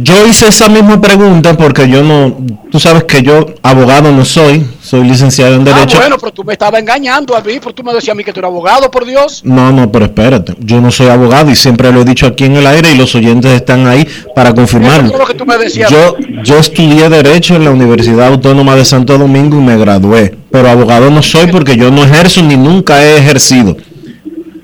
Yo 0.03 0.27
hice 0.27 0.49
esa 0.49 0.69
misma 0.69 1.01
pregunta 1.01 1.57
porque 1.57 1.89
yo 1.89 2.03
no, 2.03 2.37
tú 2.71 2.79
sabes 2.81 3.05
que 3.05 3.23
yo 3.23 3.47
abogado 3.63 4.11
no 4.13 4.25
soy, 4.25 4.65
soy 4.81 5.05
licenciado 5.07 5.57
en 5.57 5.63
Ah, 5.69 5.75
Derecho. 5.75 5.99
bueno, 5.99 6.17
pero 6.19 6.33
tú 6.33 6.43
me 6.45 6.53
estabas 6.55 6.81
engañando 6.81 7.37
a 7.37 7.41
mí, 7.41 7.55
pero 7.61 7.75
tú 7.75 7.83
me 7.83 7.93
decías 7.93 8.13
a 8.13 8.17
mí 8.17 8.25
que 8.25 8.33
tú 8.33 8.39
eras 8.41 8.51
abogado, 8.51 8.91
por 8.91 9.05
Dios. 9.05 9.43
No, 9.45 9.73
no, 9.73 9.91
pero 9.93 10.07
espérate, 10.07 10.55
yo 10.61 10.81
no 10.81 10.91
soy 10.91 11.09
abogado 11.09 11.51
y 11.51 11.57
siempre 11.57 11.93
lo 11.93 12.01
he 12.01 12.05
dicho 12.05 12.27
aquí 12.27 12.45
en 12.45 12.57
el 12.57 12.67
aire 12.67 12.93
y 12.93 12.97
los 12.97 13.15
oyentes 13.15 13.53
están 13.53 13.87
ahí 13.87 14.07
para 14.35 14.55
confirmarlo. 14.55 15.07
Eso 15.09 15.13
es 15.15 15.19
lo 15.21 15.27
que 15.27 15.35
tú 15.35 15.45
me 15.45 15.59
decías. 15.59 15.91
Yo, 15.91 16.17
yo 16.45 16.59
estudié 16.59 17.09
Derecho 17.11 17.57
en 17.57 17.65
la 17.65 17.71
Universidad 17.73 18.29
Autónoma 18.29 18.77
de 18.77 18.85
Santo 18.85 19.19
Domingo 19.19 19.59
y 19.59 19.61
me 19.61 19.77
gradué, 19.77 20.35
pero 20.51 20.71
abogado 20.71 21.11
no 21.11 21.23
soy 21.23 21.49
porque 21.49 21.77
yo 21.77 21.91
no 21.91 22.05
ejerzo 22.05 22.43
ni 22.43 22.57
nunca 22.57 23.03
he 23.05 23.19
ejercido. 23.19 23.77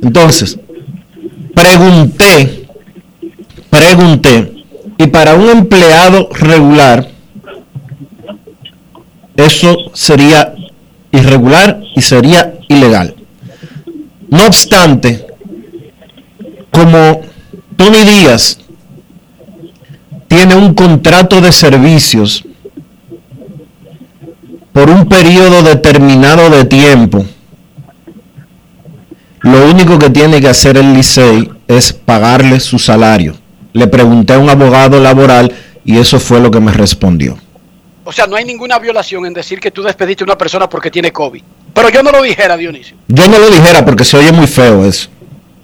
Entonces, 0.03 0.59
pregunté, 1.55 2.67
pregunté, 3.71 4.53
y 4.99 5.07
para 5.09 5.35
un 5.35 5.49
empleado 5.49 6.29
regular, 6.33 7.09
eso 9.37 9.77
sería 9.93 10.55
irregular 11.13 11.81
y 11.95 12.01
sería 12.01 12.55
ilegal. 12.69 13.15
No 14.29 14.47
obstante, 14.47 15.27
como 16.71 17.21
Tony 17.77 18.05
Díaz 18.05 18.59
tiene 20.29 20.57
un 20.57 20.75
contrato 20.75 21.41
de 21.41 21.53
servicios 21.53 22.45
por 24.73 24.91
un 24.91 25.09
periodo 25.09 25.63
determinado 25.63 26.51
de 26.51 26.65
tiempo, 26.65 27.25
lo 29.41 29.71
único 29.71 29.99
que 29.99 30.11
tiene 30.11 30.41
que 30.41 30.49
hacer 30.49 30.77
el 30.77 30.93
Licey 30.93 31.49
es 31.69 31.93
pagarle 31.93 32.59
su 32.59 32.79
salario. 32.79 33.37
Le 33.77 33.87
pregunté 33.89 34.33
a 34.33 34.39
un 34.39 34.49
abogado 34.49 34.99
laboral 34.99 35.55
y 35.85 35.99
eso 35.99 36.19
fue 36.19 36.41
lo 36.41 36.51
que 36.51 36.61
me 36.61 36.73
respondió. 36.73 37.37
O 38.05 38.11
sea, 38.11 38.27
no 38.27 38.35
hay 38.35 38.47
ninguna 38.47 38.79
violación 38.79 39.27
en 39.27 39.35
decir 39.35 39.61
que 39.61 39.71
tú 39.71 39.83
despediste 39.83 40.25
a 40.25 40.27
una 40.27 40.39
persona 40.39 40.67
porque 40.67 40.91
tiene 40.91 41.13
COVID. 41.13 41.43
Pero 41.75 41.91
yo 41.91 42.03
no 42.03 42.11
lo 42.11 42.23
dijera, 42.23 42.57
Dionisio. 42.57 42.97
Yo 43.07 43.29
no 43.29 43.39
lo 43.39 43.51
dijera 43.51 43.85
porque 43.85 44.03
se 44.03 44.17
oye 44.17 44.33
muy 44.33 44.47
feo 44.47 44.83
eso. 44.87 45.11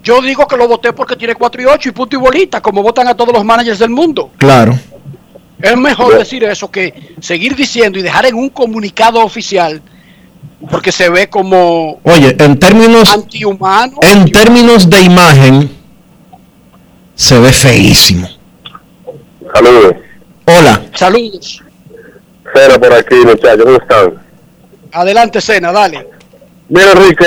Yo 0.05 0.21
digo 0.21 0.47
que 0.47 0.59
lo 0.59 0.69
voté 0.69 0.93
porque 0.93 1.17
tiene 1.17 1.35
4 1.35 1.63
y 1.63 1.65
8 1.65 1.89
y 1.89 1.93
punto 1.93 2.17
y 2.17 2.19
bolita, 2.19 2.61
como 2.61 2.83
votan 2.83 3.09
a 3.09 3.15
todos 3.15 3.33
los 3.33 3.47
managers 3.47 3.79
del 3.79 3.89
mundo. 3.89 4.31
Claro. 4.37 4.79
Es 5.63 5.77
mejor 5.79 6.19
decir 6.19 6.45
eso 6.45 6.71
que 6.71 7.15
seguir 7.19 7.57
diciendo 7.57 7.99
y 7.99 8.03
dejar 8.03 8.27
en 8.27 8.35
un 8.35 8.51
comunicado 8.51 9.25
oficial 9.25 9.81
porque 10.71 10.93
se 10.93 11.09
ve 11.09 11.31
como 11.31 11.99
Oye, 12.03 12.37
en 12.39 12.59
términos 12.59 13.11
antihumano. 13.11 13.97
en 14.03 14.31
términos 14.31 14.91
de 14.91 15.01
imagen 15.01 15.82
se 17.15 17.39
ve 17.39 17.53
feísimo. 17.53 18.29
Saludos. 19.55 19.95
Hola. 20.47 20.83
Saludos. 20.95 21.63
Cera 22.55 22.79
por 22.79 22.93
aquí, 22.93 23.17
muchachos, 23.17 23.65
¿cómo 23.65 23.77
están? 23.77 24.15
Adelante, 24.93 25.41
Cena, 25.41 25.73
dale. 25.73 26.07
Mira, 26.69 26.93
Enrique, 26.93 27.27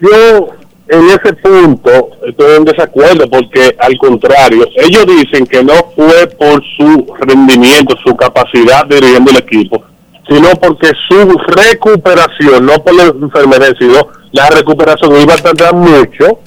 yo 0.00 0.48
en 0.88 1.08
ese 1.10 1.32
punto 1.34 2.10
estoy 2.26 2.56
en 2.56 2.64
desacuerdo 2.64 3.28
porque 3.28 3.74
al 3.78 3.96
contrario, 3.98 4.66
ellos 4.76 5.06
dicen 5.06 5.46
que 5.46 5.62
no 5.62 5.74
fue 5.94 6.26
por 6.38 6.62
su 6.76 7.06
rendimiento, 7.20 7.96
su 8.04 8.14
capacidad 8.16 8.86
dirigiendo 8.86 9.30
el 9.30 9.38
equipo, 9.38 9.82
sino 10.28 10.50
porque 10.60 10.92
su 11.08 11.38
recuperación, 11.48 12.66
no 12.66 12.74
por 12.82 12.94
la 12.94 13.04
enfermedad, 13.04 13.74
sino 13.78 14.08
la 14.32 14.50
recuperación 14.50 15.20
iba 15.20 15.34
a 15.34 15.38
tardar 15.38 15.74
mucho 15.74 16.40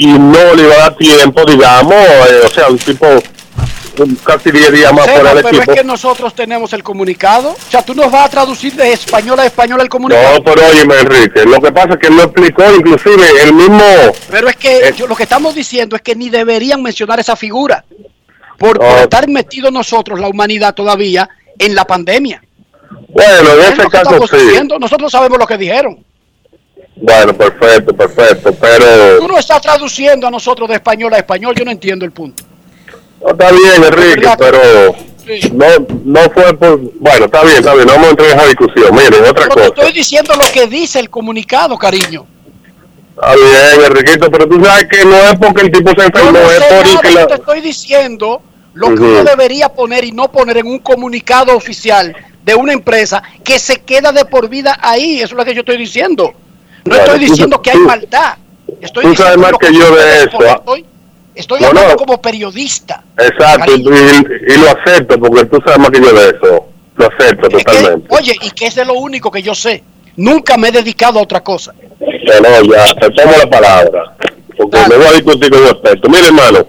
y 0.00 0.06
no 0.06 0.54
le 0.54 0.62
iba 0.62 0.74
a 0.74 0.78
dar 0.78 0.96
tiempo, 0.96 1.44
digamos, 1.44 1.92
eh, 1.94 2.40
o 2.44 2.48
sea, 2.48 2.68
un 2.68 2.78
tipo 2.78 3.06
casi 4.22 4.52
10 4.52 4.70
días 4.72 4.92
más 4.92 5.10
fuera 5.10 5.34
del 5.34 5.42
pero 5.42 5.60
es 5.60 5.68
que 5.80 5.82
nosotros 5.82 6.32
tenemos 6.32 6.72
el 6.72 6.84
comunicado. 6.84 7.50
O 7.50 7.70
sea, 7.70 7.82
tú 7.82 7.96
nos 7.96 8.08
vas 8.12 8.26
a 8.26 8.28
traducir 8.28 8.72
de 8.74 8.92
español 8.92 9.40
a 9.40 9.46
español 9.46 9.80
el 9.80 9.88
comunicado. 9.88 10.36
No, 10.38 10.44
pero 10.44 10.64
óyeme, 10.68 11.00
Enrique, 11.00 11.44
lo 11.44 11.60
que 11.60 11.72
pasa 11.72 11.94
es 11.94 11.98
que 11.98 12.08
lo 12.10 12.22
explicó, 12.22 12.62
inclusive 12.72 13.24
el 13.42 13.52
mismo... 13.54 13.82
Pero 14.30 14.48
es 14.48 14.54
que 14.54 14.94
yo- 14.96 15.08
lo 15.08 15.16
que 15.16 15.24
estamos 15.24 15.52
diciendo 15.52 15.96
es 15.96 16.02
que 16.02 16.14
ni 16.14 16.30
deberían 16.30 16.80
mencionar 16.80 17.18
esa 17.18 17.34
figura 17.34 17.84
por, 18.56 18.78
por 18.78 18.86
Oh. 18.86 18.98
estar 18.98 19.26
metidos 19.28 19.72
nosotros, 19.72 20.20
la 20.20 20.28
humanidad 20.28 20.74
todavía, 20.74 21.28
en 21.58 21.74
la 21.74 21.84
pandemia. 21.84 22.40
Bueno, 23.08 23.52
en 23.54 23.60
Es 23.60 23.66
ese 23.70 23.82
que 23.82 23.88
caso 23.88 24.02
estamos 24.10 24.30
sí. 24.30 24.36
diciendo. 24.36 24.78
Nosotros 24.78 25.10
sabemos 25.10 25.38
lo 25.40 25.46
que 25.46 25.58
dijeron. 25.58 26.04
Bueno, 27.00 27.32
perfecto, 27.32 27.94
perfecto, 27.94 28.52
pero... 28.60 29.18
Tú 29.18 29.28
no 29.28 29.38
estás 29.38 29.60
traduciendo 29.60 30.26
a 30.26 30.30
nosotros 30.30 30.68
de 30.68 30.76
español 30.76 31.14
a 31.14 31.18
español. 31.18 31.54
Yo 31.56 31.64
no 31.64 31.70
entiendo 31.70 32.04
el 32.04 32.12
punto. 32.12 32.42
No, 33.20 33.30
está 33.30 33.50
bien, 33.50 33.84
Enrique, 33.84 34.28
pero 34.38 34.96
no, 35.52 35.66
no 36.04 36.20
fue 36.30 36.54
por... 36.54 36.80
Bueno, 36.94 37.26
está 37.26 37.42
bien, 37.44 37.58
está 37.58 37.74
bien, 37.74 37.86
no 37.86 37.92
vamos 37.92 38.08
a 38.08 38.10
entrar 38.10 38.30
en 38.30 38.38
esa 38.38 38.46
discusión. 38.48 38.94
Miren, 38.94 39.24
otra 39.24 39.48
Pero 39.48 39.48
cosa. 39.50 39.66
estoy 39.66 39.92
diciendo 39.92 40.34
lo 40.34 40.52
que 40.52 40.66
dice 40.66 40.98
el 40.98 41.08
comunicado, 41.10 41.76
cariño. 41.78 42.26
Está 43.14 43.34
bien, 43.34 43.84
Enriquito, 43.86 44.30
pero 44.30 44.48
tú 44.48 44.64
sabes 44.64 44.86
que 44.88 45.04
no 45.04 45.16
es 45.16 45.34
porque 45.38 45.62
el 45.62 45.72
tipo 45.72 45.90
se 45.90 46.06
enfermó, 46.06 46.32
no 46.32 46.50
es 46.50 46.62
por 46.64 46.86
nada, 46.86 47.00
que 47.00 47.12
yo 47.12 47.20
la... 47.20 47.26
te 47.26 47.34
estoy 47.34 47.60
diciendo 47.60 48.42
lo 48.74 48.88
que 48.88 49.02
uno 49.02 49.24
debería 49.24 49.68
poner 49.68 50.04
y 50.04 50.12
no 50.12 50.30
poner 50.30 50.58
en 50.58 50.66
un 50.66 50.78
comunicado 50.78 51.56
oficial 51.56 52.14
de 52.44 52.54
una 52.54 52.72
empresa 52.72 53.22
que 53.44 53.58
se 53.58 53.82
queda 53.82 54.12
de 54.12 54.24
por 54.24 54.48
vida 54.48 54.78
ahí. 54.80 55.16
Eso 55.16 55.26
es 55.26 55.32
lo 55.32 55.44
que 55.44 55.54
yo 55.54 55.60
estoy 55.60 55.78
diciendo. 55.78 56.32
No 56.88 56.96
estoy 56.96 57.18
tú- 57.20 57.24
diciendo 57.30 57.62
que 57.62 57.70
hay 57.70 57.78
maldad. 57.78 58.34
Estoy 58.80 59.04
tú 59.06 59.14
sabes 59.16 59.36
más 59.38 59.52
que 59.58 59.72
yo 59.72 59.94
de 59.94 60.18
eso. 60.24 60.38
¿ah? 60.48 60.56
Estoy, 60.58 60.84
estoy 61.34 61.60
No, 61.60 61.68
hablando 61.68 61.96
como 61.96 62.20
periodista. 62.20 63.02
Exacto, 63.18 63.72
y, 63.76 63.80
y 63.80 64.56
lo 64.58 64.68
acepto 64.70 65.18
porque 65.18 65.44
tú 65.46 65.58
sabes 65.64 65.78
más 65.78 65.90
que 65.90 66.00
yo 66.00 66.12
de 66.12 66.28
eso. 66.28 66.66
Lo 66.96 67.06
acepto 67.06 67.48
Es 67.48 67.54
que, 67.56 67.64
totalmente. 67.64 68.06
oye, 68.14 68.36
y 68.42 68.50
que 68.50 68.66
es 68.66 68.76
lo 68.86 68.94
único 68.94 69.30
que 69.30 69.42
yo 69.42 69.54
sé. 69.54 69.82
Nunca 70.16 70.56
me 70.56 70.68
he 70.68 70.72
dedicado 70.72 71.18
a 71.20 71.22
otra 71.22 71.40
cosa. 71.42 71.72
No, 72.00 72.62
ya, 72.74 72.84
te 72.94 73.10
tomo 73.10 73.32
la 73.38 73.48
palabra. 73.48 74.16
Porque 74.56 74.78
me 74.88 74.96
voy 74.96 75.06
a 75.06 75.12
discutir 75.12 75.50
con 75.50 75.62
respecto. 75.62 76.08
Mire, 76.08 76.26
hermano, 76.26 76.66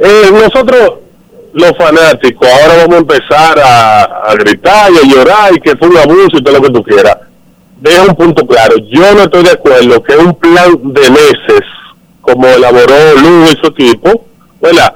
eh, 0.00 0.30
nosotros, 0.32 0.94
los 1.52 1.72
fanáticos, 1.76 2.48
ahora 2.48 2.76
vamos 2.86 2.94
a 2.94 2.98
empezar 2.98 3.58
a, 3.60 4.02
a 4.30 4.34
gritar 4.36 4.90
y 4.92 4.96
a 4.98 5.02
llorar 5.14 5.54
y 5.54 5.60
que 5.60 5.76
fue 5.76 5.88
un 5.88 5.98
abuso 5.98 6.38
y 6.38 6.42
todo 6.42 6.54
lo 6.58 6.62
que 6.62 6.70
tú 6.70 6.82
quieras. 6.82 7.18
Deja 7.80 8.02
un 8.02 8.14
punto 8.14 8.46
claro. 8.46 8.76
Yo 8.90 9.14
no 9.14 9.22
estoy 9.22 9.44
de 9.44 9.52
acuerdo 9.52 10.02
que 10.02 10.16
un 10.16 10.34
plan 10.34 10.78
de 10.82 11.10
meses, 11.10 11.62
como 12.20 12.46
elaboró 12.46 13.14
Lugo 13.16 13.46
y 13.52 13.56
su 13.56 13.68
equipo, 13.68 14.24
¿verdad? 14.60 14.94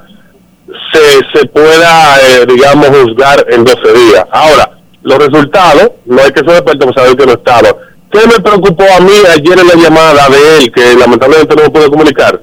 Se, 0.93 1.39
se 1.39 1.47
pueda, 1.47 2.19
eh, 2.23 2.47
digamos, 2.47 2.89
juzgar 2.89 3.47
en 3.49 3.65
12 3.65 3.93
días. 3.93 4.25
Ahora, 4.33 4.71
los 5.03 5.19
resultados, 5.19 5.93
no 6.07 6.23
hay 6.23 6.33
que 6.33 6.41
ser 6.41 6.57
experto 6.57 6.87
para 6.87 7.03
saber 7.03 7.17
que 7.17 7.27
no 7.27 7.33
estaban. 7.33 7.75
¿Qué 8.11 8.27
me 8.27 8.41
preocupó 8.41 8.85
a 8.97 9.01
mí 9.01 9.13
ayer 9.31 9.59
en 9.59 9.69
la 9.69 9.75
llamada 9.75 10.29
de 10.29 10.59
él, 10.59 10.73
que 10.73 10.95
lamentablemente 10.95 11.55
no 11.55 11.63
me 11.63 11.71
pude 11.71 11.89
comunicar? 11.89 12.41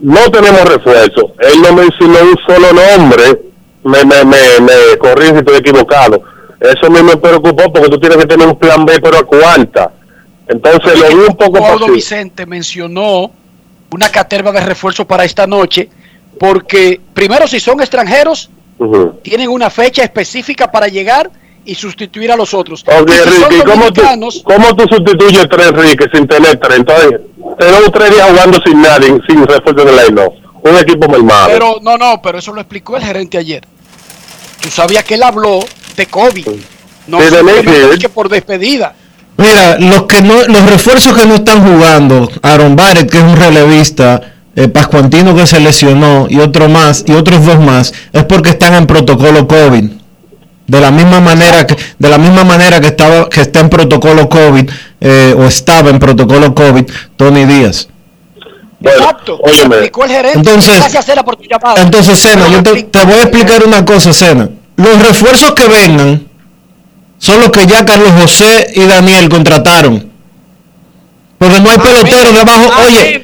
No 0.00 0.30
tenemos 0.30 0.64
refuerzo. 0.64 1.32
Él 1.38 1.62
no 1.62 1.72
mencionó 1.74 2.18
un 2.22 2.36
solo 2.46 2.72
nombre. 2.72 3.42
Me, 3.84 4.04
me, 4.04 4.24
me, 4.24 4.60
me 4.60 4.98
corrí 4.98 5.26
si 5.26 5.36
estoy 5.36 5.56
equivocado. 5.56 6.22
Eso 6.60 6.86
a 6.86 6.90
mí 6.90 7.02
me 7.02 7.16
preocupó 7.16 7.72
porque 7.72 7.88
tú 7.88 8.00
tienes 8.00 8.18
que 8.18 8.26
tener 8.26 8.46
un 8.46 8.58
plan 8.58 8.84
B, 8.84 9.00
pero 9.00 9.18
a 9.18 9.22
cuarta. 9.22 9.92
Entonces 10.48 10.98
lo 10.98 11.08
vi 11.08 11.24
un 11.28 11.36
poco. 11.36 11.92
Vicente 11.92 12.46
mencionó 12.46 13.30
una 13.90 14.10
caterva 14.10 14.52
de 14.52 14.60
refuerzo 14.60 15.06
para 15.06 15.24
esta 15.24 15.46
noche, 15.46 15.88
porque 16.38 17.00
primero 17.14 17.46
si 17.46 17.60
son 17.60 17.80
extranjeros, 17.80 18.50
tienen 19.22 19.48
una 19.50 19.70
fecha 19.70 20.02
específica 20.02 20.70
para 20.70 20.88
llegar 20.88 21.30
y 21.64 21.74
sustituir 21.74 22.32
a 22.32 22.36
los 22.36 22.54
otros. 22.54 22.82
Ok, 22.86 23.10
y 23.10 23.12
si 23.12 23.40
son 23.40 23.50
Ricky, 23.50 23.62
¿cómo 23.62 23.92
tú, 23.92 24.02
¿cómo 24.44 24.76
tú 24.76 24.84
sustituyes 24.88 25.48
tres 25.50 25.68
Enrique 25.68 26.06
sin 26.12 26.26
tener 26.26 26.58
tres? 26.58 26.78
Entonces, 26.78 27.20
tenemos 27.58 27.92
tres 27.92 28.10
días 28.10 28.30
jugando 28.30 28.58
sin 28.64 28.80
nadie, 28.80 29.18
sin 29.28 29.46
refuerzo 29.46 29.84
de 29.84 29.92
ley, 29.92 30.08
no. 30.12 30.32
Un 30.62 30.76
equipo 30.76 31.08
mermado. 31.08 31.48
pero 31.52 31.78
no, 31.82 31.96
no, 31.96 32.20
pero 32.22 32.38
eso 32.38 32.52
lo 32.52 32.60
explicó 32.60 32.96
el 32.96 33.04
gerente 33.04 33.38
ayer. 33.38 33.64
Tú 34.60 34.70
sabías 34.70 35.04
que 35.04 35.14
él 35.14 35.22
habló 35.22 35.60
de 35.98 36.06
COVID, 36.06 36.46
no 37.08 37.20
simplemente 37.20 37.98
que 37.98 38.08
por 38.08 38.28
despedida. 38.30 38.94
Mira, 39.36 39.78
los 39.78 40.04
que 40.04 40.22
no, 40.22 40.42
los 40.44 40.62
refuerzos 40.70 41.14
que 41.14 41.26
no 41.26 41.34
están 41.36 41.62
jugando, 41.64 42.28
Aaron 42.42 42.74
Barrett, 42.74 43.10
que 43.10 43.18
es 43.18 43.22
un 43.24 43.36
relevista, 43.36 44.20
eh, 44.56 44.66
Pascuantino 44.68 45.34
que 45.36 45.46
se 45.46 45.60
lesionó 45.60 46.26
y 46.28 46.38
otro 46.40 46.68
más 46.68 47.04
y 47.06 47.12
otros 47.12 47.44
dos 47.44 47.60
más, 47.60 47.92
es 48.12 48.24
porque 48.24 48.50
están 48.50 48.74
en 48.74 48.86
protocolo 48.86 49.46
COVID. 49.46 49.84
De 50.66 50.80
la 50.80 50.90
misma 50.90 51.20
manera 51.20 51.66
que, 51.66 51.76
de 51.98 52.08
la 52.08 52.18
misma 52.18 52.44
manera 52.44 52.80
que 52.80 52.88
estaba, 52.88 53.28
que 53.28 53.40
está 53.40 53.60
en 53.60 53.70
protocolo 53.70 54.28
COVID 54.28 54.68
eh, 55.00 55.34
o 55.38 55.44
estaba 55.44 55.90
en 55.90 55.98
protocolo 55.98 56.54
COVID, 56.54 56.84
Tony 57.16 57.44
Díaz. 57.44 57.88
Exacto. 58.82 59.40
Explicó 59.46 60.04
el 60.04 60.10
gerente. 60.10 60.38
Entonces- 60.38 60.76
Gracias, 60.76 61.04
Cera, 61.06 61.24
por 61.24 61.36
tu 61.36 61.44
llamada. 61.44 61.80
Entonces, 61.82 62.18
Sena, 62.18 62.48
yo 62.48 62.62
te, 62.62 62.82
te 62.84 63.04
voy 63.04 63.14
a 63.14 63.22
explicar 63.22 63.64
una 63.64 63.84
cosa, 63.84 64.12
Sena. 64.12 64.48
Los 64.78 65.02
refuerzos 65.02 65.54
que 65.54 65.66
vengan 65.66 66.24
son 67.18 67.40
los 67.40 67.50
que 67.50 67.66
ya 67.66 67.84
Carlos 67.84 68.12
José 68.20 68.70
y 68.76 68.82
Daniel 68.82 69.28
contrataron. 69.28 70.08
Porque 71.36 71.60
no 71.60 71.70
hay 71.70 71.78
pelotero 71.78 72.32
debajo. 72.32 72.70
Oye, 72.84 73.22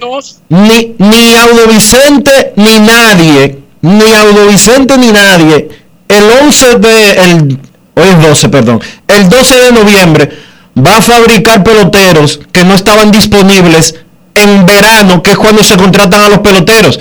ni, 0.48 0.94
ni 0.98 1.34
Audo 1.34 1.68
Vicente 1.68 2.52
ni 2.56 2.80
nadie, 2.80 3.60
ni 3.82 4.12
Audo 4.12 4.48
Vicente 4.48 4.98
ni 4.98 5.12
nadie, 5.12 5.68
el 6.08 6.24
11 6.42 6.74
de, 6.78 7.10
el, 7.10 7.58
hoy 7.94 8.08
es 8.08 8.22
12, 8.22 8.48
perdón, 8.48 8.80
el 9.06 9.28
12 9.28 9.56
de 9.56 9.72
noviembre 9.72 10.30
va 10.76 10.96
a 10.96 11.02
fabricar 11.02 11.62
peloteros 11.62 12.40
que 12.50 12.64
no 12.64 12.74
estaban 12.74 13.12
disponibles 13.12 13.94
en 14.34 14.66
verano, 14.66 15.22
que 15.22 15.30
es 15.30 15.36
cuando 15.36 15.62
se 15.62 15.76
contratan 15.76 16.20
a 16.24 16.28
los 16.30 16.40
peloteros. 16.40 16.98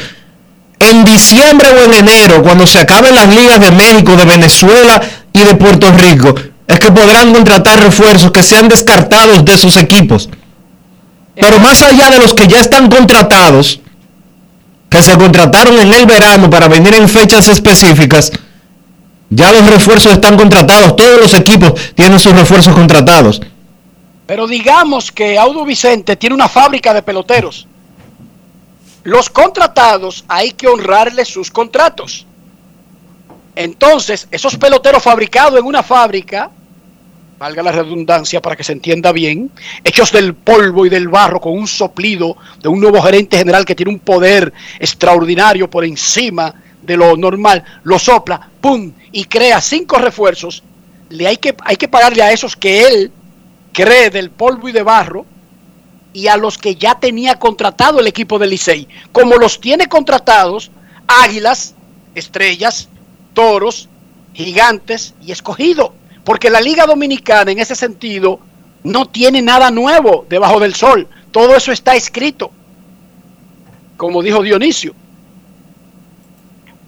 En 0.89 1.05
diciembre 1.05 1.69
o 1.69 1.85
en 1.85 1.93
enero, 1.93 2.43
cuando 2.43 2.68
se 2.68 2.80
acaben 2.80 3.15
las 3.15 3.34
ligas 3.34 3.60
de 3.60 3.72
México, 3.72 4.18
de 4.18 4.26
Venezuela 4.26 5.01
y 5.31 5.39
de 5.39 5.55
Puerto 5.55 5.89
Rico, 5.91 6.35
es 6.68 6.80
que 6.80 6.91
podrán 6.91 7.34
contratar 7.34 7.80
refuerzos 7.80 8.31
que 8.31 8.43
sean 8.43 8.68
descartados 8.68 9.45
de 9.45 9.57
sus 9.57 9.77
equipos. 9.77 10.30
Pero 11.35 11.60
más 11.60 11.81
allá 11.81 12.10
de 12.10 12.19
los 12.19 12.34
que 12.34 12.47
ya 12.47 12.60
están 12.60 12.89
contratados, 12.89 13.80
que 14.89 15.01
se 15.01 15.18
contrataron 15.18 15.80
en 15.80 15.93
el 15.93 16.05
verano 16.05 16.49
para 16.49 16.68
venir 16.68 16.93
en 16.95 17.07
fechas 17.07 17.47
específicas, 17.47 18.31
ya 19.30 19.53
los 19.53 19.65
refuerzos 19.69 20.11
están 20.11 20.38
contratados, 20.38 20.97
todos 20.97 21.19
los 21.22 21.34
equipos 21.34 21.73
tienen 21.95 22.19
sus 22.19 22.34
refuerzos 22.34 22.76
contratados. 22.76 23.41
Pero 24.27 24.47
digamos 24.47 25.11
que 25.11 25.38
Audo 25.38 25.64
Vicente 25.64 26.18
tiene 26.18 26.35
una 26.35 26.49
fábrica 26.49 26.93
de 26.93 27.01
peloteros. 27.01 27.68
Los 29.04 29.30
contratados 29.30 30.24
hay 30.28 30.52
que 30.52 30.68
honrarles 30.68 31.28
sus 31.28 31.52
contratos. 31.52 32.26
Entonces, 33.56 34.28
esos 34.32 34.56
peloteros 34.56 35.04
fabricados 35.04 35.60
en 35.60 35.66
una 35.66 35.84
fábrica, 35.84 36.50
valga 37.38 37.62
la 37.62 37.74
redundancia 37.74 38.42
para 38.42 38.56
que 38.56 38.64
se 38.64 38.72
entienda 38.72 39.12
bien, 39.12 39.52
hechos 39.84 40.12
del 40.12 40.34
polvo 40.34 40.86
y 40.86 40.90
del 40.90 41.10
barro 41.10 41.42
con 41.42 41.54
un 41.54 41.68
soplido 41.68 42.38
de 42.62 42.70
un 42.70 42.80
nuevo 42.80 43.02
gerente 43.02 43.38
general 43.38 43.66
que 43.66 43.76
tiene 43.76 43.92
un 43.92 44.00
poder 44.00 44.54
extraordinario 44.80 45.70
por 45.70 45.84
encima 45.84 46.54
de 46.82 46.96
lo 46.96 47.18
normal, 47.18 47.64
lo 47.84 48.00
sopla, 48.00 48.50
¡pum! 48.62 48.94
y 49.12 49.26
crea 49.26 49.60
cinco 49.60 49.98
refuerzos, 49.98 50.64
le 51.10 51.28
hay 51.28 51.38
que, 51.38 51.56
hay 51.66 51.76
que 51.76 51.88
pagarle 51.90 52.24
a 52.24 52.32
esos 52.32 52.56
que 52.56 52.88
él 52.88 53.12
cree 53.74 54.10
del 54.10 54.30
polvo 54.30 54.70
y 54.70 54.72
de 54.72 54.84
barro 54.84 55.26
y 56.14 56.27
a 56.27 56.38
los 56.38 56.57
que 56.57 56.76
ya 56.76 56.95
tenía 56.99 57.40
contratado 57.40 57.99
el 57.99 58.07
equipo 58.07 58.38
del 58.38 58.52
Licey. 58.52 58.88
Como 59.11 59.35
los 59.35 59.60
tiene 59.60 59.88
contratados, 59.88 60.72
Águilas, 61.07 61.73
Estrellas, 62.14 62.88
Toros, 63.34 63.90
Gigantes 64.34 65.15
y 65.22 65.31
Escogido. 65.31 65.94
Porque 66.23 66.49
la 66.49 66.61
Liga 66.61 66.85
Dominicana 66.85 67.52
en 67.52 67.60
ese 67.60 67.76
sentido 67.76 68.40
no 68.84 69.07
tiene 69.07 69.41
nada 69.41 69.72
nuevo 69.72 70.26
debajo 70.30 70.60
del 70.60 70.76
sol. 70.76 71.07
Todo 71.31 71.56
eso 71.56 71.72
está 71.72 71.95
escrito. 71.95 72.52
Como 73.98 74.22
dijo 74.22 74.44
Dionisio. 74.44 74.94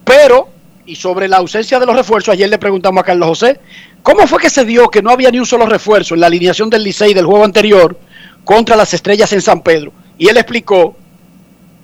Pero, 0.04 0.50
y 0.86 0.96
sobre 0.96 1.28
la 1.28 1.38
ausencia 1.38 1.80
de 1.80 1.86
los 1.88 1.96
refuerzos, 1.96 2.34
ayer 2.34 2.48
le 2.48 2.60
preguntamos 2.60 3.02
a 3.02 3.06
Carlos 3.06 3.30
José, 3.30 3.60
¿cómo 4.04 4.28
fue 4.28 4.40
que 4.40 4.52
se 4.52 4.66
dio 4.66 4.88
que 4.90 5.02
no 5.02 5.10
había 5.10 5.32
ni 5.32 5.40
un 5.40 5.48
solo 5.48 5.66
refuerzo 5.66 6.14
en 6.14 6.22
la 6.22 6.28
alineación 6.28 6.70
del 6.70 6.84
Licey 6.84 7.16
del 7.16 7.26
juego 7.26 7.44
anterior 7.44 7.98
contra 8.46 8.78
las 8.78 8.94
estrellas 8.94 9.34
en 9.34 9.42
San 9.42 9.62
Pedro? 9.62 9.92
Y 10.18 10.30
él 10.30 10.38
explicó, 10.38 10.96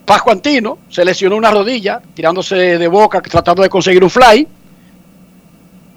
Pascuantino 0.05 0.71
Antino 0.71 0.77
se 0.89 1.03
lesionó 1.03 1.35
una 1.35 1.51
rodilla, 1.51 2.01
tirándose 2.13 2.55
de 2.55 2.87
boca, 2.87 3.21
tratando 3.21 3.61
de 3.61 3.69
conseguir 3.69 4.03
un 4.03 4.09
fly. 4.09 4.47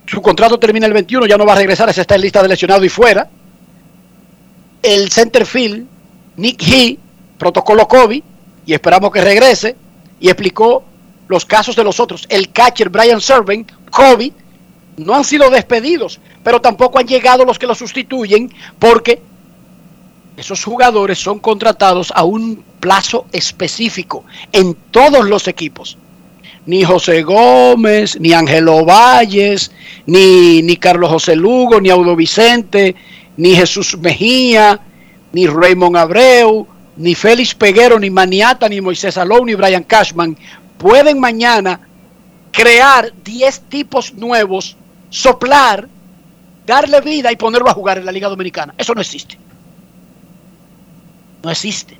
Su 0.06 0.20
contrato 0.20 0.58
termina 0.58 0.86
el 0.86 0.92
21, 0.92 1.26
ya 1.26 1.38
no 1.38 1.46
va 1.46 1.54
a 1.54 1.56
regresar, 1.56 1.88
ese 1.88 2.00
está 2.00 2.14
en 2.16 2.20
lista 2.22 2.42
de 2.42 2.48
lesionado 2.48 2.84
y 2.84 2.88
fuera. 2.88 3.28
El 4.82 5.10
center 5.10 5.46
field, 5.46 5.86
Nick 6.36 6.62
He, 6.62 6.98
protocolo 7.38 7.88
COVID, 7.88 8.22
y 8.66 8.72
esperamos 8.72 9.10
que 9.12 9.20
regrese, 9.20 9.76
y 10.20 10.28
explicó 10.28 10.84
los 11.28 11.44
casos 11.44 11.74
de 11.74 11.84
los 11.84 12.00
otros. 12.00 12.26
El 12.28 12.50
catcher 12.50 12.90
Brian 12.90 13.20
Serven, 13.20 13.66
COVID, 13.90 14.32
no 14.98 15.14
han 15.14 15.24
sido 15.24 15.50
despedidos, 15.50 16.20
pero 16.42 16.60
tampoco 16.60 16.98
han 16.98 17.06
llegado 17.06 17.44
los 17.44 17.58
que 17.58 17.66
lo 17.66 17.74
sustituyen 17.74 18.52
porque 18.78 19.20
esos 20.36 20.64
jugadores 20.64 21.18
son 21.18 21.38
contratados 21.38 22.12
a 22.14 22.24
un 22.24 22.62
plazo 22.80 23.26
específico 23.32 24.24
en 24.52 24.74
todos 24.90 25.28
los 25.28 25.48
equipos. 25.48 25.96
Ni 26.66 26.82
José 26.82 27.22
Gómez, 27.22 28.18
ni 28.18 28.32
Ángelo 28.32 28.84
Valles, 28.84 29.70
ni, 30.06 30.62
ni 30.62 30.76
Carlos 30.76 31.10
José 31.10 31.36
Lugo, 31.36 31.80
ni 31.80 31.90
Audo 31.90 32.16
Vicente, 32.16 32.94
ni 33.36 33.54
Jesús 33.54 33.98
Mejía, 33.98 34.80
ni 35.32 35.46
Raymond 35.46 35.96
Abreu, 35.96 36.66
ni 36.96 37.14
Félix 37.14 37.54
Peguero, 37.54 37.98
ni 37.98 38.08
Maniata, 38.08 38.68
ni 38.68 38.80
Moisés 38.80 39.18
Alou, 39.18 39.44
ni 39.44 39.54
Brian 39.54 39.82
Cashman 39.82 40.36
pueden 40.78 41.18
mañana 41.18 41.80
crear 42.52 43.10
10 43.24 43.60
tipos 43.70 44.12
nuevos, 44.12 44.76
soplar, 45.08 45.88
darle 46.66 47.00
vida 47.00 47.32
y 47.32 47.36
ponerlo 47.36 47.70
a 47.70 47.74
jugar 47.74 47.98
en 47.98 48.04
la 48.04 48.12
Liga 48.12 48.28
Dominicana. 48.28 48.74
Eso 48.76 48.94
no 48.94 49.00
existe. 49.00 49.38
No 51.44 51.50
existe. 51.50 51.98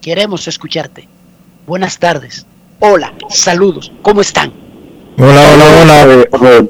Queremos 0.00 0.48
escucharte. 0.48 1.06
Buenas 1.66 1.98
tardes. 1.98 2.46
Hola, 2.78 3.12
saludos. 3.28 3.92
¿Cómo 4.00 4.22
están? 4.22 4.50
Hola, 5.18 5.42
hola, 5.82 6.24
hola. 6.30 6.64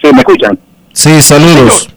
Sí, 0.00 0.12
¿me 0.12 0.20
escuchan? 0.20 0.56
Sí, 0.92 1.20
saludos. 1.20 1.88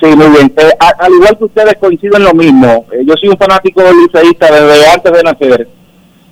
Sí, 0.00 0.06
muy 0.16 0.26
bien. 0.26 0.52
Eh, 0.56 0.70
al 0.80 1.12
igual 1.12 1.38
que 1.38 1.44
ustedes 1.44 1.76
coinciden 1.78 2.16
en 2.16 2.24
lo 2.24 2.34
mismo. 2.34 2.86
Eh, 2.90 3.04
yo 3.06 3.14
soy 3.20 3.28
un 3.28 3.38
fanático 3.38 3.80
liceísta 3.80 4.50
desde 4.50 4.88
antes 4.88 5.12
de 5.12 5.22
nacer. 5.22 5.68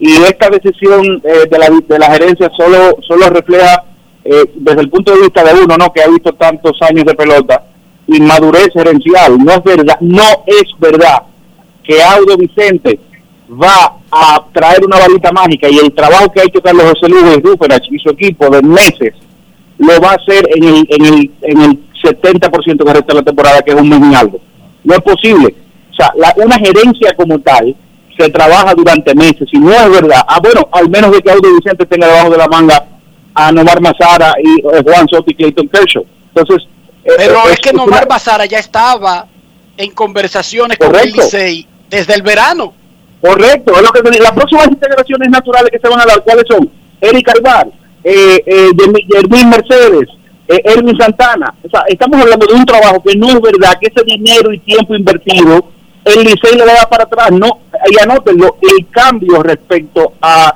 Y 0.00 0.16
esta 0.16 0.50
decisión 0.50 1.22
eh, 1.22 1.46
de, 1.48 1.58
la, 1.58 1.70
de 1.70 1.98
la 1.98 2.10
gerencia 2.10 2.50
solo, 2.56 2.96
solo 3.06 3.30
refleja, 3.30 3.84
eh, 4.24 4.50
desde 4.56 4.80
el 4.80 4.90
punto 4.90 5.14
de 5.14 5.20
vista 5.20 5.44
de 5.44 5.62
uno, 5.62 5.76
¿no? 5.76 5.92
que 5.92 6.02
ha 6.02 6.08
visto 6.08 6.32
tantos 6.32 6.76
años 6.82 7.04
de 7.04 7.14
pelota, 7.14 7.62
inmadurez 8.08 8.70
gerencial. 8.72 9.38
No 9.38 9.52
es 9.52 9.62
verdad, 9.62 10.00
no 10.00 10.24
es 10.46 10.64
verdad 10.80 11.29
que 11.82 12.02
Audo 12.02 12.36
Vicente 12.36 12.98
va 13.50 13.96
a 14.10 14.44
traer 14.52 14.84
una 14.84 14.98
varita 14.98 15.32
mágica 15.32 15.68
y 15.68 15.78
el 15.78 15.92
trabajo 15.92 16.30
que 16.30 16.40
ha 16.40 16.44
hecho 16.44 16.60
Carlos 16.60 16.84
José 16.84 17.08
Lugo 17.08 17.32
y 17.32 17.40
Ruperach 17.40 17.82
y 17.90 17.98
su 17.98 18.10
equipo 18.10 18.48
de 18.48 18.62
meses 18.62 19.14
lo 19.78 20.00
va 20.00 20.12
a 20.12 20.14
hacer 20.14 20.48
en 20.54 20.64
el, 20.64 20.86
en 20.88 21.06
el, 21.06 21.30
en 21.42 21.60
el 21.62 21.78
70% 22.02 22.84
que 22.84 22.92
resta 22.92 23.12
de 23.12 23.14
la 23.14 23.22
temporada, 23.22 23.62
que 23.62 23.72
es 23.72 23.80
un 23.80 23.88
mes 23.88 24.00
y 24.12 24.14
algo. 24.14 24.40
No 24.84 24.94
es 24.94 25.00
posible. 25.00 25.54
O 25.90 25.94
sea, 25.94 26.12
la, 26.16 26.34
una 26.36 26.56
gerencia 26.58 27.14
como 27.16 27.38
tal 27.40 27.74
se 28.18 28.28
trabaja 28.30 28.74
durante 28.74 29.14
meses 29.14 29.48
y 29.50 29.58
no 29.58 29.72
es 29.72 29.90
verdad. 29.90 30.22
Ah, 30.28 30.38
bueno, 30.42 30.68
al 30.72 30.88
menos 30.90 31.12
de 31.12 31.20
que 31.20 31.30
Audo 31.30 31.54
Vicente 31.54 31.86
tenga 31.86 32.06
debajo 32.06 32.30
de 32.30 32.38
la 32.38 32.46
manga 32.46 32.84
a 33.34 33.52
Nomar 33.52 33.80
Mazara 33.80 34.34
y 34.42 34.60
eh, 34.60 34.82
Juan 34.84 35.08
Soto 35.08 35.30
y 35.30 35.34
Clayton 35.34 35.68
Kershaw. 35.68 36.04
Entonces, 36.34 36.68
eh, 37.04 37.12
Pero 37.16 37.48
eh, 37.48 37.52
es 37.52 37.58
que 37.58 37.72
Nomar 37.72 38.06
Bazara 38.06 38.44
ya 38.44 38.58
estaba 38.58 39.26
en 39.76 39.90
conversaciones 39.92 40.76
con 40.78 40.94
el. 40.94 41.12
Licey 41.12 41.66
desde 41.90 42.14
el 42.14 42.22
verano. 42.22 42.72
Correcto, 43.20 43.74
es 43.76 43.82
lo 43.82 43.90
que. 43.90 44.18
Las 44.18 44.32
próximas 44.32 44.68
integraciones 44.68 45.28
naturales 45.28 45.70
que 45.70 45.78
se 45.78 45.88
van 45.88 46.00
a 46.00 46.06
dar, 46.06 46.22
¿cuáles 46.22 46.44
son? 46.48 46.70
Eric 47.00 47.26
Carvar, 47.26 47.68
eh, 48.02 48.42
eh, 48.46 49.44
Mercedes, 49.46 50.08
eh, 50.48 50.62
Erwin 50.64 50.96
Santana. 50.96 51.54
O 51.62 51.68
sea, 51.68 51.82
estamos 51.88 52.20
hablando 52.20 52.46
de 52.46 52.54
un 52.54 52.64
trabajo 52.64 53.02
que 53.06 53.16
no 53.16 53.28
es 53.28 53.40
verdad, 53.40 53.78
que 53.80 53.88
ese 53.94 54.04
dinero 54.04 54.52
y 54.52 54.58
tiempo 54.60 54.94
invertido, 54.94 55.70
el 56.04 56.24
Licey 56.24 56.56
le 56.56 56.64
da 56.64 56.88
para 56.88 57.04
atrás. 57.04 57.30
No, 57.32 57.60
y 57.90 58.02
anótenlo, 58.02 58.56
el 58.62 58.86
cambio 58.88 59.42
respecto 59.42 60.14
a 60.22 60.54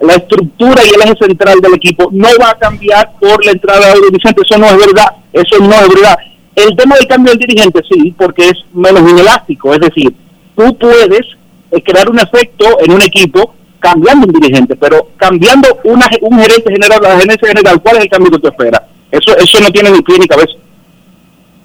la 0.00 0.14
estructura 0.14 0.82
y 0.84 0.88
el 0.88 1.02
eje 1.02 1.14
central 1.18 1.60
del 1.60 1.74
equipo 1.74 2.08
no 2.12 2.28
va 2.40 2.50
a 2.50 2.58
cambiar 2.58 3.12
por 3.18 3.42
la 3.44 3.52
entrada 3.52 3.86
de 3.86 3.92
Audio 3.92 4.10
Vicente. 4.10 4.42
Eso 4.44 4.58
no 4.58 4.66
es 4.66 4.76
verdad, 4.76 5.08
eso 5.32 5.58
no 5.60 5.72
es 5.72 5.88
verdad. 5.88 6.16
El 6.54 6.76
tema 6.76 6.96
del 6.96 7.06
cambio 7.06 7.32
del 7.32 7.38
dirigente 7.38 7.80
sí, 7.90 8.14
porque 8.18 8.50
es 8.50 8.58
menos 8.74 9.10
inelástico, 9.10 9.72
es 9.72 9.80
decir, 9.80 10.14
tú 10.56 10.76
puedes 10.78 11.26
eh, 11.70 11.82
crear 11.82 12.08
un 12.10 12.18
efecto 12.18 12.78
en 12.80 12.92
un 12.92 13.02
equipo 13.02 13.54
cambiando 13.78 14.26
un 14.26 14.32
dirigente, 14.32 14.76
pero 14.76 15.08
cambiando 15.16 15.80
una, 15.84 16.08
un 16.20 16.38
gerente 16.38 16.72
general, 16.72 17.00
la 17.02 17.18
gerencia 17.18 17.48
general, 17.48 17.82
¿cuál 17.82 17.96
es 17.96 18.02
el 18.02 18.08
cambio 18.08 18.30
que 18.30 18.38
tú 18.38 18.48
esperas? 18.48 18.82
Eso, 19.10 19.36
eso 19.36 19.60
no 19.60 19.70
tiene 19.70 19.90
ni 19.90 20.02
pie 20.02 20.18
ni 20.18 20.26
cabeza. 20.26 20.54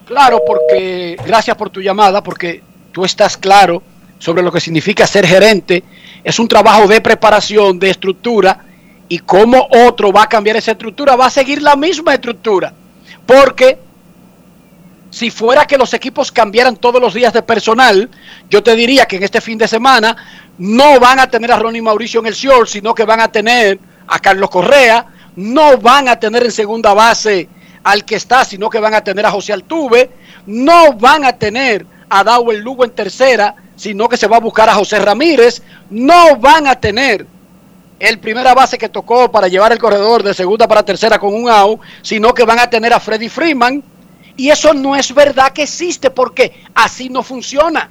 Claro, 0.05 0.41
porque 0.45 1.17
gracias 1.25 1.55
por 1.55 1.69
tu 1.69 1.81
llamada, 1.81 2.23
porque 2.23 2.63
tú 2.91 3.05
estás 3.05 3.37
claro 3.37 3.83
sobre 4.19 4.41
lo 4.41 4.51
que 4.51 4.59
significa 4.59 5.05
ser 5.05 5.27
gerente. 5.27 5.83
Es 6.23 6.39
un 6.39 6.47
trabajo 6.47 6.87
de 6.87 7.01
preparación, 7.01 7.77
de 7.77 7.89
estructura, 7.89 8.65
y 9.09 9.19
cómo 9.19 9.67
otro 9.85 10.11
va 10.11 10.23
a 10.23 10.29
cambiar 10.29 10.57
esa 10.57 10.71
estructura, 10.71 11.15
va 11.15 11.27
a 11.27 11.29
seguir 11.29 11.61
la 11.61 11.75
misma 11.75 12.13
estructura. 12.13 12.73
Porque 13.25 13.77
si 15.09 15.31
fuera 15.31 15.65
que 15.65 15.77
los 15.77 15.93
equipos 15.93 16.31
cambiaran 16.31 16.75
todos 16.75 17.01
los 17.01 17.13
días 17.13 17.33
de 17.33 17.41
personal, 17.41 18.09
yo 18.49 18.61
te 18.61 18.75
diría 18.75 19.05
que 19.05 19.17
en 19.17 19.23
este 19.23 19.41
fin 19.41 19.57
de 19.57 19.67
semana 19.67 20.15
no 20.57 20.99
van 20.99 21.19
a 21.19 21.29
tener 21.29 21.51
a 21.51 21.59
Ronnie 21.59 21.81
Mauricio 21.81 22.19
en 22.19 22.27
el 22.27 22.33
short, 22.33 22.67
sino 22.67 22.93
que 22.93 23.05
van 23.05 23.21
a 23.21 23.31
tener 23.31 23.79
a 24.07 24.19
Carlos 24.19 24.49
Correa, 24.49 25.05
no 25.35 25.77
van 25.77 26.07
a 26.07 26.19
tener 26.19 26.43
en 26.43 26.51
segunda 26.51 26.93
base 26.93 27.47
al 27.83 28.03
que 28.03 28.15
está, 28.15 28.43
sino 28.43 28.69
que 28.69 28.79
van 28.79 28.93
a 28.93 29.01
tener 29.01 29.25
a 29.25 29.31
José 29.31 29.53
Altuve, 29.53 30.11
no 30.45 30.93
van 30.93 31.25
a 31.25 31.33
tener 31.33 31.85
a 32.09 32.23
Dawel 32.23 32.59
Lugo 32.59 32.83
en 32.83 32.91
tercera, 32.91 33.55
sino 33.75 34.09
que 34.09 34.17
se 34.17 34.27
va 34.27 34.37
a 34.37 34.41
buscar 34.41 34.67
a 34.69 34.73
José 34.73 34.99
Ramírez, 34.99 35.61
no 35.89 36.35
van 36.37 36.67
a 36.67 36.75
tener 36.75 37.25
el 37.99 38.19
primera 38.19 38.53
base 38.53 38.77
que 38.77 38.89
tocó 38.89 39.31
para 39.31 39.47
llevar 39.47 39.71
el 39.71 39.79
corredor 39.79 40.23
de 40.23 40.33
segunda 40.33 40.67
para 40.67 40.83
tercera 40.83 41.19
con 41.19 41.33
un 41.33 41.49
out, 41.49 41.79
sino 42.01 42.33
que 42.33 42.43
van 42.43 42.59
a 42.59 42.69
tener 42.69 42.93
a 42.93 42.99
Freddy 42.99 43.29
Freeman. 43.29 43.83
Y 44.37 44.49
eso 44.49 44.73
no 44.73 44.95
es 44.95 45.13
verdad 45.13 45.51
que 45.51 45.63
existe 45.63 46.11
porque 46.11 46.63
así 46.75 47.09
no 47.09 47.23
funciona. 47.23 47.89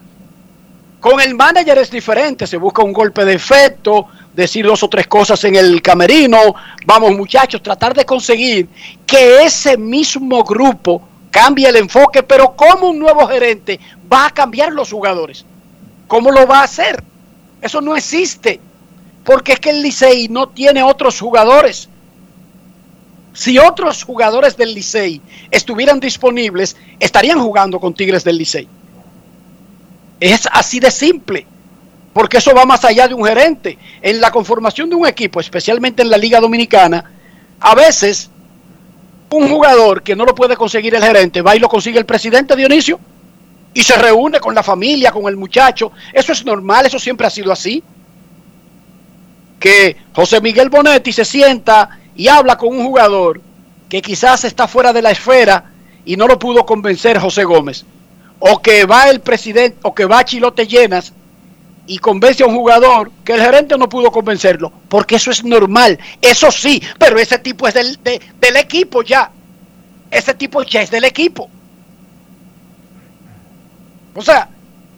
Con 1.01 1.21
el 1.21 1.35
manager 1.35 1.79
es 1.79 1.91
diferente, 1.91 2.47
se 2.47 2.57
busca 2.57 2.83
un 2.83 2.93
golpe 2.93 3.25
de 3.25 3.35
efecto, 3.35 4.07
decir 4.35 4.65
dos 4.65 4.83
o 4.83 4.89
tres 4.89 5.07
cosas 5.07 5.43
en 5.45 5.57
el 5.57 5.83
camerino, 5.83 6.39
vamos 6.85 7.17
muchachos, 7.17 7.63
tratar 7.63 7.95
de 7.95 8.05
conseguir 8.05 8.69
que 9.07 9.45
ese 9.45 9.77
mismo 9.77 10.45
grupo 10.45 11.03
cambie 11.31 11.69
el 11.69 11.77
enfoque, 11.77 12.23
pero 12.23 12.55
como 12.55 12.89
un 12.91 12.99
nuevo 12.99 13.27
gerente 13.27 13.79
va 14.11 14.27
a 14.27 14.31
cambiar 14.31 14.73
los 14.73 14.91
jugadores. 14.91 15.45
¿Cómo 16.07 16.31
lo 16.31 16.47
va 16.47 16.61
a 16.61 16.65
hacer? 16.65 17.03
Eso 17.61 17.81
no 17.81 17.97
existe, 17.97 18.61
porque 19.25 19.53
es 19.53 19.61
que 19.61 19.71
el 19.71 19.83
Licey 19.83 20.29
no 20.29 20.49
tiene 20.49 20.83
otros 20.83 21.19
jugadores. 21.19 21.89
Si 23.37 23.59
otros 23.59 24.03
jugadores 24.03 24.57
del 24.57 24.73
Licey 24.73 25.21
estuvieran 25.51 26.01
disponibles, 26.01 26.75
estarían 26.99 27.39
jugando 27.39 27.79
con 27.79 27.93
Tigres 27.93 28.25
del 28.25 28.39
Licey. 28.39 28.67
Es 30.19 30.49
así 30.51 30.81
de 30.81 30.91
simple, 30.91 31.47
porque 32.15 32.39
eso 32.39 32.55
va 32.55 32.65
más 32.65 32.83
allá 32.87 33.07
de 33.07 33.13
un 33.13 33.27
gerente. 33.27 33.77
En 34.01 34.23
la 34.23 34.31
conformación 34.31 34.89
de 34.89 34.97
un 34.97 35.07
equipo, 35.07 35.39
especialmente 35.39 36.01
en 36.01 36.09
la 36.09 36.17
Liga 36.17 36.41
Dominicana, 36.41 37.13
a 37.61 37.75
veces 37.75 38.31
un 39.29 39.51
jugador 39.51 40.03
que 40.03 40.17
no 40.17 40.25
lo 40.25 40.35
puede 40.35 40.57
conseguir 40.57 40.95
el 40.95 41.05
gerente 41.05 41.43
va 41.43 41.55
y 41.55 41.59
lo 41.59 41.69
consigue 41.69 41.99
el 41.99 42.07
presidente 42.07 42.57
Dionisio 42.57 42.99
y 43.75 43.83
se 43.83 43.97
reúne 43.97 44.41
con 44.41 44.55
la 44.55 44.63
familia, 44.63 45.13
con 45.13 45.27
el 45.27 45.37
muchacho. 45.37 45.93
Eso 46.11 46.33
es 46.33 46.43
normal, 46.43 46.87
eso 46.87 46.99
siempre 46.99 47.27
ha 47.27 47.31
sido 47.31 47.53
así. 47.53 47.85
Que 49.61 49.95
José 50.15 50.41
Miguel 50.41 50.71
Bonetti 50.71 51.13
se 51.13 51.27
sienta 51.27 51.99
y 52.17 52.29
habla 52.29 52.57
con 52.57 52.69
un 52.77 52.85
jugador 52.87 53.41
que 53.89 54.03
quizás 54.03 54.45
está 54.45 54.67
fuera 54.67 54.93
de 54.93 55.03
la 55.03 55.11
esfera 55.11 55.71
y 56.05 56.17
no 56.17 56.27
lo 56.27 56.39
pudo 56.39 56.65
convencer 56.67 57.19
José 57.19 57.45
Gómez. 57.45 57.85
O 58.39 58.61
que 58.61 58.85
va 58.85 59.09
el 59.09 59.21
presidente, 59.21 59.79
o 59.83 59.95
que 59.95 60.05
va 60.05 60.25
Chilote 60.25 60.67
Llenas 60.67 61.13
y 61.87 61.99
convence 61.99 62.43
a 62.43 62.47
un 62.47 62.57
jugador 62.57 63.11
que 63.25 63.33
el 63.35 63.41
gerente 63.41 63.79
no 63.79 63.89
pudo 63.89 64.11
convencerlo, 64.11 64.73
porque 64.89 65.17
eso 65.17 65.31
es 65.31 65.45
normal, 65.45 65.99
eso 66.21 66.51
sí, 66.51 66.83
pero 66.99 67.17
ese 67.19 67.39
tipo 67.39 67.69
es 67.69 67.75
del, 67.75 68.03
de- 68.03 68.21
del 68.41 68.57
equipo 68.57 69.03
ya, 69.03 69.31
ese 70.11 70.35
tipo 70.35 70.63
ya 70.65 70.83
es 70.83 70.91
del 70.91 71.05
equipo. 71.05 71.49
O 74.15 74.23
sea, 74.23 74.49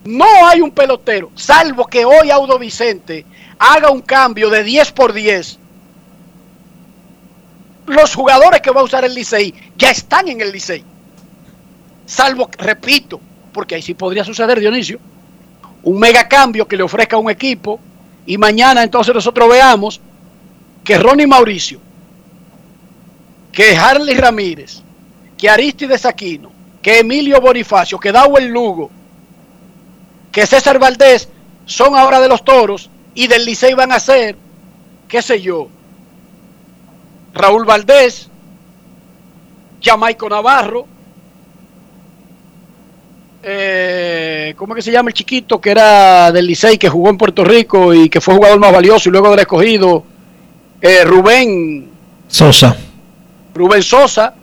no 0.04 0.24
hay 0.46 0.60
un 0.60 0.70
pelotero, 0.70 1.30
salvo 1.34 1.86
que 1.86 2.04
hoy 2.04 2.30
Audo 2.30 2.58
Vicente 2.58 3.26
haga 3.58 3.90
un 3.90 4.00
cambio 4.00 4.48
de 4.48 4.62
10 4.62 4.92
por 4.92 5.12
10. 5.12 5.58
Los 7.88 8.14
jugadores 8.14 8.60
que 8.60 8.70
va 8.70 8.80
a 8.80 8.84
usar 8.84 9.04
el 9.04 9.14
Licey 9.14 9.54
ya 9.76 9.90
están 9.90 10.28
en 10.28 10.40
el 10.40 10.52
Licey. 10.52 10.84
Salvo, 12.06 12.50
repito, 12.58 13.20
porque 13.52 13.74
ahí 13.74 13.82
sí 13.82 13.94
podría 13.94 14.24
suceder, 14.24 14.60
Dionisio, 14.60 14.98
un 15.82 15.98
mega 15.98 16.28
cambio 16.28 16.66
que 16.68 16.76
le 16.76 16.82
ofrezca 16.82 17.16
un 17.16 17.30
equipo 17.30 17.80
y 18.26 18.36
mañana 18.36 18.82
entonces 18.82 19.14
nosotros 19.14 19.48
veamos 19.48 20.00
que 20.84 20.98
Ronnie 20.98 21.26
Mauricio, 21.26 21.80
que 23.52 23.76
Harley 23.76 24.16
Ramírez, 24.16 24.82
que 25.36 25.48
Aristides 25.48 26.04
Aquino, 26.04 26.52
que 26.82 27.00
Emilio 27.00 27.40
Bonifacio, 27.40 27.98
que 27.98 28.12
Dawel 28.12 28.48
Lugo, 28.48 28.90
que 30.30 30.46
César 30.46 30.78
Valdés 30.78 31.28
son 31.64 31.96
ahora 31.96 32.20
de 32.20 32.28
los 32.28 32.44
toros 32.44 32.90
y 33.14 33.26
del 33.26 33.44
Licey 33.44 33.74
van 33.74 33.92
a 33.92 34.00
ser, 34.00 34.36
qué 35.08 35.22
sé 35.22 35.40
yo, 35.40 35.68
Raúl 37.38 37.64
Valdés, 37.64 38.28
Jamaico 39.80 40.28
Navarro, 40.28 40.86
eh, 43.44 44.54
¿cómo 44.56 44.74
es 44.74 44.78
que 44.78 44.82
se 44.82 44.92
llama 44.92 45.10
el 45.10 45.14
chiquito 45.14 45.60
que 45.60 45.70
era 45.70 46.32
del 46.32 46.46
Licey, 46.46 46.76
que 46.76 46.88
jugó 46.88 47.10
en 47.10 47.16
Puerto 47.16 47.44
Rico 47.44 47.94
y 47.94 48.10
que 48.10 48.20
fue 48.20 48.34
jugador 48.34 48.58
más 48.58 48.72
valioso 48.72 49.08
y 49.08 49.12
luego 49.12 49.30
del 49.30 49.38
escogido? 49.38 50.02
Eh, 50.80 51.04
Rubén, 51.04 51.88
Sosa. 52.26 52.76
Rubén 53.54 53.84
Sosa, 53.84 54.34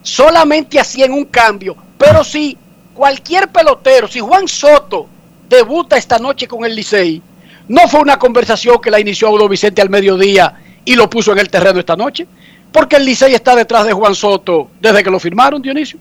solamente 0.00 0.78
hacían 0.78 1.12
un 1.12 1.24
cambio, 1.24 1.76
pero 1.98 2.22
si 2.22 2.56
cualquier 2.94 3.48
pelotero, 3.48 4.06
si 4.06 4.20
Juan 4.20 4.46
Soto 4.46 5.08
debuta 5.48 5.96
esta 5.96 6.20
noche 6.20 6.46
con 6.46 6.64
el 6.64 6.76
Licey, 6.76 7.20
no 7.66 7.88
fue 7.88 8.00
una 8.00 8.20
conversación 8.20 8.80
que 8.80 8.92
la 8.92 9.00
inició 9.00 9.26
Audo 9.26 9.48
Vicente 9.48 9.82
al 9.82 9.90
mediodía 9.90 10.54
y 10.86 10.94
lo 10.94 11.10
puso 11.10 11.32
en 11.32 11.38
el 11.40 11.50
terreno 11.50 11.78
esta 11.78 11.96
noche, 11.96 12.26
porque 12.72 12.96
el 12.96 13.04
Licey 13.04 13.34
está 13.34 13.54
detrás 13.54 13.84
de 13.84 13.92
Juan 13.92 14.14
Soto 14.14 14.70
desde 14.80 15.02
que 15.02 15.10
lo 15.10 15.20
firmaron, 15.20 15.60
Dionisio. 15.60 15.98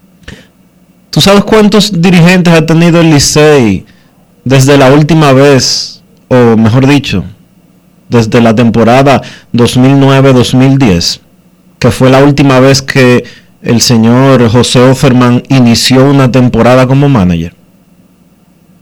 ¿Tú 1.09 1.19
sabes 1.19 1.43
cuántos 1.43 2.01
dirigentes 2.01 2.53
ha 2.53 2.65
tenido 2.65 3.01
el 3.01 3.09
Licey 3.09 3.85
desde 4.43 4.77
la 4.77 4.91
última 4.91 5.33
vez, 5.33 6.03
o 6.29 6.55
mejor 6.55 6.87
dicho, 6.87 7.23
desde 8.09 8.39
la 8.41 8.53
temporada 8.53 9.21
2009-2010, 9.53 11.19
que 11.79 11.91
fue 11.91 12.09
la 12.09 12.23
última 12.23 12.59
vez 12.59 12.81
que 12.81 13.23
el 13.61 13.81
señor 13.81 14.47
José 14.49 14.79
Offerman 14.79 15.41
inició 15.49 16.05
una 16.09 16.31
temporada 16.31 16.85
como 16.85 17.09
manager? 17.09 17.55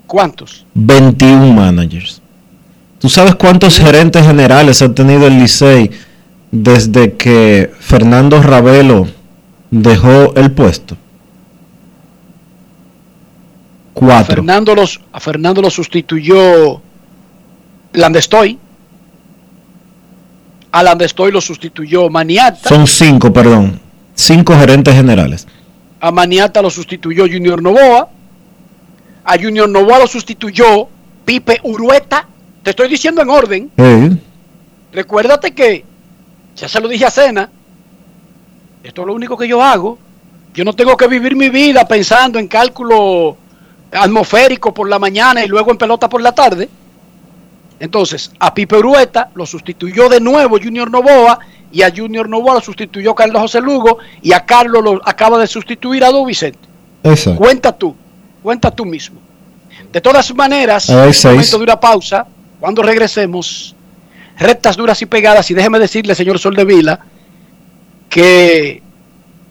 ¿Cuántos? 0.08 0.66
21 0.74 1.54
managers. 1.54 2.23
¿Tú 3.04 3.10
sabes 3.10 3.36
cuántos 3.36 3.80
gerentes 3.80 4.26
generales 4.26 4.82
ha 4.82 4.96
tenido 4.96 5.28
el 5.28 5.38
Licey 5.38 5.92
desde 6.52 7.18
que 7.18 7.70
Fernando 7.78 8.42
Ravelo 8.42 9.10
dejó 9.72 10.34
el 10.38 10.54
puesto? 10.54 10.94
A 10.94 10.98
Cuatro. 13.94 14.36
Fernando, 14.36 14.74
los, 14.74 15.02
a 15.12 15.20
Fernando 15.20 15.62
lo 15.62 15.70
sustituyó 15.70 16.82
Landestoy. 17.92 18.58
A 20.72 20.82
Landestoy 20.82 21.34
lo 21.34 21.42
sustituyó 21.42 22.10
Maniata. 22.10 22.70
Son 22.70 22.88
cinco, 22.88 23.34
perdón. 23.34 23.82
Cinco 24.16 24.58
gerentes 24.58 24.96
generales. 24.96 25.46
A 26.00 26.10
Maniata 26.10 26.62
lo 26.62 26.70
sustituyó 26.70 27.26
Junior 27.26 27.62
Novoa. 27.62 28.08
A 29.26 29.34
Junior 29.34 29.68
Novoa 29.68 30.00
lo 30.00 30.08
sustituyó 30.08 30.88
Pipe 31.26 31.60
Urueta. 31.64 32.30
Te 32.64 32.70
estoy 32.70 32.88
diciendo 32.88 33.22
en 33.22 33.30
orden. 33.30 33.72
Sí. 33.78 34.18
Recuérdate 34.92 35.54
que, 35.54 35.84
ya 36.56 36.68
se 36.68 36.80
lo 36.80 36.88
dije 36.88 37.06
a 37.06 37.12
Cena, 37.12 37.50
esto 38.84 39.02
es 39.02 39.08
lo 39.08 39.14
único 39.14 39.38
que 39.38 39.48
yo 39.48 39.62
hago. 39.62 39.98
Yo 40.54 40.64
no 40.64 40.74
tengo 40.74 40.96
que 40.96 41.08
vivir 41.08 41.36
mi 41.36 41.50
vida 41.50 41.88
pensando 41.88 42.38
en 42.38 42.48
cálculo 42.48 43.38
atmosférico 43.92 44.74
por 44.74 44.90
la 44.90 45.00
mañana 45.00 45.44
y 45.44 45.48
luego 45.48 45.72
en 45.72 45.78
pelota 45.78 46.08
por 46.08 46.22
la 46.22 46.32
tarde. 46.34 46.70
Entonces, 47.80 48.32
a 48.40 48.54
Pipe 48.54 48.78
Urueta 48.78 49.30
lo 49.36 49.46
sustituyó 49.46 50.10
de 50.10 50.20
nuevo 50.20 50.58
Junior 50.62 50.90
Novoa 50.90 51.40
y 51.72 51.82
a 51.82 51.92
Junior 51.96 52.30
Novoa 52.30 52.56
lo 52.56 52.62
sustituyó 52.62 53.16
Carlos 53.16 53.42
José 53.42 53.62
Lugo 53.62 53.98
y 54.22 54.32
a 54.34 54.46
Carlos 54.46 54.84
lo 54.84 55.02
acaba 55.08 55.40
de 55.40 55.48
sustituir 55.48 56.04
a 56.04 56.12
Do 56.12 56.24
Vicente. 56.26 56.60
Exacto. 57.04 57.40
Cuenta 57.40 57.72
tú, 57.72 57.96
cuenta 58.42 58.70
tú 58.72 58.86
mismo. 58.86 59.20
De 59.92 60.00
todas 60.02 60.34
maneras, 60.36 60.88
es 60.90 61.18
seis. 61.18 61.34
momento 61.34 61.58
de 61.58 61.64
una 61.64 61.80
pausa. 61.80 62.28
Cuando 62.64 62.82
regresemos, 62.82 63.76
rectas 64.40 64.78
duras 64.78 65.02
y 65.02 65.06
pegadas. 65.06 65.52
Y 65.52 65.54
déjeme 65.54 65.80
decirle, 65.80 66.16
señor 66.16 66.40
Sol 66.40 66.56
de 66.56 66.64
Vila, 66.64 66.98
que 68.08 68.82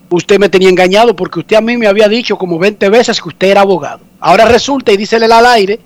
usted 0.08 0.38
me 0.38 0.48
tenía 0.48 0.70
engañado 0.70 1.14
porque 1.14 1.40
usted 1.40 1.56
a 1.56 1.60
mí 1.60 1.76
me 1.76 1.86
había 1.86 2.08
dicho 2.08 2.38
como 2.38 2.58
20 2.58 2.88
veces 2.88 3.20
que 3.20 3.28
usted 3.28 3.48
era 3.48 3.60
abogado. 3.60 4.00
Ahora 4.18 4.46
resulta 4.46 4.92
y 4.92 4.96
dísele 4.96 5.26
al 5.26 5.44
aire 5.44 5.78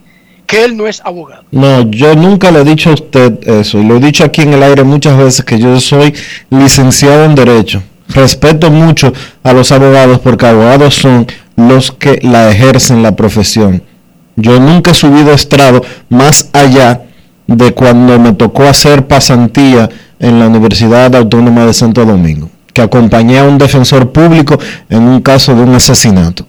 que 0.46 0.62
él 0.62 0.76
no 0.76 0.86
es 0.86 1.00
abogado. 1.04 1.42
No, 1.50 1.90
yo 1.90 2.14
nunca 2.14 2.52
le 2.52 2.60
he 2.60 2.64
dicho 2.64 2.90
a 2.90 2.94
usted 2.94 3.48
eso. 3.48 3.80
Y 3.80 3.84
lo 3.84 3.96
he 3.96 4.00
dicho 4.00 4.22
aquí 4.22 4.42
en 4.42 4.54
el 4.54 4.62
aire 4.62 4.84
muchas 4.84 5.18
veces 5.18 5.44
que 5.44 5.58
yo 5.58 5.80
soy 5.80 6.14
licenciado 6.50 7.24
en 7.24 7.34
Derecho. 7.34 7.82
Respeto 8.06 8.70
mucho 8.70 9.12
a 9.42 9.52
los 9.52 9.72
abogados 9.72 10.20
porque 10.20 10.46
abogados 10.46 10.94
son 10.94 11.26
los 11.56 11.90
que 11.90 12.20
la 12.22 12.52
ejercen 12.52 13.02
la 13.02 13.16
profesión. 13.16 13.82
Yo 14.36 14.60
nunca 14.60 14.92
he 14.92 14.94
subido 14.94 15.32
estrado 15.32 15.82
más 16.08 16.50
allá 16.52 17.05
de 17.46 17.72
cuando 17.72 18.18
me 18.18 18.32
tocó 18.32 18.64
hacer 18.64 19.06
pasantía 19.06 19.88
en 20.18 20.38
la 20.38 20.48
Universidad 20.48 21.14
Autónoma 21.14 21.66
de 21.66 21.72
Santo 21.74 22.04
Domingo, 22.04 22.50
que 22.72 22.82
acompañé 22.82 23.38
a 23.38 23.44
un 23.44 23.58
defensor 23.58 24.10
público 24.10 24.58
en 24.88 25.02
un 25.02 25.20
caso 25.20 25.54
de 25.54 25.62
un 25.62 25.74
asesinato. 25.74 26.46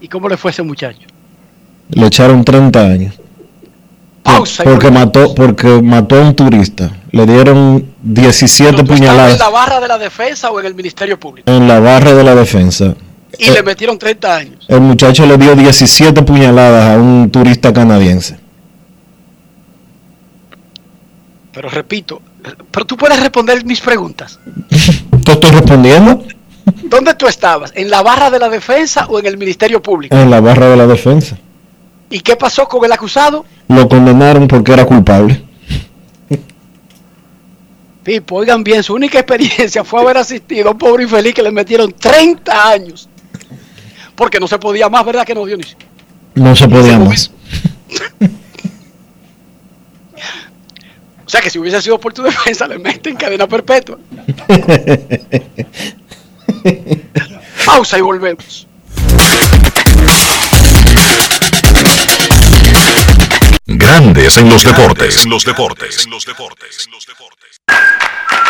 ¿Y 0.00 0.08
cómo 0.08 0.28
le 0.28 0.36
fue 0.36 0.50
a 0.50 0.52
ese 0.52 0.62
muchacho? 0.62 1.06
Le 1.90 2.06
echaron 2.06 2.44
30 2.44 2.80
años. 2.80 3.14
Pausa. 4.22 4.64
Porque 4.64 4.90
mató, 4.90 5.34
porque 5.34 5.82
mató 5.82 6.16
a 6.16 6.20
un 6.22 6.34
turista. 6.34 6.90
Le 7.10 7.26
dieron 7.26 7.86
17 8.02 8.70
¿Estaba 8.70 8.80
en 8.80 8.86
puñaladas 8.86 9.38
la 9.38 9.48
barra 9.48 9.80
de 9.80 9.88
la 9.88 9.98
defensa 9.98 10.50
o 10.50 10.60
en 10.60 10.66
el 10.66 10.74
Ministerio 10.74 11.18
Público? 11.18 11.50
en 11.50 11.66
la 11.68 11.80
barra 11.80 12.14
de 12.14 12.22
la 12.24 12.34
defensa. 12.34 12.94
Y 13.38 13.50
le 13.50 13.62
metieron 13.62 13.98
30 13.98 14.36
años. 14.36 14.66
El 14.68 14.80
muchacho 14.82 15.26
le 15.26 15.38
dio 15.38 15.54
17 15.54 16.22
puñaladas 16.22 16.90
a 16.90 17.00
un 17.00 17.30
turista 17.30 17.72
canadiense. 17.72 18.36
Pero 21.52 21.68
repito, 21.68 22.22
pero 22.70 22.86
tú 22.86 22.96
puedes 22.96 23.20
responder 23.20 23.64
mis 23.64 23.80
preguntas. 23.80 24.38
¿Te 25.24 25.32
estoy 25.32 25.50
respondiendo? 25.50 26.24
¿Dónde 26.84 27.14
tú 27.14 27.26
estabas? 27.26 27.72
¿En 27.74 27.90
la 27.90 28.02
barra 28.02 28.30
de 28.30 28.38
la 28.38 28.48
defensa 28.48 29.06
o 29.06 29.18
en 29.18 29.26
el 29.26 29.36
Ministerio 29.36 29.82
Público? 29.82 30.16
En 30.16 30.30
la 30.30 30.40
barra 30.40 30.70
de 30.70 30.76
la 30.76 30.86
defensa. 30.86 31.36
¿Y 32.08 32.20
qué 32.20 32.36
pasó 32.36 32.66
con 32.68 32.84
el 32.84 32.92
acusado? 32.92 33.44
Lo 33.68 33.88
condenaron 33.88 34.48
porque 34.48 34.72
era 34.72 34.84
culpable. 34.84 35.42
Pipo, 38.02 38.36
oigan 38.36 38.64
bien, 38.64 38.82
su 38.82 38.94
única 38.94 39.20
experiencia 39.20 39.84
fue 39.84 40.00
haber 40.00 40.18
asistido 40.18 40.68
a 40.68 40.72
un 40.72 40.78
pobre 40.78 41.04
infeliz 41.04 41.34
que 41.34 41.42
le 41.42 41.52
metieron 41.52 41.92
30 41.92 42.68
años. 42.68 43.08
Porque 44.16 44.40
no 44.40 44.48
se 44.48 44.58
podía 44.58 44.88
más, 44.88 45.04
¿verdad 45.04 45.24
que 45.24 45.34
no, 45.34 45.44
Dionisio? 45.44 45.76
No 46.34 46.56
se 46.56 46.68
podía 46.68 46.98
más. 46.98 47.30
O 51.24 51.30
sea 51.30 51.40
que 51.40 51.50
si 51.50 51.58
hubiese 51.58 51.80
sido 51.80 51.98
por 51.98 52.12
tu 52.12 52.22
defensa, 52.22 52.66
le 52.66 52.78
meten 52.78 53.16
cadena 53.16 53.46
perpetua. 53.46 53.98
Pausa 57.64 57.98
y 57.98 58.00
volvemos. 58.00 58.66
Grandes 63.66 64.36
en 64.36 64.50
los 64.50 64.64
deportes. 64.64 65.24
En 65.24 65.30
los 65.30 65.44
deportes. 65.44 66.08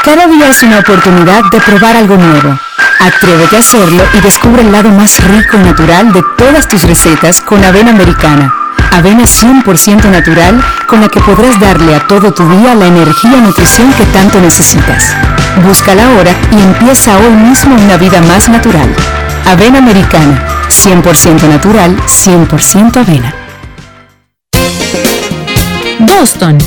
Cada 0.04 0.26
día 0.26 0.48
es 0.48 0.62
una 0.62 0.80
oportunidad 0.80 1.44
de 1.50 1.60
probar 1.60 1.96
algo 1.96 2.16
nuevo. 2.16 2.58
Atrévete 2.98 3.56
a 3.56 3.60
hacerlo 3.60 4.02
y 4.14 4.20
descubre 4.20 4.62
el 4.62 4.72
lado 4.72 4.90
más 4.90 5.22
rico 5.22 5.56
y 5.56 5.60
natural 5.60 6.12
de 6.12 6.22
todas 6.36 6.68
tus 6.68 6.82
recetas 6.82 7.40
con 7.40 7.64
avena 7.64 7.90
americana. 7.90 8.61
Avena 8.92 9.24
100% 9.24 10.10
natural 10.10 10.62
con 10.86 11.00
la 11.00 11.08
que 11.08 11.18
podrás 11.20 11.58
darle 11.58 11.94
a 11.94 12.06
todo 12.06 12.34
tu 12.34 12.46
día 12.46 12.74
la 12.74 12.86
energía 12.86 13.38
y 13.38 13.40
nutrición 13.40 13.90
que 13.94 14.04
tanto 14.04 14.38
necesitas. 14.38 15.14
Búscala 15.66 16.08
ahora 16.08 16.30
y 16.52 16.60
empieza 16.60 17.16
hoy 17.16 17.32
mismo 17.32 17.74
una 17.74 17.96
vida 17.96 18.20
más 18.20 18.50
natural. 18.50 18.94
Avena 19.46 19.78
americana, 19.78 20.46
100% 20.68 21.48
natural, 21.48 21.96
100% 22.06 22.96
avena. 22.96 23.34
Boston, 26.00 26.58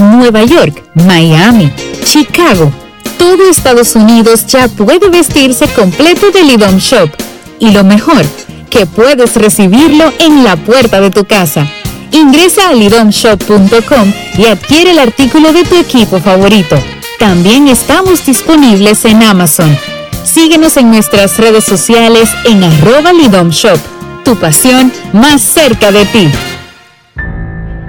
Nueva 0.00 0.44
York, 0.44 0.82
Miami, 0.94 1.70
Chicago. 2.02 2.72
Todo 3.18 3.50
Estados 3.50 3.94
Unidos 3.94 4.46
ya 4.46 4.68
puede 4.68 5.10
vestirse 5.10 5.66
completo 5.68 6.30
de 6.30 6.42
Lidom 6.42 6.78
Shop. 6.78 7.10
Y 7.58 7.70
lo 7.72 7.84
mejor, 7.84 8.24
que 8.66 8.86
puedes 8.86 9.34
recibirlo 9.36 10.12
en 10.18 10.44
la 10.44 10.56
puerta 10.56 11.00
de 11.00 11.10
tu 11.10 11.24
casa. 11.24 11.66
Ingresa 12.12 12.68
a 12.68 12.74
lidomshop.com 12.74 14.12
y 14.38 14.46
adquiere 14.46 14.92
el 14.92 14.98
artículo 14.98 15.52
de 15.52 15.64
tu 15.64 15.76
equipo 15.76 16.20
favorito. 16.20 16.76
También 17.18 17.68
estamos 17.68 18.24
disponibles 18.24 19.04
en 19.04 19.22
Amazon. 19.22 19.76
Síguenos 20.24 20.76
en 20.76 20.90
nuestras 20.90 21.38
redes 21.38 21.64
sociales 21.64 22.30
en 22.44 22.62
arroba 22.62 23.12
Lidom 23.12 23.50
Shop. 23.50 23.78
Tu 24.24 24.36
pasión 24.36 24.92
más 25.12 25.40
cerca 25.40 25.92
de 25.92 26.04
ti. 26.06 26.28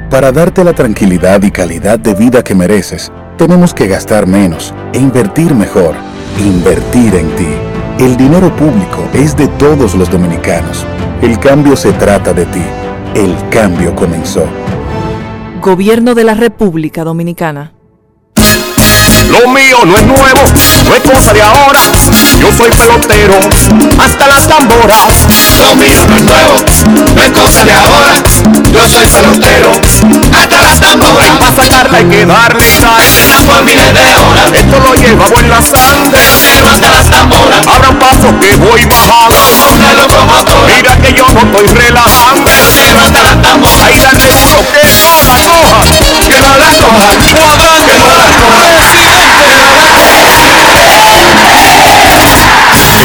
Para 0.10 0.32
darte 0.32 0.64
la 0.64 0.74
tranquilidad 0.74 1.44
y 1.44 1.52
calidad 1.52 2.00
de 2.00 2.14
vida 2.14 2.44
que 2.44 2.56
mereces, 2.56 3.12
tenemos 3.38 3.74
que 3.74 3.88
gastar 3.88 4.28
menos 4.28 4.74
e 4.94 5.00
invertir 5.00 5.54
mejor. 5.54 5.96
Invertir 6.40 7.16
en 7.16 7.36
ti. 7.36 7.67
El 8.00 8.16
dinero 8.16 8.56
público 8.56 9.10
es 9.12 9.36
de 9.36 9.48
todos 9.48 9.96
los 9.96 10.12
dominicanos. 10.12 10.86
El 11.20 11.40
cambio 11.40 11.76
se 11.76 11.92
trata 11.94 12.32
de 12.32 12.46
ti. 12.46 12.62
El 13.16 13.36
cambio 13.50 13.96
comenzó. 13.96 14.46
Gobierno 15.62 16.14
de 16.14 16.24
la 16.24 16.36
República 16.36 17.04
Dominicana. 17.04 17.74
Lo 19.32 19.50
mío 19.50 19.78
no 19.84 19.98
es 19.98 20.06
nuevo, 20.06 20.42
no 20.86 20.96
es 20.96 21.02
cosa 21.12 21.34
de 21.34 21.42
ahora. 21.42 21.80
Yo 22.40 22.52
soy 22.52 22.70
pelotero, 22.70 23.34
hasta 24.00 24.28
las 24.28 24.48
tamboras. 24.48 25.28
Lo 25.60 25.76
mío 25.76 26.06
no 26.08 26.16
es 26.18 26.24
nuevo, 26.24 27.16
no 27.16 27.24
es 27.24 27.32
cosa 27.32 27.66
de 27.66 27.72
ahora. 27.72 28.14
Yo 28.72 28.88
soy 28.88 29.08
pelotero, 29.08 29.72
hasta 30.38 30.62
las 30.62 30.80
tamboras. 30.80 31.38
Para 31.40 31.56
sacarla 31.56 31.98
hay 31.98 32.06
que 32.06 32.26
darle 32.26 32.64
sal. 32.70 33.04
Por 33.46 33.64
miles 33.64 33.94
de 33.94 34.16
horas. 34.16 34.52
Esto 34.54 34.80
lo 34.80 34.94
llevamos 34.94 35.40
en 35.40 35.50
la 35.50 35.62
sangre. 35.62 36.12
Pelotero 36.12 36.70
hasta 36.70 36.90
las 36.92 37.06
tamboras. 37.10 37.68
Abra 37.68 37.90
un 37.90 38.00
paso 38.00 38.40
que 38.40 38.56
voy 38.56 38.86
bajando. 38.86 39.76
Una 39.76 39.94
locomotora. 39.94 40.76
Mira 40.76 40.98
que 40.98 41.14
yo 41.14 41.26
no 41.34 41.40
estoy 41.42 41.68
relajando. 41.68 42.44
Pelotero 42.44 43.02
hasta 43.02 43.24
las 43.24 43.42
tamboras. 43.42 43.84
Ahí 43.84 44.00
dale 44.00 44.24
duro 44.24 44.60
que 44.72 44.88
no 44.88 45.24
la 45.24 45.38
coja. 45.44 45.84
Que 46.28 46.40
no 46.40 46.58
la 46.58 46.72
coja. 46.72 47.08
Cuadra 47.34 47.78
que 47.86 48.00
no 48.00 48.16
la 48.16 48.26
coja. 48.26 48.77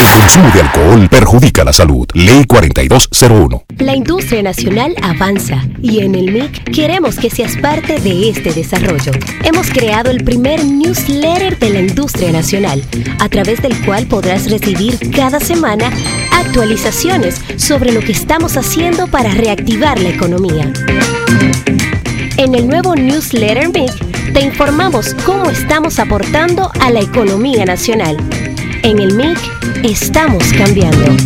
El 0.02 0.08
consumo 0.08 0.50
de 0.52 0.60
alcohol 0.60 1.08
perjudica 1.08 1.62
la 1.62 1.72
salud. 1.72 2.08
Ley 2.14 2.44
4201. 2.44 3.64
La 3.78 3.94
industria 3.94 4.42
nacional 4.42 4.96
avanza 5.00 5.64
y 5.80 6.00
en 6.00 6.16
el 6.16 6.32
MIC 6.32 6.72
queremos 6.74 7.16
que 7.16 7.30
seas 7.30 7.56
parte 7.58 8.00
de 8.00 8.28
este 8.28 8.52
desarrollo. 8.52 9.12
Hemos 9.44 9.70
creado 9.70 10.10
el 10.10 10.24
primer 10.24 10.64
newsletter 10.64 11.56
de 11.56 11.70
la 11.70 11.80
industria 11.80 12.32
nacional, 12.32 12.82
a 13.20 13.28
través 13.28 13.62
del 13.62 13.78
cual 13.84 14.06
podrás 14.06 14.50
recibir 14.50 14.98
cada 15.12 15.38
semana 15.38 15.88
actualizaciones 16.32 17.40
sobre 17.56 17.92
lo 17.92 18.00
que 18.00 18.12
estamos 18.12 18.56
haciendo 18.56 19.06
para 19.06 19.30
reactivar 19.30 20.00
la 20.00 20.08
economía. 20.08 20.72
En 22.38 22.56
el 22.56 22.66
nuevo 22.66 22.96
newsletter 22.96 23.68
MIC 23.68 24.32
te 24.32 24.40
informamos 24.40 25.14
cómo 25.24 25.48
estamos 25.48 26.00
aportando 26.00 26.72
a 26.80 26.90
la 26.90 27.00
economía 27.00 27.64
nacional. 27.64 28.16
En 28.82 28.98
el 28.98 29.14
MIC 29.14 29.38
estamos 29.84 30.42
cambiando. 30.52 31.16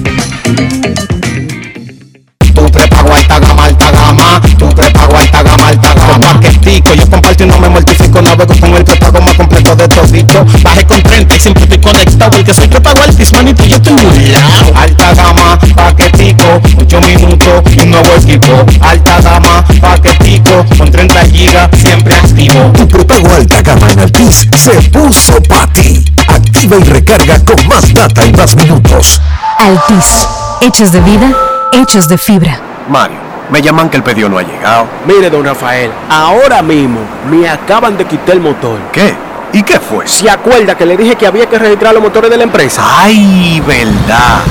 Tu 2.54 2.70
prepago 2.70 3.14
alta 3.14 3.38
gama, 3.38 3.64
alta 3.64 3.90
gama. 3.90 4.42
Tu 4.58 4.68
prepago 4.68 5.16
alta 5.16 5.42
gama, 5.42 5.68
alta 5.68 5.94
gama. 5.94 6.40
Paquetico, 6.40 6.94
yo 6.94 7.10
comparto 7.10 7.44
y 7.44 7.46
no 7.46 7.58
me 7.58 7.68
mortifico. 7.70 8.20
Navego 8.20 8.54
con 8.60 8.74
el 8.74 8.84
prepago 9.06 9.24
más 9.24 9.36
completo 9.36 9.76
de 9.76 9.88
todito. 9.88 10.44
Bajé 10.62 10.84
con 10.84 11.02
30 11.02 11.36
y 11.36 11.40
siempre 11.40 11.64
estoy 11.64 11.78
conectado. 11.78 12.30
Porque 12.30 12.54
soy 12.54 12.68
prepago 12.68 13.02
altis, 13.02 13.32
manito, 13.32 13.64
yo 13.64 13.76
estoy 13.76 13.92
muy 13.92 14.26
lado. 14.26 14.72
Alta 14.74 15.14
gama, 15.14 15.58
paquetico. 15.74 16.60
8 16.78 17.00
minutos 17.00 17.62
y 17.76 17.80
un 17.80 17.90
nuevo 17.90 18.08
equipo. 18.16 18.66
Alta 18.80 19.20
gama, 19.20 19.64
paquetico. 19.80 20.64
Con 20.76 20.90
30 20.90 21.20
gigas, 21.26 21.68
siempre 21.76 22.14
activo. 22.14 22.72
Tu 22.72 22.88
prepago 22.88 23.28
alta 23.34 23.62
gama 23.62 23.90
en 23.90 24.00
Altis 24.00 24.48
se 24.56 24.70
puso 24.90 25.40
para 25.42 25.72
ti. 25.72 26.04
Activa 26.28 26.76
y 26.78 26.84
recarga 26.84 27.38
con 27.44 27.68
más 27.68 27.92
data 27.94 28.24
y 28.26 28.32
más 28.32 28.56
minutos. 28.56 29.20
Altis, 29.58 30.26
hechos 30.60 30.92
de 30.92 31.00
vida, 31.00 31.32
hechos 31.72 32.08
de 32.08 32.18
fibra. 32.18 32.60
Mario, 32.88 33.18
me 33.51 33.62
llaman 33.62 33.89
que 33.89 33.97
el 33.97 34.02
pedido 34.02 34.28
no 34.28 34.39
ha 34.39 34.43
llegado. 34.43 34.86
Mire, 35.06 35.31
don 35.31 35.44
Rafael, 35.44 35.90
ahora 36.09 36.62
mismo 36.62 37.01
me 37.31 37.48
acaban 37.48 37.97
de 37.97 38.05
quitar 38.05 38.31
el 38.31 38.40
motor. 38.40 38.78
¿Qué? 38.93 39.14
¿Y 39.52 39.62
qué 39.62 39.81
fue? 39.81 40.06
¿Se 40.06 40.28
acuerda 40.28 40.77
que 40.77 40.85
le 40.85 40.97
dije 40.97 41.16
que 41.16 41.27
había 41.27 41.47
que 41.47 41.59
registrar 41.59 41.94
los 41.94 42.02
motores 42.02 42.31
de 42.31 42.36
la 42.36 42.44
empresa? 42.44 42.82
¡Ay, 42.85 43.62
verdad! 43.66 44.43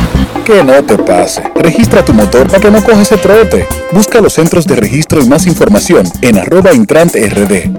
Que 0.45 0.63
no 0.63 0.83
te 0.83 0.97
pase. 0.97 1.43
Registra 1.55 2.03
tu 2.03 2.13
motor 2.13 2.47
para 2.47 2.59
que 2.59 2.71
no 2.71 2.83
coja 2.83 3.01
ese 3.01 3.17
trote. 3.17 3.67
Busca 3.91 4.21
los 4.21 4.33
centros 4.33 4.65
de 4.65 4.75
registro 4.75 5.21
y 5.21 5.27
más 5.27 5.45
información 5.47 6.07
en 6.21 6.37
arroba 6.37 6.73
intrante 6.73 7.27
rd. 7.29 7.71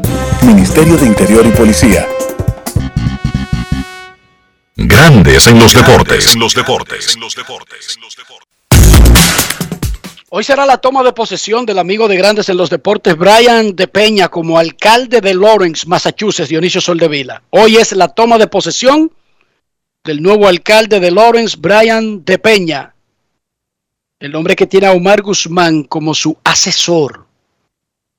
Ministerio 0.44 0.96
de 0.96 1.06
Interior 1.06 1.46
y 1.46 1.50
Policía. 1.50 2.06
Grandes 4.76 5.46
en 5.46 5.58
los 5.58 5.72
deportes. 5.72 6.34
En 6.34 6.40
los 6.40 6.54
deportes. 6.54 7.16
Hoy 10.28 10.42
será 10.42 10.66
la 10.66 10.78
toma 10.78 11.04
de 11.04 11.12
posesión 11.12 11.64
del 11.66 11.78
amigo 11.78 12.08
de 12.08 12.16
Grandes 12.16 12.48
en 12.48 12.56
los 12.56 12.68
Deportes, 12.68 13.16
Brian 13.16 13.76
de 13.76 13.86
Peña, 13.86 14.28
como 14.28 14.58
alcalde 14.58 15.20
de 15.20 15.34
Lawrence, 15.34 15.86
Massachusetts, 15.86 16.48
Dionisio 16.48 16.80
Soldevila. 16.80 17.44
Hoy 17.50 17.76
es 17.76 17.92
la 17.92 18.08
toma 18.08 18.36
de 18.36 18.48
posesión 18.48 19.12
del 20.02 20.20
nuevo 20.20 20.48
alcalde 20.48 20.98
de 20.98 21.12
Lawrence, 21.12 21.56
Brian 21.56 22.24
de 22.24 22.40
Peña. 22.40 22.92
El 24.18 24.34
hombre 24.34 24.56
que 24.56 24.66
tiene 24.66 24.88
a 24.88 24.92
Omar 24.92 25.22
Guzmán 25.22 25.84
como 25.84 26.12
su 26.12 26.36
asesor. 26.42 27.24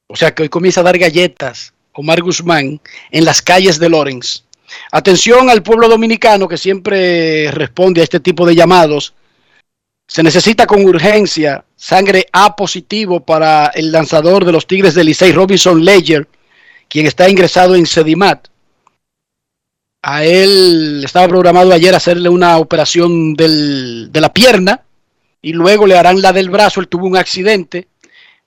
O 0.08 0.16
sea 0.16 0.34
que 0.34 0.44
hoy 0.44 0.50
comienza 0.50 0.80
a 0.80 0.84
dar 0.84 0.98
galletas 0.98 1.74
Omar 1.92 2.22
Guzmán 2.22 2.80
en 3.12 3.26
las 3.26 3.42
calles 3.42 3.80
de 3.80 3.90
Lawrence. 3.90 4.44
Atención 4.94 5.50
al 5.50 5.62
pueblo 5.62 5.90
dominicano 5.90 6.48
que 6.48 6.58
siempre 6.58 7.52
responde 7.52 8.00
a 8.00 8.06
este 8.06 8.22
tipo 8.22 8.46
de 8.46 8.56
llamados. 8.56 9.14
Se 10.08 10.24
necesita 10.24 10.66
con 10.66 10.86
urgencia 10.86 11.66
sangre 11.76 12.28
A 12.32 12.56
positivo 12.56 13.20
para 13.20 13.68
el 13.68 13.92
lanzador 13.92 14.46
de 14.46 14.54
los 14.54 14.66
Tigres 14.66 14.96
del 14.96 15.08
Licey, 15.08 15.34
Robinson 15.34 15.84
Ledger, 15.84 16.28
quien 16.88 17.06
está 17.06 17.30
ingresado 17.30 17.76
en 17.76 17.86
Sedimat. 17.86 18.48
A 20.02 20.24
él 20.24 21.02
estaba 21.04 21.28
programado 21.28 21.74
ayer 21.74 21.94
hacerle 21.94 22.30
una 22.30 22.58
operación 22.58 23.34
de 23.34 24.10
la 24.14 24.32
pierna 24.32 24.84
y 25.42 25.52
luego 25.52 25.86
le 25.86 25.98
harán 25.98 26.22
la 26.22 26.32
del 26.32 26.50
brazo. 26.50 26.80
Él 26.80 26.88
tuvo 26.88 27.06
un 27.06 27.18
accidente 27.18 27.90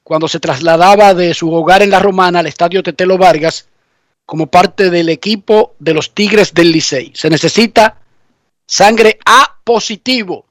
cuando 0.03 0.29
se 0.29 0.41
trasladaba 0.41 1.13
de 1.13 1.35
su 1.35 1.53
hogar 1.53 1.83
en 1.83 1.91
La 1.91 2.01
Romana 2.01 2.39
al 2.39 2.47
estadio 2.47 2.83
Tetelo 2.83 3.19
Vargas 3.19 3.69
como 4.25 4.47
parte 4.47 4.89
del 4.89 5.11
equipo 5.11 5.75
de 5.79 5.93
los 5.93 6.15
Tigres 6.15 6.55
del 6.55 6.73
Licey. 6.73 7.13
Se 7.15 7.29
necesita 7.29 7.99
sangre 8.65 9.19
A 9.27 9.59
positivo. 9.63 10.47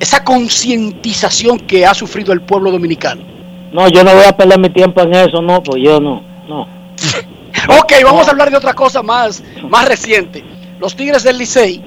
esa 0.00 0.24
concientización 0.24 1.58
que 1.60 1.84
ha 1.84 1.92
sufrido 1.92 2.32
el 2.32 2.40
pueblo 2.40 2.70
dominicano? 2.70 3.35
No, 3.76 3.88
yo 3.88 4.02
no 4.02 4.14
voy 4.14 4.24
a 4.24 4.34
perder 4.34 4.58
mi 4.58 4.70
tiempo 4.70 5.02
en 5.02 5.12
eso, 5.12 5.42
no, 5.42 5.62
pues 5.62 5.82
yo 5.82 6.00
no, 6.00 6.22
no. 6.48 6.62
Ok, 7.78 7.92
vamos 8.02 8.26
a 8.26 8.30
hablar 8.30 8.50
de 8.50 8.56
otra 8.56 8.72
cosa 8.72 9.02
más, 9.02 9.44
más 9.68 9.86
reciente. 9.86 10.42
Los 10.80 10.96
Tigres 10.96 11.24
del 11.24 11.36
Licey 11.36 11.82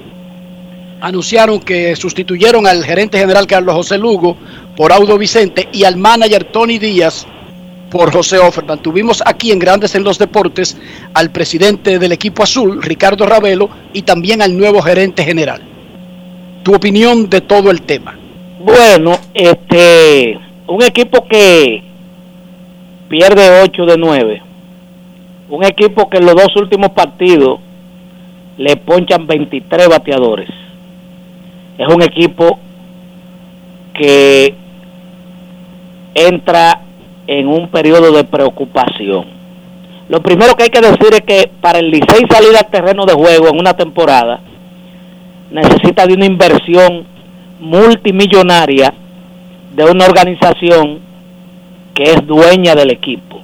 anunciaron 1.02 1.60
que 1.60 1.95
sustituyeron 1.95 2.68
al 2.68 2.86
gerente 2.86 3.18
general 3.18 3.48
Carlos 3.48 3.74
José 3.74 3.98
Lugo 3.98 4.38
por 4.76 4.91
Audo 4.91 5.18
Vicente 5.18 5.68
y 5.72 5.84
al 5.84 5.98
manager 5.98 6.44
Tony 6.44 6.78
Díaz 6.78 7.26
por 7.90 8.14
José 8.14 8.38
Offerman. 8.38 8.84
Tuvimos 8.84 9.24
aquí 9.26 9.52
en 9.52 9.57
Grandes 9.57 9.95
en 9.95 10.03
los 10.03 10.20
Deportes 10.20 10.78
al 11.16 11.32
presidente 11.32 11.98
del 11.98 12.11
equipo 12.11 12.44
azul, 12.44 12.84
Ricardo 12.84 13.26
Ravelo, 13.26 13.68
y 13.94 14.03
también 14.03 14.44
al 14.44 14.56
nuevo 14.56 14.80
gerente 14.84 15.24
general. 15.24 15.64
Tu 16.61 16.72
opinión 16.72 17.32
de 17.32 17.41
todo 17.41 17.72
el 17.72 17.82
tema. 17.82 18.16
Bueno, 18.60 19.18
este, 19.34 20.38
un 20.70 20.84
equipo 20.84 21.26
que 21.28 21.84
pierde 23.10 23.62
8 23.64 23.86
de 23.88 23.98
9, 23.98 24.41
un 25.50 25.64
equipo 25.66 26.08
que 26.10 26.18
en 26.18 26.28
los 26.28 26.36
dos 26.36 26.56
últimos 26.58 26.91
partidos 26.91 27.60
le 28.58 28.76
ponchan 28.78 29.26
23 29.26 29.90
bateadores, 29.90 30.48
es 31.76 31.88
un 31.88 32.04
equipo 32.04 32.60
que 33.96 34.54
entra 36.14 36.82
en 37.26 37.48
un 37.48 37.70
periodo 37.70 38.12
de 38.12 38.24
preocupación. 38.24 39.26
Lo 40.08 40.22
primero 40.22 40.56
que 40.56 40.64
hay 40.64 40.70
que 40.70 40.82
decir 40.82 41.14
es 41.14 41.22
que 41.22 41.50
para 41.62 41.80
el 41.80 41.90
Licey 41.90 42.26
salir 42.30 42.56
al 42.56 42.70
terreno 42.70 43.06
de 43.06 43.14
juego 43.14 43.50
en 43.50 43.60
una 43.60 43.74
temporada 43.74 44.40
necesita 45.52 46.06
de 46.06 46.14
una 46.14 46.26
inversión 46.26 47.06
multimillonaria 47.60 48.94
de 49.72 49.86
una 49.86 50.06
organización 50.06 51.00
que 51.94 52.04
es 52.04 52.26
dueña 52.26 52.76
del 52.76 52.91
equipo. 52.91 53.41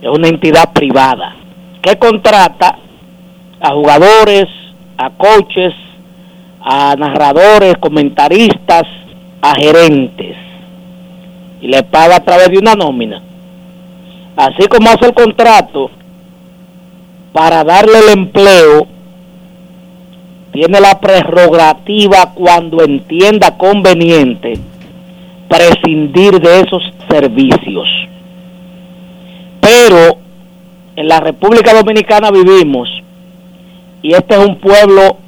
Es 0.00 0.08
una 0.08 0.28
entidad 0.28 0.72
privada 0.72 1.36
que 1.82 1.96
contrata 1.98 2.78
a 3.60 3.70
jugadores, 3.72 4.46
a 4.96 5.10
coaches, 5.10 5.74
a 6.60 6.94
narradores, 6.96 7.76
comentaristas, 7.78 8.84
a 9.42 9.54
gerentes 9.54 10.36
y 11.60 11.68
le 11.68 11.82
paga 11.82 12.16
a 12.16 12.24
través 12.24 12.50
de 12.50 12.58
una 12.58 12.74
nómina. 12.74 13.22
Así 14.36 14.66
como 14.68 14.90
hace 14.90 15.06
el 15.06 15.14
contrato 15.14 15.90
para 17.32 17.64
darle 17.64 17.98
el 17.98 18.18
empleo, 18.18 18.86
tiene 20.52 20.80
la 20.80 21.00
prerrogativa 21.00 22.32
cuando 22.34 22.82
entienda 22.82 23.56
conveniente 23.56 24.60
prescindir 25.54 26.40
de 26.40 26.60
esos 26.60 26.82
servicios. 27.08 27.88
Pero 29.60 30.18
en 30.96 31.08
la 31.08 31.20
República 31.20 31.72
Dominicana 31.72 32.30
vivimos 32.30 32.88
y 34.02 34.12
este 34.14 34.34
es 34.34 34.46
un 34.46 34.58
pueblo 34.58 35.18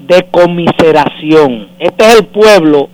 de 0.00 0.26
conmiseración. 0.30 1.68
Este 1.78 2.04
es 2.06 2.14
el 2.16 2.26
pueblo 2.26 2.88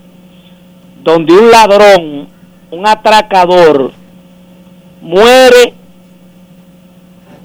donde 1.02 1.32
un 1.32 1.50
ladrón, 1.50 2.28
un 2.70 2.86
atracador, 2.86 3.92
muere 5.00 5.74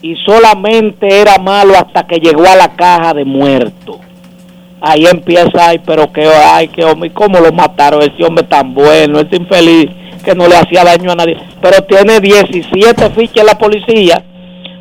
y 0.01 0.15
solamente 0.17 1.21
era 1.21 1.37
malo 1.39 1.73
hasta 1.75 2.05
que 2.05 2.19
llegó 2.19 2.45
a 2.45 2.55
la 2.55 2.75
caja 2.75 3.13
de 3.13 3.25
muerto. 3.25 3.99
Ahí 4.79 5.05
empieza, 5.05 5.69
ay, 5.69 5.79
pero 5.85 6.11
que, 6.11 6.27
ay, 6.27 6.67
que 6.67 6.83
hombre, 6.83 7.11
¿cómo 7.11 7.39
lo 7.39 7.51
mataron? 7.51 8.01
Ese 8.01 8.23
hombre 8.23 8.43
tan 8.45 8.73
bueno, 8.73 9.19
ese 9.19 9.37
infeliz 9.37 9.89
que 10.23 10.35
no 10.35 10.47
le 10.47 10.55
hacía 10.55 10.83
daño 10.83 11.11
a 11.11 11.15
nadie. 11.15 11.37
Pero 11.61 11.81
tiene 11.83 12.19
17 12.19 13.09
fichas 13.11 13.45
la 13.45 13.57
policía 13.57 14.21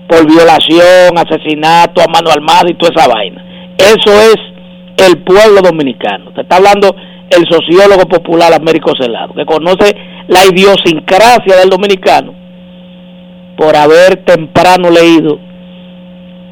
por 0.09 0.27
violación, 0.27 1.16
asesinato 1.16 2.02
a 2.02 2.09
mano 2.09 2.31
armada 2.31 2.70
y 2.70 2.74
toda 2.74 2.93
esa 2.94 3.09
vaina. 3.09 3.44
Eso 3.78 4.12
es 4.12 4.36
el 5.06 5.18
pueblo 5.18 5.62
dominicano. 5.62 6.32
Te 6.32 6.43
está 6.43 6.56
hablando 6.56 6.94
el 7.31 7.47
sociólogo 7.48 8.06
popular 8.09 8.52
Américo 8.52 8.93
Celado, 9.01 9.35
que 9.35 9.44
conoce 9.44 9.97
la 10.28 10.44
idiosincrasia 10.47 11.56
del 11.56 11.70
dominicano 11.70 12.35
por 13.56 13.74
haber 13.77 14.24
temprano 14.24 14.90
leído 14.90 15.39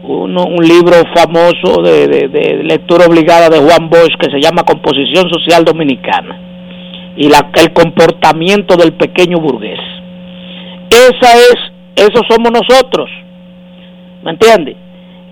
uno, 0.07 0.45
un 0.45 0.65
libro 0.67 0.95
famoso 1.15 1.83
de, 1.83 2.07
de- 2.09 2.63
lectura 2.65 3.07
obligada 3.07 3.49
de 3.49 3.59
Juan 3.59 3.89
Bosch 3.89 4.17
que 4.21 4.31
se 4.31 4.41
llama 4.41 4.63
Composición 4.65 5.29
Social 5.33 5.65
Dominicana 5.65 6.41
y 7.17 7.27
el 7.27 7.73
comportamiento 7.73 8.77
del 8.77 8.93
pequeño 8.95 9.39
burgués. 9.39 9.79
Esa 10.91 11.33
es, 11.35 11.55
eso 11.97 12.21
somos 12.29 12.51
nosotros, 12.53 13.09
¿me 14.23 14.33
entiendes? 14.33 14.77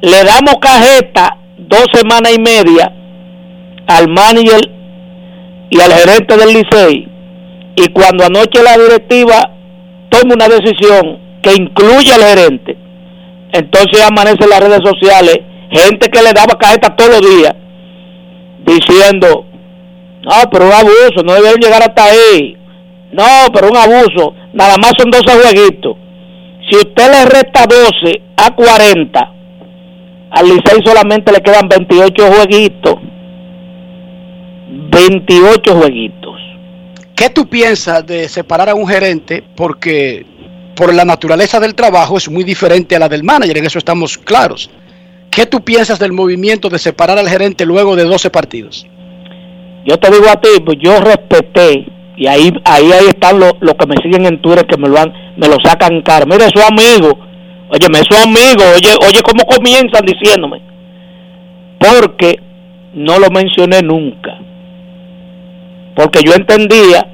Le 0.00 0.24
damos 0.24 0.54
cajeta 0.60 1.36
dos 1.58 1.86
semanas 1.92 2.32
y 2.36 2.40
media 2.40 2.92
al 3.86 4.08
manager 4.08 4.60
y 5.70 5.80
al 5.80 5.92
gerente 5.92 6.36
del 6.36 6.48
Licey 6.54 7.08
y 7.76 7.88
cuando 7.88 8.24
anoche 8.24 8.62
la 8.62 8.76
directiva 8.82 9.50
toma 10.08 10.34
una 10.34 10.48
decisión 10.48 11.18
que 11.42 11.54
incluye 11.54 12.12
al 12.12 12.22
gerente, 12.22 12.76
entonces 13.52 14.02
amanece 14.02 14.44
en 14.44 14.50
las 14.50 14.60
redes 14.60 14.80
sociales 14.84 15.38
gente 15.70 16.08
que 16.08 16.22
le 16.22 16.32
daba 16.32 16.58
cajeta 16.58 16.94
todos 16.96 17.20
los 17.20 17.20
días 17.20 17.54
diciendo, 18.64 19.46
no, 20.22 20.50
pero 20.50 20.66
un 20.66 20.72
abuso, 20.72 21.22
no 21.24 21.34
debieron 21.34 21.60
llegar 21.60 21.82
hasta 21.82 22.04
ahí. 22.04 22.56
No, 23.12 23.52
pero 23.52 23.68
un 23.68 23.76
abuso, 23.76 24.34
nada 24.52 24.76
más 24.78 24.92
son 24.96 25.10
12 25.10 25.24
jueguitos. 25.42 25.96
Si 26.70 26.76
usted 26.76 27.10
le 27.10 27.24
resta 27.26 27.66
12 27.66 28.22
a 28.36 28.54
40, 28.54 29.32
Al 30.30 30.46
Licey 30.46 30.80
solamente 30.84 31.32
le 31.32 31.40
quedan 31.40 31.68
28 31.68 32.32
jueguitos. 32.32 32.94
28 34.90 35.74
jueguitos. 35.74 36.40
¿Qué 37.14 37.28
tú 37.28 37.46
piensas 37.46 38.06
de 38.06 38.28
separar 38.28 38.70
a 38.70 38.74
un 38.74 38.86
gerente? 38.86 39.44
Porque 39.54 40.24
por 40.74 40.94
la 40.94 41.04
naturaleza 41.04 41.60
del 41.60 41.74
trabajo 41.74 42.16
es 42.16 42.28
muy 42.30 42.44
diferente 42.44 42.96
a 42.96 42.98
la 42.98 43.08
del 43.08 43.24
manager, 43.24 43.58
en 43.58 43.66
eso 43.66 43.78
estamos 43.78 44.18
claros. 44.18 44.70
¿Qué 45.30 45.46
tú 45.46 45.62
piensas 45.62 45.98
del 45.98 46.12
movimiento 46.12 46.68
de 46.68 46.78
separar 46.78 47.18
al 47.18 47.28
gerente 47.28 47.64
luego 47.64 47.96
de 47.96 48.04
12 48.04 48.30
partidos? 48.30 48.86
Yo 49.86 49.98
te 49.98 50.10
digo 50.10 50.28
a 50.28 50.40
ti, 50.40 50.48
pues 50.64 50.78
yo 50.80 51.00
respeté, 51.00 51.86
y 52.16 52.26
ahí 52.26 52.52
ahí, 52.64 52.92
ahí 52.92 53.06
están 53.08 53.38
los, 53.38 53.54
que 53.54 53.86
me 53.86 53.96
siguen 54.02 54.26
en 54.26 54.40
Twitter 54.40 54.66
que 54.66 54.76
me 54.76 54.88
lo, 54.88 54.98
han, 54.98 55.12
me 55.36 55.48
lo 55.48 55.56
sacan 55.64 56.02
cara. 56.02 56.26
Mire, 56.26 56.48
su 56.54 56.60
amigo, 56.60 57.18
oye, 57.70 57.86
su 58.08 58.16
amigo, 58.22 58.62
oye, 58.76 58.94
oye, 59.06 59.22
cómo 59.22 59.44
comienzan 59.44 60.04
diciéndome. 60.04 60.60
Porque 61.78 62.38
no 62.94 63.18
lo 63.18 63.30
mencioné 63.30 63.80
nunca. 63.82 64.38
Porque 65.96 66.20
yo 66.24 66.34
entendía 66.34 67.06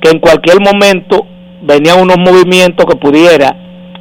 que 0.00 0.10
en 0.10 0.18
cualquier 0.18 0.60
momento 0.60 1.26
venían 1.64 2.00
unos 2.00 2.16
movimientos 2.18 2.86
que 2.86 2.96
pudiera 2.96 3.56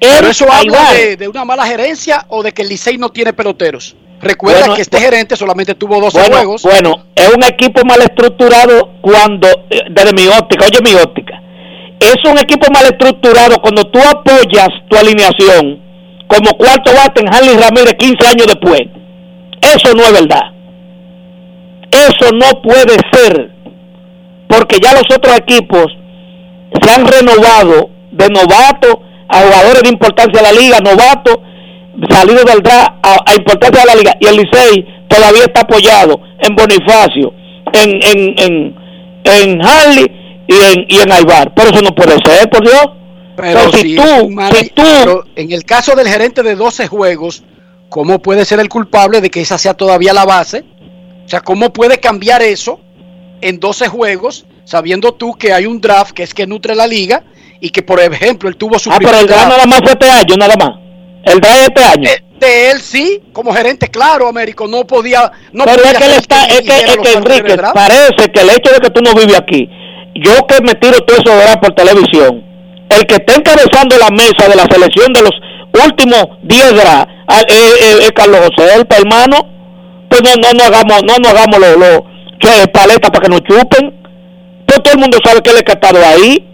¿Pero 0.00 0.28
eso 0.28 0.46
habla 0.50 0.92
de, 0.94 1.16
de, 1.16 1.28
una 1.28 1.44
mala 1.44 1.66
gerencia 1.66 2.24
o 2.28 2.42
de 2.42 2.52
que 2.52 2.62
el 2.62 2.68
Licey 2.68 2.96
no 2.96 3.10
tiene 3.10 3.34
peloteros? 3.34 3.96
Recuerda 4.22 4.60
Bueno, 4.60 4.74
que 4.74 4.82
este 4.82 4.98
gerente 4.98 5.36
solamente 5.36 5.74
tuvo 5.74 6.00
12 6.00 6.18
bueno, 6.18 6.36
juegos. 6.36 6.62
Bueno, 6.62 7.04
es 7.14 7.28
un 7.28 7.42
equipo 7.44 7.82
mal 7.84 8.00
estructurado 8.00 8.92
cuando, 9.02 9.48
eh, 9.68 9.82
desde 9.90 10.12
mi 10.12 10.26
óptica, 10.26 10.66
oye 10.66 10.80
mi 10.82 10.94
óptica, 10.94 11.42
es 11.98 12.16
un 12.30 12.38
equipo 12.38 12.66
mal 12.72 12.84
estructurado 12.84 13.60
cuando 13.60 13.84
tú 13.84 13.98
apoyas 13.98 14.68
tu 14.88 14.96
alineación 14.96 15.89
como 16.30 16.52
cuarto 16.52 16.92
bate 16.94 17.20
en 17.20 17.34
Harley 17.34 17.56
Ramírez 17.56 17.94
15 17.98 18.26
años 18.28 18.46
después. 18.46 18.82
Eso 19.60 19.92
no 19.94 20.02
es 20.04 20.12
verdad. 20.12 20.52
Eso 21.90 22.30
no 22.32 22.62
puede 22.62 22.96
ser. 23.12 23.50
Porque 24.48 24.78
ya 24.80 24.92
los 24.92 25.04
otros 25.12 25.36
equipos 25.38 25.86
se 26.80 26.90
han 26.94 27.04
renovado 27.04 27.90
de 28.12 28.28
novato 28.28 29.02
a 29.28 29.40
jugadores 29.40 29.82
de 29.82 29.88
importancia 29.88 30.40
de 30.40 30.52
la 30.52 30.60
liga, 30.60 30.78
novato, 30.78 31.42
salido 32.08 32.44
del 32.44 32.62
draft 32.62 32.90
a, 33.02 33.16
a 33.26 33.34
importancia 33.34 33.80
de 33.82 33.86
la 33.86 33.94
liga. 33.96 34.14
Y 34.20 34.26
el 34.26 34.36
Licey 34.36 34.86
todavía 35.08 35.42
está 35.42 35.62
apoyado 35.62 36.20
en 36.38 36.54
Bonifacio, 36.54 37.34
en, 37.72 37.90
en, 37.90 38.34
en, 38.38 38.76
en 39.24 39.66
Harley 39.66 40.06
y 40.46 40.54
en, 40.54 40.84
y 40.88 41.00
en 41.00 41.10
Aibar. 41.10 41.52
Pero 41.54 41.70
eso 41.70 41.82
no 41.82 41.90
puede 41.90 42.16
ser, 42.24 42.48
por 42.50 42.62
Dios. 42.62 42.99
Pero 43.40 43.72
si 43.72 43.96
tú, 43.96 44.02
si 44.58 44.72
pero 44.74 45.24
en 45.36 45.52
el 45.52 45.64
caso 45.64 45.94
del 45.94 46.08
gerente 46.08 46.42
de 46.42 46.54
12 46.54 46.86
juegos, 46.88 47.42
¿cómo 47.88 48.20
puede 48.20 48.44
ser 48.44 48.60
el 48.60 48.68
culpable 48.68 49.20
de 49.20 49.30
que 49.30 49.40
esa 49.40 49.58
sea 49.58 49.74
todavía 49.74 50.12
la 50.12 50.24
base? 50.24 50.64
O 51.24 51.28
sea, 51.28 51.40
¿cómo 51.40 51.72
puede 51.72 51.98
cambiar 51.98 52.42
eso 52.42 52.80
en 53.40 53.60
12 53.60 53.88
juegos, 53.88 54.46
sabiendo 54.64 55.12
tú 55.12 55.34
que 55.34 55.52
hay 55.52 55.66
un 55.66 55.80
draft 55.80 56.12
que 56.12 56.22
es 56.22 56.34
que 56.34 56.46
nutre 56.46 56.74
la 56.74 56.86
liga 56.86 57.24
y 57.60 57.70
que, 57.70 57.82
por 57.82 58.00
ejemplo, 58.00 58.48
él 58.48 58.56
tuvo 58.56 58.78
su 58.78 58.90
Ah, 58.90 58.98
pero 58.98 59.18
el 59.18 59.26
draft 59.26 59.48
nada 59.48 59.66
más 59.66 59.80
fue 59.80 59.92
este 59.92 60.08
año, 60.08 60.36
nada 60.36 60.54
más. 60.56 60.70
El 61.24 61.40
draft 61.40 61.60
este 61.62 61.82
año. 61.82 62.10
de 62.38 62.70
él 62.70 62.80
sí, 62.80 63.22
como 63.32 63.52
gerente, 63.52 63.88
claro, 63.88 64.28
Américo, 64.28 64.66
no 64.66 64.86
podía. 64.86 65.30
No 65.52 65.64
pero 65.64 65.76
podía 65.76 65.92
es 65.92 65.98
que 65.98 66.06
él 66.06 66.12
está, 66.12 66.46
es 66.46 66.60
que, 66.62 66.78
es 66.78 66.96
que 66.96 67.12
Enrique, 67.12 67.62
parece 67.74 68.32
que 68.32 68.40
el 68.40 68.50
hecho 68.50 68.72
de 68.72 68.80
que 68.80 68.90
tú 68.90 69.00
no 69.02 69.14
vives 69.14 69.38
aquí, 69.38 69.68
yo 70.14 70.46
que 70.46 70.62
me 70.62 70.74
tiro 70.74 70.98
todo 71.00 71.16
eso 71.16 71.36
de 71.36 71.56
por 71.58 71.74
televisión, 71.74 72.42
el 72.90 73.06
que 73.06 73.14
está 73.16 73.34
encabezando 73.34 73.96
la 73.98 74.10
mesa 74.10 74.48
de 74.48 74.56
la 74.56 74.66
selección 74.70 75.12
de 75.12 75.22
los 75.22 75.32
últimos 75.86 76.24
10 76.42 76.74
drafts, 76.74 77.12
ah, 77.28 77.40
eh, 77.48 77.70
eh, 77.82 78.06
eh, 78.06 78.12
Carlos 78.14 78.40
José, 78.56 78.74
el 78.74 78.86
hermano, 78.90 79.36
pues 80.08 80.22
no, 80.22 80.34
no, 80.36 80.52
no 80.52 80.64
hagamos, 80.64 81.02
no, 81.04 81.16
no 81.22 81.28
hagamos 81.28 81.58
los 81.60 81.76
lo, 81.76 82.04
que 82.38 82.68
paletas 82.68 83.10
para 83.10 83.20
que 83.20 83.28
nos 83.28 83.40
chupen, 83.42 83.94
pues 84.66 84.82
todo 84.82 84.94
el 84.94 85.00
mundo 85.00 85.18
sabe 85.24 85.40
que 85.40 85.50
él 85.50 85.56
es 85.56 85.62
que 85.62 85.72
ha 85.72 85.74
estado 85.74 85.98
ahí, 86.04 86.44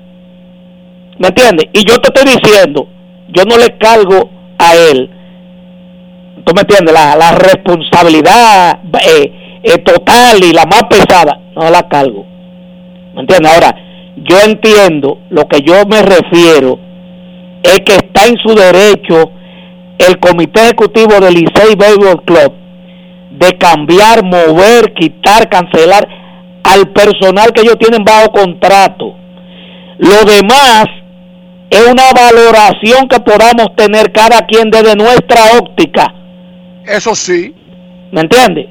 ¿me 1.19 1.29
entiendes? 1.29 1.67
Y 1.73 1.85
yo 1.85 1.97
te 1.99 2.09
estoy 2.09 2.35
diciendo, 2.35 2.89
yo 3.29 3.45
no 3.45 3.57
le 3.57 3.77
cargo 3.79 4.31
a 4.59 4.75
él 4.75 5.11
tú 6.47 6.55
me 6.55 6.61
entiendes, 6.61 6.95
la, 6.95 7.17
la 7.17 7.33
responsabilidad 7.33 8.79
eh, 9.05 9.61
eh, 9.65 9.79
total 9.79 10.43
y 10.45 10.53
la 10.53 10.65
más 10.65 10.85
pesada, 10.85 11.41
no 11.57 11.69
la 11.69 11.89
cargo. 11.89 12.25
¿Me 13.15 13.23
entiendes? 13.23 13.53
Ahora, 13.53 13.75
yo 14.17 14.41
entiendo, 14.45 15.19
lo 15.31 15.47
que 15.47 15.61
yo 15.61 15.85
me 15.87 16.03
refiero 16.03 16.79
es 17.63 17.81
que 17.81 17.97
está 17.97 18.27
en 18.27 18.37
su 18.39 18.55
derecho 18.55 19.31
el 19.99 20.19
comité 20.19 20.63
ejecutivo 20.63 21.21
del 21.21 21.35
Licey 21.35 21.75
Baseball 21.77 22.23
Club 22.25 22.53
de 23.31 23.59
cambiar, 23.59 24.25
mover, 24.25 24.95
quitar, 24.95 25.49
cancelar 25.49 26.09
al 26.65 26.89
personal 26.93 27.53
que 27.53 27.63
ellos 27.63 27.79
tienen 27.79 28.05
bajo 28.05 28.31
contrato. 28.33 29.15
Lo 29.99 30.25
demás 30.25 30.87
es 31.71 31.87
una 31.87 32.13
valoración 32.13 33.09
que 33.09 33.21
podamos 33.21 33.75
tener 33.77 34.13
cada 34.13 34.47
quien 34.47 34.71
desde 34.71 34.97
nuestra 34.97 35.59
óptica. 35.59 36.15
Eso 36.87 37.15
sí. 37.15 37.55
¿Me 38.13 38.23
entiendes? 38.23 38.67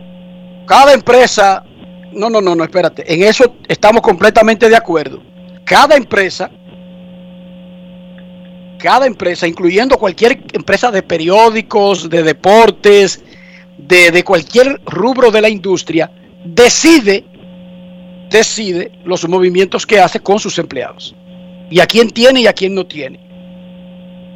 Cada 0.66 0.94
empresa, 0.94 1.64
no, 2.14 2.30
no, 2.30 2.42
no, 2.42 2.56
no, 2.56 2.64
espérate, 2.64 3.14
en 3.14 3.24
eso 3.24 3.56
estamos 3.68 4.02
completamente 4.02 4.70
de 4.70 4.76
acuerdo. 4.76 5.22
Cada 5.66 5.96
empresa, 5.96 6.50
cada 8.78 9.08
empresa, 9.08 9.48
incluyendo 9.48 9.98
cualquier 9.98 10.44
empresa 10.54 10.92
de 10.92 11.02
periódicos, 11.02 12.10
de 12.10 12.22
deportes, 12.22 13.24
de, 13.78 14.12
de 14.12 14.24
cualquier 14.24 14.80
rubro 14.86 15.32
de 15.32 15.42
la 15.42 15.50
industria, 15.50 16.12
decide, 16.46 17.26
decide 18.30 18.92
los 19.04 19.28
movimientos 19.28 19.86
que 19.88 20.00
hace 20.00 20.20
con 20.20 20.40
sus 20.40 20.60
empleados. 20.60 21.16
Y 21.72 21.80
a 21.80 21.88
quién 21.88 22.12
tiene 22.12 22.42
y 22.42 22.48
a 22.48 22.54
quién 22.54 22.76
no 22.76 22.86
tiene. 22.86 23.20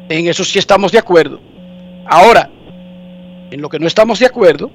En 0.08 0.26
eso 0.26 0.42
sí 0.42 0.58
estamos 0.58 0.90
de 0.90 0.98
acuerdo. 0.98 1.40
Ahora, 2.06 2.50
en 3.52 3.60
lo 3.60 3.68
que 3.68 3.78
no 3.78 3.86
estamos 3.86 4.18
de 4.18 4.26
acuerdo 4.26 4.70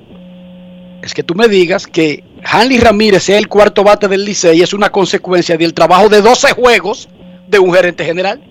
es 1.05 1.13
que 1.13 1.21
tú 1.21 1.35
me 1.35 1.47
digas 1.47 1.85
que 1.85 2.23
Hanley 2.43 2.79
Ramírez 2.79 3.21
sea 3.21 3.37
el 3.37 3.47
cuarto 3.47 3.83
bate 3.83 4.07
del 4.07 4.25
Licey 4.25 4.63
es 4.63 4.73
una 4.73 4.89
consecuencia 4.89 5.55
del 5.55 5.75
trabajo 5.75 6.09
de 6.09 6.19
12 6.19 6.53
juegos 6.53 7.07
de 7.47 7.59
un 7.59 7.71
gerente 7.71 8.03
general. 8.03 8.41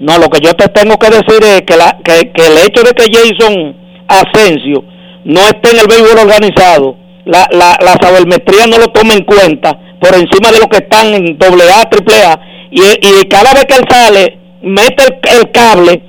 No, 0.00 0.18
lo 0.18 0.28
que 0.28 0.40
yo 0.44 0.52
te 0.52 0.68
tengo 0.68 0.98
que 0.98 1.08
decir 1.08 1.42
es 1.42 1.62
que, 1.62 1.78
la, 1.78 1.98
que, 2.04 2.30
que 2.32 2.46
el 2.46 2.58
hecho 2.58 2.82
de 2.82 2.92
que 2.92 3.06
Jason 3.10 3.74
Asensio 4.06 4.84
no 5.24 5.40
esté 5.40 5.70
en 5.70 5.78
el 5.78 5.86
béisbol 5.86 6.18
organizado, 6.18 6.96
la, 7.24 7.48
la, 7.52 7.78
la 7.80 7.96
sabermetría 7.98 8.66
no 8.66 8.76
lo 8.78 8.88
toma 8.88 9.14
en 9.14 9.24
cuenta 9.24 9.72
por 9.98 10.14
encima 10.14 10.52
de 10.52 10.58
los 10.58 10.68
que 10.68 10.84
están 10.84 11.06
en 11.14 11.38
AA, 11.40 11.88
AAA, 11.90 12.40
y, 12.70 12.82
y 12.82 13.28
cada 13.30 13.54
vez 13.54 13.64
que 13.64 13.76
él 13.76 13.84
sale, 13.88 14.38
mete 14.62 15.04
el, 15.04 15.38
el 15.38 15.50
cable, 15.52 16.02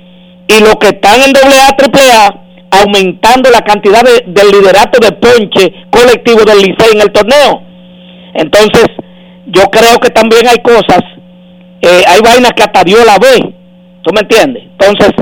y 0.46 0.60
los 0.60 0.76
que 0.76 0.88
están 0.88 1.22
en 1.22 1.34
AA, 1.34 1.68
AAA, 1.70 2.45
aumentando 2.70 3.50
la 3.50 3.60
cantidad 3.60 4.02
de, 4.02 4.24
del 4.26 4.50
liderato 4.50 4.98
de 5.00 5.12
ponche 5.12 5.72
colectivo 5.90 6.44
del 6.44 6.58
Licey 6.58 6.94
en 6.94 7.00
el 7.00 7.12
torneo. 7.12 7.62
Entonces, 8.34 8.86
yo 9.46 9.62
creo 9.70 9.98
que 9.98 10.10
también 10.10 10.46
hay 10.46 10.58
cosas, 10.58 11.00
eh, 11.80 12.02
hay 12.06 12.20
vainas 12.20 12.52
que 12.52 12.62
hasta 12.62 12.84
Dios 12.84 13.04
la 13.06 13.18
ve, 13.18 13.54
¿tú 14.02 14.12
me 14.12 14.20
entiendes? 14.20 14.64
Entonces, 14.64 15.12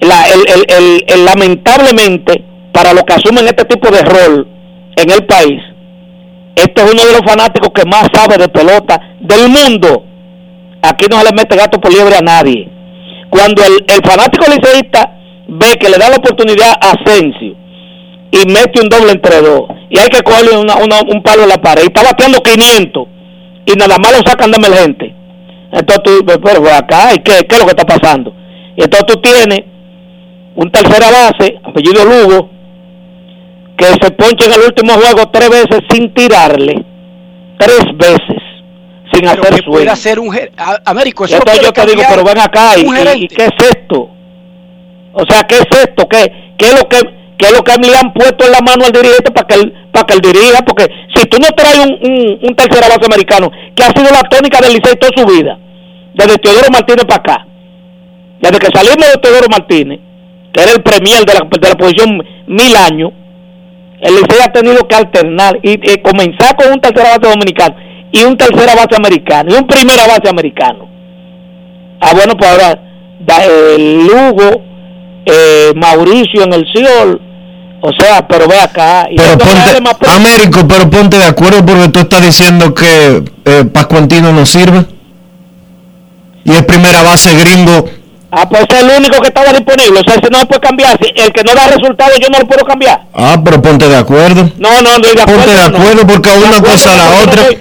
la, 0.00 0.26
el, 0.28 0.40
el, 0.68 1.04
el, 1.06 1.24
lamentablemente, 1.24 2.44
para 2.72 2.92
los 2.92 3.02
que 3.04 3.14
asumen 3.14 3.46
este 3.46 3.64
tipo 3.64 3.90
de 3.90 4.02
rol 4.02 4.48
en 4.96 5.10
el 5.10 5.24
país, 5.26 5.60
este 6.54 6.82
es 6.82 6.92
uno 6.92 7.04
de 7.04 7.12
los 7.12 7.22
fanáticos 7.26 7.70
que 7.74 7.84
más 7.84 8.08
sabe 8.12 8.36
de 8.36 8.48
pelota 8.48 9.00
del 9.20 9.48
mundo. 9.48 10.04
Aquí 10.82 11.06
no 11.10 11.18
se 11.18 11.24
le 11.24 11.30
mete 11.32 11.56
gato 11.56 11.80
por 11.80 11.92
liebre 11.92 12.16
a 12.16 12.20
nadie. 12.20 12.68
Cuando 13.28 13.62
el, 13.64 13.84
el 13.88 14.08
fanático 14.08 14.44
liceísta 14.46 15.16
ve 15.56 15.76
que 15.78 15.88
le 15.88 15.98
da 15.98 16.08
la 16.10 16.16
oportunidad 16.16 16.72
a 16.80 16.90
Asensio 16.92 17.54
y 18.30 18.38
mete 18.48 18.80
un 18.82 18.88
doble 18.88 19.12
entre 19.12 19.40
dos 19.40 19.62
y 19.90 19.98
hay 19.98 20.08
que 20.08 20.22
cogerle 20.22 20.56
una- 20.58 20.76
una- 20.76 21.02
un 21.02 21.22
palo 21.22 21.42
en 21.44 21.48
la 21.50 21.58
pared 21.58 21.82
y 21.82 21.86
está 21.86 22.02
bateando 22.02 22.38
500 22.40 23.06
y 23.66 23.72
nada 23.74 23.96
más 23.98 24.12
lo 24.12 24.28
sacan 24.28 24.50
de 24.50 24.56
emergente. 24.58 25.14
Entonces 25.72 26.02
tú 26.04 26.24
pero 26.42 26.60
ven 26.62 26.74
acá, 26.74 27.12
¿y 27.14 27.18
qué, 27.18 27.46
qué 27.48 27.54
es 27.56 27.58
lo 27.60 27.66
que 27.66 27.74
está 27.76 27.84
pasando? 27.84 28.32
Y 28.76 28.82
entonces 28.82 29.06
tú 29.06 29.20
tienes 29.20 29.60
un 30.56 30.70
tercera 30.70 31.10
base, 31.10 31.58
apellido 31.64 32.04
Lugo, 32.04 32.50
que 33.76 33.84
se 33.86 34.10
poncha 34.12 34.46
en 34.46 34.52
el 34.52 34.60
último 34.66 34.92
juego 34.94 35.28
tres 35.32 35.48
veces 35.50 35.80
sin 35.90 36.12
tirarle, 36.14 36.84
tres 37.58 37.80
veces, 37.96 38.42
sin 39.12 39.22
Pero 39.22 39.30
hacer 39.42 39.50
que 39.54 39.62
swing. 39.62 39.72
pueda 39.72 39.96
ser 39.96 40.18
un 40.20 40.34
a- 40.56 40.80
Américo, 40.84 41.24
eso 41.24 41.36
Entonces 41.36 41.60
puede 41.60 41.66
yo 41.66 41.72
te 41.72 41.90
digo, 41.90 42.02
pero 42.08 42.24
ven 42.24 42.38
acá, 42.38 42.78
¿y, 42.78 42.84
un 42.86 42.94
y- 42.94 42.98
gerente. 42.98 43.18
y 43.24 43.28
qué 43.28 43.44
es 43.46 43.68
esto? 43.70 44.10
O 45.14 45.24
sea, 45.26 45.44
¿qué 45.44 45.56
es 45.56 45.66
esto? 45.70 46.06
¿Qué, 46.08 46.54
qué 46.58 46.66
es 46.66 46.74
lo 46.74 46.88
que 46.88 46.98
qué 47.36 47.46
es 47.46 47.52
lo 47.52 47.64
que 47.64 47.72
le 47.76 47.96
han 47.96 48.12
puesto 48.12 48.46
en 48.46 48.52
la 48.52 48.60
mano 48.60 48.84
al 48.84 48.92
dirigente 48.92 49.30
para 49.32 49.46
que 49.46 49.54
él, 49.54 49.74
para 49.92 50.06
que 50.06 50.14
él 50.14 50.20
dirija? 50.20 50.62
Porque 50.64 50.86
si 51.14 51.26
tú 51.26 51.38
no 51.40 51.48
traes 51.56 51.78
un, 51.78 51.92
un, 51.92 52.38
un 52.42 52.54
tercera 52.54 52.88
base 52.88 53.06
americano, 53.06 53.50
que 53.74 53.82
ha 53.82 53.90
sido 53.90 54.10
la 54.10 54.22
tónica 54.28 54.60
del 54.60 54.74
Licey 54.74 54.96
toda 54.96 55.12
su 55.16 55.26
vida, 55.26 55.58
desde 56.14 56.38
Teodoro 56.38 56.68
Martínez 56.72 57.04
para 57.06 57.20
acá, 57.20 57.46
desde 58.40 58.58
que 58.58 58.68
salimos 58.72 59.12
de 59.12 59.20
Teodoro 59.20 59.48
Martínez, 59.50 60.00
que 60.52 60.62
era 60.62 60.72
el 60.72 60.82
premier 60.82 61.24
de 61.24 61.34
la, 61.34 61.40
de 61.40 61.68
la 61.68 61.74
posición 61.74 62.22
mil 62.46 62.76
años, 62.76 63.10
el 64.00 64.14
Licey 64.14 64.40
ha 64.42 64.52
tenido 64.52 64.86
que 64.86 64.94
alternar 64.94 65.58
y, 65.62 65.78
comenzar 66.02 66.54
con 66.56 66.72
un 66.72 66.80
tercera 66.80 67.16
base 67.16 67.30
dominicano 67.30 67.74
y 68.12 68.22
un 68.22 68.36
tercera 68.36 68.74
base 68.74 68.94
americano 68.96 69.50
y 69.50 69.54
un 69.54 69.66
primera 69.66 70.06
base 70.06 70.28
americano. 70.28 70.88
Ah, 72.00 72.12
bueno, 72.14 72.34
pues 72.36 72.50
ahora 72.50 72.78
eh, 73.26 73.76
Lugo, 73.78 74.62
eh, 75.26 75.72
Mauricio 75.76 76.42
en 76.42 76.52
el 76.52 76.64
Ciol, 76.72 77.20
o 77.80 77.90
sea, 77.98 78.26
pero 78.26 78.46
ve 78.48 78.58
acá. 78.60 79.06
Y 79.10 79.16
Pero 79.16 79.38
ponte, 79.38 79.80
más 79.80 79.96
Américo, 80.14 80.66
pero 80.68 80.88
ponte 80.90 81.18
de 81.18 81.26
acuerdo 81.26 81.64
porque 81.64 81.88
tú 81.88 81.98
estás 82.00 82.22
diciendo 82.24 82.72
que 82.74 83.22
eh, 83.44 83.64
Pascuantino 83.72 84.32
no 84.32 84.44
sirve. 84.46 84.84
Y 86.44 86.52
es 86.52 86.62
primera 86.64 87.02
base 87.02 87.34
gringo. 87.36 87.88
Ah, 88.30 88.48
pues 88.48 88.64
es 88.68 88.82
el 88.82 88.90
único 88.98 89.20
que 89.20 89.28
estaba 89.28 89.52
disponible, 89.52 90.00
o 90.00 90.02
sea, 90.02 90.14
ese 90.20 90.28
no 90.30 90.40
se 90.40 90.46
puede 90.46 90.60
cambiar. 90.60 90.98
Si 91.00 91.08
el 91.22 91.32
que 91.32 91.42
no 91.44 91.54
da 91.54 91.68
resultado, 91.68 92.10
yo 92.20 92.28
no 92.30 92.40
lo 92.40 92.46
puedo 92.46 92.64
cambiar. 92.64 93.00
Ah, 93.14 93.40
pero 93.44 93.62
ponte 93.62 93.88
de 93.88 93.96
acuerdo. 93.96 94.50
No, 94.58 94.82
no, 94.82 94.98
no, 94.98 94.98
de 94.98 95.22
acuerdo. 95.22 95.40
Ponte 95.44 95.50
de 95.54 95.70
no. 95.70 95.76
acuerdo 95.78 96.06
porque 96.06 96.28
una 96.30 96.48
acuerdo, 96.56 96.62
cosa 96.72 96.92
a 96.92 96.96
la 96.96 97.04
no 97.10 97.22
otra. 97.30 97.44
soy- 97.44 97.58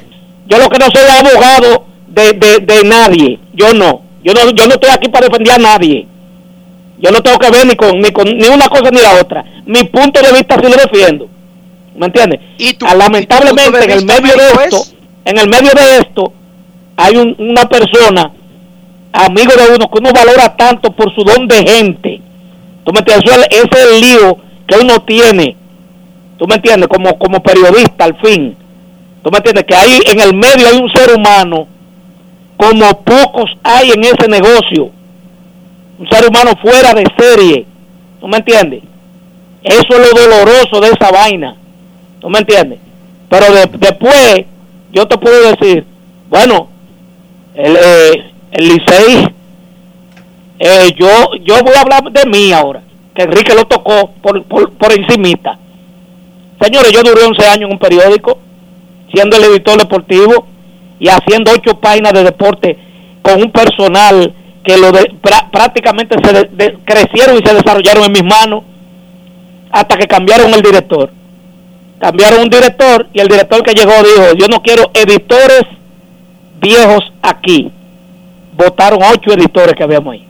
yo 0.48 0.57
lo 0.57 0.69
que 0.69 0.80
no 0.80 0.85
soy 0.91 1.03
abogado 1.10 1.85
de, 2.07 2.34
de, 2.34 2.60
de 2.60 2.84
nadie, 2.84 3.40
yo 3.53 3.73
no. 3.73 4.02
Yo 4.23 4.34
no 4.34 4.49
yo 4.52 4.65
no 4.68 4.73
estoy 4.73 4.90
aquí 4.91 5.10
para 5.10 5.27
defender 5.27 5.53
a 5.53 5.57
nadie. 5.60 6.07
Yo 6.99 7.11
no 7.11 7.22
tengo 7.22 7.38
que 7.40 7.49
ver 7.52 7.65
ni 7.68 7.76
con 7.76 7.99
ni 7.99 8.11
con 8.11 8.26
ni 8.38 8.48
una 8.48 8.68
cosa 8.70 8.90
ni 8.91 8.99
la 9.02 9.15
otra. 9.22 9.44
Mi 9.65 9.84
punto 9.86 10.22
de 10.22 10.32
vista 10.32 10.56
sí 10.56 10.64
lo 10.64 10.76
defiendo. 10.78 11.28
¿Me 11.95 12.06
entiendes? 12.07 12.40
Ah, 12.88 12.95
lamentablemente 12.95 13.84
en 13.86 13.91
el 13.91 14.06
medio 14.06 14.36
de 14.38 14.48
esto, 14.64 14.78
es- 14.78 14.95
en 15.26 15.38
el 15.38 15.48
medio 15.49 15.72
de 15.72 15.98
esto 15.99 16.34
hay 16.98 17.15
un- 17.18 17.36
una 17.40 17.65
persona 17.70 18.32
amigo 19.11 19.52
de 19.56 19.76
uno 19.76 19.90
que 19.91 19.99
uno 19.99 20.11
valora 20.14 20.56
tanto 20.56 20.91
por 20.91 21.14
su 21.14 21.24
don 21.24 21.48
de 21.48 21.56
gente. 21.57 22.22
¿Tú 22.84 22.91
me 22.94 22.99
entiendes? 22.99 23.30
Eso 23.32 23.41
es- 23.41 23.48
Ese 23.57 23.70
es 23.72 23.86
el 23.91 24.02
lío 24.02 24.38
que 24.68 24.76
uno 24.78 24.99
tiene. 25.03 25.56
¿Tú 26.38 26.48
me 26.48 26.56
entiendes? 26.56 26.88
Como, 26.88 27.18
como 27.20 27.41
periodista 27.44 28.06
al 28.06 28.15
fin. 28.20 28.56
¿Tú 29.24 29.30
me 29.32 29.38
entiendes? 29.38 29.65
Que 29.65 29.76
ahí 29.76 29.99
en 30.07 30.20
el 30.20 30.34
medio 30.34 30.68
hay 30.68 30.78
un 30.78 30.90
ser 30.91 31.15
humano 31.15 31.68
como 32.57 33.03
pocos 33.03 33.52
hay 33.64 33.91
en 33.91 34.03
ese 34.03 34.28
negocio. 34.28 34.90
Un 35.99 36.10
ser 36.10 36.28
humano 36.28 36.52
fuera 36.61 36.94
de 36.94 37.03
serie. 37.18 37.65
¿Tú 38.20 38.28
me 38.28 38.38
entiendes? 38.38 38.84
Eso 39.64 39.88
es 39.90 39.99
lo 40.14 40.20
doloroso 40.22 40.82
de 40.82 40.88
esa 40.90 41.11
vaina. 41.11 41.56
¿Tú 42.20 42.30
me 42.30 42.40
entiendes? 42.40 42.80
Pero 43.30 43.53
de- 43.53 43.78
después 43.78 44.45
yo 44.91 45.06
te 45.07 45.18
puedo 45.18 45.52
decir, 45.56 45.86
bueno, 46.30 46.68
el, 47.56 47.76
eh, 47.76 48.32
el 48.52 48.68
Licey, 48.68 49.28
eh, 50.60 50.91
yo, 50.98 51.07
yo 51.44 51.56
voy 51.64 51.74
a 51.76 51.82
hablar 51.82 52.03
de 52.11 52.30
mí 52.30 52.52
ahora, 52.52 52.82
que 53.15 53.24
Enrique 53.24 53.53
lo 53.56 53.65
tocó 53.65 54.11
por, 54.22 54.44
por, 54.44 54.72
por 54.74 54.91
encimita. 54.94 55.57
Señores, 56.61 56.91
yo 56.91 57.02
duré 57.03 57.24
11 57.26 57.45
años 57.48 57.64
en 57.68 57.72
un 57.74 57.80
periódico, 57.80 58.38
siendo 59.14 59.38
el 59.38 59.44
editor 59.45 59.78
deportivo 59.78 60.45
y 60.99 61.10
haciendo 61.10 61.52
ocho 61.52 61.74
páginas 61.80 62.14
de 62.14 62.24
deporte 62.24 62.78
con 63.22 63.41
un 63.41 63.52
personal 63.52 64.34
que 64.64 64.77
lo 64.77 64.91
de- 64.91 65.11
prá- 65.22 65.49
prácticamente 65.52 66.15
se 66.23 66.34
de- 66.34 66.77
crecieron 66.85 67.38
y 67.38 67.45
se 67.45 67.53
desarrollaron 67.53 68.06
en 68.06 68.11
mis 68.14 68.23
manos 68.23 68.64
hasta 69.72 69.98
que 69.98 70.07
cambiaron 70.07 70.53
el 70.53 70.61
director. 70.61 71.11
Cambiaron 71.99 72.41
un 72.44 72.49
director 72.49 73.07
y 73.14 73.19
el 73.19 73.27
director 73.27 73.64
que 73.64 73.73
llegó 73.73 73.91
dijo, 74.03 74.34
yo 74.38 74.48
no 74.48 74.61
quiero 74.61 74.90
editores 74.94 75.64
viejos 76.60 77.02
aquí. 77.22 77.72
Votaron 78.56 78.99
ocho 79.03 79.34
editores 79.34 79.73
que 79.76 79.84
habíamos 79.84 80.14
ahí. 80.14 80.27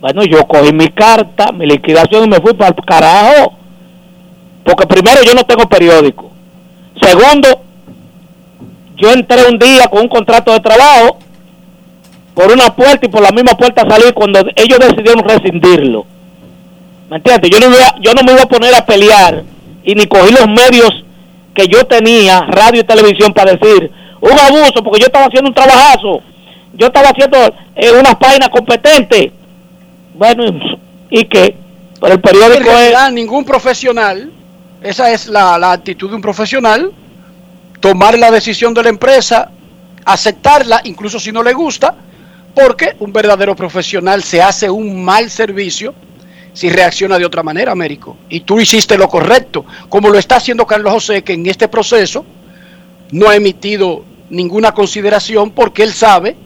Bueno, 0.00 0.24
yo 0.24 0.44
cogí 0.48 0.72
mi 0.72 0.88
carta, 0.88 1.52
mi 1.52 1.64
liquidación 1.66 2.24
y 2.24 2.28
me 2.28 2.40
fui 2.40 2.54
para 2.54 2.74
el 2.76 2.84
carajo. 2.84 3.54
Porque 4.64 4.86
primero 4.86 5.22
yo 5.24 5.32
no 5.34 5.44
tengo 5.44 5.68
periódico. 5.68 6.30
Segundo, 7.00 7.48
yo 8.96 9.12
entré 9.12 9.44
un 9.48 9.58
día 9.58 9.86
con 9.88 10.00
un 10.02 10.08
contrato 10.08 10.52
de 10.52 10.60
trabajo 10.60 11.18
por 12.34 12.50
una 12.50 12.74
puerta 12.74 13.06
y 13.06 13.08
por 13.08 13.22
la 13.22 13.30
misma 13.30 13.56
puerta 13.56 13.86
salí 13.88 14.12
cuando 14.12 14.40
ellos 14.56 14.78
decidieron 14.78 15.24
rescindirlo. 15.24 16.06
¿Me 17.10 17.16
entiendes? 17.16 17.50
Yo 17.50 17.60
no, 17.60 17.68
me 17.68 17.76
iba, 17.76 17.94
yo 18.00 18.14
no 18.14 18.22
me 18.22 18.32
iba 18.32 18.42
a 18.42 18.48
poner 18.48 18.74
a 18.74 18.86
pelear 18.86 19.42
y 19.84 19.94
ni 19.94 20.06
cogí 20.06 20.32
los 20.32 20.46
medios 20.48 21.04
que 21.54 21.68
yo 21.68 21.84
tenía, 21.84 22.40
radio 22.40 22.80
y 22.80 22.84
televisión, 22.84 23.34
para 23.34 23.52
decir 23.52 23.90
un 24.20 24.38
abuso, 24.38 24.82
porque 24.82 25.00
yo 25.00 25.06
estaba 25.06 25.26
haciendo 25.26 25.50
un 25.50 25.54
trabajazo. 25.54 26.22
Yo 26.74 26.86
estaba 26.86 27.08
haciendo 27.10 27.38
eh, 27.76 27.90
unas 27.90 28.14
páginas 28.14 28.48
competentes. 28.48 29.32
Bueno, 30.14 30.44
¿y 30.46 31.20
y 31.20 31.24
qué? 31.24 31.56
Pero 32.00 32.14
el 32.14 32.20
periódico 32.20 32.70
en 32.70 32.94
es... 32.94 33.12
ningún 33.12 33.44
profesional, 33.44 34.30
esa 34.82 35.12
es 35.12 35.26
la, 35.28 35.58
la 35.58 35.72
actitud 35.72 36.08
de 36.08 36.16
un 36.16 36.22
profesional, 36.22 36.90
tomar 37.80 38.18
la 38.18 38.30
decisión 38.30 38.72
de 38.72 38.84
la 38.84 38.88
empresa, 38.88 39.50
aceptarla, 40.04 40.80
incluso 40.84 41.20
si 41.20 41.30
no 41.30 41.42
le 41.42 41.52
gusta, 41.52 41.94
porque 42.54 42.96
un 42.98 43.12
verdadero 43.12 43.56
profesional 43.56 44.22
se 44.22 44.42
hace 44.42 44.70
un 44.70 45.04
mal 45.04 45.30
servicio 45.30 45.94
si 46.52 46.68
reacciona 46.68 47.18
de 47.18 47.24
otra 47.24 47.42
manera, 47.42 47.72
Américo. 47.72 48.16
Y 48.28 48.40
tú 48.40 48.60
hiciste 48.60 48.98
lo 48.98 49.08
correcto, 49.08 49.64
como 49.88 50.10
lo 50.10 50.18
está 50.18 50.36
haciendo 50.36 50.66
Carlos 50.66 50.92
José, 50.92 51.22
que 51.22 51.32
en 51.32 51.46
este 51.46 51.68
proceso 51.68 52.24
no 53.10 53.28
ha 53.28 53.36
emitido 53.36 54.04
ninguna 54.28 54.72
consideración 54.72 55.50
porque 55.50 55.82
él 55.82 55.92
sabe 55.92 56.36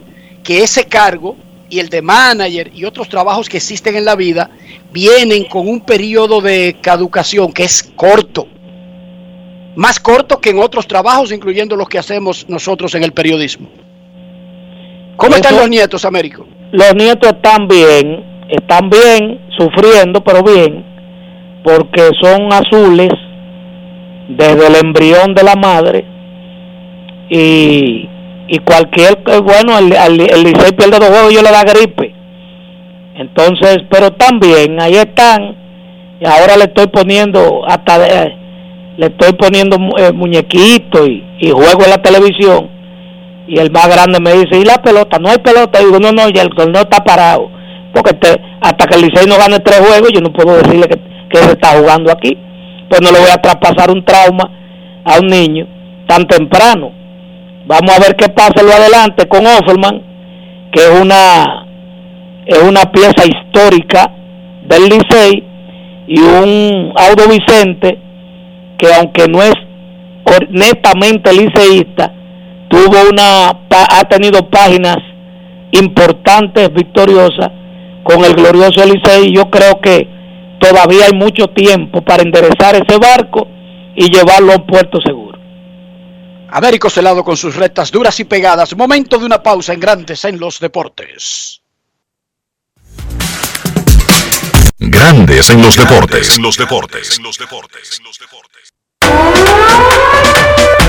que 0.42 0.62
ese 0.62 0.84
cargo 0.84 1.36
y 1.68 1.80
el 1.80 1.88
de 1.88 2.02
manager 2.02 2.70
y 2.72 2.84
otros 2.84 3.08
trabajos 3.08 3.48
que 3.48 3.56
existen 3.56 3.96
en 3.96 4.04
la 4.04 4.14
vida 4.14 4.50
vienen 4.92 5.44
con 5.44 5.68
un 5.68 5.80
periodo 5.80 6.40
de 6.40 6.76
caducación 6.80 7.52
que 7.52 7.64
es 7.64 7.82
corto. 7.96 8.46
Más 9.74 10.00
corto 10.00 10.40
que 10.40 10.50
en 10.50 10.58
otros 10.58 10.86
trabajos, 10.86 11.32
incluyendo 11.32 11.76
los 11.76 11.88
que 11.88 11.98
hacemos 11.98 12.48
nosotros 12.48 12.94
en 12.94 13.02
el 13.02 13.12
periodismo. 13.12 13.68
¿Cómo 15.16 15.34
están 15.34 15.52
Eso- 15.54 15.60
los 15.62 15.70
nietos, 15.70 16.04
Américo? 16.04 16.46
los 16.72 16.94
nietos 16.94 17.30
están 17.32 17.68
bien, 17.68 18.24
están 18.48 18.90
bien, 18.90 19.40
sufriendo, 19.56 20.22
pero 20.22 20.42
bien, 20.42 20.84
porque 21.64 22.10
son 22.20 22.52
azules 22.52 23.10
desde 24.28 24.66
el 24.66 24.74
embrión 24.84 25.34
de 25.34 25.42
la 25.42 25.54
madre 25.54 26.04
y, 27.30 28.08
y 28.48 28.58
cualquier, 28.60 29.18
eh, 29.26 29.38
bueno, 29.40 29.78
el, 29.78 29.92
el, 29.92 30.20
el 30.30 30.42
Licey 30.44 30.72
pierde 30.72 30.98
dos 30.98 31.08
juegos 31.08 31.32
y 31.32 31.36
yo 31.36 31.42
le 31.42 31.50
da 31.50 31.62
gripe. 31.62 32.12
Entonces, 33.16 33.78
pero 33.90 34.12
también 34.12 34.80
ahí 34.80 34.94
están, 34.96 35.56
y 36.20 36.26
ahora 36.26 36.56
le 36.56 36.64
estoy 36.64 36.86
poniendo 36.88 37.62
hasta, 37.66 37.98
de- 37.98 38.36
le 38.98 39.06
estoy 39.06 39.32
poniendo 39.32 39.76
eh, 39.98 40.12
muñequitos 40.12 41.08
y, 41.08 41.24
y 41.40 41.50
juego 41.50 41.84
en 41.84 41.90
la 41.90 42.02
televisión. 42.02 42.68
Y 43.48 43.58
el 43.58 43.70
más 43.70 43.88
grande 43.88 44.18
me 44.20 44.32
dice, 44.32 44.58
¿y 44.58 44.64
la 44.64 44.82
pelota? 44.82 45.18
No 45.18 45.28
hay 45.28 45.38
pelota. 45.38 45.80
Y 45.80 45.86
digo, 45.86 45.98
no, 45.98 46.12
no, 46.12 46.28
ya 46.28 46.42
el 46.42 46.50
no 46.72 46.80
está 46.80 47.02
parado. 47.04 47.50
Porque 47.92 48.16
hasta 48.60 48.86
que 48.86 48.96
el 48.96 49.02
Licey 49.02 49.26
no 49.26 49.38
gane 49.38 49.58
tres 49.60 49.78
juegos, 49.78 50.10
yo 50.12 50.20
no 50.20 50.32
puedo 50.32 50.56
decirle 50.56 50.88
que, 50.88 50.98
que 51.30 51.38
se 51.38 51.52
está 51.52 51.78
jugando 51.78 52.10
aquí. 52.12 52.36
Pues 52.88 53.00
no 53.00 53.10
le 53.10 53.20
voy 53.20 53.30
a 53.32 53.40
traspasar 53.40 53.90
un 53.90 54.04
trauma 54.04 54.50
a 55.04 55.18
un 55.20 55.26
niño 55.28 55.66
tan 56.06 56.26
temprano. 56.26 56.92
Vamos 57.66 57.96
a 57.96 58.00
ver 58.00 58.16
qué 58.16 58.28
pasa 58.28 58.62
lo 58.62 58.72
adelante 58.72 59.26
con 59.26 59.46
Offerman, 59.46 60.02
que 60.72 60.80
es 60.80 61.00
una 61.00 61.66
es 62.46 62.62
una 62.62 62.82
pieza 62.92 63.24
histórica 63.26 64.12
del 64.68 64.84
Licey 64.84 65.42
y 66.06 66.20
un 66.20 66.92
Audo 66.94 67.28
Vicente 67.28 67.98
que 68.78 68.86
aunque 68.94 69.26
no 69.28 69.42
es 69.42 69.54
netamente 70.50 71.32
liceísta, 71.32 72.12
tuvo 72.68 73.10
una 73.10 73.48
ha 73.70 74.04
tenido 74.08 74.48
páginas 74.48 74.96
importantes, 75.72 76.72
victoriosas 76.72 77.50
con 78.04 78.24
el 78.24 78.34
glorioso 78.34 78.82
y 79.22 79.34
yo 79.34 79.50
creo 79.50 79.80
que 79.80 80.08
todavía 80.60 81.06
hay 81.06 81.18
mucho 81.18 81.48
tiempo 81.48 82.02
para 82.02 82.22
enderezar 82.22 82.76
ese 82.76 82.98
barco 82.98 83.46
y 83.96 84.10
llevarlo 84.10 84.52
a 84.52 84.56
un 84.56 84.66
puerto 84.66 85.00
seguro. 85.00 85.38
Américo 86.48 86.88
Celado 86.88 87.24
con 87.24 87.36
sus 87.36 87.56
rectas 87.56 87.90
duras 87.90 88.18
y 88.20 88.24
pegadas. 88.24 88.76
Momento 88.76 89.18
de 89.18 89.26
una 89.26 89.42
pausa 89.42 89.72
en 89.72 89.80
Grandes 89.80 90.24
en 90.24 90.38
los 90.38 90.60
Deportes. 90.60 91.60
Grandes 94.78 95.50
en 95.50 95.62
los 95.62 95.76
deportes. 95.76 96.36
En 96.36 96.42
los 96.42 96.56
deportes. 96.56 97.18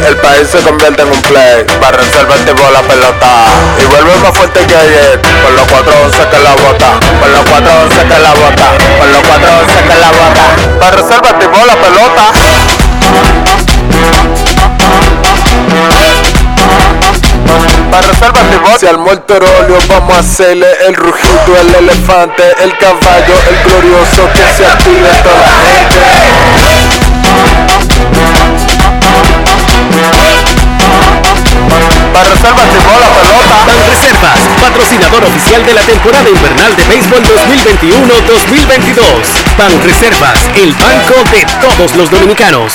El 0.05 0.15
país 0.17 0.47
se 0.49 0.59
convierte 0.59 1.01
en 1.01 1.11
un 1.11 1.21
play, 1.23 1.65
para 1.81 1.97
reservarte 1.97 2.53
por 2.53 2.71
la 2.71 2.81
pelota 2.81 3.45
y 3.81 3.85
vuelve 3.85 4.15
más 4.17 4.37
fuerte 4.37 4.65
que 4.65 4.75
ayer, 4.75 5.21
con 5.43 5.55
los 5.55 5.65
411 5.67 6.29
que 6.29 6.39
la 6.39 6.53
bota, 6.53 6.99
con 7.19 7.31
los 7.31 7.41
411 7.45 7.97
que 8.07 8.19
la 8.19 8.33
bota, 8.33 8.67
con 8.99 9.11
los 9.11 9.21
411 9.21 9.73
que 9.83 9.95
la 9.99 10.11
bota, 10.11 10.79
para 10.79 10.97
reservarte 10.97 11.47
por 11.47 11.67
pelota. 11.77 12.31
Para 17.91 18.07
reservarte 18.07 18.57
por 18.59 18.79
Si 18.79 18.85
al 18.85 18.97
óleo 18.97 19.77
vamos 19.89 20.15
a 20.15 20.19
hacerle 20.19 20.67
el 20.87 20.95
rugido, 20.95 21.57
el 21.59 21.75
elefante, 21.75 22.43
el 22.63 22.77
caballo, 22.77 23.35
el 23.49 23.57
glorioso 23.63 24.29
que 24.33 24.43
se 24.55 24.65
active 24.65 25.09
toda 25.23 25.37
la 25.37 25.53
gente. 25.65 26.86
Para 32.13 32.29
reservas 32.29 32.67
y 32.71 32.77
bola 32.87 33.09
pelota. 33.15 33.65
Banreservas, 33.67 34.39
patrocinador 34.61 35.25
oficial 35.25 35.65
de 35.65 35.73
la 35.73 35.81
temporada 35.81 36.29
invernal 36.29 36.73
de 36.75 36.83
béisbol 36.85 37.23
2021-2022. 37.23 39.57
Banreservas, 39.57 40.49
el 40.55 40.71
banco 40.73 41.15
de 41.31 41.45
todos 41.61 41.95
los 41.95 42.09
dominicanos. 42.09 42.73